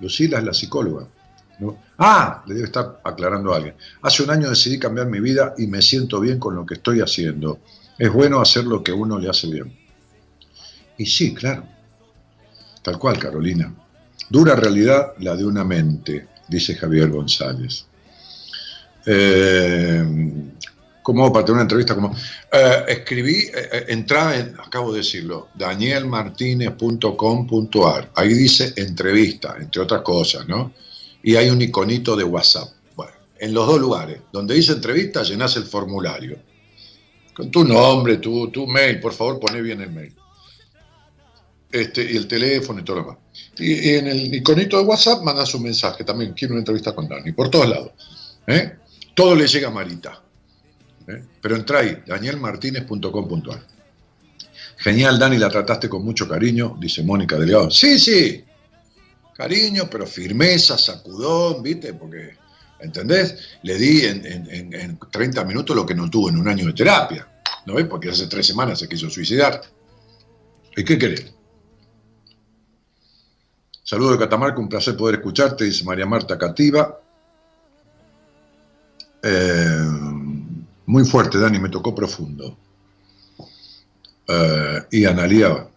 Lucila 0.00 0.38
es 0.38 0.44
la 0.44 0.52
psicóloga. 0.52 1.06
Ah, 1.98 2.42
le 2.46 2.54
debe 2.54 2.66
estar 2.66 3.00
aclarando 3.04 3.52
a 3.52 3.56
alguien. 3.56 3.74
Hace 4.02 4.22
un 4.22 4.30
año 4.30 4.50
decidí 4.50 4.78
cambiar 4.78 5.06
mi 5.06 5.20
vida 5.20 5.54
y 5.56 5.66
me 5.66 5.80
siento 5.80 6.20
bien 6.20 6.38
con 6.38 6.54
lo 6.54 6.66
que 6.66 6.74
estoy 6.74 7.00
haciendo. 7.00 7.60
Es 7.98 8.12
bueno 8.12 8.40
hacer 8.40 8.64
lo 8.64 8.82
que 8.82 8.92
uno 8.92 9.18
le 9.18 9.30
hace 9.30 9.46
bien. 9.46 9.74
Y 10.98 11.06
sí, 11.06 11.32
claro. 11.32 11.75
Tal 12.86 12.98
cual, 13.00 13.18
Carolina. 13.18 13.74
Dura 14.30 14.54
realidad 14.54 15.14
la 15.18 15.34
de 15.34 15.44
una 15.44 15.64
mente, 15.64 16.28
dice 16.46 16.76
Javier 16.76 17.10
González. 17.10 17.84
Eh, 19.04 20.04
¿Cómo 21.02 21.24
hago 21.24 21.32
para 21.32 21.46
tener 21.46 21.54
una 21.54 21.62
entrevista? 21.62 21.96
Como, 21.96 22.14
eh, 22.52 22.84
escribí, 22.86 23.38
eh, 23.38 23.70
eh, 23.72 23.86
entrá 23.88 24.38
en, 24.38 24.54
acabo 24.64 24.92
de 24.92 24.98
decirlo, 24.98 25.48
danielmartinez.com.ar. 25.56 28.12
Ahí 28.14 28.34
dice 28.34 28.72
entrevista, 28.76 29.56
entre 29.58 29.82
otras 29.82 30.02
cosas, 30.02 30.46
¿no? 30.46 30.72
Y 31.24 31.34
hay 31.34 31.50
un 31.50 31.60
iconito 31.60 32.14
de 32.14 32.22
WhatsApp. 32.22 32.68
Bueno, 32.94 33.14
en 33.40 33.52
los 33.52 33.66
dos 33.66 33.80
lugares, 33.80 34.20
donde 34.32 34.54
dice 34.54 34.74
entrevista, 34.74 35.24
llenás 35.24 35.56
el 35.56 35.64
formulario. 35.64 36.38
Con 37.34 37.50
tu 37.50 37.64
nombre, 37.64 38.18
tu, 38.18 38.48
tu 38.52 38.68
mail, 38.68 39.00
por 39.00 39.12
favor, 39.12 39.40
poné 39.40 39.60
bien 39.60 39.80
el 39.80 39.90
mail. 39.90 40.14
Este, 41.70 42.10
y 42.12 42.16
el 42.16 42.26
teléfono 42.28 42.80
y 42.80 42.84
todo 42.84 42.96
lo 42.96 43.02
demás. 43.02 43.18
Y, 43.58 43.90
en 43.94 44.06
el 44.06 44.34
iconito 44.34 44.78
de 44.78 44.84
WhatsApp 44.84 45.22
mandas 45.22 45.54
un 45.54 45.64
mensaje 45.64 46.04
también, 46.04 46.32
quiero 46.32 46.54
una 46.54 46.60
entrevista 46.60 46.94
con 46.94 47.08
Dani, 47.08 47.32
por 47.32 47.50
todos 47.50 47.68
lados. 47.68 47.90
¿eh? 48.46 48.76
Todo 49.14 49.34
le 49.34 49.46
llega 49.46 49.68
a 49.68 49.70
Marita. 49.72 50.22
¿eh? 51.08 51.22
Pero 51.40 51.56
entra 51.56 51.80
ahí, 51.80 51.98
danielmartinez.com.ar. 52.06 53.66
Genial, 54.78 55.18
Dani, 55.18 55.38
la 55.38 55.48
trataste 55.50 55.88
con 55.88 56.04
mucho 56.04 56.28
cariño, 56.28 56.76
dice 56.78 57.02
Mónica 57.02 57.36
Delgado. 57.38 57.70
Sí, 57.70 57.98
sí, 57.98 58.44
cariño, 59.34 59.88
pero 59.90 60.06
firmeza, 60.06 60.76
sacudón, 60.78 61.62
¿viste? 61.62 61.94
Porque, 61.94 62.36
¿entendés? 62.80 63.36
Le 63.62 63.76
di 63.76 64.04
en- 64.04 64.24
en 64.74 64.98
30 65.10 65.44
minutos 65.44 65.74
lo 65.74 65.84
que 65.86 65.94
no 65.94 66.08
tuvo 66.10 66.28
en 66.28 66.36
un 66.36 66.48
año 66.48 66.66
de 66.66 66.72
terapia. 66.74 67.26
¿No 67.64 67.74
ves? 67.74 67.86
Porque 67.86 68.10
hace 68.10 68.26
tres 68.28 68.46
semanas 68.46 68.78
se 68.78 68.88
quiso 68.88 69.08
suicidar. 69.10 69.60
¿Y 70.76 70.84
qué 70.84 70.98
querés? 70.98 71.32
Saludo 73.88 74.10
de 74.14 74.18
Catamarca, 74.18 74.58
un 74.58 74.68
placer 74.68 74.96
poder 74.96 75.14
escucharte, 75.14 75.62
dice 75.62 75.84
María 75.84 76.06
Marta 76.06 76.36
Cativa. 76.36 77.00
Eh, 79.22 79.88
muy 80.86 81.04
fuerte, 81.04 81.38
Dani, 81.38 81.60
me 81.60 81.68
tocó 81.68 81.94
profundo. 81.94 82.58
Eh, 84.26 84.86
y 84.90 85.04
Analía, 85.04 85.68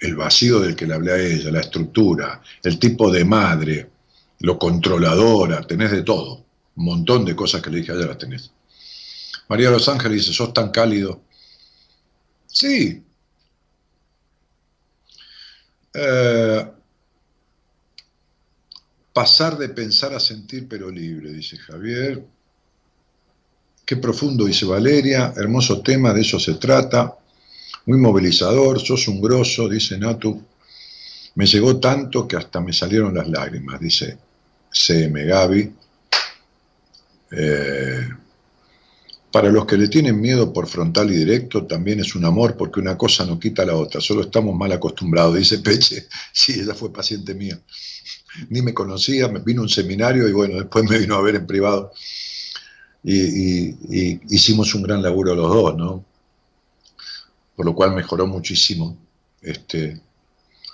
el 0.00 0.16
vacío 0.16 0.58
del 0.58 0.74
que 0.74 0.88
le 0.88 0.94
hablé 0.94 1.12
a 1.12 1.18
ella, 1.18 1.52
la 1.52 1.60
estructura, 1.60 2.42
el 2.64 2.80
tipo 2.80 3.08
de 3.12 3.24
madre, 3.24 3.90
lo 4.40 4.58
controladora, 4.58 5.64
tenés 5.64 5.92
de 5.92 6.02
todo. 6.02 6.44
Un 6.74 6.84
montón 6.84 7.24
de 7.24 7.36
cosas 7.36 7.62
que 7.62 7.70
le 7.70 7.78
dije 7.78 7.92
a 7.92 7.94
ella 7.94 8.06
las 8.06 8.18
tenés. 8.18 8.50
María 9.46 9.70
Los 9.70 9.88
Ángeles 9.88 10.18
dice, 10.18 10.32
sos 10.32 10.52
tan 10.52 10.72
cálido. 10.72 11.20
Sí. 12.48 13.04
Eh, 15.92 16.73
pasar 19.14 19.56
de 19.56 19.68
pensar 19.70 20.12
a 20.12 20.20
sentir 20.20 20.66
pero 20.68 20.90
libre, 20.90 21.32
dice 21.32 21.56
Javier. 21.56 22.22
Qué 23.86 23.96
profundo, 23.96 24.44
dice 24.44 24.66
Valeria. 24.66 25.32
Hermoso 25.36 25.80
tema, 25.80 26.12
de 26.12 26.22
eso 26.22 26.38
se 26.38 26.54
trata. 26.54 27.16
Muy 27.86 27.98
movilizador, 27.98 28.80
sos 28.80 29.08
un 29.08 29.20
grosso, 29.22 29.68
dice 29.68 29.96
Natu. 29.96 30.42
Me 31.36 31.46
llegó 31.46 31.78
tanto 31.78 32.26
que 32.26 32.36
hasta 32.36 32.60
me 32.60 32.72
salieron 32.72 33.14
las 33.14 33.28
lágrimas, 33.28 33.80
dice 33.80 34.18
CM 34.70 35.24
Gaby. 35.24 35.72
Eh, 37.30 38.08
para 39.30 39.50
los 39.50 39.66
que 39.66 39.76
le 39.76 39.88
tienen 39.88 40.20
miedo 40.20 40.52
por 40.52 40.68
frontal 40.68 41.10
y 41.10 41.16
directo, 41.16 41.66
también 41.66 42.00
es 42.00 42.14
un 42.14 42.24
amor 42.24 42.56
porque 42.56 42.78
una 42.78 42.96
cosa 42.96 43.26
no 43.26 43.38
quita 43.38 43.64
la 43.64 43.74
otra, 43.74 44.00
solo 44.00 44.22
estamos 44.22 44.56
mal 44.56 44.70
acostumbrados, 44.72 45.36
dice 45.36 45.58
Peche. 45.58 46.06
Sí, 46.32 46.60
ella 46.60 46.74
fue 46.74 46.92
paciente 46.92 47.34
mía. 47.34 47.60
Ni 48.48 48.62
me 48.62 48.74
conocía, 48.74 49.28
me 49.28 49.40
vino 49.40 49.60
a 49.60 49.64
un 49.64 49.68
seminario 49.68 50.28
y 50.28 50.32
bueno, 50.32 50.56
después 50.56 50.88
me 50.88 50.98
vino 50.98 51.14
a 51.14 51.22
ver 51.22 51.36
en 51.36 51.46
privado. 51.46 51.92
Y, 53.02 53.76
hicimos 54.34 54.74
un 54.74 54.82
gran 54.82 55.02
laburo 55.02 55.34
los 55.34 55.48
dos, 55.48 55.76
¿no? 55.76 56.04
Por 57.54 57.66
lo 57.66 57.74
cual 57.74 57.94
mejoró 57.94 58.26
muchísimo 58.26 58.96
este, 59.42 60.00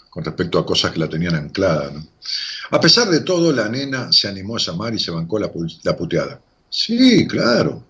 con 0.08 0.24
respecto 0.24 0.58
a 0.58 0.64
cosas 0.64 0.92
que 0.92 1.00
la 1.00 1.08
tenían 1.08 1.34
anclada, 1.34 1.90
¿no? 1.90 2.06
A 2.70 2.80
pesar 2.80 3.08
de 3.08 3.20
todo, 3.20 3.52
la 3.52 3.68
nena 3.68 4.12
se 4.12 4.28
animó 4.28 4.56
a 4.56 4.60
llamar 4.60 4.94
y 4.94 4.98
se 4.98 5.10
bancó 5.10 5.38
la, 5.38 5.50
la 5.82 5.96
puteada. 5.96 6.40
Sí, 6.68 7.26
claro. 7.26 7.84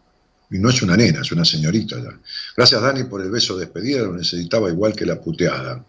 Y 0.51 0.59
no 0.59 0.70
es 0.70 0.82
una 0.82 0.97
nena, 0.97 1.20
es 1.20 1.30
una 1.30 1.44
señorita 1.44 1.97
ya. 1.97 2.18
Gracias, 2.56 2.80
Dani, 2.80 3.05
por 3.05 3.20
el 3.20 3.30
beso 3.30 3.56
de 3.56 3.66
despedida, 3.66 4.02
lo 4.02 4.16
necesitaba 4.16 4.70
igual 4.70 4.94
que 4.97 5.06
la 5.06 5.20
puteada. 5.20 5.84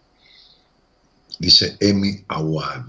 Dice 1.38 1.76
Emi 1.80 2.22
Awad. 2.28 2.84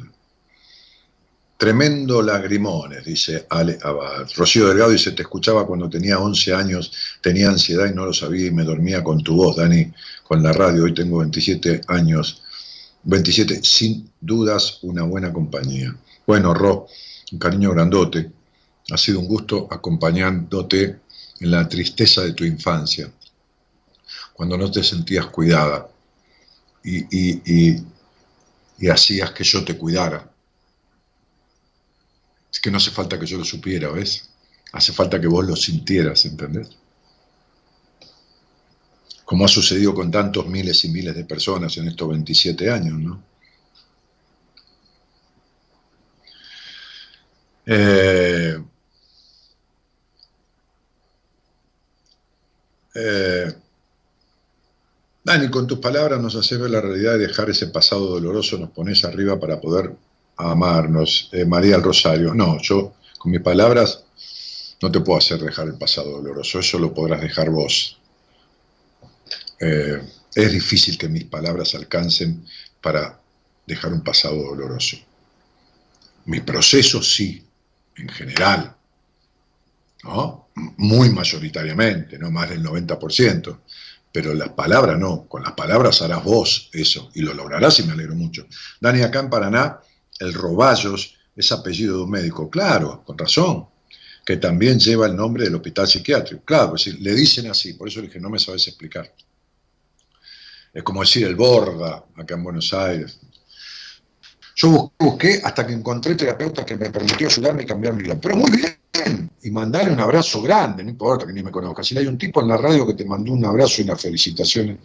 Tremendo 1.58 2.22
lagrimones, 2.22 3.06
dice 3.06 3.46
Ale 3.50 3.78
Abad. 3.82 4.28
Rocío 4.36 4.68
Delgado 4.68 4.92
dice, 4.92 5.12
te 5.14 5.22
escuchaba 5.22 5.66
cuando 5.66 5.90
tenía 5.90 6.20
11 6.20 6.54
años, 6.54 6.92
tenía 7.22 7.50
ansiedad 7.50 7.88
y 7.90 7.96
no 7.96 8.06
lo 8.06 8.14
sabía 8.14 8.48
y 8.48 8.52
me 8.52 8.64
dormía 8.64 9.04
con 9.04 9.24
tu 9.24 9.36
voz, 9.36 9.56
Dani, 9.56 9.92
con 10.24 10.44
la 10.44 10.52
radio. 10.52 10.84
Hoy 10.84 10.94
tengo 10.94 11.20
27 11.20 11.82
años, 11.88 12.42
27, 13.04 13.62
sin 13.64 14.10
dudas, 14.20 14.80
una 14.82 15.04
buena 15.04 15.32
compañía. 15.32 15.96
Bueno, 16.28 16.54
Ro, 16.54 16.88
un 17.32 17.40
cariño 17.40 17.72
grandote. 17.72 18.30
Ha 18.92 18.98
sido 18.98 19.20
un 19.22 19.28
gusto 19.28 19.68
acompañándote 19.72 21.00
en 21.40 21.52
la 21.52 21.68
tristeza 21.70 22.22
de 22.24 22.34
tu 22.34 22.44
infancia, 22.44 23.10
cuando 24.34 24.58
no 24.58 24.70
te 24.70 24.84
sentías 24.84 25.28
cuidada 25.28 25.88
y, 26.84 27.06
y- 27.10 27.84
hacías 28.90 29.32
que 29.32 29.46
yo 29.46 29.64
te 29.64 29.78
cuidara. 29.78 30.30
Que 32.64 32.72
no 32.72 32.78
hace 32.78 32.92
falta 32.92 33.20
que 33.20 33.26
yo 33.26 33.38
lo 33.38 33.44
supiera, 33.44 33.90
¿ves? 33.92 34.30
Hace 34.72 34.94
falta 34.94 35.20
que 35.20 35.28
vos 35.28 35.46
lo 35.46 35.54
sintieras, 35.54 36.24
¿entendés? 36.24 36.70
Como 39.26 39.44
ha 39.44 39.50
sucedido 39.50 39.94
con 39.94 40.10
tantos 40.10 40.48
miles 40.48 40.86
y 40.86 40.90
miles 40.90 41.14
de 41.14 41.26
personas 41.26 41.76
en 41.76 41.90
estos 41.90 42.08
27 42.08 42.70
años, 42.70 43.00
¿no? 43.00 43.22
Eh, 47.66 48.58
eh, 52.96 53.54
Dani, 55.26 55.50
con 55.50 55.68
tus 55.68 55.80
palabras 55.80 56.22
nos 56.22 56.36
haces 56.38 56.58
ver 56.58 56.70
la 56.70 56.80
realidad 56.80 57.16
y 57.16 57.20
dejar 57.28 57.50
ese 57.50 57.68
pasado 57.68 58.08
doloroso, 58.08 58.58
nos 58.58 58.70
pones 58.70 59.04
arriba 59.04 59.38
para 59.38 59.60
poder 59.60 59.94
amarnos. 60.38 61.30
Eh, 61.32 61.46
María 61.46 61.74
del 61.74 61.84
Rosario, 61.84 62.34
no, 62.34 62.62
yo 62.62 62.94
con 63.18 63.32
mis 63.32 63.42
palabras 63.42 64.04
no 64.82 64.92
te 64.92 65.00
puedo 65.00 65.18
hacer 65.18 65.40
dejar 65.40 65.68
el 65.68 65.78
pasado 65.78 66.12
doloroso, 66.12 66.60
eso 66.60 66.78
lo 66.78 66.94
podrás 66.94 67.22
dejar 67.22 67.50
vos. 67.50 67.98
Eh, 69.60 70.02
es 70.36 70.52
difícil 70.52 70.98
que 70.98 71.08
mis 71.08 71.26
palabras 71.26 71.74
alcancen 71.76 72.46
para 72.82 73.20
dejar 73.66 73.94
un 73.94 74.02
pasado 74.02 74.36
doloroso. 74.36 74.98
Mi 76.26 76.42
proceso 76.42 77.02
sí, 77.02 77.46
en 77.96 78.10
general, 78.10 78.76
¿no? 80.04 80.50
Muy 80.78 81.10
mayoritariamente, 81.10 82.18
no 82.20 82.30
más 82.30 82.50
del 82.50 82.64
90%, 82.64 83.60
pero 84.12 84.34
las 84.34 84.50
palabras 84.50 85.00
no, 85.00 85.28
con 85.28 85.44
las 85.44 85.54
palabras 85.54 86.02
harás 86.02 86.24
vos 86.24 86.70
eso, 86.74 87.10
y 87.16 87.22
lo 87.22 87.34
lograrás 87.34 87.80
y 87.80 87.84
me 87.84 87.94
alegro 87.94 88.16
mucho. 88.16 88.46
Dani, 88.80 89.02
acá 89.02 89.20
en 89.20 89.30
Paraná, 89.30 89.80
el 90.24 90.34
Roballos 90.34 91.16
es 91.36 91.52
apellido 91.52 91.98
de 91.98 92.04
un 92.04 92.10
médico, 92.10 92.50
claro, 92.50 93.04
con 93.06 93.18
razón, 93.18 93.68
que 94.26 94.38
también 94.38 94.80
lleva 94.80 95.08
el 95.08 95.16
nombre 95.16 95.44
del 95.44 95.56
hospital 95.56 95.88
psiquiátrico, 95.88 96.44
claro, 96.46 96.76
es 96.76 96.86
decir, 96.86 97.02
le 97.02 97.14
dicen 97.14 97.50
así, 97.50 97.74
por 97.74 97.88
eso 97.88 98.02
dije, 98.02 98.20
no 98.20 98.30
me 98.30 98.40
sabes 98.40 98.68
explicar. 98.68 99.14
Es 100.74 100.84
como 100.84 101.02
decir 101.02 101.28
el 101.28 101.36
Borda, 101.36 102.06
acá 102.16 102.36
en 102.36 102.44
Buenos 102.44 102.74
Aires, 102.74 103.20
yo 104.56 104.92
busqué 104.98 105.42
hasta 105.44 105.66
que 105.66 105.74
encontré 105.74 106.16
terapeutas 106.16 106.66
que 106.66 106.78
me 106.78 106.90
permitió 106.90 107.28
ayudarme 107.28 107.64
y 107.64 107.66
cambiar 107.66 107.94
mi 107.94 108.04
vida. 108.04 108.20
Pero 108.20 108.36
muy 108.36 108.52
bien, 108.52 109.30
y 109.42 109.52
mandarle 109.52 109.92
un 109.92 110.00
abrazo 110.00 110.42
grande, 110.42 110.84
no 110.84 110.90
importa 110.92 111.26
que 111.26 111.34
ni 111.34 111.44
me 111.44 111.52
conozca. 111.52 111.84
Si 111.84 111.98
hay 111.98 112.08
un 112.08 112.18
tipo 112.18 112.42
en 112.42 112.48
la 112.48 112.58
radio 112.58 112.88
que 112.88 112.94
te 112.94 113.06
mandó 113.06 113.34
un 113.34 113.44
abrazo 113.46 113.82
y 113.82 113.86
unas 113.86 114.02
felicitaciones. 114.02 114.78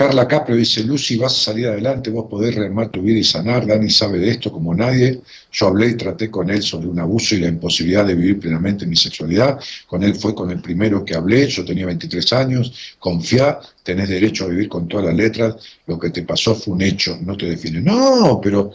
Carla 0.00 0.26
Caprio 0.26 0.56
dice, 0.56 0.82
Lucy, 0.82 1.18
vas 1.18 1.34
a 1.34 1.50
salir 1.52 1.66
adelante, 1.66 2.08
vos 2.08 2.24
podés 2.26 2.54
rearmar 2.54 2.88
tu 2.88 3.02
vida 3.02 3.18
y 3.18 3.22
sanar, 3.22 3.66
Dani 3.66 3.90
sabe 3.90 4.18
de 4.18 4.30
esto 4.30 4.50
como 4.50 4.74
nadie. 4.74 5.20
Yo 5.52 5.66
hablé 5.66 5.90
y 5.90 5.96
traté 5.98 6.30
con 6.30 6.48
él 6.48 6.62
sobre 6.62 6.88
un 6.88 6.98
abuso 6.98 7.34
y 7.34 7.40
la 7.40 7.48
imposibilidad 7.48 8.06
de 8.06 8.14
vivir 8.14 8.40
plenamente 8.40 8.86
mi 8.86 8.96
sexualidad. 8.96 9.60
Con 9.86 10.02
él 10.02 10.14
fue 10.14 10.34
con 10.34 10.50
el 10.50 10.62
primero 10.62 11.04
que 11.04 11.14
hablé, 11.14 11.46
yo 11.48 11.66
tenía 11.66 11.84
23 11.84 12.32
años, 12.32 12.96
confía, 12.98 13.60
tenés 13.82 14.08
derecho 14.08 14.46
a 14.46 14.48
vivir 14.48 14.70
con 14.70 14.88
todas 14.88 15.04
las 15.04 15.14
letras, 15.14 15.56
lo 15.86 15.98
que 15.98 16.08
te 16.08 16.22
pasó 16.22 16.54
fue 16.54 16.72
un 16.72 16.80
hecho, 16.80 17.18
no 17.20 17.36
te 17.36 17.44
define. 17.44 17.82
No, 17.82 18.40
pero 18.42 18.72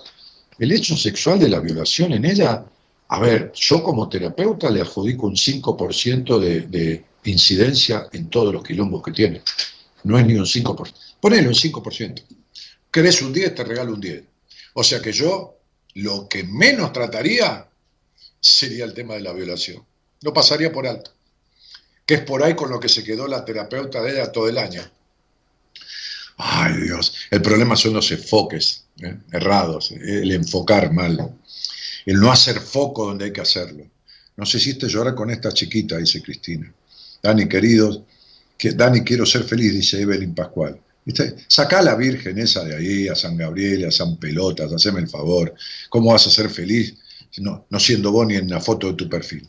el 0.60 0.72
hecho 0.72 0.96
sexual 0.96 1.40
de 1.40 1.50
la 1.50 1.60
violación 1.60 2.14
en 2.14 2.26
ella, 2.26 2.64
a 3.08 3.20
ver, 3.20 3.52
yo 3.56 3.82
como 3.82 4.08
terapeuta 4.08 4.70
le 4.70 4.82
adjudico 4.82 5.26
un 5.26 5.36
5% 5.36 6.38
de, 6.38 6.62
de 6.68 7.04
incidencia 7.24 8.10
en 8.12 8.30
todos 8.30 8.54
los 8.54 8.64
quilombos 8.64 9.02
que 9.02 9.12
tiene. 9.12 9.42
No 10.04 10.20
es 10.20 10.28
ni 10.28 10.36
un 10.36 10.46
5%. 10.46 11.05
Ponelo 11.26 11.50
en 11.50 11.56
5%. 11.56 12.24
¿Querés 12.92 13.20
un 13.24 13.34
10? 13.34 13.56
Te 13.56 13.64
regalo 13.64 13.96
un 13.96 14.00
10. 14.00 14.24
O 14.76 14.84
sea 14.84 15.02
que 15.02 15.12
yo 15.12 15.58
lo 15.96 16.30
que 16.30 16.44
menos 16.44 16.94
trataría 16.94 17.68
sería 18.40 18.86
el 18.86 18.94
tema 18.94 19.16
de 19.16 19.22
la 19.22 19.34
violación. 19.34 19.84
No 20.22 20.32
pasaría 20.32 20.72
por 20.72 20.86
alto. 20.86 21.10
Que 22.06 22.14
es 22.14 22.22
por 22.22 22.44
ahí 22.44 22.54
con 22.54 22.70
lo 22.70 22.80
que 22.80 22.90
se 22.90 23.04
quedó 23.04 23.28
la 23.28 23.44
terapeuta 23.44 24.04
de 24.04 24.12
ella 24.12 24.32
todo 24.32 24.48
el 24.48 24.60
año. 24.60 24.84
Ay 26.38 26.74
Dios, 26.84 27.16
el 27.32 27.42
problema 27.42 27.76
son 27.76 27.94
los 27.94 28.12
enfoques 28.12 28.86
¿eh? 29.02 29.18
errados, 29.32 29.90
el 29.94 30.32
enfocar 30.32 30.94
mal, 30.94 31.40
el 32.06 32.20
no 32.20 32.32
hacer 32.32 32.60
foco 32.60 33.08
donde 33.08 33.26
hay 33.26 33.34
que 33.34 33.42
hacerlo. 33.42 33.84
Nos 34.38 34.54
hiciste 34.54 34.88
llorar 34.88 35.16
con 35.16 35.32
esta 35.32 35.52
chiquita, 35.52 35.98
dice 35.98 36.22
Cristina. 36.22 36.72
Dani, 37.24 37.48
queridos, 37.48 38.02
que, 38.60 38.74
Dani, 38.74 39.04
quiero 39.04 39.26
ser 39.26 39.44
feliz, 39.44 39.74
dice 39.74 40.00
Evelyn 40.00 40.36
Pascual. 40.36 40.85
¿Viste? 41.06 41.36
Sacá 41.48 41.80
a 41.80 41.84
la 41.84 41.96
Virgen 41.96 42.40
esa 42.40 42.64
de 42.64 42.76
ahí, 42.76 43.08
a 43.08 43.16
San 43.16 43.38
Gabriel, 43.38 43.86
a 43.86 43.92
San 43.92 44.18
Pelotas, 44.18 44.74
haceme 44.74 45.00
el 45.00 45.08
favor. 45.08 45.54
¿Cómo 45.90 46.12
vas 46.12 46.26
a 46.26 46.32
ser 46.32 46.50
feliz 46.50 46.96
no, 47.38 47.66
no 47.70 47.80
siendo 47.80 48.12
vos 48.12 48.26
ni 48.26 48.36
en 48.36 48.50
la 48.50 48.60
foto 48.60 48.88
de 48.88 48.94
tu 48.94 49.08
perfil? 49.08 49.48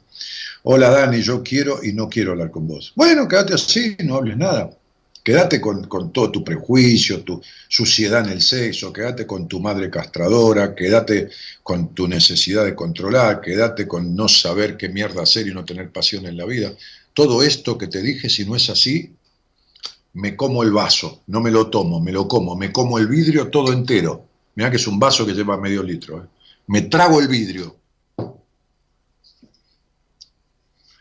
Hola 0.64 0.90
Dani, 0.90 1.22
yo 1.22 1.42
quiero 1.42 1.82
y 1.82 1.92
no 1.92 2.08
quiero 2.08 2.32
hablar 2.32 2.50
con 2.50 2.66
vos. 2.66 2.92
Bueno, 2.94 3.26
quédate 3.26 3.54
así, 3.54 3.96
no 4.04 4.16
hables 4.16 4.36
nada. 4.36 4.70
Quédate 5.22 5.60
con, 5.60 5.88
con, 5.88 6.12
todo 6.12 6.30
tu 6.30 6.44
prejuicio, 6.44 7.22
tu 7.22 7.42
suciedad 7.68 8.24
en 8.24 8.32
el 8.32 8.42
sexo, 8.42 8.92
quédate 8.92 9.26
con 9.26 9.48
tu 9.48 9.58
madre 9.58 9.90
castradora, 9.90 10.72
quédate 10.72 11.30
con 11.64 11.94
tu 11.94 12.06
necesidad 12.06 12.64
de 12.64 12.76
controlar, 12.76 13.40
quédate 13.40 13.88
con 13.88 14.14
no 14.14 14.28
saber 14.28 14.76
qué 14.76 14.88
mierda 14.88 15.22
hacer 15.22 15.48
y 15.48 15.54
no 15.54 15.64
tener 15.64 15.90
pasión 15.90 16.26
en 16.26 16.36
la 16.36 16.44
vida. 16.44 16.72
Todo 17.12 17.42
esto 17.42 17.76
que 17.76 17.88
te 17.88 18.02
dije, 18.02 18.28
si 18.28 18.44
no 18.44 18.54
es 18.54 18.70
así, 18.70 19.16
me 20.16 20.34
como 20.34 20.62
el 20.62 20.72
vaso, 20.72 21.22
no 21.26 21.42
me 21.42 21.50
lo 21.50 21.68
tomo, 21.68 22.00
me 22.00 22.10
lo 22.10 22.26
como, 22.26 22.56
me 22.56 22.72
como 22.72 22.98
el 22.98 23.06
vidrio 23.06 23.50
todo 23.50 23.72
entero. 23.72 24.26
Mira 24.54 24.70
que 24.70 24.76
es 24.76 24.86
un 24.86 24.98
vaso 24.98 25.26
que 25.26 25.34
lleva 25.34 25.58
medio 25.58 25.82
litro. 25.82 26.24
¿eh? 26.24 26.26
Me 26.68 26.82
trago 26.82 27.20
el 27.20 27.28
vidrio. 27.28 27.76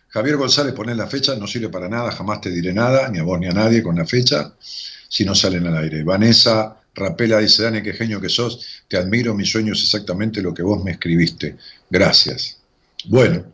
Javier 0.09 0.35
González, 0.35 0.73
poner 0.73 0.97
la 0.97 1.07
fecha, 1.07 1.33
no 1.35 1.47
sirve 1.47 1.69
para 1.69 1.87
nada, 1.87 2.11
jamás 2.11 2.41
te 2.41 2.49
diré 2.49 2.73
nada, 2.73 3.07
ni 3.09 3.19
a 3.19 3.23
vos 3.23 3.39
ni 3.39 3.47
a 3.47 3.51
nadie 3.51 3.81
con 3.81 3.95
la 3.95 4.05
fecha, 4.05 4.53
si 4.59 5.23
no 5.23 5.33
salen 5.33 5.65
al 5.67 5.77
aire. 5.77 6.03
Vanessa 6.03 6.77
Rapela 6.93 7.39
dice, 7.39 7.63
Dani, 7.63 7.81
qué 7.81 7.93
genio 7.93 8.19
que 8.19 8.29
sos, 8.29 8.83
te 8.89 8.97
admiro, 8.97 9.33
mi 9.33 9.45
sueño 9.45 9.73
es 9.73 9.81
exactamente 9.81 10.41
lo 10.41 10.53
que 10.53 10.63
vos 10.63 10.83
me 10.83 10.91
escribiste. 10.91 11.55
Gracias. 11.89 12.59
Bueno, 13.05 13.45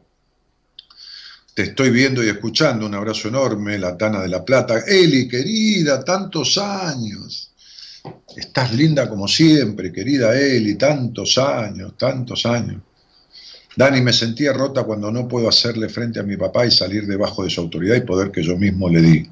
te 1.54 1.64
estoy 1.64 1.90
viendo 1.90 2.24
y 2.24 2.30
escuchando, 2.30 2.86
un 2.86 2.96
abrazo 2.96 3.28
enorme, 3.28 3.78
la 3.78 3.98
Tana 3.98 4.22
de 4.22 4.30
la 4.30 4.44
Plata. 4.44 4.80
Eli, 4.88 5.28
querida, 5.28 6.04
tantos 6.04 6.58
años. 6.58 7.52
Estás 8.36 8.74
linda 8.74 9.10
como 9.10 9.28
siempre, 9.28 9.92
querida 9.92 10.40
Eli, 10.40 10.76
tantos 10.76 11.38
años, 11.38 11.98
tantos 11.98 12.46
años. 12.46 12.82
Dani, 13.76 14.02
me 14.02 14.14
sentía 14.14 14.54
rota 14.54 14.84
cuando 14.84 15.12
no 15.12 15.28
puedo 15.28 15.48
hacerle 15.48 15.88
frente 15.90 16.20
a 16.20 16.24
mi 16.24 16.36
papá 16.36 16.66
y 16.66 16.72
salir 16.72 17.06
debajo 17.06 17.44
de 17.44 17.50
su 17.50 17.62
autoridad 17.62 17.96
y 17.96 18.02
poder 18.02 18.32
que 18.32 18.44
yo 18.44 18.58
mismo 18.58 18.90
le 18.90 19.02
di. 19.02 19.30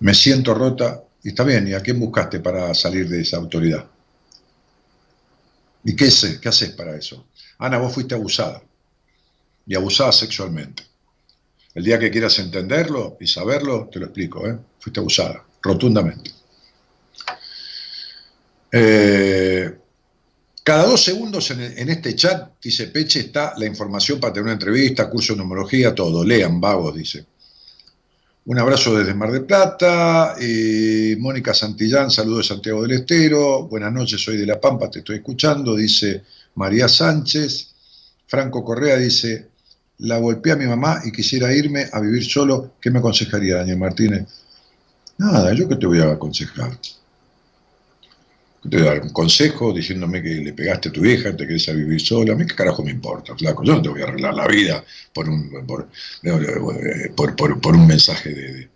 Me 0.00 0.14
siento 0.14 0.54
rota 0.54 1.02
y 1.22 1.28
está 1.28 1.44
bien, 1.44 1.68
¿y 1.68 1.74
a 1.74 1.80
quién 1.80 2.00
buscaste 2.00 2.40
para 2.40 2.72
salir 2.74 3.08
de 3.08 3.20
esa 3.20 3.36
autoridad? 3.36 3.84
¿Y 5.84 5.94
qué, 5.94 6.10
sé? 6.10 6.40
qué 6.40 6.48
haces 6.48 6.70
para 6.70 6.96
eso? 6.96 7.26
Ana, 7.58 7.78
vos 7.78 7.92
fuiste 7.92 8.14
abusada 8.14 8.62
y 9.66 9.74
abusada 9.74 10.12
sexualmente. 10.12 10.89
El 11.74 11.84
día 11.84 11.98
que 11.98 12.10
quieras 12.10 12.38
entenderlo 12.38 13.16
y 13.20 13.26
saberlo, 13.26 13.88
te 13.92 14.00
lo 14.00 14.06
explico, 14.06 14.46
¿eh? 14.46 14.58
Fuiste 14.78 15.00
abusada, 15.00 15.44
rotundamente. 15.62 16.32
Eh, 18.72 19.78
cada 20.62 20.86
dos 20.86 21.02
segundos 21.02 21.50
en, 21.50 21.88
este 21.88 22.14
chat, 22.14 22.52
dice 22.62 22.88
Peche, 22.88 23.20
está 23.20 23.54
la 23.56 23.66
información 23.66 24.20
para 24.20 24.32
tener 24.32 24.44
una 24.44 24.52
entrevista, 24.54 25.08
curso 25.08 25.32
de 25.32 25.38
numerología, 25.38 25.94
todo. 25.94 26.24
Lean, 26.24 26.60
vagos, 26.60 26.94
dice. 26.94 27.24
Un 28.46 28.58
abrazo 28.58 28.98
desde 28.98 29.14
Mar 29.14 29.30
del 29.30 29.44
Plata. 29.44 30.34
Mónica 31.18 31.54
Santillán, 31.54 32.10
saludos 32.10 32.48
de 32.48 32.54
Santiago 32.54 32.82
del 32.82 32.92
Estero. 32.92 33.68
Buenas 33.68 33.92
noches, 33.92 34.20
soy 34.20 34.36
de 34.36 34.46
La 34.46 34.60
Pampa, 34.60 34.90
te 34.90 35.00
estoy 35.00 35.16
escuchando, 35.16 35.76
dice 35.76 36.22
María 36.54 36.88
Sánchez. 36.88 37.68
Franco 38.26 38.64
Correa 38.64 38.96
dice, 38.96 39.49
la 40.00 40.18
golpeé 40.18 40.52
a 40.52 40.56
mi 40.56 40.66
mamá 40.66 41.00
y 41.04 41.12
quisiera 41.12 41.52
irme 41.52 41.86
a 41.92 42.00
vivir 42.00 42.24
solo, 42.24 42.74
¿qué 42.80 42.90
me 42.90 43.00
aconsejaría, 43.00 43.56
Daniel 43.56 43.78
Martínez? 43.78 44.26
Nada, 45.18 45.52
yo 45.52 45.68
qué 45.68 45.76
te 45.76 45.86
voy 45.86 46.00
a 46.00 46.12
aconsejar. 46.12 46.78
Te 48.62 48.76
voy 48.76 48.86
a 48.86 48.90
dar 48.90 49.02
un 49.02 49.10
consejo 49.10 49.72
diciéndome 49.72 50.22
que 50.22 50.34
le 50.36 50.52
pegaste 50.52 50.88
a 50.88 50.92
tu 50.92 51.04
hija, 51.04 51.36
te 51.36 51.46
querés 51.46 51.68
a 51.68 51.72
vivir 51.72 52.00
sola. 52.00 52.32
A 52.32 52.36
mí 52.36 52.46
qué 52.46 52.54
carajo 52.54 52.82
me 52.82 52.90
importa, 52.90 53.36
flaco. 53.36 53.62
Yo 53.62 53.74
no 53.74 53.82
te 53.82 53.88
voy 53.88 54.00
a 54.00 54.04
arreglar 54.04 54.34
la 54.34 54.46
vida 54.46 54.84
por 55.12 55.28
un, 55.28 55.50
por, 55.66 55.88
por, 57.14 57.36
por, 57.36 57.60
por 57.60 57.76
un 57.76 57.86
mensaje 57.86 58.30
de, 58.30 58.52
de... 58.52 58.68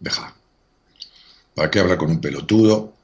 Deja. 0.00 0.34
¿Para 1.54 1.70
qué 1.70 1.78
hablar 1.78 1.98
con 1.98 2.10
un 2.10 2.20
pelotudo? 2.20 2.94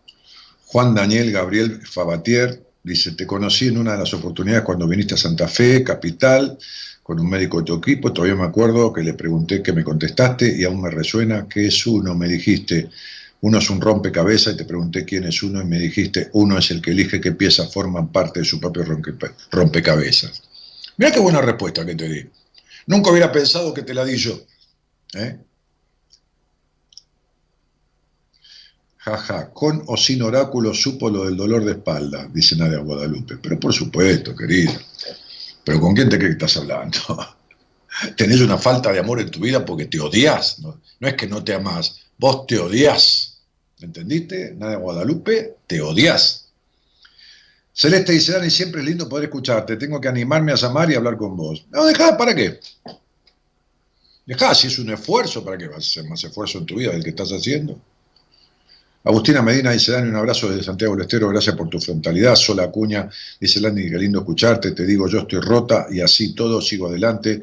Juan 0.67 0.95
Daniel 0.95 1.31
Gabriel 1.31 1.83
Fabatier, 1.87 2.66
Dice, 2.87 3.11
te 3.17 3.27
conocí 3.27 3.67
en 3.67 3.79
una 3.79 3.95
de 3.95 3.99
las 3.99 4.15
oportunidades 4.15 4.63
cuando 4.63 4.87
viniste 4.87 5.15
a 5.15 5.17
Santa 5.17 5.49
Fe, 5.49 5.83
capital, 5.83 6.57
con 7.03 7.19
un 7.19 7.29
médico 7.29 7.59
de 7.59 7.65
tu 7.65 7.75
equipo. 7.75 8.13
Todavía 8.13 8.37
me 8.37 8.45
acuerdo 8.45 8.93
que 8.93 9.03
le 9.03 9.15
pregunté 9.15 9.61
que 9.61 9.73
me 9.73 9.83
contestaste 9.83 10.57
y 10.57 10.63
aún 10.63 10.81
me 10.81 10.89
resuena 10.89 11.49
qué 11.49 11.67
es 11.67 11.85
uno. 11.85 12.15
Me 12.15 12.29
dijiste, 12.29 12.89
uno 13.41 13.59
es 13.59 13.71
un 13.71 13.81
rompecabezas 13.81 14.55
y 14.55 14.59
te 14.59 14.65
pregunté 14.65 15.05
quién 15.05 15.25
es 15.25 15.43
uno 15.43 15.61
y 15.61 15.65
me 15.65 15.81
dijiste, 15.81 16.31
uno 16.35 16.59
es 16.59 16.71
el 16.71 16.81
que 16.81 16.93
elige 16.93 17.21
qué 17.21 17.33
piezas 17.33 17.73
forman 17.73 18.13
parte 18.13 18.39
de 18.39 18.47
su 18.47 18.61
propio 18.61 18.85
rompecabezas. 19.51 20.45
Mira 20.97 21.11
qué 21.11 21.19
buena 21.19 21.41
respuesta 21.41 21.85
que 21.85 21.97
te 21.97 22.09
di. 22.09 22.25
Nunca 22.87 23.11
hubiera 23.11 23.33
pensado 23.33 23.75
que 23.75 23.83
te 23.83 23.95
la 23.95 24.05
di 24.05 24.15
yo. 24.17 24.39
¿eh? 25.15 25.37
Jaja, 29.07 29.53
con 29.53 29.85
o 29.87 29.97
sin 29.97 30.21
oráculo 30.21 30.75
supo 30.75 31.09
lo 31.09 31.27
del 31.27 31.37
dolor 31.37 31.65
de 31.65 31.73
espalda, 31.73 32.29
dice 32.33 32.57
Nadia 32.57 32.79
Guadalupe. 32.79 33.37
Pero 33.37 33.61
por 33.61 33.73
supuesto, 33.73 34.35
querida. 34.35 34.73
Pero 35.63 35.81
¿con 35.81 35.95
quién 35.95 36.09
te 36.09 36.19
crees 36.19 36.37
que 36.37 36.45
estás 36.45 36.57
hablando? 36.57 36.99
Tenés 38.17 38.41
una 38.41 38.59
falta 38.59 38.93
de 38.93 38.99
amor 38.99 39.21
en 39.21 39.31
tu 39.31 39.39
vida 39.39 39.65
porque 39.65 39.85
te 39.85 40.01
odias. 40.01 40.59
¿no? 40.59 40.81
es 40.99 41.15
que 41.15 41.29
no 41.29 41.45
te 41.45 41.55
amas, 41.55 42.01
vos 42.19 42.49
te 42.49 42.59
odias. 42.59 43.39
¿Entendiste? 43.79 44.55
Nada 44.57 44.73
de 44.73 44.79
Guadalupe, 44.79 45.55
te 45.69 45.81
odias. 45.81 46.49
Celeste 47.73 48.11
dice, 48.11 48.33
Dani, 48.33 48.51
siempre 48.51 48.81
es 48.81 48.89
lindo 48.89 49.09
poder 49.09 49.27
escucharte. 49.27 49.77
Tengo 49.77 50.01
que 50.01 50.09
animarme 50.09 50.51
a 50.51 50.57
llamar 50.57 50.91
y 50.91 50.97
hablar 50.97 51.17
con 51.17 51.37
vos. 51.37 51.65
No, 51.71 51.85
dejá, 51.85 52.17
¿para 52.17 52.35
qué? 52.35 52.59
Dejá, 54.25 54.53
si 54.53 54.67
es 54.67 54.81
un 54.81 54.91
esfuerzo, 54.91 55.45
¿para 55.45 55.57
qué 55.57 55.69
vas 55.69 55.77
a 55.77 55.79
hacer 55.79 56.05
más 56.11 56.25
esfuerzo 56.25 56.59
en 56.59 56.67
tu 56.67 56.75
vida 56.75 56.91
del 56.91 57.05
que 57.05 57.11
estás 57.11 57.31
haciendo? 57.31 57.81
Agustina 59.07 59.41
Medina 59.41 59.71
dice, 59.71 59.93
Dani, 59.93 60.09
un 60.09 60.17
abrazo 60.17 60.49
desde 60.49 60.65
Santiago 60.65 60.97
del 60.97 61.03
Estero, 61.03 61.29
gracias 61.29 61.55
por 61.55 61.69
tu 61.69 61.79
frontalidad. 61.79 62.35
Sola 62.35 62.73
Cuña 62.73 63.09
dice, 63.39 63.61
Dani, 63.61 63.89
qué 63.89 63.99
lindo 63.99 64.19
escucharte, 64.19 64.73
te 64.73 64.85
digo, 64.85 65.07
yo 65.07 65.21
estoy 65.21 65.39
rota 65.43 65.87
y 65.89 66.01
así 66.01 66.35
todo, 66.35 66.61
sigo 66.61 66.89
adelante 66.89 67.41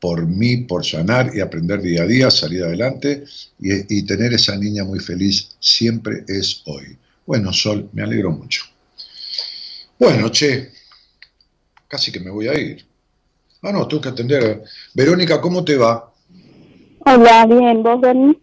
por 0.00 0.26
mí, 0.26 0.56
por 0.64 0.86
sanar 0.86 1.30
y 1.34 1.40
aprender 1.40 1.82
día 1.82 2.04
a 2.04 2.06
día, 2.06 2.30
salir 2.30 2.64
adelante 2.64 3.24
y, 3.60 3.98
y 3.98 4.06
tener 4.06 4.32
esa 4.32 4.56
niña 4.56 4.84
muy 4.84 5.00
feliz 5.00 5.50
siempre 5.60 6.24
es 6.26 6.62
hoy. 6.64 6.96
Bueno, 7.26 7.52
Sol, 7.52 7.90
me 7.92 8.02
alegro 8.02 8.30
mucho. 8.30 8.64
Bueno, 9.98 10.30
che, 10.30 10.70
casi 11.88 12.10
que 12.10 12.20
me 12.20 12.30
voy 12.30 12.48
a 12.48 12.58
ir. 12.58 12.86
Ah, 13.60 13.70
no, 13.70 13.86
tengo 13.86 14.00
que 14.00 14.08
atender. 14.08 14.62
Verónica, 14.94 15.42
¿cómo 15.42 15.62
te 15.62 15.76
va? 15.76 16.10
Hola, 17.00 17.44
bien, 17.44 17.82
¿vos, 17.82 18.00
Bernie? 18.00 18.38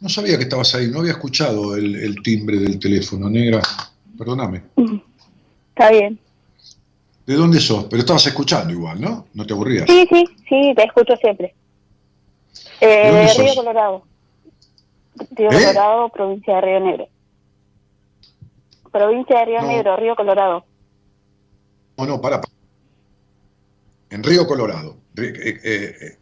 No 0.00 0.08
sabía 0.08 0.36
que 0.36 0.44
estabas 0.44 0.74
ahí, 0.74 0.88
no 0.88 1.00
había 1.00 1.12
escuchado 1.12 1.76
el, 1.76 1.96
el 1.96 2.22
timbre 2.22 2.58
del 2.58 2.78
teléfono, 2.78 3.28
negra. 3.28 3.60
Perdóname. 4.16 4.62
Está 5.70 5.90
bien. 5.90 6.18
¿De 7.26 7.34
dónde 7.34 7.60
sos? 7.60 7.84
Pero 7.84 8.00
estabas 8.00 8.26
escuchando 8.26 8.72
igual, 8.72 9.00
¿no? 9.00 9.26
No 9.34 9.46
te 9.46 9.52
aburrías. 9.52 9.86
Sí, 9.88 10.06
sí, 10.10 10.24
sí, 10.48 10.72
te 10.74 10.84
escucho 10.84 11.14
siempre. 11.16 11.54
Eh, 12.80 12.86
¿De 12.86 13.10
dónde 13.10 13.28
sos? 13.28 13.38
Río 13.38 13.54
Colorado. 13.54 14.04
Río 15.32 15.50
¿Eh? 15.50 15.54
Colorado, 15.54 16.08
provincia 16.08 16.54
de 16.54 16.60
Río 16.60 16.80
Negro. 16.80 17.08
Provincia 18.90 19.38
de 19.40 19.44
Río 19.44 19.60
No. 19.60 19.68
Negro, 19.68 19.96
Río 19.96 20.16
Colorado. 20.16 20.64
No, 21.96 22.06
no, 22.06 22.20
para. 22.20 22.40
En 24.10 24.22
Río 24.22 24.46
Colorado. 24.46 24.96
Eh, 25.16 26.16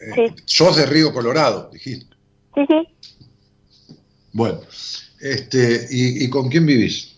eh, 0.00 0.12
Sí. 0.14 0.42
Sos 0.44 0.76
de 0.76 0.86
Río 0.86 1.12
Colorado, 1.12 1.70
dijiste. 1.72 2.16
Sí, 2.54 2.62
sí, 2.66 2.88
Bueno, 4.32 4.60
este, 5.20 5.86
¿y, 5.90 6.24
y 6.24 6.30
con 6.30 6.48
quién 6.48 6.66
vivís? 6.66 7.16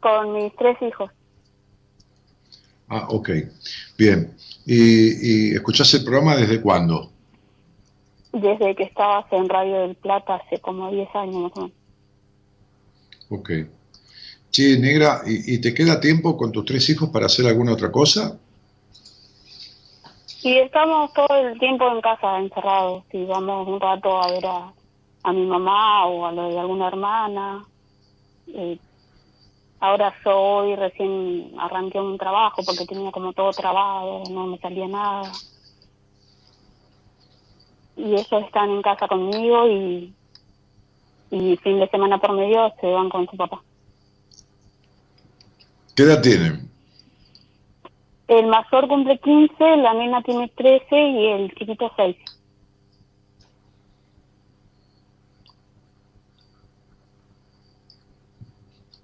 con 0.00 0.32
mis 0.34 0.54
tres 0.56 0.76
hijos. 0.82 1.10
Ah, 2.88 3.06
ok. 3.10 3.30
Bien. 3.98 4.32
¿Y, 4.64 5.50
y 5.50 5.54
escuchás 5.54 5.92
el 5.94 6.04
programa 6.04 6.36
desde 6.36 6.60
cuándo? 6.60 7.10
Desde 8.32 8.76
que 8.76 8.84
estabas 8.84 9.24
en 9.32 9.48
Radio 9.48 9.80
del 9.80 9.96
Plata 9.96 10.36
hace 10.36 10.60
como 10.60 10.90
10 10.92 11.08
años 11.14 11.34
más 11.42 11.52
o 11.56 11.60
menos. 11.62 11.76
Ok. 13.30 13.50
Che, 14.50 14.78
negra, 14.78 15.22
¿y, 15.26 15.54
y 15.54 15.58
te 15.60 15.74
queda 15.74 15.98
tiempo 15.98 16.36
con 16.36 16.52
tus 16.52 16.64
tres 16.64 16.88
hijos 16.90 17.08
para 17.10 17.26
hacer 17.26 17.46
alguna 17.46 17.72
otra 17.72 17.90
cosa? 17.90 18.38
Y 20.46 20.58
estamos 20.58 21.12
todo 21.12 21.36
el 21.38 21.58
tiempo 21.58 21.90
en 21.90 22.00
casa 22.00 22.38
encerrados. 22.38 23.02
Y 23.12 23.24
vamos 23.24 23.66
un 23.66 23.80
rato 23.80 24.22
a 24.22 24.30
ver 24.30 24.46
a, 24.46 25.32
mi 25.32 25.44
mamá 25.44 26.06
o 26.06 26.24
a 26.24 26.30
lo 26.30 26.50
de 26.50 26.60
alguna 26.60 26.86
hermana. 26.86 27.64
Eh, 28.54 28.78
ahora 29.80 30.14
soy, 30.22 30.76
recién 30.76 31.52
arranqué 31.58 31.98
un 31.98 32.16
trabajo 32.16 32.62
porque 32.64 32.86
tenía 32.86 33.10
como 33.10 33.32
todo 33.32 33.50
trabado, 33.50 34.22
no 34.30 34.46
me 34.46 34.58
salía 34.58 34.86
nada. 34.86 35.32
Y 37.96 38.12
ellos 38.12 38.44
están 38.44 38.70
en 38.70 38.82
casa 38.82 39.08
conmigo 39.08 39.66
y, 39.66 40.14
y 41.32 41.56
fin 41.56 41.80
de 41.80 41.88
semana 41.88 42.18
por 42.18 42.34
medio 42.34 42.72
se 42.80 42.86
van 42.86 43.08
con 43.08 43.28
su 43.28 43.36
papá. 43.36 43.60
¿Qué 45.96 46.04
edad 46.04 46.22
tienen? 46.22 46.70
El 48.28 48.46
mayor 48.46 48.88
cumple 48.88 49.18
15, 49.18 49.76
la 49.76 49.94
nena 49.94 50.22
tiene 50.22 50.48
13 50.56 50.96
y 50.96 51.26
el 51.28 51.54
chiquito 51.54 51.92
6. 51.96 52.16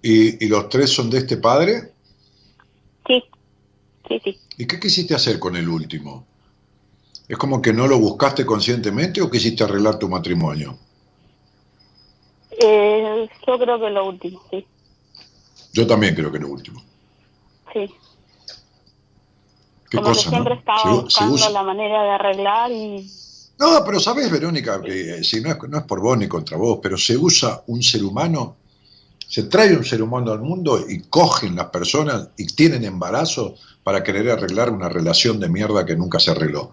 ¿Y, 0.02 0.44
y 0.44 0.48
los 0.48 0.68
tres 0.68 0.90
son 0.90 1.08
de 1.08 1.18
este 1.18 1.36
padre? 1.36 1.92
Sí, 3.06 3.22
sí, 4.08 4.20
sí. 4.24 4.40
¿Y 4.58 4.66
qué 4.66 4.80
quisiste 4.80 5.14
hacer 5.14 5.38
con 5.38 5.54
el 5.56 5.68
último? 5.68 6.26
¿Es 7.28 7.38
como 7.38 7.62
que 7.62 7.72
no 7.72 7.86
lo 7.86 7.98
buscaste 8.00 8.44
conscientemente 8.44 9.22
o 9.22 9.30
quisiste 9.30 9.62
arreglar 9.62 9.98
tu 9.98 10.08
matrimonio? 10.08 10.76
Eh, 12.60 13.28
yo 13.46 13.58
creo 13.58 13.80
que 13.80 13.90
lo 13.90 14.08
último, 14.08 14.42
sí. 14.50 14.66
Yo 15.72 15.86
también 15.86 16.14
creo 16.14 16.32
que 16.32 16.40
lo 16.40 16.48
último. 16.48 16.82
sí. 17.72 17.88
¿Qué 19.92 19.98
Como 19.98 20.08
cosa, 20.08 20.22
que 20.24 20.28
siempre 20.30 20.54
no? 20.54 20.60
estaba 20.60 20.82
Se 20.82 20.88
u- 20.88 21.10
se 21.10 21.24
buscando 21.26 21.50
la 21.50 21.62
manera 21.62 22.02
de 22.02 22.10
arreglar 22.10 22.72
y 22.72 23.06
No, 23.60 23.84
pero 23.84 24.00
sabes, 24.00 24.28
Verónica, 24.30 24.80
que 24.80 25.18
eh, 25.18 25.22
si 25.24 25.40
no 25.40 25.50
es, 25.50 25.58
no 25.68 25.78
es 25.78 25.84
por 25.84 26.00
vos 26.00 26.16
ni 26.18 26.26
contra 26.26 26.56
vos, 26.56 26.78
pero 26.82 26.96
se 26.96 27.16
usa 27.16 27.62
un 27.68 27.80
ser 27.82 28.02
humano, 28.02 28.56
se 29.28 29.44
trae 29.44 29.76
un 29.76 29.84
ser 29.84 30.02
humano 30.02 30.32
al 30.32 30.40
mundo 30.40 30.82
y 30.88 31.02
cogen 31.02 31.54
las 31.54 31.66
personas 31.66 32.28
y 32.38 32.46
tienen 32.46 32.84
embarazo 32.84 33.54
para 33.84 34.02
querer 34.02 34.30
arreglar 34.30 34.70
una 34.70 34.88
relación 34.88 35.38
de 35.38 35.48
mierda 35.50 35.84
que 35.86 35.94
nunca 35.94 36.18
se 36.18 36.30
arregló. 36.32 36.72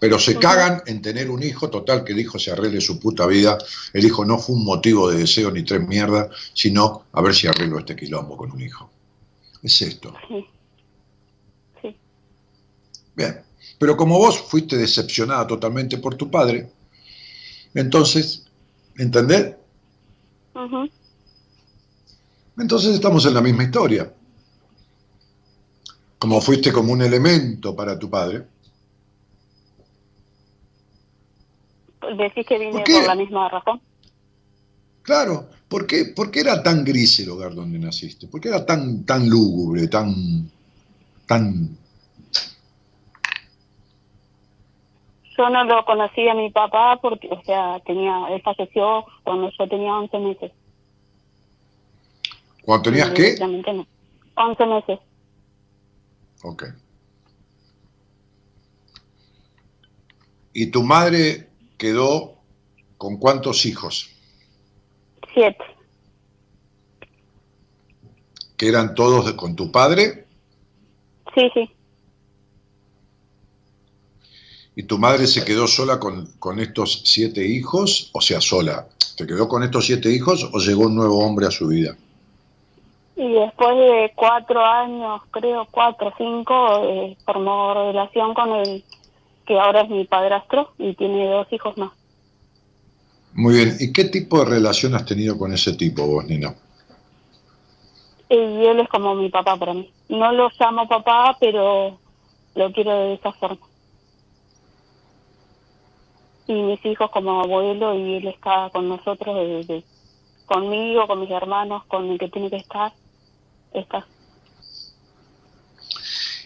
Pero 0.00 0.18
se 0.18 0.36
cagan 0.38 0.82
en 0.86 1.02
tener 1.02 1.30
un 1.30 1.42
hijo, 1.42 1.68
total 1.70 2.04
que 2.04 2.12
el 2.14 2.20
hijo 2.20 2.38
se 2.38 2.50
arregle 2.50 2.80
su 2.80 2.98
puta 2.98 3.26
vida. 3.26 3.58
El 3.92 4.04
hijo 4.04 4.24
no 4.24 4.38
fue 4.38 4.56
un 4.56 4.64
motivo 4.64 5.10
de 5.10 5.18
deseo 5.18 5.50
ni 5.50 5.62
tres 5.62 5.86
mierdas, 5.86 6.28
sino 6.54 7.04
a 7.12 7.20
ver 7.22 7.34
si 7.34 7.46
arreglo 7.46 7.78
este 7.78 7.94
quilombo 7.96 8.34
con 8.36 8.50
un 8.50 8.60
hijo. 8.62 8.90
Es 9.62 9.82
esto. 9.82 10.14
Sí. 10.28 10.46
Bien. 13.14 13.40
Pero 13.78 13.96
como 13.96 14.18
vos 14.18 14.40
fuiste 14.40 14.76
decepcionada 14.76 15.46
totalmente 15.46 15.98
por 15.98 16.14
tu 16.14 16.30
padre, 16.30 16.70
entonces, 17.74 18.46
¿entendés? 18.96 19.54
Entonces 22.58 22.94
estamos 22.94 23.24
en 23.26 23.34
la 23.34 23.40
misma 23.40 23.64
historia. 23.64 24.12
Como 26.18 26.40
fuiste 26.40 26.72
como 26.72 26.92
un 26.92 27.00
elemento 27.00 27.74
para 27.74 27.98
tu 27.98 28.10
padre, 28.10 28.44
Decís 32.16 32.46
que 32.46 32.58
vine 32.58 32.82
¿Por 32.82 33.06
la 33.06 33.14
misma 33.14 33.48
razón. 33.48 33.80
claro, 35.02 35.48
¿por 35.68 35.86
qué, 35.86 36.06
por 36.06 36.30
qué 36.30 36.40
era 36.40 36.62
tan 36.62 36.84
gris 36.84 37.20
el 37.20 37.30
hogar 37.30 37.54
donde 37.54 37.78
naciste? 37.78 38.26
¿Por 38.26 38.40
qué 38.40 38.48
era 38.48 38.64
tan, 38.64 39.04
tan 39.04 39.28
lúgubre, 39.28 39.86
tan, 39.88 40.50
tan... 41.26 41.76
Yo 45.40 45.48
no 45.48 45.64
lo 45.64 45.86
conocí 45.86 46.28
a 46.28 46.34
mi 46.34 46.50
papá 46.50 46.98
porque, 47.00 47.26
o 47.30 47.42
sea, 47.44 47.80
tenía, 47.86 48.26
él 48.28 48.42
falleció 48.42 49.06
cuando 49.24 49.50
yo 49.58 49.68
tenía 49.68 49.94
11 49.94 50.18
meses. 50.18 50.52
Cuando 52.62 52.82
tenías 52.82 53.14
directamente 53.14 53.72
no. 53.72 53.86
11 54.34 54.66
meses. 54.66 54.98
Ok. 56.42 56.64
¿Y 60.52 60.66
tu 60.66 60.82
madre 60.82 61.48
quedó 61.78 62.34
con 62.98 63.16
cuántos 63.16 63.64
hijos? 63.64 64.14
7. 65.32 65.56
¿Que 68.58 68.68
eran 68.68 68.94
todos 68.94 69.32
con 69.32 69.56
tu 69.56 69.72
padre? 69.72 70.26
Sí, 71.34 71.50
sí. 71.54 71.70
¿Y 74.76 74.84
tu 74.84 74.98
madre 74.98 75.26
se 75.26 75.44
quedó 75.44 75.66
sola 75.66 75.98
con, 75.98 76.26
con 76.38 76.60
estos 76.60 77.02
siete 77.04 77.44
hijos? 77.46 78.10
O 78.12 78.20
sea, 78.20 78.40
sola. 78.40 78.86
¿Se 78.98 79.26
quedó 79.26 79.48
con 79.48 79.62
estos 79.62 79.86
siete 79.86 80.10
hijos 80.10 80.48
o 80.52 80.58
llegó 80.58 80.86
un 80.86 80.94
nuevo 80.94 81.18
hombre 81.18 81.46
a 81.46 81.50
su 81.50 81.68
vida? 81.68 81.96
Y 83.16 83.32
después 83.32 83.76
de 83.76 84.12
cuatro 84.14 84.64
años, 84.64 85.20
creo, 85.30 85.66
cuatro 85.70 86.08
o 86.08 86.12
cinco, 86.16 86.82
eh, 86.84 87.16
formó 87.26 87.74
relación 87.74 88.32
con 88.32 88.54
el 88.54 88.82
que 89.46 89.58
ahora 89.58 89.82
es 89.82 89.90
mi 89.90 90.04
padrastro 90.04 90.72
y 90.78 90.94
tiene 90.94 91.28
dos 91.28 91.46
hijos 91.52 91.76
más. 91.76 91.90
Muy 93.34 93.54
bien. 93.54 93.76
¿Y 93.78 93.92
qué 93.92 94.04
tipo 94.04 94.38
de 94.38 94.46
relación 94.46 94.94
has 94.94 95.04
tenido 95.04 95.36
con 95.36 95.52
ese 95.52 95.74
tipo 95.74 96.06
vos, 96.06 96.24
Nina? 96.24 96.54
Y 98.28 98.34
él 98.36 98.80
es 98.80 98.88
como 98.88 99.14
mi 99.14 99.28
papá 99.28 99.56
para 99.56 99.74
mí. 99.74 99.90
No 100.08 100.32
lo 100.32 100.48
llamo 100.58 100.88
papá, 100.88 101.36
pero 101.40 101.98
lo 102.54 102.72
quiero 102.72 102.92
de 103.06 103.14
esa 103.14 103.32
forma. 103.32 103.66
Y 106.50 106.62
mis 106.62 106.84
hijos 106.84 107.10
como 107.12 107.40
abuelo 107.42 107.94
y 107.94 108.16
él 108.16 108.26
está 108.26 108.70
con 108.72 108.88
nosotros, 108.88 109.36
de- 109.36 109.64
de- 109.72 109.84
conmigo, 110.46 111.06
con 111.06 111.20
mis 111.20 111.30
hermanos, 111.30 111.84
con 111.86 112.10
el 112.10 112.18
que 112.18 112.28
tiene 112.28 112.50
que 112.50 112.56
estar. 112.56 112.92
Está. 113.72 114.04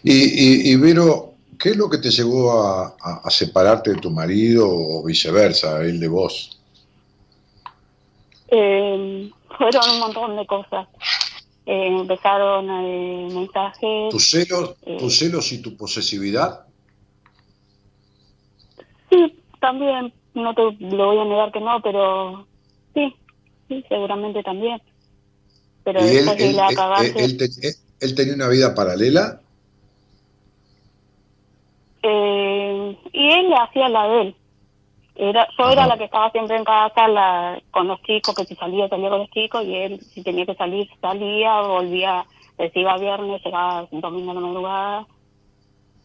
Y, 0.02 0.12
y, 0.12 0.72
y, 0.72 0.76
Vero, 0.76 1.32
¿qué 1.59 1.70
es 1.70 1.76
lo 1.78 1.89
que 1.89 1.97
te 1.97 2.10
llevó 2.10 2.52
a, 2.52 2.94
a- 3.01 3.20
a 3.24 3.31
separarte 3.31 3.93
de 3.94 4.01
tu 4.01 4.10
marido 4.10 4.68
o 4.68 5.02
viceversa, 5.02 5.81
él 5.81 5.98
de 5.98 6.09
vos? 6.09 6.60
Eh, 8.48 9.31
fueron 9.56 9.90
un 9.90 9.98
montón 10.01 10.36
de 10.36 10.47
cosas. 10.47 10.86
Eh, 11.64 11.86
empezaron 11.98 12.68
eh, 12.68 13.28
mensajes. 13.32 14.10
¿Tus 14.10 14.28
celos, 14.31 14.74
Eh. 14.85 14.98
tus 14.98 15.16
celos 15.18 15.51
y 15.52 15.62
tu 15.62 15.74
posesividad? 15.78 16.66
Sí, 19.10 19.40
también, 19.65 20.12
no 20.35 20.55
te 20.55 20.62
lo 20.62 21.07
voy 21.07 21.19
a 21.19 21.24
negar 21.24 21.51
que 21.51 21.61
no, 21.61 21.81
pero 21.81 22.47
sí, 22.93 23.16
sí, 23.66 23.82
seguramente 23.89 24.43
también. 24.43 24.78
Pero 25.85 26.01
¿Y 26.01 26.16
él, 26.19 26.57
la 26.57 26.73
cagarse, 26.74 27.24
él 27.24 27.36
te- 27.39 27.66
él- 27.66 27.74
él 28.01 28.15
tenía 28.15 28.35
una 28.35 28.49
vida 28.49 28.74
paralela? 28.74 29.41
eh, 32.03 32.99
y 33.12 33.31
él 33.31 33.55
hacía 33.55 33.89
la 33.89 34.07
de 34.09 34.20
él. 34.20 34.36
Era, 35.15 35.49
yo 35.59 35.70
era 35.70 35.86
la 35.86 35.97
que 35.97 36.05
estaba 36.05 36.31
siempre 36.31 36.57
en 36.57 36.65
casa 36.65 37.09
la, 37.09 37.62
con 37.70 37.86
los 37.89 38.03
chicos, 38.03 38.35
que 38.35 38.45
si 38.45 38.55
salía, 38.57 38.89
salía 38.89 39.09
con 39.09 39.20
los 39.20 39.31
chicos, 39.31 39.65
y 39.65 39.74
él, 39.74 40.01
si 40.12 40.23
tenía 40.23 40.45
que 40.45 40.57
salir, 40.57 40.89
salía, 41.01 41.61
volvía, 41.62 42.27
se 42.59 42.70
iba 42.81 42.99
viernes, 42.99 43.41
llegaba 43.45 43.89
domingo 43.93 44.32
a 44.32 44.35
la 44.35 44.41
madrugada. 44.41 45.07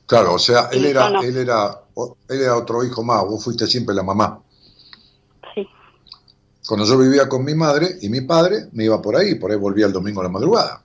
Claro, 0.09 0.33
o 0.33 0.39
sea, 0.39 0.69
él 0.71 0.81
Sí, 0.81 0.87
era, 0.87 1.07
yo 1.07 1.13
no. 1.13 1.21
él 1.21 1.37
era, 1.37 1.81
él 2.29 2.41
era 2.41 2.57
otro 2.57 2.83
hijo 2.83 3.03
más, 3.03 3.23
vos 3.25 3.43
fuiste 3.43 3.67
siempre 3.67 3.93
la 3.93 4.01
mamá. 4.03 4.41
Sí. 5.53 5.67
Cuando 6.67 6.85
yo 6.85 6.97
vivía 6.97 7.29
con 7.29 7.45
mi 7.45 7.53
madre 7.53 7.97
y 8.01 8.09
mi 8.09 8.21
padre, 8.21 8.69
me 8.71 8.85
iba 8.85 8.99
por 9.01 9.15
ahí, 9.15 9.35
por 9.35 9.51
ahí 9.51 9.57
volvía 9.57 9.85
el 9.85 9.93
domingo 9.93 10.21
a 10.21 10.23
la 10.23 10.29
madrugada. 10.29 10.81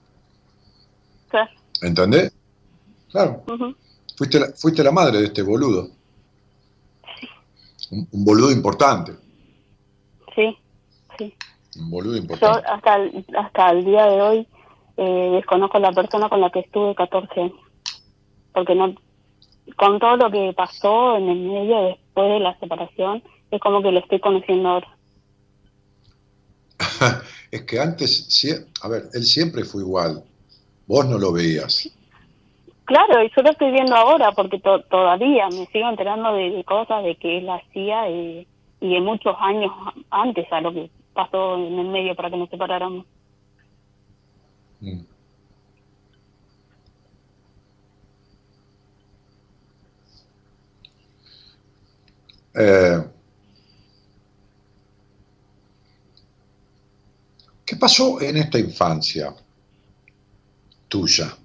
Claro. 1.29 1.49
¿Entendés? 1.81 2.31
Claro, 3.11 3.43
fuiste 4.15 4.39
la, 4.39 4.47
fuiste 4.55 4.83
la 4.83 4.91
madre 4.91 5.19
de 5.19 5.25
este 5.25 5.41
boludo. 5.41 5.89
Un, 7.91 8.07
un 8.11 8.25
boludo 8.25 8.51
importante, 8.51 9.13
Sí, 10.35 10.57
sí. 11.17 11.33
un 11.79 11.89
boludo 11.89 12.13
Yo 12.15 12.21
importante. 12.21 12.67
hasta 12.67 12.95
el, 12.97 13.25
hasta 13.37 13.69
el 13.71 13.85
día 13.85 14.05
de 14.05 14.21
hoy 14.21 14.47
eh, 14.97 15.29
desconozco 15.35 15.79
la 15.79 15.91
persona 15.93 16.27
con 16.29 16.41
la 16.41 16.49
que 16.51 16.59
estuve 16.59 16.93
14 16.93 17.39
años. 17.41 17.53
Porque 18.53 18.75
no 18.75 18.93
con 19.77 19.99
todo 19.99 20.17
lo 20.17 20.31
que 20.31 20.53
pasó 20.55 21.17
en 21.17 21.29
el 21.29 21.39
medio 21.39 21.81
después 21.87 22.29
de 22.29 22.39
la 22.39 22.57
separación, 22.59 23.23
es 23.51 23.59
como 23.59 23.81
que 23.81 23.91
lo 23.91 23.99
estoy 23.99 24.19
conociendo 24.19 24.69
ahora. 24.69 24.87
Es 27.51 27.61
que 27.63 27.79
antes, 27.79 28.27
a 28.81 28.89
ver, 28.89 29.03
él 29.13 29.23
siempre 29.23 29.63
fue 29.63 29.81
igual. 29.81 30.23
Vos 30.87 31.05
no 31.05 31.17
lo 31.17 31.31
veías. 31.31 31.89
Claro, 32.83 33.23
y 33.23 33.31
yo 33.35 33.41
lo 33.41 33.51
estoy 33.51 33.71
viendo 33.71 33.95
ahora 33.95 34.31
porque 34.33 34.59
to- 34.59 34.81
todavía 34.83 35.47
me 35.49 35.65
sigo 35.67 35.87
enterando 35.87 36.33
de, 36.33 36.49
de 36.51 36.63
cosas 36.65 37.03
de 37.03 37.15
que 37.15 37.37
él 37.37 37.49
hacía 37.49 38.09
y 38.09 38.45
de 38.81 38.99
muchos 39.01 39.35
años 39.39 39.71
antes 40.09 40.51
a 40.51 40.61
lo 40.61 40.73
que 40.73 40.89
pasó 41.13 41.55
en 41.55 41.79
el 41.79 41.87
medio 41.87 42.13
para 42.15 42.29
que 42.29 42.37
nos 42.37 42.49
separáramos. 42.49 43.05
Mm. 44.81 44.99
Eh, 52.57 53.03
¿Qué 57.65 57.75
pasó 57.75 58.21
en 58.21 58.37
esta 58.37 58.59
infancia 58.59 59.35
tuya? 60.87 61.35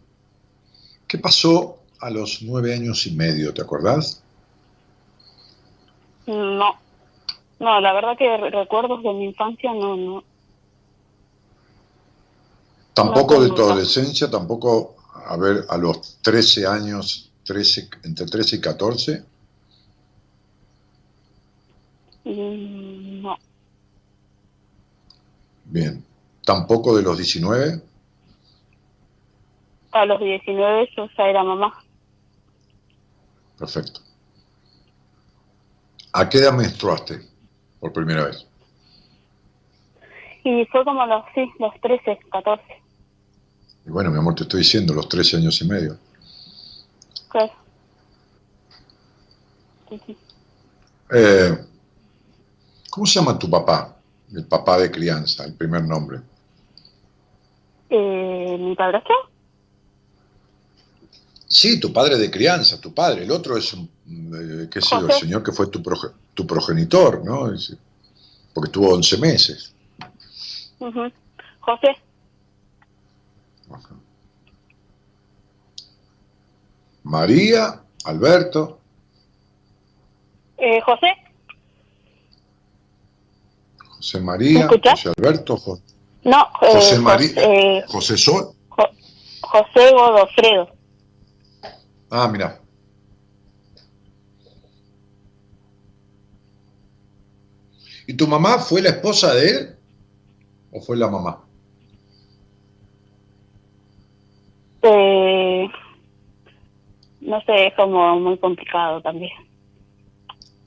¿Qué 1.08 1.18
pasó 1.18 1.78
a 2.00 2.10
los 2.10 2.42
nueve 2.42 2.74
años 2.74 3.06
y 3.06 3.12
medio? 3.12 3.52
¿Te 3.54 3.62
acordás? 3.62 4.22
No, 6.26 6.74
no, 7.58 7.80
la 7.80 7.92
verdad 7.92 8.16
que 8.16 8.36
re- 8.36 8.50
recuerdos 8.50 9.02
de 9.02 9.12
mi 9.12 9.24
infancia 9.24 9.72
no, 9.72 9.96
no, 9.96 10.24
Tampoco 12.94 13.34
No, 13.34 13.40
de 13.40 13.50
tu 13.50 13.62
adolescencia, 13.62 14.30
tampoco, 14.30 14.96
a 15.26 15.36
ver, 15.36 15.64
a 15.68 15.76
los 15.78 16.18
13 16.22 16.66
años, 16.66 17.32
13, 17.44 17.88
entre 18.04 18.26
13 18.26 18.56
y 18.56 18.60
14. 18.60 19.24
Mm, 22.30 23.22
No, 23.22 23.36
Bien. 25.64 26.04
Tampoco 26.44 26.96
de 26.96 27.02
los 27.02 27.16
19. 27.16 27.82
a 29.92 30.06
los 30.06 30.20
19 30.20 30.88
yo 30.96 31.08
ya 31.18 31.24
era 31.28 31.42
mamá. 31.42 31.74
Perfecto. 33.58 34.00
¿A 36.12 36.28
qué 36.28 36.38
edad 36.38 36.52
menstruaste 36.52 37.20
por 37.80 37.92
primera 37.92 38.24
vez? 38.24 38.46
Y 40.44 40.64
fue 40.66 40.84
como 40.84 41.04
los, 41.06 41.24
sí, 41.34 41.44
los 41.58 41.72
13, 41.82 42.18
14. 42.32 42.62
Y 43.86 43.90
bueno, 43.90 44.10
mi 44.10 44.18
amor, 44.18 44.34
te 44.36 44.44
estoy 44.44 44.60
diciendo, 44.60 44.94
los 44.94 45.08
13 45.08 45.36
años 45.36 45.60
y 45.60 45.66
medio. 45.66 45.98
Claro. 47.28 47.52
Sí, 49.88 50.00
sí. 50.06 50.16
Eh, 51.12 51.58
¿Cómo 52.90 53.06
se 53.06 53.18
llama 53.20 53.38
tu 53.38 53.48
papá? 53.48 53.96
El 54.32 54.44
papá 54.46 54.78
de 54.78 54.90
crianza, 54.90 55.44
el 55.44 55.54
primer 55.54 55.82
nombre. 55.84 56.20
Eh, 57.88 58.56
¿Mi 58.58 58.74
padrastro? 58.76 59.14
Sí, 61.48 61.80
tu 61.80 61.92
padre 61.92 62.16
de 62.16 62.30
crianza, 62.30 62.80
tu 62.80 62.94
padre. 62.94 63.24
El 63.24 63.30
otro 63.32 63.56
es, 63.56 63.72
un, 63.74 63.88
eh, 64.64 64.68
qué 64.70 64.80
sé 64.80 64.90
yo, 65.00 65.06
el 65.08 65.12
señor 65.12 65.42
que 65.42 65.50
fue 65.52 65.66
tu, 65.66 65.80
proge- 65.82 66.12
tu 66.34 66.46
progenitor, 66.46 67.24
¿no? 67.24 67.52
Es- 67.52 67.76
Porque 68.54 68.70
tuvo 68.70 68.94
11 68.94 69.16
meses. 69.18 69.72
Ujú. 70.78 71.10
José. 71.60 71.88
Ajá. 73.70 73.94
María, 77.02 77.80
Alberto, 78.04 78.76
Eh, 80.62 80.78
José. 80.82 81.06
José 84.00 84.20
María. 84.20 84.66
José 84.68 85.10
Alberto, 85.16 85.56
Jo- 85.58 85.78
No, 86.24 86.40
eh, 86.62 86.72
José 86.72 86.98
María, 86.98 87.30
eh, 87.36 87.84
José 87.86 88.16
Sol. 88.16 88.54
Jo- 88.70 88.90
José 89.42 89.92
Godofredo. 89.92 90.68
Ah, 92.10 92.26
mira. 92.32 92.58
¿Y 98.06 98.14
tu 98.14 98.26
mamá 98.26 98.58
fue 98.58 98.82
la 98.82 98.90
esposa 98.90 99.34
de 99.34 99.48
él 99.50 99.76
o 100.72 100.80
fue 100.80 100.96
la 100.96 101.08
mamá? 101.08 101.44
Eh, 104.82 105.68
no 107.20 107.40
sé, 107.42 107.66
es 107.66 107.74
como 107.74 108.18
muy 108.18 108.38
complicado 108.38 109.00
también. 109.02 109.30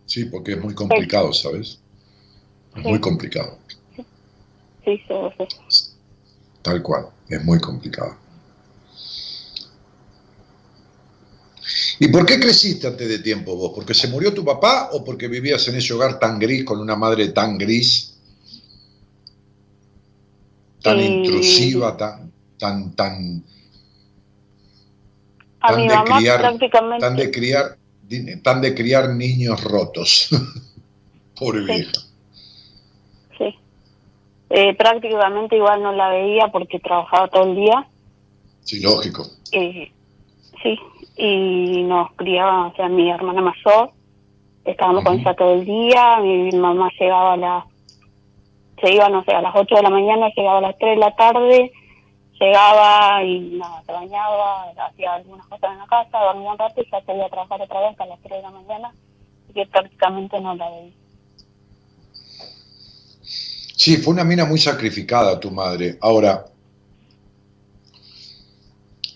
Sí, 0.05 0.25
porque 0.25 0.51
es 0.53 0.63
muy 0.63 0.75
complicado, 0.75 1.33
¿sabes? 1.33 1.82
Es 2.75 2.83
Sí. 2.83 2.89
muy 2.89 2.99
complicado, 2.99 3.57
Sí, 4.85 5.01
yo 5.09 5.31
sé. 5.37 5.47
tal 6.63 6.81
cual, 6.81 7.09
es 7.27 7.43
muy 7.43 7.59
complicado. 7.59 8.17
¿Y 11.99 12.07
por 12.09 12.25
qué 12.25 12.39
creciste 12.39 12.87
antes 12.87 13.07
de 13.07 13.19
tiempo 13.19 13.55
vos? 13.55 13.71
¿Porque 13.73 13.93
se 13.93 14.07
murió 14.07 14.33
tu 14.33 14.43
papá 14.43 14.89
o 14.91 15.03
porque 15.03 15.27
vivías 15.27 15.67
en 15.67 15.75
ese 15.75 15.93
hogar 15.93 16.19
tan 16.19 16.37
gris 16.39 16.63
con 16.63 16.79
una 16.79 16.95
madre 16.95 17.29
tan 17.29 17.57
gris, 17.57 18.13
tan 20.83 20.99
Eh, 20.99 21.07
intrusiva, 21.11 21.95
tan, 21.97 22.31
tan, 22.59 22.93
tan, 22.95 23.13
A 25.61 25.71
tan 25.71 25.77
mi 25.77 25.87
de 25.87 25.95
mamá 25.95 26.05
criar, 26.09 26.39
prácticamente. 26.41 27.05
tan 27.05 27.15
de 27.15 27.31
criar, 27.31 27.77
di- 28.09 28.41
tan 28.41 28.61
de 28.61 28.73
criar 28.75 29.09
niños 29.15 29.63
rotos? 29.63 30.27
Pobre 31.39 31.61
Sí. 31.67 31.73
vieja. 31.73 31.91
Eh, 34.55 34.75
prácticamente 34.75 35.55
igual 35.55 35.81
no 35.81 35.93
la 35.93 36.09
veía 36.09 36.49
porque 36.49 36.79
trabajaba 36.79 37.27
todo 37.27 37.45
el 37.45 37.55
día. 37.55 37.87
Sí, 38.61 38.83
lógico. 38.83 39.25
Eh, 39.51 39.91
sí, 40.61 40.79
y 41.17 41.81
nos 41.81 42.11
criaba, 42.11 42.67
o 42.67 42.75
sea, 42.75 42.87
mi 42.87 43.09
hermana 43.09 43.41
mayor. 43.41 43.89
Estábamos 44.63 45.03
con 45.05 45.19
ella 45.19 45.33
todo 45.33 45.55
el 45.55 45.65
día. 45.65 46.19
Mi 46.19 46.51
mamá 46.51 46.91
llegaba 46.99 47.33
a 47.33 47.37
las. 47.37 47.63
Se 48.79 48.93
iba, 48.93 49.09
no 49.09 49.23
sé, 49.23 49.31
a 49.31 49.41
las 49.41 49.55
8 49.55 49.73
de 49.73 49.81
la 49.81 49.89
mañana, 49.89 50.29
llegaba 50.35 50.59
a 50.59 50.61
las 50.61 50.77
3 50.77 50.97
de 50.97 50.97
la 50.97 51.15
tarde. 51.15 51.71
Llegaba 52.39 53.23
y 53.23 53.39
nada, 53.57 53.81
se 53.87 53.91
bañaba, 53.91 54.65
hacía 54.87 55.15
algunas 55.15 55.47
cosas 55.47 55.71
en 55.71 55.79
la 55.79 55.87
casa, 55.87 56.19
dormía 56.19 56.51
un 56.51 56.57
rato 56.59 56.79
y 56.79 56.91
ya 56.91 57.01
salía 57.01 57.25
a 57.25 57.29
trabajar 57.29 57.59
otra 57.59 57.89
vez 57.89 57.99
a 57.99 58.05
las 58.05 58.19
3 58.19 58.37
de 58.37 58.41
la 58.43 58.51
mañana. 58.51 58.93
Así 59.45 59.53
que 59.53 59.65
prácticamente 59.65 60.39
no 60.39 60.53
la 60.53 60.69
veía. 60.69 61.02
Sí, 63.83 63.97
fue 63.97 64.13
una 64.13 64.23
mina 64.23 64.45
muy 64.45 64.59
sacrificada 64.59 65.37
tu 65.41 65.51
madre. 65.51 65.97
Ahora, 65.99 66.45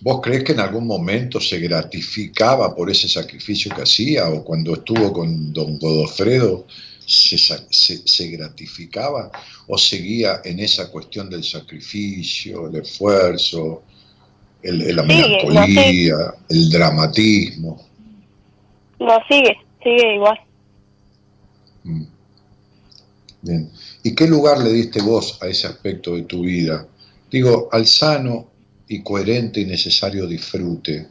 ¿vos 0.02 0.20
crees 0.22 0.44
que 0.44 0.52
en 0.52 0.60
algún 0.60 0.86
momento 0.86 1.40
se 1.40 1.58
gratificaba 1.60 2.76
por 2.76 2.90
ese 2.90 3.08
sacrificio 3.08 3.74
que 3.74 3.84
hacía? 3.84 4.28
¿O 4.28 4.44
cuando 4.44 4.74
estuvo 4.74 5.14
con 5.14 5.54
don 5.54 5.80
Godofredo, 5.80 6.66
se, 7.06 7.38
se- 7.38 8.06
se 8.06 8.28
gratificaba 8.28 9.32
o 9.68 9.78
seguía 9.78 10.42
en 10.44 10.60
esa 10.60 10.92
cuestión 10.92 11.30
del 11.30 11.46
sacrificio, 11.46 12.68
el 12.68 12.76
esfuerzo, 12.82 13.84
el, 14.64 14.82
el- 14.82 14.96
la 14.98 15.04
melancolía, 15.04 16.34
el 16.50 16.70
dramatismo? 16.70 17.88
No, 19.00 19.18
sigue, 19.30 19.56
sigue 19.82 20.16
igual. 20.16 20.38
Mm. 21.86 22.17
Bien. 23.48 23.70
¿Y 24.04 24.14
qué 24.14 24.28
lugar 24.28 24.60
le 24.60 24.72
diste 24.74 25.02
vos 25.02 25.38
a 25.42 25.48
ese 25.48 25.68
aspecto 25.68 26.16
de 26.16 26.24
tu 26.24 26.42
vida? 26.42 26.86
Digo, 27.32 27.70
al 27.72 27.88
sano 27.88 28.50
y 28.88 29.02
coherente 29.04 29.62
y 29.62 29.66
necesario 29.66 30.28
disfrute, 30.28 31.08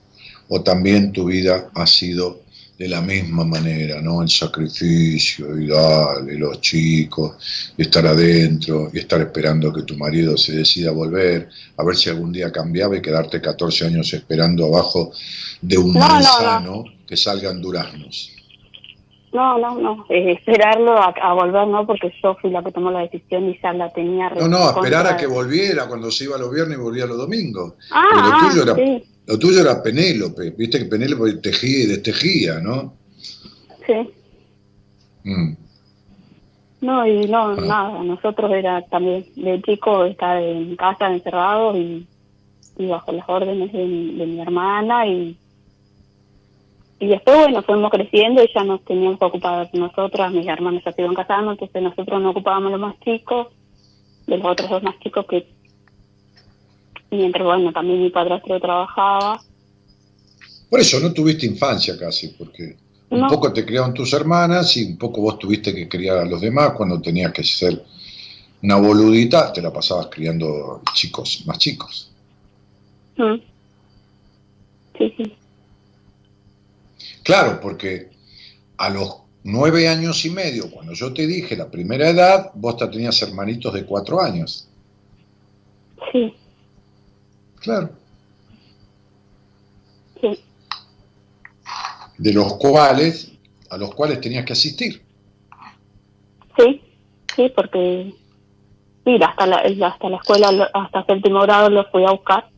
o 0.49 0.63
también 0.63 1.13
tu 1.13 1.27
vida 1.27 1.71
ha 1.75 1.87
sido 1.87 2.43
de 2.79 2.89
la 2.89 3.01
misma 3.01 3.45
manera, 3.45 4.03
¿no? 4.03 4.21
El 4.23 4.29
sacrificio 4.29 5.59
y 5.59 5.67
dale, 5.67 6.35
los 6.35 6.61
chicos, 6.61 7.73
y 7.77 7.83
estar 7.83 8.07
adentro, 8.07 8.91
y 8.93 8.99
estar 8.99 9.21
esperando 9.23 9.73
que 9.73 9.83
tu 9.83 9.97
marido 9.97 10.37
se 10.37 10.53
decida 10.57 10.91
a 10.91 10.93
volver, 10.93 11.49
a 11.77 11.85
ver 11.85 11.97
si 11.97 12.11
algún 12.11 12.33
día 12.33 12.53
cambiaba 12.53 12.97
y 12.97 13.01
quedarte 13.03 13.41
14 13.41 13.87
años 13.87 14.13
esperando 14.13 14.67
abajo 14.67 15.11
de 15.63 15.79
un 15.79 15.95
No, 15.95 16.01
no, 16.01 16.07
no. 16.07 16.13
manzano 16.15 16.85
que 17.07 17.17
salgan 17.17 17.63
duraznos. 17.63 18.36
No, 19.33 19.59
no, 19.59 19.75
no. 19.81 20.07
eh, 20.09 20.33
esperarlo 20.33 20.93
a, 20.97 21.09
a 21.09 21.33
volver, 21.35 21.67
no, 21.69 21.87
porque 21.87 22.13
yo 22.23 22.37
fui 22.41 22.51
la 22.51 22.63
que 22.63 22.73
tomó 22.73 22.91
la 22.91 23.01
decisión 23.01 23.49
y 23.51 23.59
ya 23.63 23.73
la 23.73 23.93
tenía. 23.93 24.31
No, 24.31 24.49
no, 24.49 24.69
esperar 24.71 25.07
a 25.07 25.17
que 25.17 25.27
volviera 25.27 25.87
cuando 25.89 26.11
se 26.11 26.25
iba 26.25 26.39
los 26.39 26.51
viernes 26.53 26.79
y 26.79 26.81
volvía 26.81 27.07
los 27.07 27.19
domingos. 27.19 27.75
Ah, 27.91 28.03
lo, 28.13 28.21
ah, 28.21 28.49
tuyo 28.49 28.63
era, 28.63 28.75
sí, 28.75 29.05
lo 29.27 29.39
tuyo 29.39 29.61
era 29.61 29.83
Penélope, 29.83 30.51
viste 30.51 30.79
que 30.79 30.85
Penélope 30.87 31.35
tejía 31.35 31.85
y 31.85 31.87
destejía, 31.87 32.61
¿no? 32.61 32.95
sí. 33.87 34.11
Mm, 35.25 35.57
No, 36.83 37.07
y 37.07 37.27
no, 37.27 37.49
Ah. 37.51 37.57
nada. 37.57 38.03
Nosotros 38.05 38.51
era 38.53 38.83
también 38.87 39.27
de 39.35 39.61
chico 39.63 40.05
estar 40.05 40.41
en 40.41 40.77
casa 40.77 41.13
encerrados 41.13 41.77
y, 41.77 42.07
y 42.79 42.87
bajo 42.87 43.11
las 43.13 43.29
órdenes 43.29 43.73
de 43.73 43.85
mi 43.85 44.41
hermana 44.41 45.07
y 45.07 45.37
y 46.99 47.09
después, 47.09 47.37
bueno, 47.37 47.63
fuimos 47.63 47.91
creciendo 47.91 48.43
y 48.43 48.49
ya 48.55 48.65
nos 48.65 48.83
teníamos 48.85 49.19
que 49.19 49.25
ocupar 49.27 49.69
nosotras, 49.75 50.33
mis 50.33 50.47
hermanos 50.47 50.83
ya 50.85 50.93
se 50.93 51.03
iban 51.03 51.15
casando, 51.15 51.53
entonces 51.53 51.83
nosotros 51.83 52.23
nos 52.23 52.31
ocupábamos 52.31 52.73
los 52.73 52.81
más 52.81 52.99
chicos, 53.01 53.49
de 54.27 54.39
los 54.39 54.47
otros 54.47 54.71
dos 54.71 54.83
más 54.83 54.99
chicos 55.01 55.27
que, 55.29 55.47
mientras, 57.11 57.45
bueno, 57.45 57.73
también 57.73 58.03
mi 58.03 58.11
padrastro 58.11 58.59
trabajaba. 58.59 59.41
Por 60.71 60.81
eso 60.81 60.99
no 61.01 61.13
tuviste 61.13 61.45
infancia 61.45 61.99
casi, 61.99 62.29
porque 62.29 62.77
un 63.11 63.29
poco 63.29 63.53
te 63.53 63.65
criaron 63.65 63.93
tus 63.93 64.13
hermanas 64.15 64.77
y 64.79 64.85
un 64.85 64.97
poco 64.97 65.21
vos 65.21 65.39
tuviste 65.39 65.75
que 65.75 65.89
criar 65.89 66.19
a 66.19 66.25
los 66.25 66.41
demás 66.41 66.73
cuando 66.73 67.01
tenías 67.01 67.33
que 67.33 67.45
ser 67.45 67.85
una 68.63 68.77
boludita, 68.77 69.53
te 69.53 69.61
la 69.61 69.73
pasabas 69.73 70.07
criando 70.07 70.81
chicos, 70.95 71.45
más 71.47 71.59
chicos. 71.59 72.11
Mm. 73.19 73.37
Sí, 74.99 75.15
sí. 75.17 75.33
Claro, 77.27 77.61
porque 77.61 78.11
a 78.79 78.89
los 78.89 79.17
nueve 79.43 79.89
años 79.89 80.25
y 80.25 80.31
medio, 80.31 80.71
cuando 80.71 80.93
yo 80.93 81.13
te 81.13 81.27
dije 81.27 81.57
la 81.57 81.69
primera 81.69 82.09
edad, 82.09 82.53
vos 82.55 82.77
te 82.77 82.87
tenías 82.87 83.21
hermanitos 83.21 83.75
de 83.75 83.85
cuatro 83.85 84.21
años. 84.23 84.69
Sí, 86.13 86.33
Claro. 87.61 87.91
sí. 90.21 90.41
de 92.19 92.33
los 92.33 92.55
cuales 92.55 93.33
a 93.71 93.77
los 93.77 93.93
cuales 93.95 94.21
tenías 94.21 94.45
que 94.45 94.53
asistir. 94.53 95.03
Sí, 96.57 96.81
sí, 97.35 97.53
porque 97.55 98.15
ir 99.05 99.25
hasta 99.25 99.47
la, 99.47 99.57
hasta 99.87 100.09
la 100.09 100.17
escuela, 100.19 100.71
hasta 100.73 101.05
séptimo 101.07 101.41
grado 101.43 101.69
lo 101.71 101.85
fui 101.91 102.05
a 102.05 102.13
buscar. 102.13 102.49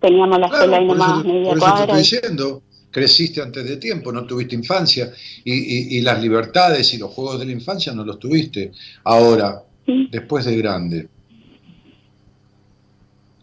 Teníamos 0.00 0.38
la 0.40 0.46
escuela 0.46 0.78
ahí 0.78 0.86
nomás, 0.86 1.24
media 1.24 1.42
eso 1.42 1.52
te 1.54 1.58
cuadra. 1.60 1.80
estoy 1.84 1.98
diciendo, 1.98 2.62
creciste 2.96 3.42
antes 3.42 3.62
de 3.68 3.76
tiempo, 3.76 4.10
no 4.10 4.24
tuviste 4.24 4.54
infancia 4.54 5.12
y, 5.44 5.52
y- 5.52 5.98
y 5.98 6.00
las 6.00 6.18
libertades 6.22 6.94
y 6.94 6.96
los 6.96 7.10
juegos 7.12 7.38
de 7.38 7.44
la 7.44 7.52
infancia 7.52 7.92
no 7.92 8.02
los 8.06 8.18
tuviste. 8.18 8.72
Ahora, 9.04 9.62
después 10.10 10.46
de 10.46 10.56
grande, 10.56 11.08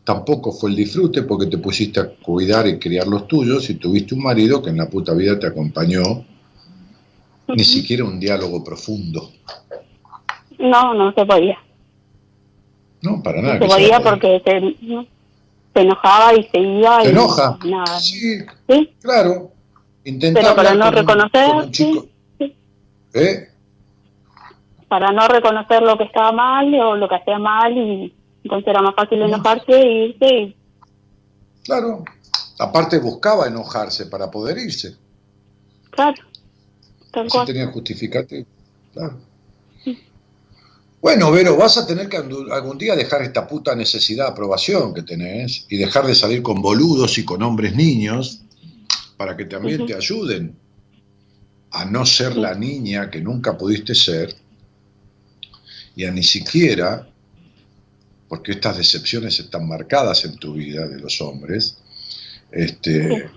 tampoco 0.03 0.51
fue 0.51 0.71
el 0.71 0.75
disfrute 0.75 1.21
porque 1.21 1.45
te 1.45 1.59
pusiste 1.59 1.99
a 1.99 2.07
cuidar 2.09 2.65
y 2.67 2.80
criar 2.80 3.05
los 3.05 3.27
tuyos 3.27 3.69
y 3.69 3.75
tuviste 3.75 4.15
un 4.15 4.23
marido 4.23 4.59
que 4.63 4.71
en 4.71 4.77
la 4.77 4.89
puta 4.89 5.13
vida 5.13 5.38
te 5.38 5.45
acompañó, 5.45 6.25
ni 7.49 7.63
siquiera 7.63 8.05
un 8.05 8.19
diálogo 8.19 8.63
profundo. 8.63 9.31
No, 10.57 10.95
no 10.95 11.13
se 11.13 11.25
podía. 11.27 11.59
No, 13.03 13.21
para 13.21 13.39
nada. 13.39 13.59
No 13.59 13.67
se 13.69 13.71
podía 13.75 13.99
porque 13.99 14.41
se, 14.43 14.75
se 15.73 15.81
enojaba 15.81 16.33
y 16.35 16.43
se 16.49 16.59
iba. 16.59 16.99
¿Te 16.99 17.07
y 17.07 17.11
enoja? 17.11 17.57
Nada. 17.65 17.99
Sí, 17.99 18.39
Sí, 18.69 18.93
claro. 19.01 19.51
Intenta 20.05 20.41
Pero 20.41 20.55
para 20.55 20.73
no 20.73 20.91
reconocer, 20.91 21.47
con 21.49 21.57
un 21.65 21.73
sí. 21.73 22.09
¿Eh? 23.13 23.49
para 24.87 25.11
no 25.11 25.27
reconocer 25.27 25.81
lo 25.81 25.97
que 25.97 26.03
estaba 26.03 26.31
mal 26.31 26.73
o 26.75 26.95
lo 26.95 27.07
que 27.09 27.15
hacía 27.15 27.39
mal 27.39 27.75
y 27.75 28.13
entonces 28.43 28.67
era 28.67 28.81
más 28.81 28.93
fácil 28.95 29.19
No. 29.19 29.25
enojarse 29.25 29.71
e 29.71 30.05
irse 30.07 30.25
y 30.35 30.55
Claro. 31.63 32.03
Aparte 32.59 32.99
buscaba 32.99 33.47
enojarse 33.47 34.05
para 34.07 34.29
poder 34.29 34.57
irse. 34.57 34.95
claro, 35.91 36.21
tal 37.11 37.25
Así 37.27 37.31
cual. 37.31 37.45
tenía 37.47 37.67
justificate. 37.67 38.45
Claro. 38.93 39.17
Bueno, 41.03 41.34
Vero, 41.34 41.57
vas 41.57 41.77
a 41.77 41.85
tener 41.85 42.07
que 42.07 42.15
algún 42.15 42.77
día 42.77 42.95
dejar 42.95 43.23
esta 43.23 43.45
puta 43.45 43.75
necesidad 43.75 44.23
de 44.23 44.31
aprobación 44.31 44.93
que 44.93 45.01
tenés 45.01 45.65
y 45.67 45.75
dejar 45.75 46.07
de 46.07 46.15
salir 46.15 46.41
con 46.41 46.61
boludos 46.61 47.17
y 47.17 47.25
con 47.25 47.43
hombres 47.43 47.75
niños 47.75 48.39
para 49.17 49.35
que 49.35 49.43
también 49.43 49.85
te 49.85 49.95
ayuden 49.95 50.55
a 51.71 51.84
no 51.84 52.05
ser 52.05 52.38
la 52.38 52.55
niña 52.55 53.11
que 53.11 53.19
nunca 53.19 53.57
pudiste 53.57 53.93
ser 53.93 54.34
y 55.93 56.05
a 56.05 56.11
ni 56.11 56.23
siquiera, 56.23 57.05
porque 58.30 58.53
estas 58.53 58.77
decepciones 58.77 59.38
están 59.38 59.67
marcadas 59.67 60.23
en 60.23 60.38
tu 60.38 60.53
vida 60.53 60.88
de 60.88 61.01
los 61.01 61.19
hombres, 61.19 61.80
este, 62.49 63.30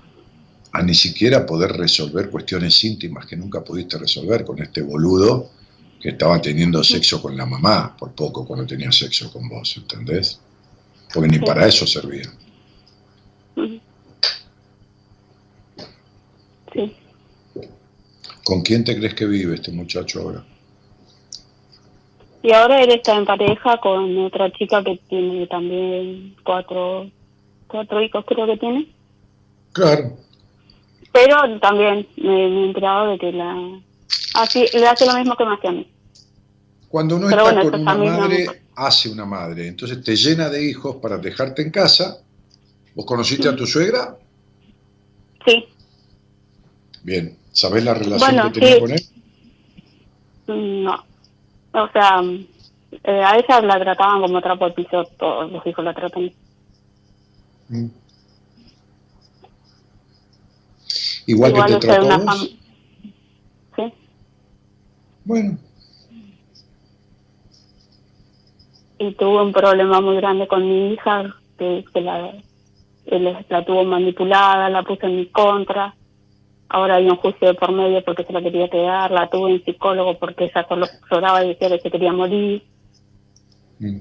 a 0.70 0.82
ni 0.84 0.94
siquiera 0.94 1.44
poder 1.44 1.72
resolver 1.72 2.30
cuestiones 2.30 2.84
íntimas 2.84 3.26
que 3.26 3.36
nunca 3.36 3.64
pudiste 3.64 3.98
resolver 3.98 4.44
con 4.44 4.62
este 4.62 4.82
boludo 4.82 5.55
que 6.00 6.10
estaba 6.10 6.40
teniendo 6.40 6.82
sexo 6.84 7.20
con 7.20 7.36
la 7.36 7.46
mamá, 7.46 7.96
por 7.96 8.12
poco 8.12 8.46
cuando 8.46 8.66
tenía 8.66 8.92
sexo 8.92 9.32
con 9.32 9.48
vos, 9.48 9.76
¿entendés? 9.76 10.40
Porque 11.12 11.28
ni 11.28 11.38
para 11.38 11.66
eso 11.66 11.86
servía. 11.86 12.30
Sí, 16.72 16.92
¿Con 18.44 18.62
quién 18.62 18.84
te 18.84 18.96
crees 18.96 19.14
que 19.14 19.26
vive 19.26 19.54
este 19.54 19.72
muchacho 19.72 20.20
ahora? 20.20 20.44
y 22.46 22.52
ahora 22.52 22.80
él 22.80 22.92
está 22.92 23.16
en 23.16 23.24
pareja 23.24 23.76
con 23.78 24.18
otra 24.18 24.52
chica 24.52 24.84
que 24.84 25.00
tiene 25.08 25.48
también 25.48 26.36
cuatro, 26.44 27.10
cuatro 27.66 28.00
hijos 28.00 28.24
creo 28.24 28.46
que 28.46 28.56
tiene, 28.56 28.86
Claro, 29.72 30.16
pero 31.12 31.58
también 31.58 32.06
me, 32.16 32.48
me 32.48 32.60
he 32.62 32.66
enterado 32.66 33.10
de 33.10 33.18
que 33.18 33.32
la 33.32 33.80
así 34.34 34.66
le 34.72 34.86
hace 34.86 35.06
lo 35.06 35.14
mismo 35.14 35.36
que 35.36 35.44
me 35.44 35.54
hacía 35.54 35.70
a 35.70 35.72
mí. 35.74 35.90
cuando 36.88 37.16
uno 37.16 37.28
Pero 37.28 37.48
está 37.48 37.54
bueno, 37.54 37.70
con 37.70 37.80
una 37.80 37.94
madre, 37.94 38.46
hace 38.76 39.08
una 39.08 39.24
madre. 39.24 39.68
Entonces 39.68 40.02
te 40.02 40.16
llena 40.16 40.48
de 40.48 40.64
hijos 40.68 40.96
para 40.96 41.18
dejarte 41.18 41.62
en 41.62 41.70
casa. 41.70 42.18
¿Vos 42.94 43.04
conociste 43.06 43.48
a 43.48 43.56
tu 43.56 43.66
suegra? 43.66 44.16
Sí, 45.46 45.66
Bien. 47.02 47.36
¿Sabés 47.52 47.84
la 47.84 47.94
relación 47.94 48.18
Bueno, 48.34 48.52
que 48.52 48.60
tenía 48.60 48.74
sí. 48.74 48.80
con 48.80 48.90
él? 48.90 50.84
No. 50.84 51.04
O 51.72 51.88
sea, 51.92 52.20
eh, 53.04 53.22
a 53.24 53.36
ella 53.36 53.60
la 53.62 53.78
trataban 53.78 54.20
como 54.22 54.40
trapo 54.42 54.66
de 54.66 54.72
piso, 54.72 55.04
todos 55.18 55.50
los 55.52 55.66
hijos 55.66 55.84
la 55.84 55.94
tratan. 55.94 56.32
Mm. 57.68 57.86
Igual, 61.26 61.52
que 61.52 61.62
te 61.62 61.78
trató 61.78 62.18
vos. 62.24 62.56
Bueno, 65.26 65.58
y 68.98 69.12
tuvo 69.14 69.42
un 69.42 69.52
problema 69.52 70.00
muy 70.00 70.16
grande 70.16 70.46
con 70.46 70.66
mi 70.68 70.92
hija, 70.94 71.34
que, 71.58 71.84
que 71.92 72.00
la, 72.00 72.32
él 73.06 73.36
la 73.48 73.64
tuvo 73.64 73.84
manipulada, 73.84 74.70
la 74.70 74.82
puso 74.84 75.06
en 75.06 75.16
mi 75.16 75.26
contra. 75.26 75.94
Ahora 76.68 76.96
hay 76.96 77.06
un 77.08 77.16
juicio 77.16 77.48
de 77.48 77.54
por 77.54 77.72
medio 77.72 78.02
porque 78.04 78.24
se 78.24 78.32
la 78.32 78.40
quería 78.40 78.68
quedar, 78.68 79.10
la 79.10 79.28
tuvo 79.28 79.48
en 79.48 79.62
psicólogo 79.64 80.18
porque 80.18 80.44
ella 80.44 80.64
solo 80.68 80.86
lloraba 81.10 81.44
y 81.44 81.48
decía 81.48 81.68
que 81.70 81.80
se 81.80 81.90
quería 81.90 82.12
morir. 82.12 82.62
mm. 83.80 83.98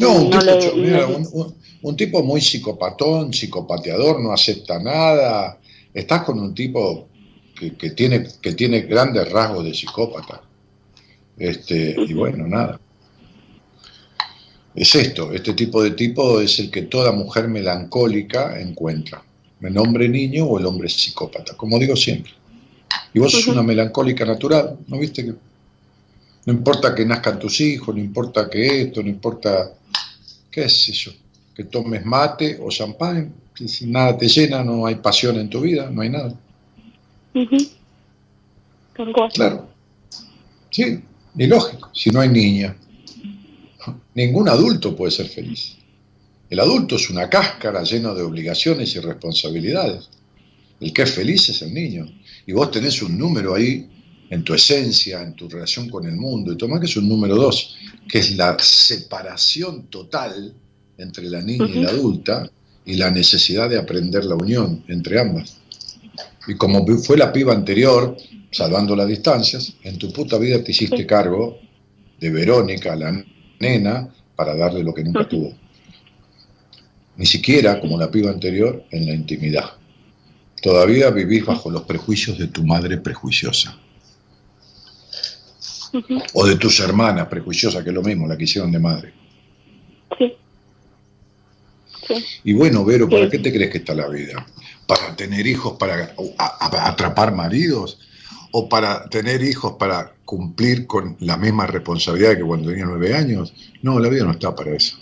No, 0.00 0.12
un, 0.12 0.30
tipo, 0.30 0.42
le- 0.44 0.60
cho- 0.60 0.76
mira, 0.76 0.98
le- 1.06 1.14
un, 1.16 1.28
un- 1.32 1.54
un 1.82 1.96
tipo 1.96 2.22
muy 2.22 2.40
psicopatón, 2.40 3.32
psicopateador, 3.32 4.20
no 4.20 4.32
acepta 4.32 4.78
nada. 4.80 5.58
Estás 5.94 6.22
con 6.24 6.38
un 6.38 6.54
tipo 6.54 7.08
que, 7.58 7.74
que 7.74 7.90
tiene, 7.90 8.26
que 8.40 8.52
tiene 8.52 8.82
grandes 8.82 9.30
rasgos 9.32 9.64
de 9.64 9.74
psicópata. 9.74 10.42
Este, 11.36 11.94
y 11.98 12.12
bueno, 12.14 12.46
nada. 12.46 12.80
Es 14.74 14.94
esto, 14.94 15.32
este 15.32 15.54
tipo 15.54 15.82
de 15.82 15.92
tipo 15.92 16.40
es 16.40 16.58
el 16.58 16.70
que 16.70 16.82
toda 16.82 17.10
mujer 17.12 17.48
melancólica 17.48 18.60
encuentra. 18.60 19.22
El 19.62 19.78
hombre 19.78 20.08
niño 20.08 20.44
o 20.44 20.58
el 20.58 20.66
hombre 20.66 20.88
psicópata, 20.88 21.56
como 21.56 21.78
digo 21.78 21.96
siempre. 21.96 22.32
Y 23.14 23.18
vos 23.18 23.32
sos 23.32 23.46
una 23.46 23.62
melancólica 23.62 24.26
natural, 24.26 24.78
¿no 24.86 24.98
viste? 24.98 25.24
que 25.24 25.34
No 26.44 26.52
importa 26.52 26.94
que 26.94 27.06
nazcan 27.06 27.38
tus 27.38 27.60
hijos, 27.62 27.94
no 27.94 28.00
importa 28.00 28.50
que 28.50 28.82
esto, 28.82 29.02
no 29.02 29.08
importa, 29.08 29.72
qué 30.50 30.68
sé 30.68 30.92
yo, 30.92 31.12
que 31.54 31.64
tomes 31.64 32.04
mate 32.04 32.58
o 32.60 32.68
champán, 32.68 33.32
si 33.54 33.86
nada 33.86 34.18
te 34.18 34.28
llena, 34.28 34.62
no 34.62 34.84
hay 34.84 34.96
pasión 34.96 35.38
en 35.38 35.48
tu 35.48 35.62
vida, 35.62 35.88
no 35.90 36.02
hay 36.02 36.10
nada. 36.10 36.38
Claro. 39.34 39.68
Sí, 40.70 41.00
y 41.36 41.46
lógico, 41.46 41.90
si 41.92 42.10
no 42.10 42.20
hay 42.20 42.28
niña. 42.28 42.76
Ningún 44.14 44.48
adulto 44.48 44.96
puede 44.96 45.12
ser 45.12 45.26
feliz. 45.26 45.76
El 46.48 46.60
adulto 46.60 46.96
es 46.96 47.10
una 47.10 47.28
cáscara 47.28 47.82
llena 47.82 48.14
de 48.14 48.22
obligaciones 48.22 48.94
y 48.94 49.00
responsabilidades. 49.00 50.08
El 50.80 50.92
que 50.92 51.02
es 51.02 51.12
feliz 51.12 51.48
es 51.48 51.62
el 51.62 51.74
niño. 51.74 52.06
Y 52.46 52.52
vos 52.52 52.70
tenés 52.70 53.02
un 53.02 53.18
número 53.18 53.54
ahí 53.54 53.88
en 54.30 54.42
tu 54.42 54.54
esencia, 54.54 55.22
en 55.22 55.34
tu 55.34 55.48
relación 55.48 55.88
con 55.88 56.06
el 56.06 56.16
mundo, 56.16 56.52
y 56.52 56.56
tomás 56.56 56.80
que 56.80 56.86
es 56.86 56.96
un 56.96 57.08
número 57.08 57.36
dos, 57.36 57.76
que 58.08 58.18
es 58.18 58.36
la 58.36 58.56
separación 58.58 59.86
total 59.86 60.54
entre 60.98 61.28
la 61.28 61.42
niña 61.42 61.68
y 61.68 61.80
la 61.80 61.90
adulta 61.90 62.50
y 62.84 62.94
la 62.94 63.10
necesidad 63.10 63.68
de 63.68 63.78
aprender 63.78 64.24
la 64.24 64.36
unión 64.36 64.84
entre 64.88 65.20
ambas. 65.20 65.58
Y 66.46 66.54
como 66.56 66.86
fue 66.98 67.16
la 67.16 67.32
piba 67.32 67.52
anterior, 67.52 68.16
salvando 68.50 68.94
las 68.94 69.08
distancias, 69.08 69.74
en 69.82 69.98
tu 69.98 70.12
puta 70.12 70.38
vida 70.38 70.62
te 70.62 70.70
hiciste 70.70 71.06
cargo 71.06 71.58
de 72.20 72.30
Verónica, 72.30 72.94
la 72.96 73.24
nena, 73.60 74.08
para 74.36 74.54
darle 74.54 74.82
lo 74.82 74.94
que 74.94 75.02
nunca 75.04 75.28
tuvo. 75.28 75.54
Ni 77.16 77.26
siquiera, 77.26 77.80
como 77.80 77.98
la 77.98 78.10
piba 78.10 78.30
anterior, 78.30 78.84
en 78.90 79.06
la 79.06 79.14
intimidad. 79.14 79.70
Todavía 80.62 81.10
vivís 81.10 81.44
bajo 81.44 81.70
los 81.70 81.82
prejuicios 81.82 82.38
de 82.38 82.48
tu 82.48 82.64
madre 82.64 82.98
prejuiciosa. 82.98 83.78
O 86.34 86.46
de 86.46 86.56
tus 86.56 86.78
hermanas 86.80 87.26
prejuiciosas, 87.28 87.82
que 87.82 87.88
es 87.90 87.94
lo 87.94 88.02
mismo, 88.02 88.26
la 88.26 88.36
que 88.36 88.44
hicieron 88.44 88.70
de 88.70 88.78
madre. 88.78 89.12
Sí. 90.18 90.34
Sí. 92.06 92.14
Y 92.44 92.52
bueno, 92.52 92.84
Vero, 92.84 93.08
¿para 93.08 93.24
Sí. 93.24 93.30
qué 93.30 93.38
te 93.38 93.52
crees 93.52 93.70
que 93.70 93.78
está 93.78 93.94
la 93.94 94.08
vida? 94.08 94.46
¿Para 94.86 95.16
tener 95.16 95.46
hijos, 95.46 95.76
para 95.78 96.14
atrapar 96.84 97.34
maridos? 97.34 97.98
¿O 98.52 98.68
para 98.68 99.08
tener 99.08 99.42
hijos 99.42 99.74
para 99.78 100.14
cumplir 100.24 100.86
con 100.86 101.16
la 101.20 101.36
misma 101.36 101.66
responsabilidad 101.66 102.36
que 102.36 102.42
cuando 102.42 102.70
tenía 102.70 102.86
nueve 102.86 103.14
años? 103.14 103.52
No, 103.82 103.98
la 103.98 104.08
vida 104.08 104.24
no 104.24 104.32
está 104.32 104.54
para 104.54 104.74
eso. 104.74 104.96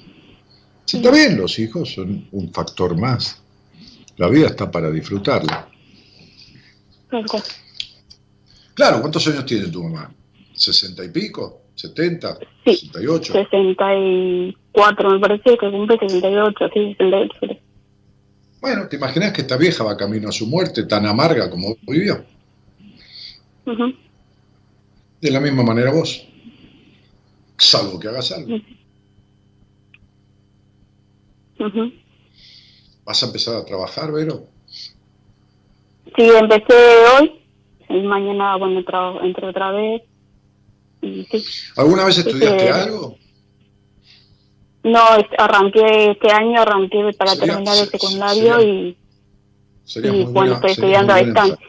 Si 0.84 0.96
está 0.98 1.10
bien, 1.10 1.36
los 1.36 1.58
hijos 1.58 1.92
son 1.94 2.26
un 2.32 2.52
factor 2.52 2.98
más. 2.98 3.42
La 4.16 4.28
vida 4.28 4.46
está 4.48 4.70
para 4.70 4.90
disfrutarla. 4.90 5.68
Claro, 8.74 9.00
¿cuántos 9.00 9.26
años 9.28 9.46
tiene 9.46 9.68
tu 9.68 9.84
mamá? 9.84 10.12
¿60 10.54 11.06
y 11.06 11.08
pico? 11.10 11.62
¿70? 11.76 12.38
Sí. 12.64 12.90
¿68? 12.92 13.32
64, 13.32 15.10
me 15.10 15.18
parece 15.20 15.56
que 15.56 15.70
cumple 15.70 15.98
68, 15.98 16.68
sí, 16.72 16.94
68. 16.98 17.60
Bueno, 18.64 18.88
¿te 18.88 18.96
imaginas 18.96 19.30
que 19.34 19.42
esta 19.42 19.58
vieja 19.58 19.84
va 19.84 19.94
camino 19.94 20.30
a 20.30 20.32
su 20.32 20.46
muerte 20.46 20.84
tan 20.84 21.04
amarga 21.04 21.50
como 21.50 21.76
vivió? 21.86 22.24
De 25.20 25.30
la 25.30 25.38
misma 25.38 25.62
manera 25.62 25.92
vos. 25.92 26.26
Salvo 27.58 28.00
que 28.00 28.08
hagas 28.08 28.32
algo. 28.32 28.56
¿Vas 33.04 33.22
a 33.22 33.26
empezar 33.26 33.56
a 33.56 33.66
trabajar, 33.66 34.10
Vero? 34.10 34.46
Sí, 36.16 36.22
empecé 36.22 36.74
hoy 37.20 37.32
y 37.90 38.00
mañana, 38.00 38.56
bueno, 38.56 38.78
entro, 38.78 39.46
otra 39.50 39.72
vez. 39.72 40.02
Sí. 41.02 41.26
¿Alguna 41.76 42.06
vez 42.06 42.14
Sí, 42.14 42.20
estudiaste 42.22 42.60
sí. 42.60 42.68
algo? 42.68 43.18
No, 44.84 45.00
arranqué 45.38 46.10
este 46.12 46.30
año, 46.30 46.60
arranqué 46.60 47.10
para 47.18 47.32
Sería- 47.32 47.46
terminar 47.54 47.74
el 47.78 47.84
se- 47.86 47.90
secundario 47.98 48.58
sería- 49.84 50.14
y, 50.14 50.24
bueno, 50.24 50.54
estoy 50.54 50.70
estudiando 50.72 51.12
a 51.12 51.16
distancia. 51.16 51.66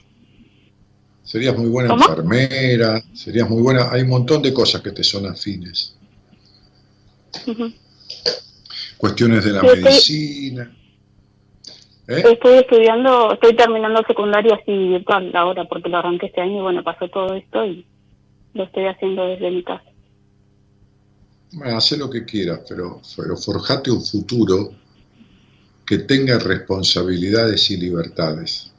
Serías 1.23 1.57
muy 1.57 1.69
buena 1.69 1.89
¿Cómo? 1.89 2.03
enfermera, 2.07 3.01
serías 3.13 3.49
muy 3.49 3.61
buena. 3.61 3.89
Hay 3.91 4.01
un 4.03 4.09
montón 4.09 4.41
de 4.41 4.53
cosas 4.53 4.81
que 4.81 4.91
te 4.91 5.03
son 5.03 5.25
afines. 5.25 5.97
Ujú. 7.47 7.71
Cuestiones 8.97 9.43
de 9.43 9.51
la 9.51 9.61
Sí, 9.61 9.67
estoy- 9.67 9.83
medicina. 9.83 10.71
¿Eh? 12.07 12.23
Estoy 12.33 12.53
estudiando, 12.59 13.33
estoy 13.33 13.55
terminando 13.55 14.03
secundario 14.05 14.53
así 14.53 14.71
virtual 14.71 15.31
ahora 15.35 15.65
porque 15.65 15.89
lo 15.89 15.97
arranqué 15.97 16.27
este 16.27 16.41
año 16.41 16.59
y 16.59 16.61
bueno, 16.61 16.83
pasó 16.83 17.07
todo 17.09 17.33
esto 17.33 17.65
y 17.65 17.85
lo 18.53 18.63
estoy 18.65 18.85
haciendo 18.85 19.25
desde 19.25 19.49
mi 19.49 19.63
casa. 19.63 19.83
Bueno, 21.51 21.77
haz 21.77 21.91
lo 21.93 22.09
que 22.09 22.25
quieras, 22.25 22.61
pero, 22.67 23.01
pero 23.15 23.37
forjate 23.37 23.91
un 23.91 24.03
futuro 24.03 24.73
que 25.85 25.99
tenga 25.99 26.39
responsabilidades 26.39 27.69
y 27.71 27.77
libertades. 27.77 28.71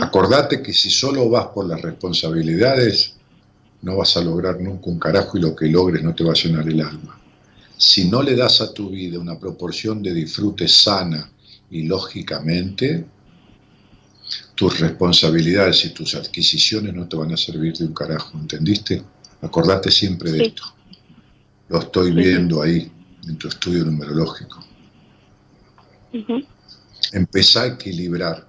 Acordate 0.00 0.62
que 0.62 0.72
si 0.72 0.90
solo 0.90 1.28
vas 1.28 1.46
por 1.46 1.66
las 1.66 1.80
responsabilidades, 1.80 3.14
no 3.82 3.96
vas 3.96 4.16
a 4.16 4.22
lograr 4.22 4.60
nunca 4.60 4.86
un 4.86 4.98
carajo 4.98 5.36
y 5.36 5.40
lo 5.40 5.54
que 5.54 5.66
logres 5.66 6.02
no 6.02 6.14
te 6.14 6.24
va 6.24 6.32
a 6.32 6.34
llenar 6.34 6.68
el 6.68 6.80
alma. 6.80 7.20
Si 7.76 8.08
no 8.08 8.22
le 8.22 8.36
das 8.36 8.60
a 8.60 8.72
tu 8.72 8.90
vida 8.90 9.18
una 9.18 9.38
proporción 9.38 10.02
de 10.02 10.14
disfrute 10.14 10.68
sana 10.68 11.30
y 11.70 11.82
lógicamente, 11.82 13.04
tus 14.54 14.78
responsabilidades 14.78 15.84
y 15.84 15.90
tus 15.90 16.14
adquisiciones 16.14 16.94
no 16.94 17.08
te 17.08 17.16
van 17.16 17.32
a 17.32 17.36
servir 17.36 17.76
de 17.76 17.84
un 17.86 17.94
carajo, 17.94 18.38
¿entendiste? 18.38 19.02
Acordate 19.42 19.90
siempre 19.90 20.30
de 20.30 20.38
Sí. 20.38 20.44
esto. 20.46 20.73
Lo 21.68 21.78
estoy 21.80 22.12
viendo 22.12 22.62
ahí, 22.62 22.90
en 23.26 23.38
tu 23.38 23.48
estudio 23.48 23.84
numerológico. 23.84 24.62
Ujú. 26.12 26.42
Empezá 27.12 27.62
a 27.62 27.66
equilibrar. 27.68 28.46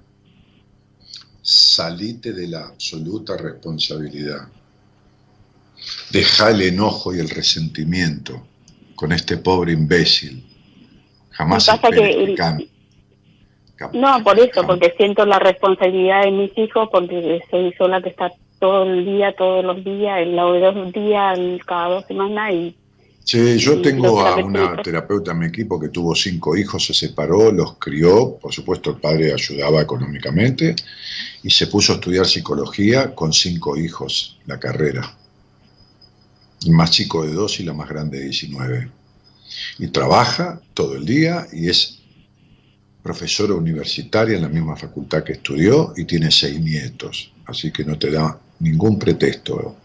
Salite 1.42 2.34
de 2.34 2.48
la 2.48 2.66
absoluta 2.66 3.38
responsabilidad. 3.38 4.48
Deja 6.12 6.50
el 6.52 6.62
enojo 6.62 7.14
y 7.14 7.20
el 7.20 7.30
resentimiento 7.30 8.46
con 8.96 9.12
este 9.12 9.38
pobre 9.38 9.74
imbécil. 9.74 10.44
Jamás 11.32 11.66
pasa 11.66 11.90
que 11.92 12.24
el- 12.24 12.36
cambie. 12.36 12.70
Cam- 13.78 13.92
No, 13.94 14.24
por 14.24 14.40
eso, 14.40 14.52
Jamás. 14.62 14.68
porque 14.80 14.94
siento 14.98 15.26
la 15.26 15.38
responsabilidad 15.38 16.24
de 16.24 16.32
mis 16.32 16.58
hijos, 16.58 16.88
porque 16.92 17.42
soy 17.52 17.74
sola 17.78 18.02
que 18.02 18.10
está 18.10 18.32
todo 18.60 18.84
el 18.84 19.06
día, 19.06 19.36
todos 19.36 19.66
los 19.66 19.84
días, 19.84 20.20
el 20.22 20.36
lado 20.36 20.54
de 20.54 20.60
dos 20.62 20.94
días, 20.94 21.38
cada 21.66 21.90
dos 21.90 22.06
semanas 22.08 22.54
y 22.54 22.76
Sí, 23.26 23.58
yo 23.58 23.82
tengo 23.82 24.22
a 24.22 24.36
una 24.36 24.80
terapeuta 24.84 25.32
en 25.32 25.40
mi 25.40 25.48
equipo 25.48 25.80
que 25.80 25.90
tuvo 25.90 26.14
cinco 26.14 26.56
hijos, 26.56 26.86
se 26.86 26.94
separó, 26.94 27.52
los 27.52 27.74
crió, 27.80 28.38
por 28.38 28.54
supuesto 28.54 28.92
el 28.92 28.98
padre 28.98 29.34
ayudaba 29.34 29.82
económicamente 29.82 30.76
y 31.42 31.50
se 31.50 31.66
puso 31.66 31.94
a 31.94 31.96
estudiar 31.96 32.28
psicología 32.28 33.16
con 33.16 33.34
cinco 33.34 33.78
hijos, 33.78 34.38
la 34.46 34.60
carrera. 34.60 35.12
El 36.66 36.74
más 36.74 36.92
chico 36.92 37.26
de 37.26 37.34
dos 37.34 37.60
y 37.60 37.64
la 37.64 37.74
más 37.74 37.90
grande 37.90 38.20
de 38.20 38.26
19. 38.26 38.92
Y 39.80 39.88
trabaja 39.88 40.62
todo 40.76 40.96
el 40.96 41.04
día 41.04 41.48
y 41.52 41.68
es 41.68 41.98
profesora 43.02 43.56
universitaria 43.56 44.36
en 44.36 44.44
la 44.44 44.50
misma 44.50 44.76
facultad 44.76 45.24
que 45.24 45.34
estudió 45.34 45.94
y 45.98 46.06
tiene 46.06 46.30
seis 46.30 46.60
nietos, 46.60 47.32
así 47.48 47.72
que 47.72 47.84
no 47.84 47.98
te 47.98 48.12
da 48.12 48.40
ningún 48.60 49.00
pretexto. 49.00 49.76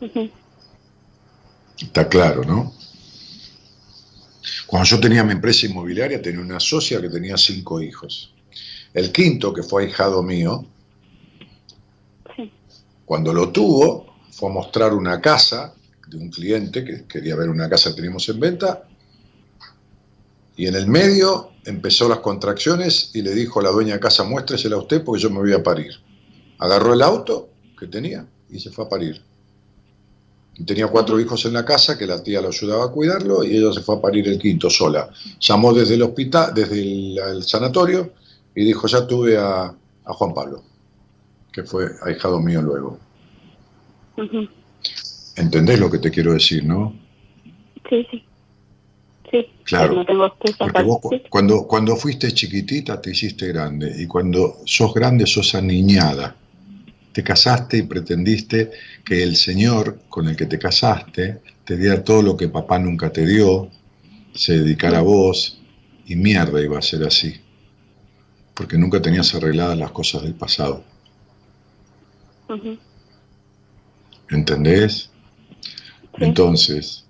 ujú, 0.00 0.30
Está 1.78 2.08
claro, 2.08 2.44
¿no? 2.44 2.72
Cuando 4.66 4.88
yo 4.88 5.00
tenía 5.00 5.24
mi 5.24 5.32
empresa 5.32 5.66
inmobiliaria, 5.66 6.20
tenía 6.20 6.40
una 6.40 6.60
socia 6.60 7.00
que 7.00 7.08
tenía 7.08 7.36
cinco 7.36 7.80
hijos. 7.80 8.34
El 8.92 9.12
quinto, 9.12 9.52
que 9.52 9.62
fue 9.62 9.84
ahijado 9.84 10.22
mío, 10.22 10.66
sí, 12.36 12.52
cuando 13.04 13.32
lo 13.32 13.50
tuvo, 13.50 14.14
fue 14.30 14.50
a 14.50 14.52
mostrar 14.52 14.94
una 14.94 15.20
casa 15.20 15.74
de 16.08 16.16
un 16.16 16.30
cliente 16.30 16.84
que 16.84 17.04
quería 17.06 17.36
ver 17.36 17.48
una 17.48 17.68
casa 17.68 17.90
que 17.90 17.96
teníamos 17.96 18.28
en 18.28 18.40
venta. 18.40 18.88
Y 20.56 20.66
en 20.66 20.76
el 20.76 20.86
medio 20.86 21.50
empezó 21.64 22.08
las 22.08 22.20
contracciones 22.20 23.10
y 23.14 23.22
le 23.22 23.34
dijo 23.34 23.60
a 23.60 23.64
la 23.64 23.70
dueña 23.70 23.94
de 23.94 24.00
casa, 24.00 24.22
muéstresela 24.24 24.76
a 24.76 24.80
usted 24.80 25.02
porque 25.02 25.22
yo 25.22 25.30
me 25.30 25.40
voy 25.40 25.52
a 25.52 25.62
parir. 25.62 25.92
Agarró 26.58 26.94
el 26.94 27.02
auto 27.02 27.50
que 27.78 27.86
tenía 27.86 28.26
y 28.50 28.60
se 28.60 28.70
fue 28.70 28.84
a 28.84 28.88
parir. 28.88 29.20
Tenía 30.64 30.86
cuatro 30.86 31.18
hijos 31.18 31.44
en 31.46 31.54
la 31.54 31.64
casa 31.64 31.98
que 31.98 32.06
la 32.06 32.22
tía 32.22 32.40
lo 32.40 32.48
ayudaba 32.48 32.84
a 32.84 32.90
cuidarlo 32.90 33.42
y 33.42 33.56
ella 33.56 33.72
se 33.72 33.80
fue 33.80 33.96
a 33.96 34.00
parir 34.00 34.28
el 34.28 34.38
quinto 34.38 34.70
sola. 34.70 35.10
Llamó 35.40 35.72
desde 35.72 35.94
el 35.94 36.02
hospital, 36.02 36.52
desde 36.54 36.80
el, 36.80 37.18
el 37.18 37.42
sanatorio 37.42 38.12
y 38.54 38.64
dijo, 38.64 38.86
ya 38.86 39.06
tuve 39.06 39.36
a, 39.36 39.74
a 40.04 40.12
Juan 40.12 40.32
Pablo, 40.32 40.62
que 41.52 41.64
fue 41.64 41.90
ahijado 42.02 42.38
mío 42.40 42.62
luego. 42.62 42.98
Ujú. 44.16 44.48
¿Entendés 45.36 45.80
lo 45.80 45.90
que 45.90 45.98
te 45.98 46.10
quiero 46.10 46.32
decir, 46.32 46.64
no? 46.64 46.94
Sí, 47.88 48.06
sí. 48.10 48.24
Sí, 49.30 49.46
Claro, 49.64 49.94
no 49.94 50.06
tengo 50.06 50.32
Porque 50.58 50.82
vos 50.82 51.00
cuando 51.66 51.96
fuiste 51.96 52.32
chiquitita 52.32 53.00
te 53.00 53.10
hiciste 53.10 53.48
grande 53.48 53.92
y 53.98 54.06
cuando 54.06 54.58
sos 54.64 54.94
grande 54.94 55.26
sos 55.26 55.54
aniñada. 55.56 56.36
Te 57.14 57.22
casaste 57.22 57.76
y 57.78 57.82
pretendiste 57.82 58.72
que 59.04 59.22
el 59.22 59.36
Señor 59.36 60.00
con 60.08 60.26
el 60.28 60.34
que 60.34 60.46
te 60.46 60.58
casaste 60.58 61.40
te 61.64 61.76
diera 61.76 62.02
todo 62.02 62.22
lo 62.22 62.36
que 62.36 62.48
papá 62.48 62.80
nunca 62.80 63.10
te 63.10 63.24
dio, 63.24 63.70
se 64.34 64.58
dedicara 64.58 64.98
a 64.98 65.02
vos 65.02 65.62
y 66.06 66.16
mierda 66.16 66.60
iba 66.60 66.76
a 66.76 66.82
ser 66.82 67.04
así. 67.04 67.40
Porque 68.52 68.76
nunca 68.76 69.00
tenías 69.00 69.32
arregladas 69.32 69.78
las 69.78 69.92
cosas 69.92 70.22
del 70.22 70.34
pasado. 70.34 70.82
¿Entendés? 74.30 75.08
Entonces, 76.14 77.04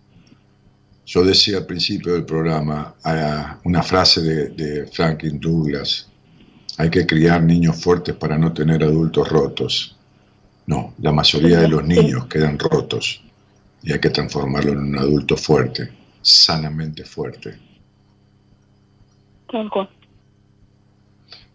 yo 1.07 1.25
decía 1.25 1.57
al 1.57 1.67
principio 1.67 2.13
del 2.13 2.27
programa 2.27 2.95
una 3.65 3.83
frase 3.83 4.21
de, 4.21 4.49
de 4.51 4.87
Franklin 4.87 5.41
Douglas, 5.41 6.11
hay 6.77 6.91
que 6.91 7.07
criar 7.07 7.43
niños 7.43 7.81
fuertes 7.81 8.15
para 8.17 8.37
no 8.37 8.53
tener 8.53 8.83
adultos 8.83 9.29
rotos. 9.29 9.97
No, 10.67 10.95
la 10.99 11.13
mayoría 11.13 11.61
de 11.61 11.69
los 11.69 11.85
niños 11.85 12.27
quedan 12.27 12.59
rotos 12.59 13.23
y 13.83 13.93
hay 13.93 14.01
que 14.01 14.11
transformarlo 14.11 14.73
en 14.73 14.79
un 14.79 14.99
adulto 14.99 15.37
fuerte, 15.37 15.91
sanamente 16.23 17.05
fuerte. 17.05 17.59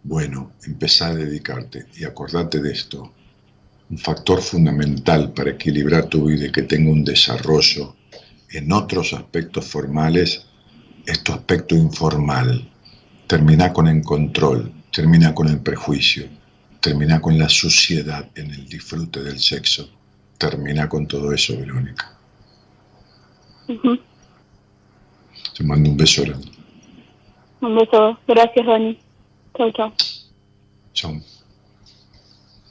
Bueno, 0.03 0.53
empezá 0.63 1.07
a 1.07 1.15
dedicarte 1.15 1.87
y 1.97 2.05
acordate 2.05 2.61
de 2.61 2.71
esto. 2.71 3.11
Un 3.89 3.97
factor 3.97 4.41
fundamental 4.41 5.33
para 5.33 5.51
equilibrar 5.51 6.05
tu 6.05 6.25
vida 6.25 6.45
y 6.45 6.51
que 6.51 6.61
tenga 6.61 6.91
un 6.91 7.03
desarrollo 7.03 7.95
en 8.51 8.71
otros 8.71 9.13
aspectos 9.13 9.65
formales 9.65 10.45
es 11.05 11.23
tu 11.23 11.33
aspecto 11.33 11.75
informal. 11.75 12.71
Termina 13.27 13.73
con 13.73 13.87
el 13.87 14.01
control, 14.03 14.71
termina 14.91 15.33
con 15.33 15.47
el 15.47 15.59
prejuicio, 15.59 16.27
termina 16.79 17.21
con 17.21 17.37
la 17.37 17.49
suciedad 17.49 18.29
en 18.35 18.51
el 18.51 18.67
disfrute 18.67 19.21
del 19.23 19.39
sexo. 19.39 19.89
Termina 20.37 20.87
con 20.87 21.05
todo 21.07 21.33
eso, 21.33 21.57
Verónica. 21.57 22.17
Ujú. 23.67 23.99
Te 25.57 25.63
mando 25.63 25.89
un 25.89 25.97
beso 25.97 26.23
grande. 26.23 26.49
Un 27.61 27.75
beso. 27.75 28.17
Gracias, 28.25 28.65
Dani. 28.65 28.97
Chau, 29.57 29.71
chau. 29.73 29.93
Chao. 30.93 31.21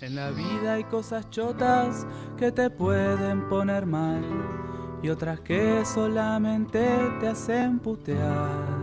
En 0.01 0.15
la 0.15 0.31
vida 0.31 0.75
hay 0.75 0.85
cosas 0.85 1.29
chotas 1.31 2.07
que 2.39 2.53
te 2.53 2.71
pueden 2.71 3.49
poner 3.49 3.85
mal 3.85 4.23
y 5.03 5.09
otras 5.09 5.41
que 5.41 5.85
solamente 5.85 6.89
te 7.21 7.29
hacen 7.29 7.81
putear. 7.81 8.78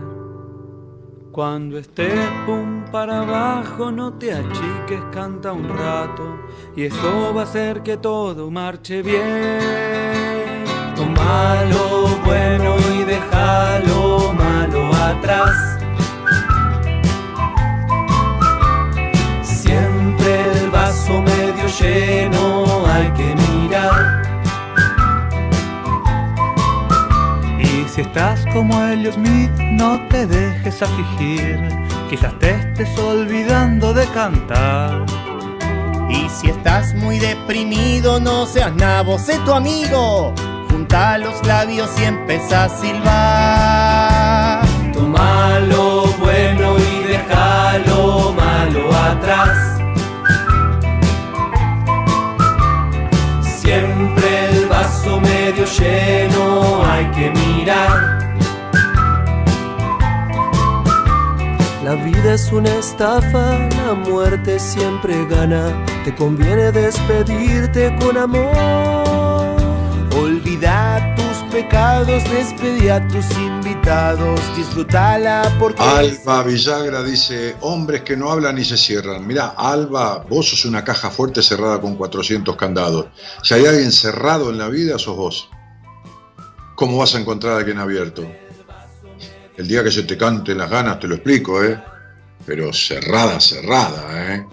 Cuando 1.36 1.76
estés 1.76 2.30
pum 2.46 2.82
para 2.90 3.20
abajo 3.20 3.90
no 3.90 4.10
te 4.14 4.32
achiques, 4.32 5.02
canta 5.12 5.52
un 5.52 5.68
rato 5.68 6.34
y 6.74 6.84
eso 6.84 7.34
va 7.34 7.42
a 7.42 7.44
hacer 7.44 7.82
que 7.82 7.98
todo 7.98 8.50
marche 8.50 9.02
bien. 9.02 10.64
Toma 10.94 11.62
lo 11.64 12.06
bueno 12.24 12.76
y 12.78 13.04
deja 13.04 13.80
lo 13.80 14.32
malo 14.32 14.90
atrás. 14.94 15.75
Como 28.56 28.82
Elliot 28.82 29.14
Smith, 29.16 29.50
no 29.60 30.00
te 30.08 30.26
dejes 30.26 30.80
afligir. 30.80 31.60
Quizás 32.08 32.32
te 32.38 32.52
estés 32.52 32.98
olvidando 32.98 33.92
de 33.92 34.06
cantar. 34.06 35.04
Y 36.08 36.26
si 36.30 36.48
estás 36.48 36.94
muy 36.94 37.18
deprimido, 37.18 38.18
no 38.18 38.46
seas 38.46 38.74
nabo, 38.74 39.18
sé 39.18 39.38
tu 39.44 39.52
amigo. 39.52 40.32
Junta 40.70 41.18
los 41.18 41.46
labios 41.46 41.90
y 42.00 42.04
empieza 42.04 42.64
a 42.64 42.68
silbar. 42.70 44.64
Toma 44.94 45.58
lo 45.58 46.06
bueno 46.18 46.78
y 46.78 47.08
deja 47.08 47.76
lo 47.86 48.32
malo 48.32 48.90
atrás. 48.96 49.65
Es 62.36 62.52
una 62.52 62.68
estafa, 62.76 63.66
la 63.78 63.94
muerte 63.94 64.58
siempre 64.58 65.24
gana. 65.24 65.72
Te 66.04 66.14
conviene 66.14 66.70
despedirte 66.70 67.96
con 67.98 68.18
amor. 68.18 69.56
Olvida 70.14 71.14
tus 71.16 71.50
pecados, 71.50 72.22
despedí 72.30 72.90
a 72.90 73.08
tus 73.08 73.24
invitados, 73.38 74.38
disfrútala 74.54 75.50
porque 75.58 75.82
Alba 75.82 76.42
Villagra 76.42 77.02
dice, 77.02 77.56
hombres 77.62 78.02
que 78.02 78.18
no 78.18 78.30
hablan 78.30 78.56
ni 78.56 78.66
se 78.66 78.76
cierran. 78.76 79.26
Mirá, 79.26 79.54
Alba, 79.56 80.18
vos 80.28 80.50
sos 80.50 80.66
una 80.66 80.84
caja 80.84 81.10
fuerte 81.10 81.42
cerrada 81.42 81.80
con 81.80 81.96
400 81.96 82.54
candados. 82.56 83.06
Si 83.42 83.54
hay 83.54 83.64
alguien 83.64 83.90
cerrado 83.90 84.50
en 84.50 84.58
la 84.58 84.68
vida, 84.68 84.98
sos 84.98 85.16
vos. 85.16 85.48
¿Cómo 86.74 86.98
vas 86.98 87.14
a 87.14 87.18
encontrar 87.18 87.54
a 87.54 87.58
alguien 87.60 87.78
abierto? 87.78 88.30
El 89.56 89.66
día 89.66 89.82
que 89.82 89.90
se 89.90 90.02
te 90.02 90.18
canten 90.18 90.58
las 90.58 90.68
ganas 90.68 91.00
te 91.00 91.08
lo 91.08 91.14
explico, 91.14 91.64
¿eh? 91.64 91.95
Pero 92.44 92.72
cerrada, 92.72 93.40
cerrada, 93.40 94.34
¿eh? 94.34 94.46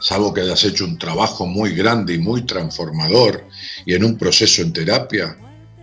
Salvo 0.00 0.32
que 0.32 0.40
hayas 0.40 0.64
hecho 0.64 0.84
un 0.84 0.98
trabajo 0.98 1.46
muy 1.46 1.74
grande 1.74 2.14
y 2.14 2.18
muy 2.18 2.42
transformador 2.42 3.44
y 3.84 3.94
en 3.94 4.04
un 4.04 4.16
proceso 4.16 4.62
en 4.62 4.72
terapia, 4.72 5.36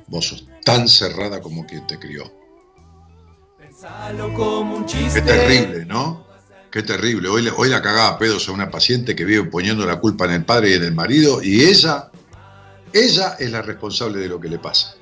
vos 0.08 0.28
sos 0.28 0.48
tan 0.64 0.88
cerrada 0.88 1.40
como 1.40 1.66
quien 1.66 1.86
te 1.86 2.00
crió. 2.00 2.32
Qué 5.14 5.22
terrible, 5.22 5.86
¿no? 5.86 6.26
Qué 6.72 6.82
terrible. 6.84 7.30
Hoy, 7.30 7.70
la 7.70 7.82
cagaba 7.82 8.10
a 8.10 8.18
pedos 8.18 8.50
a 8.50 8.52
una 8.52 8.72
paciente 8.72 9.16
que 9.16 9.24
vive 9.24 9.44
poniendo 9.46 9.86
la 9.86 10.00
culpa 10.00 10.26
en 10.26 10.32
el 10.32 10.46
padre 10.46 10.72
y 10.72 10.74
en 10.74 10.84
el 10.84 10.94
marido 10.94 11.42
y 11.42 11.64
ella, 11.64 12.10
ella 12.92 13.36
es 13.40 13.52
la 13.52 13.62
responsable 13.62 14.20
de 14.20 14.28
lo 14.28 14.40
que 14.40 14.50
le 14.50 14.58
pasa. 14.58 14.96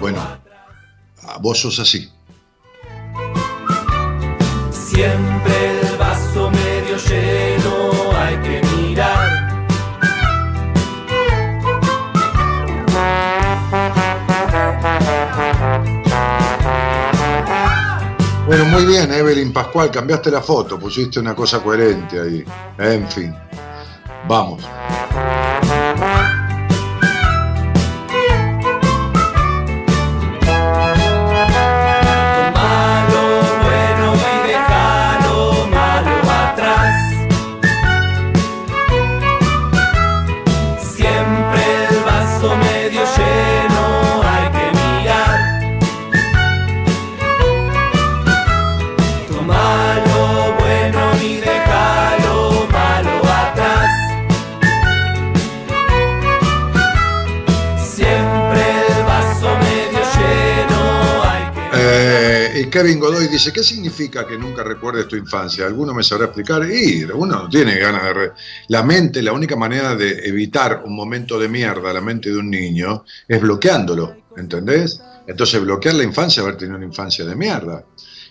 Bueno, 0.00 0.20
vos 1.40 1.60
sos 1.60 1.78
así. 1.78 2.10
Siempre 4.96 5.80
el 5.82 5.96
vaso 5.98 6.50
medio 6.50 6.96
lleno 6.96 8.18
hay 8.18 8.36
que 8.38 8.62
mirar. 8.78 9.68
Bueno, 18.46 18.64
muy 18.64 18.86
bien, 18.86 19.12
Evelyn 19.12 19.52
Pascual, 19.52 19.90
cambiaste 19.90 20.30
la 20.30 20.40
foto, 20.40 20.78
pusiste 20.78 21.20
una 21.20 21.34
cosa 21.34 21.62
coherente 21.62 22.18
ahí. 22.18 22.42
En 22.78 23.06
fin, 23.10 23.36
vamos. 24.26 24.66
Kevin 62.86 63.00
Godoy 63.00 63.26
dice, 63.26 63.52
¿qué 63.52 63.64
significa 63.64 64.24
que 64.28 64.38
nunca 64.38 64.62
recuerdes 64.62 65.08
tu 65.08 65.16
infancia? 65.16 65.66
¿Alguno 65.66 65.92
me 65.92 66.04
sabrá 66.04 66.26
explicar? 66.26 66.62
Y 66.70 67.02
uno 67.02 67.42
no 67.42 67.48
tiene 67.48 67.76
ganas 67.80 68.04
de... 68.04 68.12
re- 68.12 68.32
La 68.68 68.84
mente, 68.84 69.22
la 69.22 69.32
única 69.32 69.56
manera 69.56 69.96
de 69.96 70.20
evitar 70.28 70.82
un 70.84 70.94
momento 70.94 71.36
de 71.36 71.48
mierda 71.48 71.92
la 71.92 72.00
mente 72.00 72.30
de 72.30 72.36
un 72.36 72.48
niño 72.48 73.04
es 73.26 73.40
bloqueándolo, 73.40 74.14
¿entendés? 74.36 75.02
Entonces 75.26 75.60
bloquear 75.62 75.96
la 75.96 76.04
infancia 76.04 76.44
haber 76.44 76.56
tenido 76.56 76.76
una 76.76 76.86
infancia 76.86 77.24
de 77.24 77.34
mierda. 77.34 77.84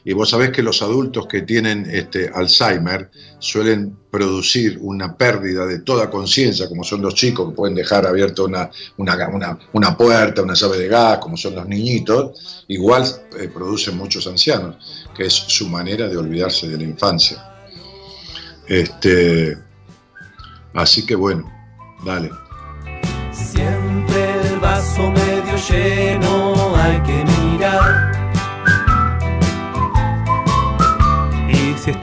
Y 0.07 0.13
vos 0.13 0.29
sabés 0.29 0.51
que 0.51 0.61
los 0.61 0.83
adultos 0.83 1.25
que 1.27 1.41
tienen 1.41 1.87
este, 1.91 2.29
Alzheimer 2.31 3.09
suelen 3.39 3.97
producir 4.11 4.77
una 4.81 5.17
pérdida 5.17 5.65
de 5.65 5.79
toda 5.79 6.11
conciencia, 6.11 6.69
como 6.69 6.83
son 6.83 7.01
los 7.01 7.15
chicos 7.15 7.49
que 7.49 7.55
pueden 7.55 7.73
dejar 7.73 8.05
abierta 8.05 8.43
una, 8.43 8.69
una, 8.97 9.57
una- 9.73 9.97
puerta, 9.97 10.43
una 10.43 10.53
llave 10.53 10.77
de 10.77 10.87
gas, 10.87 11.17
como 11.17 11.35
son 11.35 11.55
los 11.55 11.67
niñitos, 11.67 12.63
igual 12.67 13.03
eh, 13.39 13.49
producen 13.51 13.97
muchos 13.97 14.27
ancianos, 14.27 14.75
que 15.17 15.25
es 15.25 15.33
su 15.33 15.67
manera 15.69 16.07
de 16.07 16.17
olvidarse 16.17 16.67
de 16.67 16.77
la 16.77 16.83
infancia. 16.83 17.43
Este, 18.67 19.57
así 20.75 21.03
que 21.03 21.15
bueno, 21.15 21.51
dale. 22.05 22.29
Siempre 23.31 24.39
el 24.51 24.59
vaso 24.59 25.09
medio 25.09 25.55
lleno 25.67 26.75
hay 26.75 27.01
que 27.01 27.23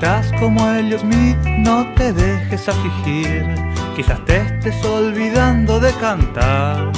estás 0.03 0.33
como 0.41 0.69
Elliot 0.69 1.01
Smith, 1.01 1.39
no 1.59 1.87
te 1.95 2.12
dejes 2.12 2.69
afligir. 2.69 3.47
Quizás 3.95 4.19
te 4.24 4.39
estés 4.39 4.85
olvidando 4.85 5.79
de 5.79 5.93
cantar. 5.93 6.91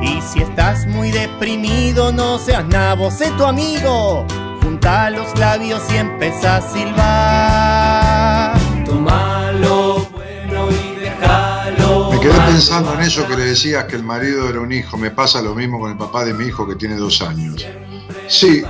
Y 0.00 0.18
si 0.22 0.40
estás 0.40 0.86
muy 0.86 1.10
deprimido, 1.10 2.10
no 2.10 2.38
seas 2.38 2.66
nabo, 2.66 3.10
sé 3.10 3.30
tu 3.32 3.44
amigo. 3.44 4.26
Junta 4.62 5.10
los 5.10 5.38
labios 5.38 5.82
y 5.92 5.96
empieza 5.98 6.56
a 6.56 6.62
silbar. 6.62 8.58
Toma 8.86 9.52
lo 9.52 9.98
bueno 10.06 10.70
y 10.70 11.00
déjalo. 11.00 12.12
Me 12.12 12.20
quedé 12.20 12.40
pensando 12.40 12.94
en 12.94 13.00
eso 13.00 13.28
que 13.28 13.36
le 13.36 13.44
decías 13.44 13.84
que 13.84 13.96
el 13.96 14.02
marido 14.02 14.48
era 14.48 14.60
un 14.60 14.72
hijo. 14.72 14.96
Me 14.96 15.10
pasa 15.10 15.42
lo 15.42 15.54
mismo 15.54 15.78
con 15.78 15.90
el 15.90 15.98
papá 15.98 16.24
de 16.24 16.32
mi 16.32 16.46
hijo 16.46 16.66
que 16.66 16.76
tiene 16.76 16.96
dos 16.96 17.20
años. 17.20 17.66
Sí. 18.28 18.64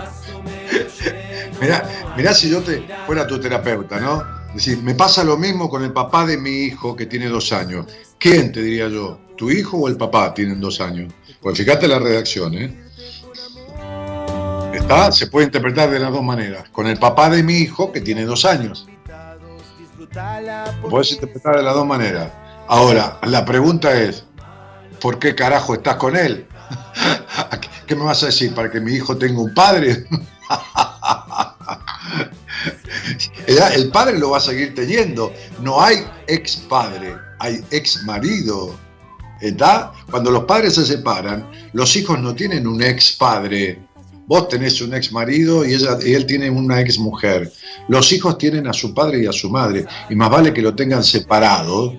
Mirá, 1.60 1.88
mirá 2.16 2.34
si 2.34 2.50
yo 2.50 2.62
te 2.62 2.86
fuera 3.06 3.26
tu 3.26 3.40
terapeuta, 3.40 4.00
¿no? 4.00 4.22
Es 4.48 4.54
decir, 4.64 4.82
me 4.82 4.94
pasa 4.94 5.24
lo 5.24 5.36
mismo 5.36 5.68
con 5.68 5.84
el 5.84 5.92
papá 5.92 6.24
de 6.26 6.38
mi 6.38 6.64
hijo 6.64 6.96
que 6.96 7.06
tiene 7.06 7.28
dos 7.28 7.52
años. 7.52 7.86
¿Quién 8.18 8.50
te 8.50 8.62
diría 8.62 8.88
yo? 8.88 9.20
¿Tu 9.36 9.50
hijo 9.50 9.76
o 9.76 9.88
el 9.88 9.96
papá 9.96 10.34
tienen 10.34 10.60
dos 10.60 10.80
años? 10.80 11.12
Pues 11.40 11.58
fíjate 11.58 11.86
la 11.86 11.98
redacción, 11.98 12.54
¿eh? 12.54 12.84
Está, 14.72 15.12
se 15.12 15.26
puede 15.26 15.46
interpretar 15.46 15.90
de 15.90 15.98
las 15.98 16.10
dos 16.10 16.22
maneras. 16.22 16.68
Con 16.70 16.86
el 16.86 16.98
papá 16.98 17.30
de 17.30 17.42
mi 17.42 17.58
hijo 17.58 17.92
que 17.92 18.00
tiene 18.00 18.24
dos 18.24 18.44
años. 18.44 18.86
Lo 20.82 20.88
puedes 20.88 21.12
interpretar 21.12 21.56
de 21.56 21.62
las 21.62 21.74
dos 21.74 21.86
maneras. 21.86 22.32
Ahora, 22.66 23.18
la 23.24 23.44
pregunta 23.44 24.00
es, 24.00 24.24
¿por 25.00 25.18
qué 25.18 25.34
carajo 25.34 25.74
estás 25.74 25.96
con 25.96 26.16
él? 26.16 26.46
¿Qué 27.86 27.94
me 27.94 28.04
vas 28.04 28.22
a 28.22 28.26
decir? 28.26 28.54
¿Para 28.54 28.70
que 28.70 28.80
mi 28.80 28.92
hijo 28.92 29.16
tenga 29.16 29.40
un 29.40 29.54
padre? 29.54 30.06
El 33.46 33.90
padre 33.90 34.18
lo 34.18 34.30
va 34.30 34.38
a 34.38 34.40
seguir 34.40 34.74
teniendo. 34.74 35.32
No 35.62 35.80
hay 35.80 36.04
ex 36.26 36.56
padre, 36.56 37.14
hay 37.38 37.62
ex 37.70 38.04
marido. 38.04 38.74
¿Está? 39.40 39.92
Cuando 40.10 40.30
los 40.30 40.44
padres 40.44 40.74
se 40.74 40.84
separan, 40.84 41.48
los 41.72 41.94
hijos 41.96 42.18
no 42.20 42.34
tienen 42.34 42.66
un 42.66 42.82
ex 42.82 43.12
padre. 43.12 43.80
Vos 44.26 44.48
tenés 44.48 44.80
un 44.82 44.94
ex 44.94 45.12
marido 45.12 45.64
y, 45.64 45.74
ella, 45.74 45.96
y 46.04 46.12
él 46.12 46.26
tiene 46.26 46.50
una 46.50 46.80
ex 46.80 46.98
mujer. 46.98 47.50
Los 47.88 48.12
hijos 48.12 48.36
tienen 48.36 48.66
a 48.66 48.72
su 48.72 48.92
padre 48.92 49.22
y 49.22 49.26
a 49.26 49.32
su 49.32 49.48
madre. 49.48 49.86
Y 50.10 50.14
más 50.14 50.30
vale 50.30 50.52
que 50.52 50.60
lo 50.60 50.74
tengan 50.74 51.04
separado 51.04 51.94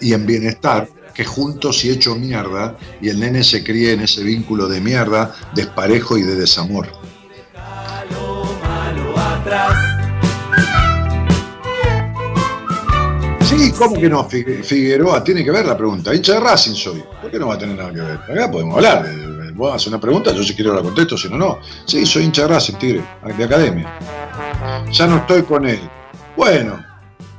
y 0.00 0.12
en 0.12 0.24
bienestar 0.24 0.88
que 1.16 1.24
juntos 1.24 1.82
y 1.84 1.90
hecho 1.90 2.14
mierda 2.14 2.76
y 3.00 3.08
el 3.08 3.18
nene 3.18 3.42
se 3.42 3.64
críe 3.64 3.92
en 3.92 4.02
ese 4.02 4.22
vínculo 4.22 4.68
de 4.68 4.82
mierda, 4.82 5.34
desparejo 5.54 6.18
y 6.18 6.22
de 6.22 6.36
desamor. 6.36 6.88
Atrás. 9.46 9.78
Sí, 13.42 13.72
¿cómo 13.78 13.94
que 14.00 14.08
no? 14.10 14.28
Figue- 14.28 14.62
Figueroa 14.64 15.22
tiene 15.22 15.44
que 15.44 15.50
ver 15.52 15.66
la 15.66 15.76
pregunta. 15.76 16.12
Hincha 16.14 16.34
de 16.34 16.40
Racing 16.40 16.74
soy. 16.74 17.02
¿Por 17.22 17.30
qué 17.30 17.38
no 17.38 17.46
va 17.48 17.54
a 17.54 17.58
tener 17.58 17.76
nada 17.76 17.92
que 17.92 18.00
ver? 18.00 18.18
Acá 18.18 18.50
podemos 18.50 18.74
hablar. 18.76 19.06
Vos 19.54 19.74
haces 19.74 19.86
una 19.86 19.98
pregunta, 20.00 20.32
yo 20.32 20.42
si 20.42 20.54
quiero 20.54 20.74
la 20.74 20.82
contesto, 20.82 21.16
si 21.16 21.30
no, 21.30 21.38
no. 21.38 21.58
Sí, 21.86 22.04
soy 22.04 22.24
hincha 22.24 22.42
de 22.42 22.48
Racing, 22.48 22.74
tigre, 22.74 23.02
de 23.38 23.44
academia. 23.44 23.98
Ya 24.92 25.06
no 25.06 25.16
estoy 25.18 25.42
con 25.44 25.66
él. 25.66 25.80
Bueno, 26.36 26.84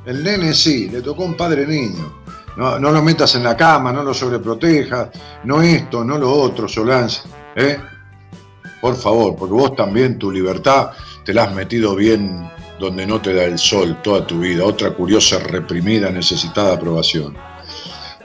el 0.04 0.24
nene 0.24 0.52
sí, 0.52 0.88
le 0.88 1.00
tocó 1.02 1.24
un 1.24 1.36
padre 1.36 1.64
niño. 1.66 2.20
No, 2.56 2.76
no 2.80 2.90
lo 2.90 3.02
metas 3.02 3.36
en 3.36 3.44
la 3.44 3.56
cama, 3.56 3.92
no 3.92 4.02
lo 4.02 4.12
sobreprotejas, 4.12 5.10
no 5.44 5.62
esto, 5.62 6.02
no 6.04 6.18
lo 6.18 6.32
otro, 6.32 6.66
Solans. 6.66 7.22
¿eh? 7.54 7.78
Por 8.80 8.96
favor, 8.96 9.36
porque 9.36 9.54
vos 9.54 9.76
también 9.76 10.18
tu 10.18 10.32
libertad 10.32 10.90
te 11.28 11.34
la 11.34 11.44
has 11.44 11.54
metido 11.54 11.94
bien 11.94 12.50
donde 12.80 13.06
no 13.06 13.20
te 13.20 13.34
da 13.34 13.44
el 13.44 13.58
sol 13.58 14.00
toda 14.02 14.26
tu 14.26 14.38
vida. 14.40 14.64
Otra 14.64 14.92
curiosa, 14.92 15.38
reprimida, 15.38 16.10
necesitada 16.10 16.72
aprobación. 16.72 17.36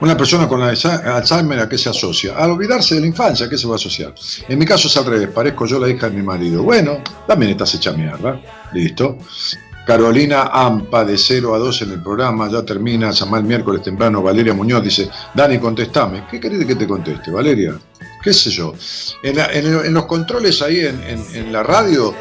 Una 0.00 0.16
persona 0.16 0.48
con 0.48 0.62
Alzheimer 0.62 1.58
a 1.58 1.68
qué 1.68 1.76
se 1.76 1.90
asocia? 1.90 2.34
Al 2.34 2.52
olvidarse 2.52 2.94
de 2.94 3.02
la 3.02 3.06
infancia, 3.06 3.44
¿a 3.44 3.50
qué 3.50 3.58
se 3.58 3.66
va 3.66 3.74
a 3.74 3.76
asociar? 3.76 4.14
En 4.48 4.58
mi 4.58 4.64
caso 4.64 4.88
es 4.88 4.96
al 4.96 5.04
revés, 5.04 5.28
parezco 5.28 5.66
yo 5.66 5.78
la 5.78 5.90
hija 5.90 6.08
de 6.08 6.16
mi 6.16 6.22
marido. 6.22 6.62
Bueno, 6.62 7.02
también 7.26 7.50
estás 7.50 7.74
hecha 7.74 7.92
mierda. 7.92 8.40
Listo. 8.72 9.18
Carolina 9.86 10.44
Ampa 10.44 11.04
de 11.04 11.18
0 11.18 11.54
a 11.54 11.58
2 11.58 11.82
en 11.82 11.92
el 11.92 12.02
programa, 12.02 12.50
ya 12.50 12.64
termina, 12.64 13.10
llama 13.10 13.36
el 13.36 13.44
miércoles 13.44 13.82
temprano, 13.82 14.22
Valeria 14.22 14.54
Muñoz 14.54 14.82
dice, 14.82 15.10
Dani, 15.34 15.58
contestame. 15.58 16.24
¿Qué 16.30 16.40
querés 16.40 16.64
que 16.64 16.74
te 16.74 16.86
conteste, 16.86 17.30
Valeria? 17.30 17.78
¿Qué 18.24 18.32
sé 18.32 18.50
yo? 18.50 18.72
En, 19.22 19.38
en- 19.38 19.84
en 19.86 19.92
los 19.94 20.06
controles 20.06 20.62
ahí 20.62 20.80
en, 20.80 20.98
en- 21.04 21.24
en 21.34 21.52
la 21.52 21.62
radio, 21.62 22.14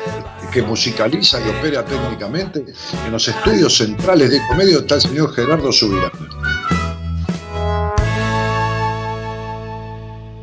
que 0.51 0.61
musicaliza 0.61 1.39
y 1.39 1.49
opera 1.49 1.83
técnicamente, 1.85 2.65
en 3.05 3.11
los 3.11 3.25
estudios 3.27 3.77
centrales 3.77 4.29
de 4.29 4.41
comedia 4.49 4.79
está 4.79 4.95
el 4.95 5.01
señor 5.01 5.33
Gerardo 5.33 5.71
Subirán. 5.71 6.11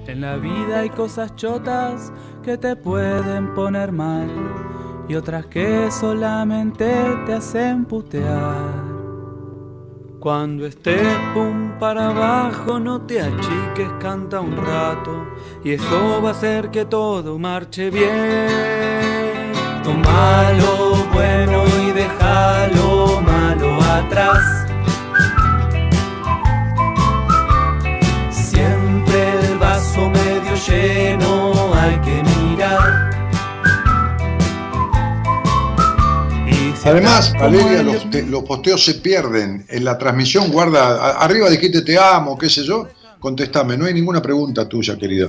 En 0.07 0.21
la 0.23 0.37
vida 0.37 0.81
hay 0.81 0.91
cosas 0.91 1.37
chotas 1.37 2.11
que 2.43 2.57
te 2.57 2.75
pueden 2.77 3.55
poner 3.55 3.93
mal 3.93 4.31
y 5.09 5.15
otras 5.15 5.45
que 5.47 5.91
solamente 5.91 6.91
te 7.27 7.35
hacen 7.35 7.85
putear. 7.85 8.80
Cuando 10.21 10.67
estés 10.67 11.17
pum 11.33 11.79
para 11.79 12.11
abajo, 12.11 12.79
no 12.79 13.01
te 13.01 13.23
achiques, 13.23 13.89
canta 13.99 14.41
un 14.41 14.55
rato. 14.55 15.27
Y 15.65 15.73
eso 15.73 16.21
va 16.23 16.29
a 16.29 16.33
hacer 16.33 16.71
que 16.71 16.85
todo 16.85 17.39
marche 17.39 17.89
bien. 17.89 19.51
Toma 19.83 20.53
lo 20.61 20.97
bueno 21.15 21.65
y 21.83 21.93
deja 21.93 22.69
lo 22.69 23.23
malo 23.23 23.81
atrás. 23.81 24.67
Siempre 28.31 29.41
el 29.41 29.59
vaso 29.59 30.11
medio 30.11 30.55
lleno 30.69 31.73
hay 31.73 31.99
que 32.01 32.20
Además, 36.85 37.33
Valeria, 37.39 37.83
los, 37.83 38.09
te- 38.11 38.23
los 38.23 38.43
posteos 38.45 38.83
se 38.85 38.95
pierden. 38.95 39.67
En 39.69 39.85
la 39.85 39.99
transmisión, 39.99 40.51
guarda, 40.51 40.97
a- 40.97 41.25
arriba 41.25 41.49
dijiste 41.51 41.83
te 41.83 41.99
amo, 41.99 42.39
qué 42.39 42.49
sé 42.49 42.65
yo. 42.65 42.89
Contestame, 43.19 43.77
no 43.77 43.85
hay 43.85 43.93
ninguna 43.93 44.23
pregunta 44.23 44.67
tuya, 44.67 44.97
querida. 44.97 45.29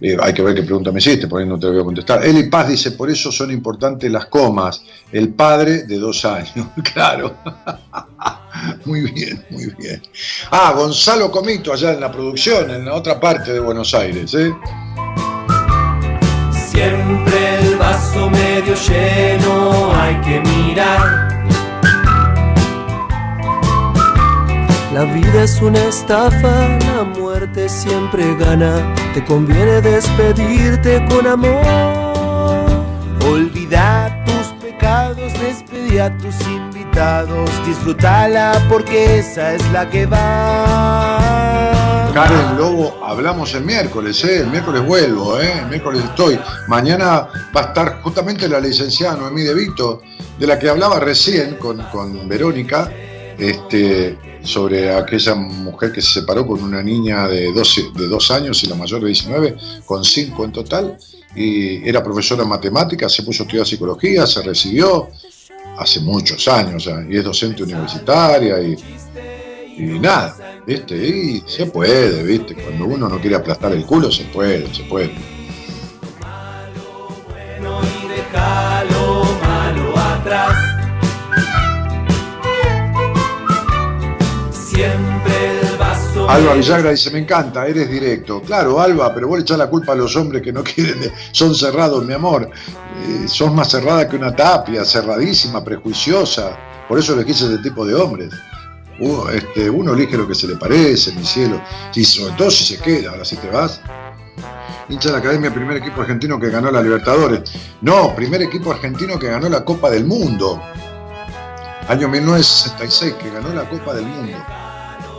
Eh, 0.00 0.16
hay 0.22 0.32
que 0.32 0.42
ver 0.42 0.54
qué 0.54 0.62
pregunta 0.62 0.92
me 0.92 1.00
hiciste, 1.00 1.26
por 1.26 1.40
ahí 1.40 1.48
no 1.48 1.58
te 1.58 1.66
voy 1.66 1.80
a 1.80 1.84
contestar. 1.84 2.24
Eli 2.24 2.44
Paz 2.44 2.68
dice, 2.68 2.92
por 2.92 3.10
eso 3.10 3.32
son 3.32 3.50
importantes 3.50 4.08
las 4.12 4.26
comas. 4.26 4.80
El 5.10 5.30
padre 5.30 5.82
de 5.82 5.98
dos 5.98 6.24
años, 6.24 6.68
claro. 6.94 7.34
muy 8.84 9.00
bien, 9.10 9.44
muy 9.50 9.66
bien. 9.76 10.00
Ah, 10.52 10.72
Gonzalo 10.76 11.32
Comito, 11.32 11.72
allá 11.72 11.94
en 11.94 12.00
la 12.00 12.12
producción, 12.12 12.70
en 12.70 12.84
la 12.84 12.94
otra 12.94 13.18
parte 13.18 13.52
de 13.52 13.58
Buenos 13.58 13.92
Aires. 13.92 14.32
¿eh? 14.34 14.52
Siempre 16.70 17.61
medio 18.30 18.74
lleno 18.74 19.92
hay 19.94 20.14
que 20.20 20.40
mirar. 20.40 21.32
La 24.92 25.04
vida 25.04 25.44
es 25.44 25.60
una 25.62 25.78
estafa, 25.84 26.68
la 26.78 27.04
muerte 27.18 27.68
siempre 27.68 28.34
gana. 28.36 28.94
Te 29.14 29.24
conviene 29.24 29.80
despedirte 29.80 31.04
con 31.08 31.26
amor. 31.26 32.68
Olvida 33.26 34.22
tus 34.26 34.48
pecados, 34.60 35.32
despedí 35.40 35.98
a 35.98 36.14
tus 36.18 36.38
invitados, 36.46 37.50
disfrútala 37.66 38.60
porque 38.68 39.18
esa 39.20 39.54
es 39.54 39.70
la 39.70 39.88
que 39.88 40.06
va. 40.06 41.21
Karen 42.14 42.58
Lobo, 42.58 43.02
hablamos 43.02 43.54
el 43.54 43.64
miércoles, 43.64 44.22
¿eh? 44.24 44.40
El 44.40 44.48
miércoles 44.48 44.84
vuelvo, 44.84 45.40
¿eh? 45.40 45.60
El 45.60 45.68
miércoles 45.68 46.04
estoy. 46.04 46.38
Mañana 46.68 47.26
va 47.56 47.60
a 47.60 47.64
estar 47.68 48.02
justamente 48.02 48.46
la 48.48 48.60
licenciada 48.60 49.16
Noemí 49.16 49.40
De 49.40 49.54
Vito, 49.54 50.02
de 50.38 50.46
la 50.46 50.58
que 50.58 50.68
hablaba 50.68 51.00
recién 51.00 51.54
con, 51.54 51.82
con 51.84 52.28
Verónica, 52.28 52.92
este, 53.38 54.18
sobre 54.42 54.94
aquella 54.94 55.34
mujer 55.34 55.90
que 55.90 56.02
se 56.02 56.20
separó 56.20 56.46
con 56.46 56.62
una 56.62 56.82
niña 56.82 57.26
de, 57.28 57.50
12, 57.50 57.92
de 57.94 58.34
años 58.34 58.62
y 58.62 58.66
la 58.66 58.74
mayor 58.74 59.00
de 59.00 59.06
19, 59.06 59.56
con 59.86 60.04
cinco 60.04 60.44
en 60.44 60.52
total, 60.52 60.98
y 61.34 61.88
era 61.88 62.04
profesora 62.04 62.42
de 62.42 62.48
matemáticas, 62.48 63.10
se 63.10 63.22
puso 63.22 63.42
a 63.42 63.46
estudiar 63.46 63.66
psicología, 63.66 64.26
se 64.26 64.42
recibió 64.42 65.08
hace 65.78 66.00
muchos 66.00 66.46
años 66.46 66.86
y 67.08 67.16
es 67.16 67.24
docente 67.24 67.62
universitaria 67.62 68.60
y, 68.60 68.76
y 69.78 69.98
nada, 69.98 70.36
¿viste? 70.66 70.96
Y 70.96 71.44
se 71.46 71.66
puede, 71.66 72.22
¿viste? 72.22 72.54
Cuando 72.54 72.86
uno 72.86 73.08
no 73.08 73.20
quiere 73.20 73.36
aplastar 73.36 73.72
el 73.72 73.84
culo, 73.84 74.10
se 74.10 74.24
puede, 74.24 74.72
se 74.74 74.84
puede. 74.84 75.06
y. 75.06 75.42
Siempre 84.50 85.60
el 85.60 85.76
vaso. 85.78 86.28
Alba 86.28 86.54
Villagra 86.54 86.90
dice, 86.90 87.10
me 87.10 87.18
encanta, 87.18 87.66
eres 87.66 87.90
directo. 87.90 88.40
Claro, 88.40 88.80
Alba, 88.80 89.14
pero 89.14 89.28
vos 89.28 89.38
le 89.38 89.42
echás 89.42 89.58
la 89.58 89.68
culpa 89.68 89.92
a 89.92 89.96
los 89.96 90.16
hombres 90.16 90.42
que 90.42 90.52
no 90.52 90.62
quieren, 90.64 91.12
son 91.32 91.54
cerrados, 91.54 92.04
mi 92.04 92.14
amor. 92.14 92.50
Eh, 93.06 93.28
sos 93.28 93.52
más 93.52 93.70
cerrada 93.70 94.08
que 94.08 94.16
una 94.16 94.34
tapia, 94.34 94.84
cerradísima, 94.84 95.62
prejuiciosa. 95.62 96.56
Por 96.88 96.98
eso 96.98 97.14
elegís 97.14 97.40
ese 97.40 97.58
tipo 97.58 97.84
de 97.86 97.94
hombres. 97.94 98.30
Uno, 99.00 99.30
este, 99.30 99.68
uno 99.70 99.94
elige 99.94 100.16
lo 100.16 100.28
que 100.28 100.34
se 100.34 100.46
le 100.46 100.56
parece, 100.56 101.12
mi 101.12 101.24
cielo. 101.24 101.60
Y 101.94 102.04
sobre 102.04 102.34
todo 102.34 102.50
si 102.50 102.64
se 102.64 102.82
queda, 102.82 103.10
ahora 103.10 103.24
si 103.24 103.36
te 103.36 103.48
vas. 103.50 103.80
Hincha 104.88 105.08
de 105.08 105.12
la 105.12 105.18
Academia, 105.18 105.52
primer 105.52 105.76
equipo 105.78 106.02
argentino 106.02 106.38
que 106.38 106.50
ganó 106.50 106.70
la 106.70 106.82
Libertadores. 106.82 107.42
No, 107.80 108.14
primer 108.14 108.42
equipo 108.42 108.72
argentino 108.72 109.18
que 109.18 109.28
ganó 109.28 109.48
la 109.48 109.64
Copa 109.64 109.90
del 109.90 110.04
Mundo. 110.04 110.60
Año 111.88 112.08
1966, 112.08 113.14
que 113.14 113.30
ganó 113.30 113.52
la 113.54 113.68
Copa 113.68 113.94
del 113.94 114.06
Mundo. 114.06 114.36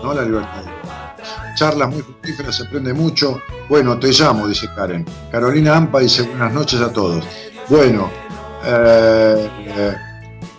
No 0.03 0.13
la 0.13 0.23
Libertadores. 0.23 0.73
Charlas 1.55 1.89
muy 1.89 2.01
fructíferas, 2.01 2.55
se 2.55 2.63
aprende 2.63 2.93
mucho. 2.93 3.41
Bueno, 3.69 3.97
te 3.99 4.11
llamo, 4.11 4.47
dice 4.47 4.67
Karen. 4.75 5.05
Carolina 5.31 5.75
Ampa 5.75 5.99
dice 5.99 6.23
buenas 6.23 6.51
noches 6.51 6.81
a 6.81 6.91
todos. 6.91 7.23
Bueno, 7.69 8.09
eh, 8.65 9.49
eh, 9.67 9.95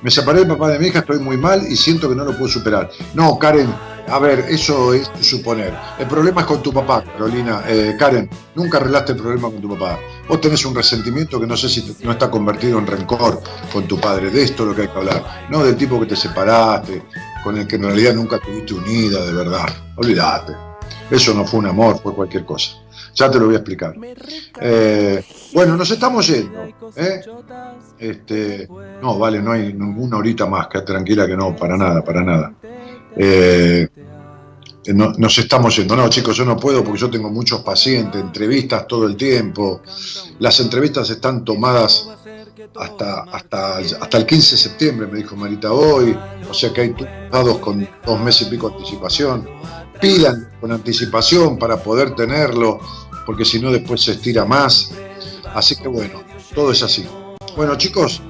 me 0.04 0.10
separé 0.10 0.40
del 0.40 0.48
papá 0.48 0.68
de 0.68 0.78
mi 0.78 0.86
hija, 0.88 1.00
estoy 1.00 1.18
muy 1.18 1.36
mal 1.36 1.62
y 1.66 1.76
siento 1.76 2.08
que 2.08 2.14
no 2.14 2.24
lo 2.24 2.32
puedo 2.36 2.46
superar. 2.48 2.90
No, 3.14 3.38
Karen, 3.38 3.74
a 4.06 4.18
ver, 4.18 4.40
eso 4.50 4.92
es 4.92 5.10
suponer. 5.20 5.72
El 5.98 6.06
problema 6.06 6.42
es 6.42 6.46
con 6.46 6.62
tu 6.62 6.72
papá, 6.74 7.02
Carolina. 7.02 7.62
Eh, 7.66 7.96
Karen, 7.98 8.28
nunca 8.54 8.76
arreglaste 8.76 9.12
el 9.12 9.18
problema 9.18 9.48
con 9.50 9.60
tu 9.62 9.68
papá. 9.76 9.98
Vos 10.28 10.40
tenés 10.42 10.62
un 10.66 10.74
resentimiento 10.74 11.40
que 11.40 11.46
no 11.46 11.56
sé 11.56 11.70
si 11.70 11.80
te- 11.80 12.04
no 12.04 12.12
está 12.12 12.30
convertido 12.30 12.78
en 12.78 12.86
rencor 12.86 13.42
con 13.72 13.88
tu 13.88 13.98
padre. 13.98 14.30
De 14.30 14.42
esto 14.44 14.64
es 14.64 14.68
lo 14.68 14.74
que 14.76 14.82
hay 14.82 14.88
que 14.88 14.98
hablar. 14.98 15.46
No 15.50 15.64
del 15.64 15.74
tipo 15.76 15.98
que 15.98 16.06
te 16.06 16.16
separaste, 16.16 17.02
con 17.42 17.56
el 17.56 17.66
que 17.66 17.76
en 17.76 17.84
realidad 17.84 18.12
nunca 18.14 18.38
tuviste 18.38 18.74
unida, 18.74 19.24
de 19.24 19.32
verdad. 19.32 19.66
Olvídate. 19.96 20.52
Eso 21.10 21.32
no 21.32 21.46
fue 21.46 21.60
un 21.60 21.66
amor, 21.68 21.98
fue 22.02 22.14
cualquier 22.14 22.44
cosa. 22.44 22.72
Ya 23.14 23.30
te 23.30 23.38
lo 23.38 23.46
voy 23.46 23.54
a 23.54 23.58
explicar. 23.58 23.94
Eh, 24.60 25.24
bueno, 25.54 25.76
nos 25.76 25.90
estamos 25.90 26.26
yendo. 26.26 26.62
¿eh? 26.96 27.20
Este, 27.98 28.68
no, 29.00 29.18
vale, 29.18 29.40
no 29.40 29.52
hay 29.52 29.72
ninguna 29.72 30.16
horita 30.18 30.46
más, 30.46 30.66
quédate 30.68 30.92
tranquila 30.92 31.26
que 31.26 31.36
no, 31.36 31.54
para 31.56 31.76
nada, 31.76 32.02
para 32.04 32.22
nada. 32.22 32.52
Eh, 33.16 33.88
no- 34.92 35.12
nos 35.16 35.38
estamos 35.38 35.76
yendo. 35.76 35.96
No, 35.96 36.08
chicos, 36.08 36.36
yo 36.36 36.44
no 36.44 36.56
puedo 36.56 36.82
porque 36.84 37.00
yo 37.00 37.10
tengo 37.10 37.30
muchos 37.30 37.60
pacientes, 37.62 38.20
entrevistas 38.20 38.86
todo 38.86 39.06
el 39.06 39.16
tiempo. 39.16 39.80
Las 40.40 40.58
entrevistas 40.60 41.08
están 41.10 41.44
tomadas 41.44 42.08
hasta, 42.76 43.22
hasta, 43.22 43.76
hasta 43.78 44.18
el 44.18 44.26
15 44.26 44.56
de 44.56 44.60
septiembre, 44.60 45.06
me 45.06 45.18
dijo 45.18 45.36
Marita 45.36 45.72
hoy. 45.72 46.16
O 46.50 46.54
sea 46.54 46.72
que 46.72 46.80
hay 46.82 46.94
dados 47.30 47.58
con 47.58 47.88
dos 48.04 48.20
meses 48.20 48.48
y 48.48 48.50
pico 48.50 48.68
de 48.68 48.76
anticipación. 48.76 49.48
Pidan 50.00 50.50
con 50.60 50.72
anticipación 50.72 51.56
para 51.58 51.76
poder 51.82 52.14
tenerlo, 52.14 52.80
porque 53.24 53.44
si 53.44 53.60
no 53.60 53.70
después 53.70 54.02
se 54.02 54.12
estira 54.12 54.44
más. 54.44 54.92
Así 55.54 55.76
que 55.76 55.88
bueno, 55.88 56.22
todo 56.54 56.72
es 56.72 56.82
así. 56.82 57.06
Bueno, 57.56 57.76
chicos 57.76 58.20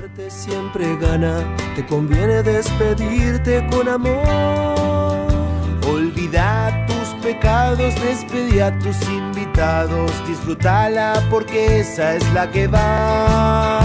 Pecados, 7.25 7.95
despedí 8.03 8.61
a 8.61 8.79
tus 8.79 9.01
invitados, 9.09 10.13
disfrútala 10.29 11.23
porque 11.31 11.81
esa 11.81 12.17
es 12.17 12.33
la 12.33 12.51
que 12.51 12.67
va. 12.67 13.81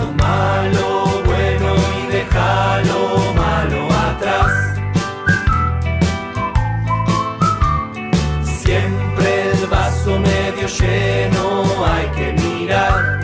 Toma 0.00 0.62
lo 0.72 1.22
bueno 1.24 1.74
y 1.98 2.06
deja 2.12 2.80
lo 2.90 3.34
malo 3.34 3.80
atrás. 4.08 4.52
Siempre 8.42 9.50
el 9.52 9.66
vaso 9.66 10.18
medio 10.18 10.66
lleno 10.66 11.62
hay 11.84 12.06
que 12.16 12.32
mirar. 12.42 13.20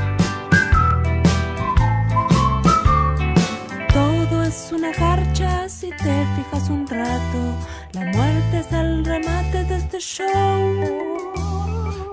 Todo 3.95 4.43
es 4.43 4.71
una 4.73 4.93
garcha 4.93 5.69
si 5.71 5.89
te 5.91 6.27
fijas 6.37 6.69
un 6.69 6.87
rato. 6.87 7.72
La 7.95 8.07
muerte 8.07 8.59
es 8.61 8.73
el 8.73 9.05
remate 9.05 9.65
de 9.65 9.77
este 9.77 9.99
show. 9.99 10.25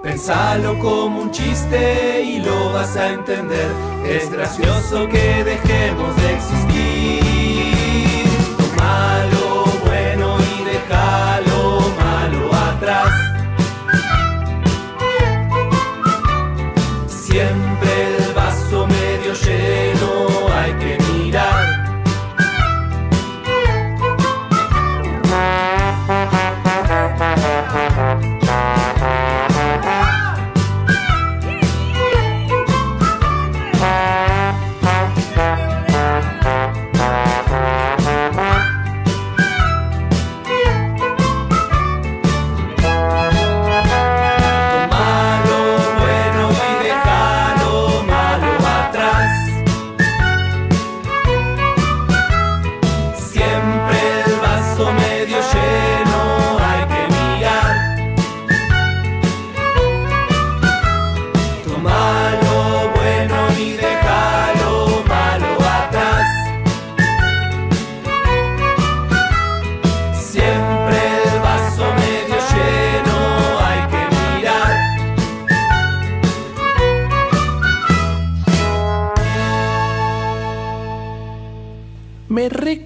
Pensalo 0.04 0.78
como 0.80 1.22
un 1.22 1.32
chiste 1.32 2.22
y 2.22 2.40
lo 2.40 2.74
vas 2.74 2.98
a 2.98 3.14
entender. 3.14 3.72
Es 4.06 4.30
gracioso 4.30 5.08
que 5.08 5.44
dejemos 5.46 6.16
de 6.18 6.34
existir. 6.36 7.59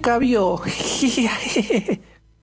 Me 0.04 0.10
recabió. 0.10 0.60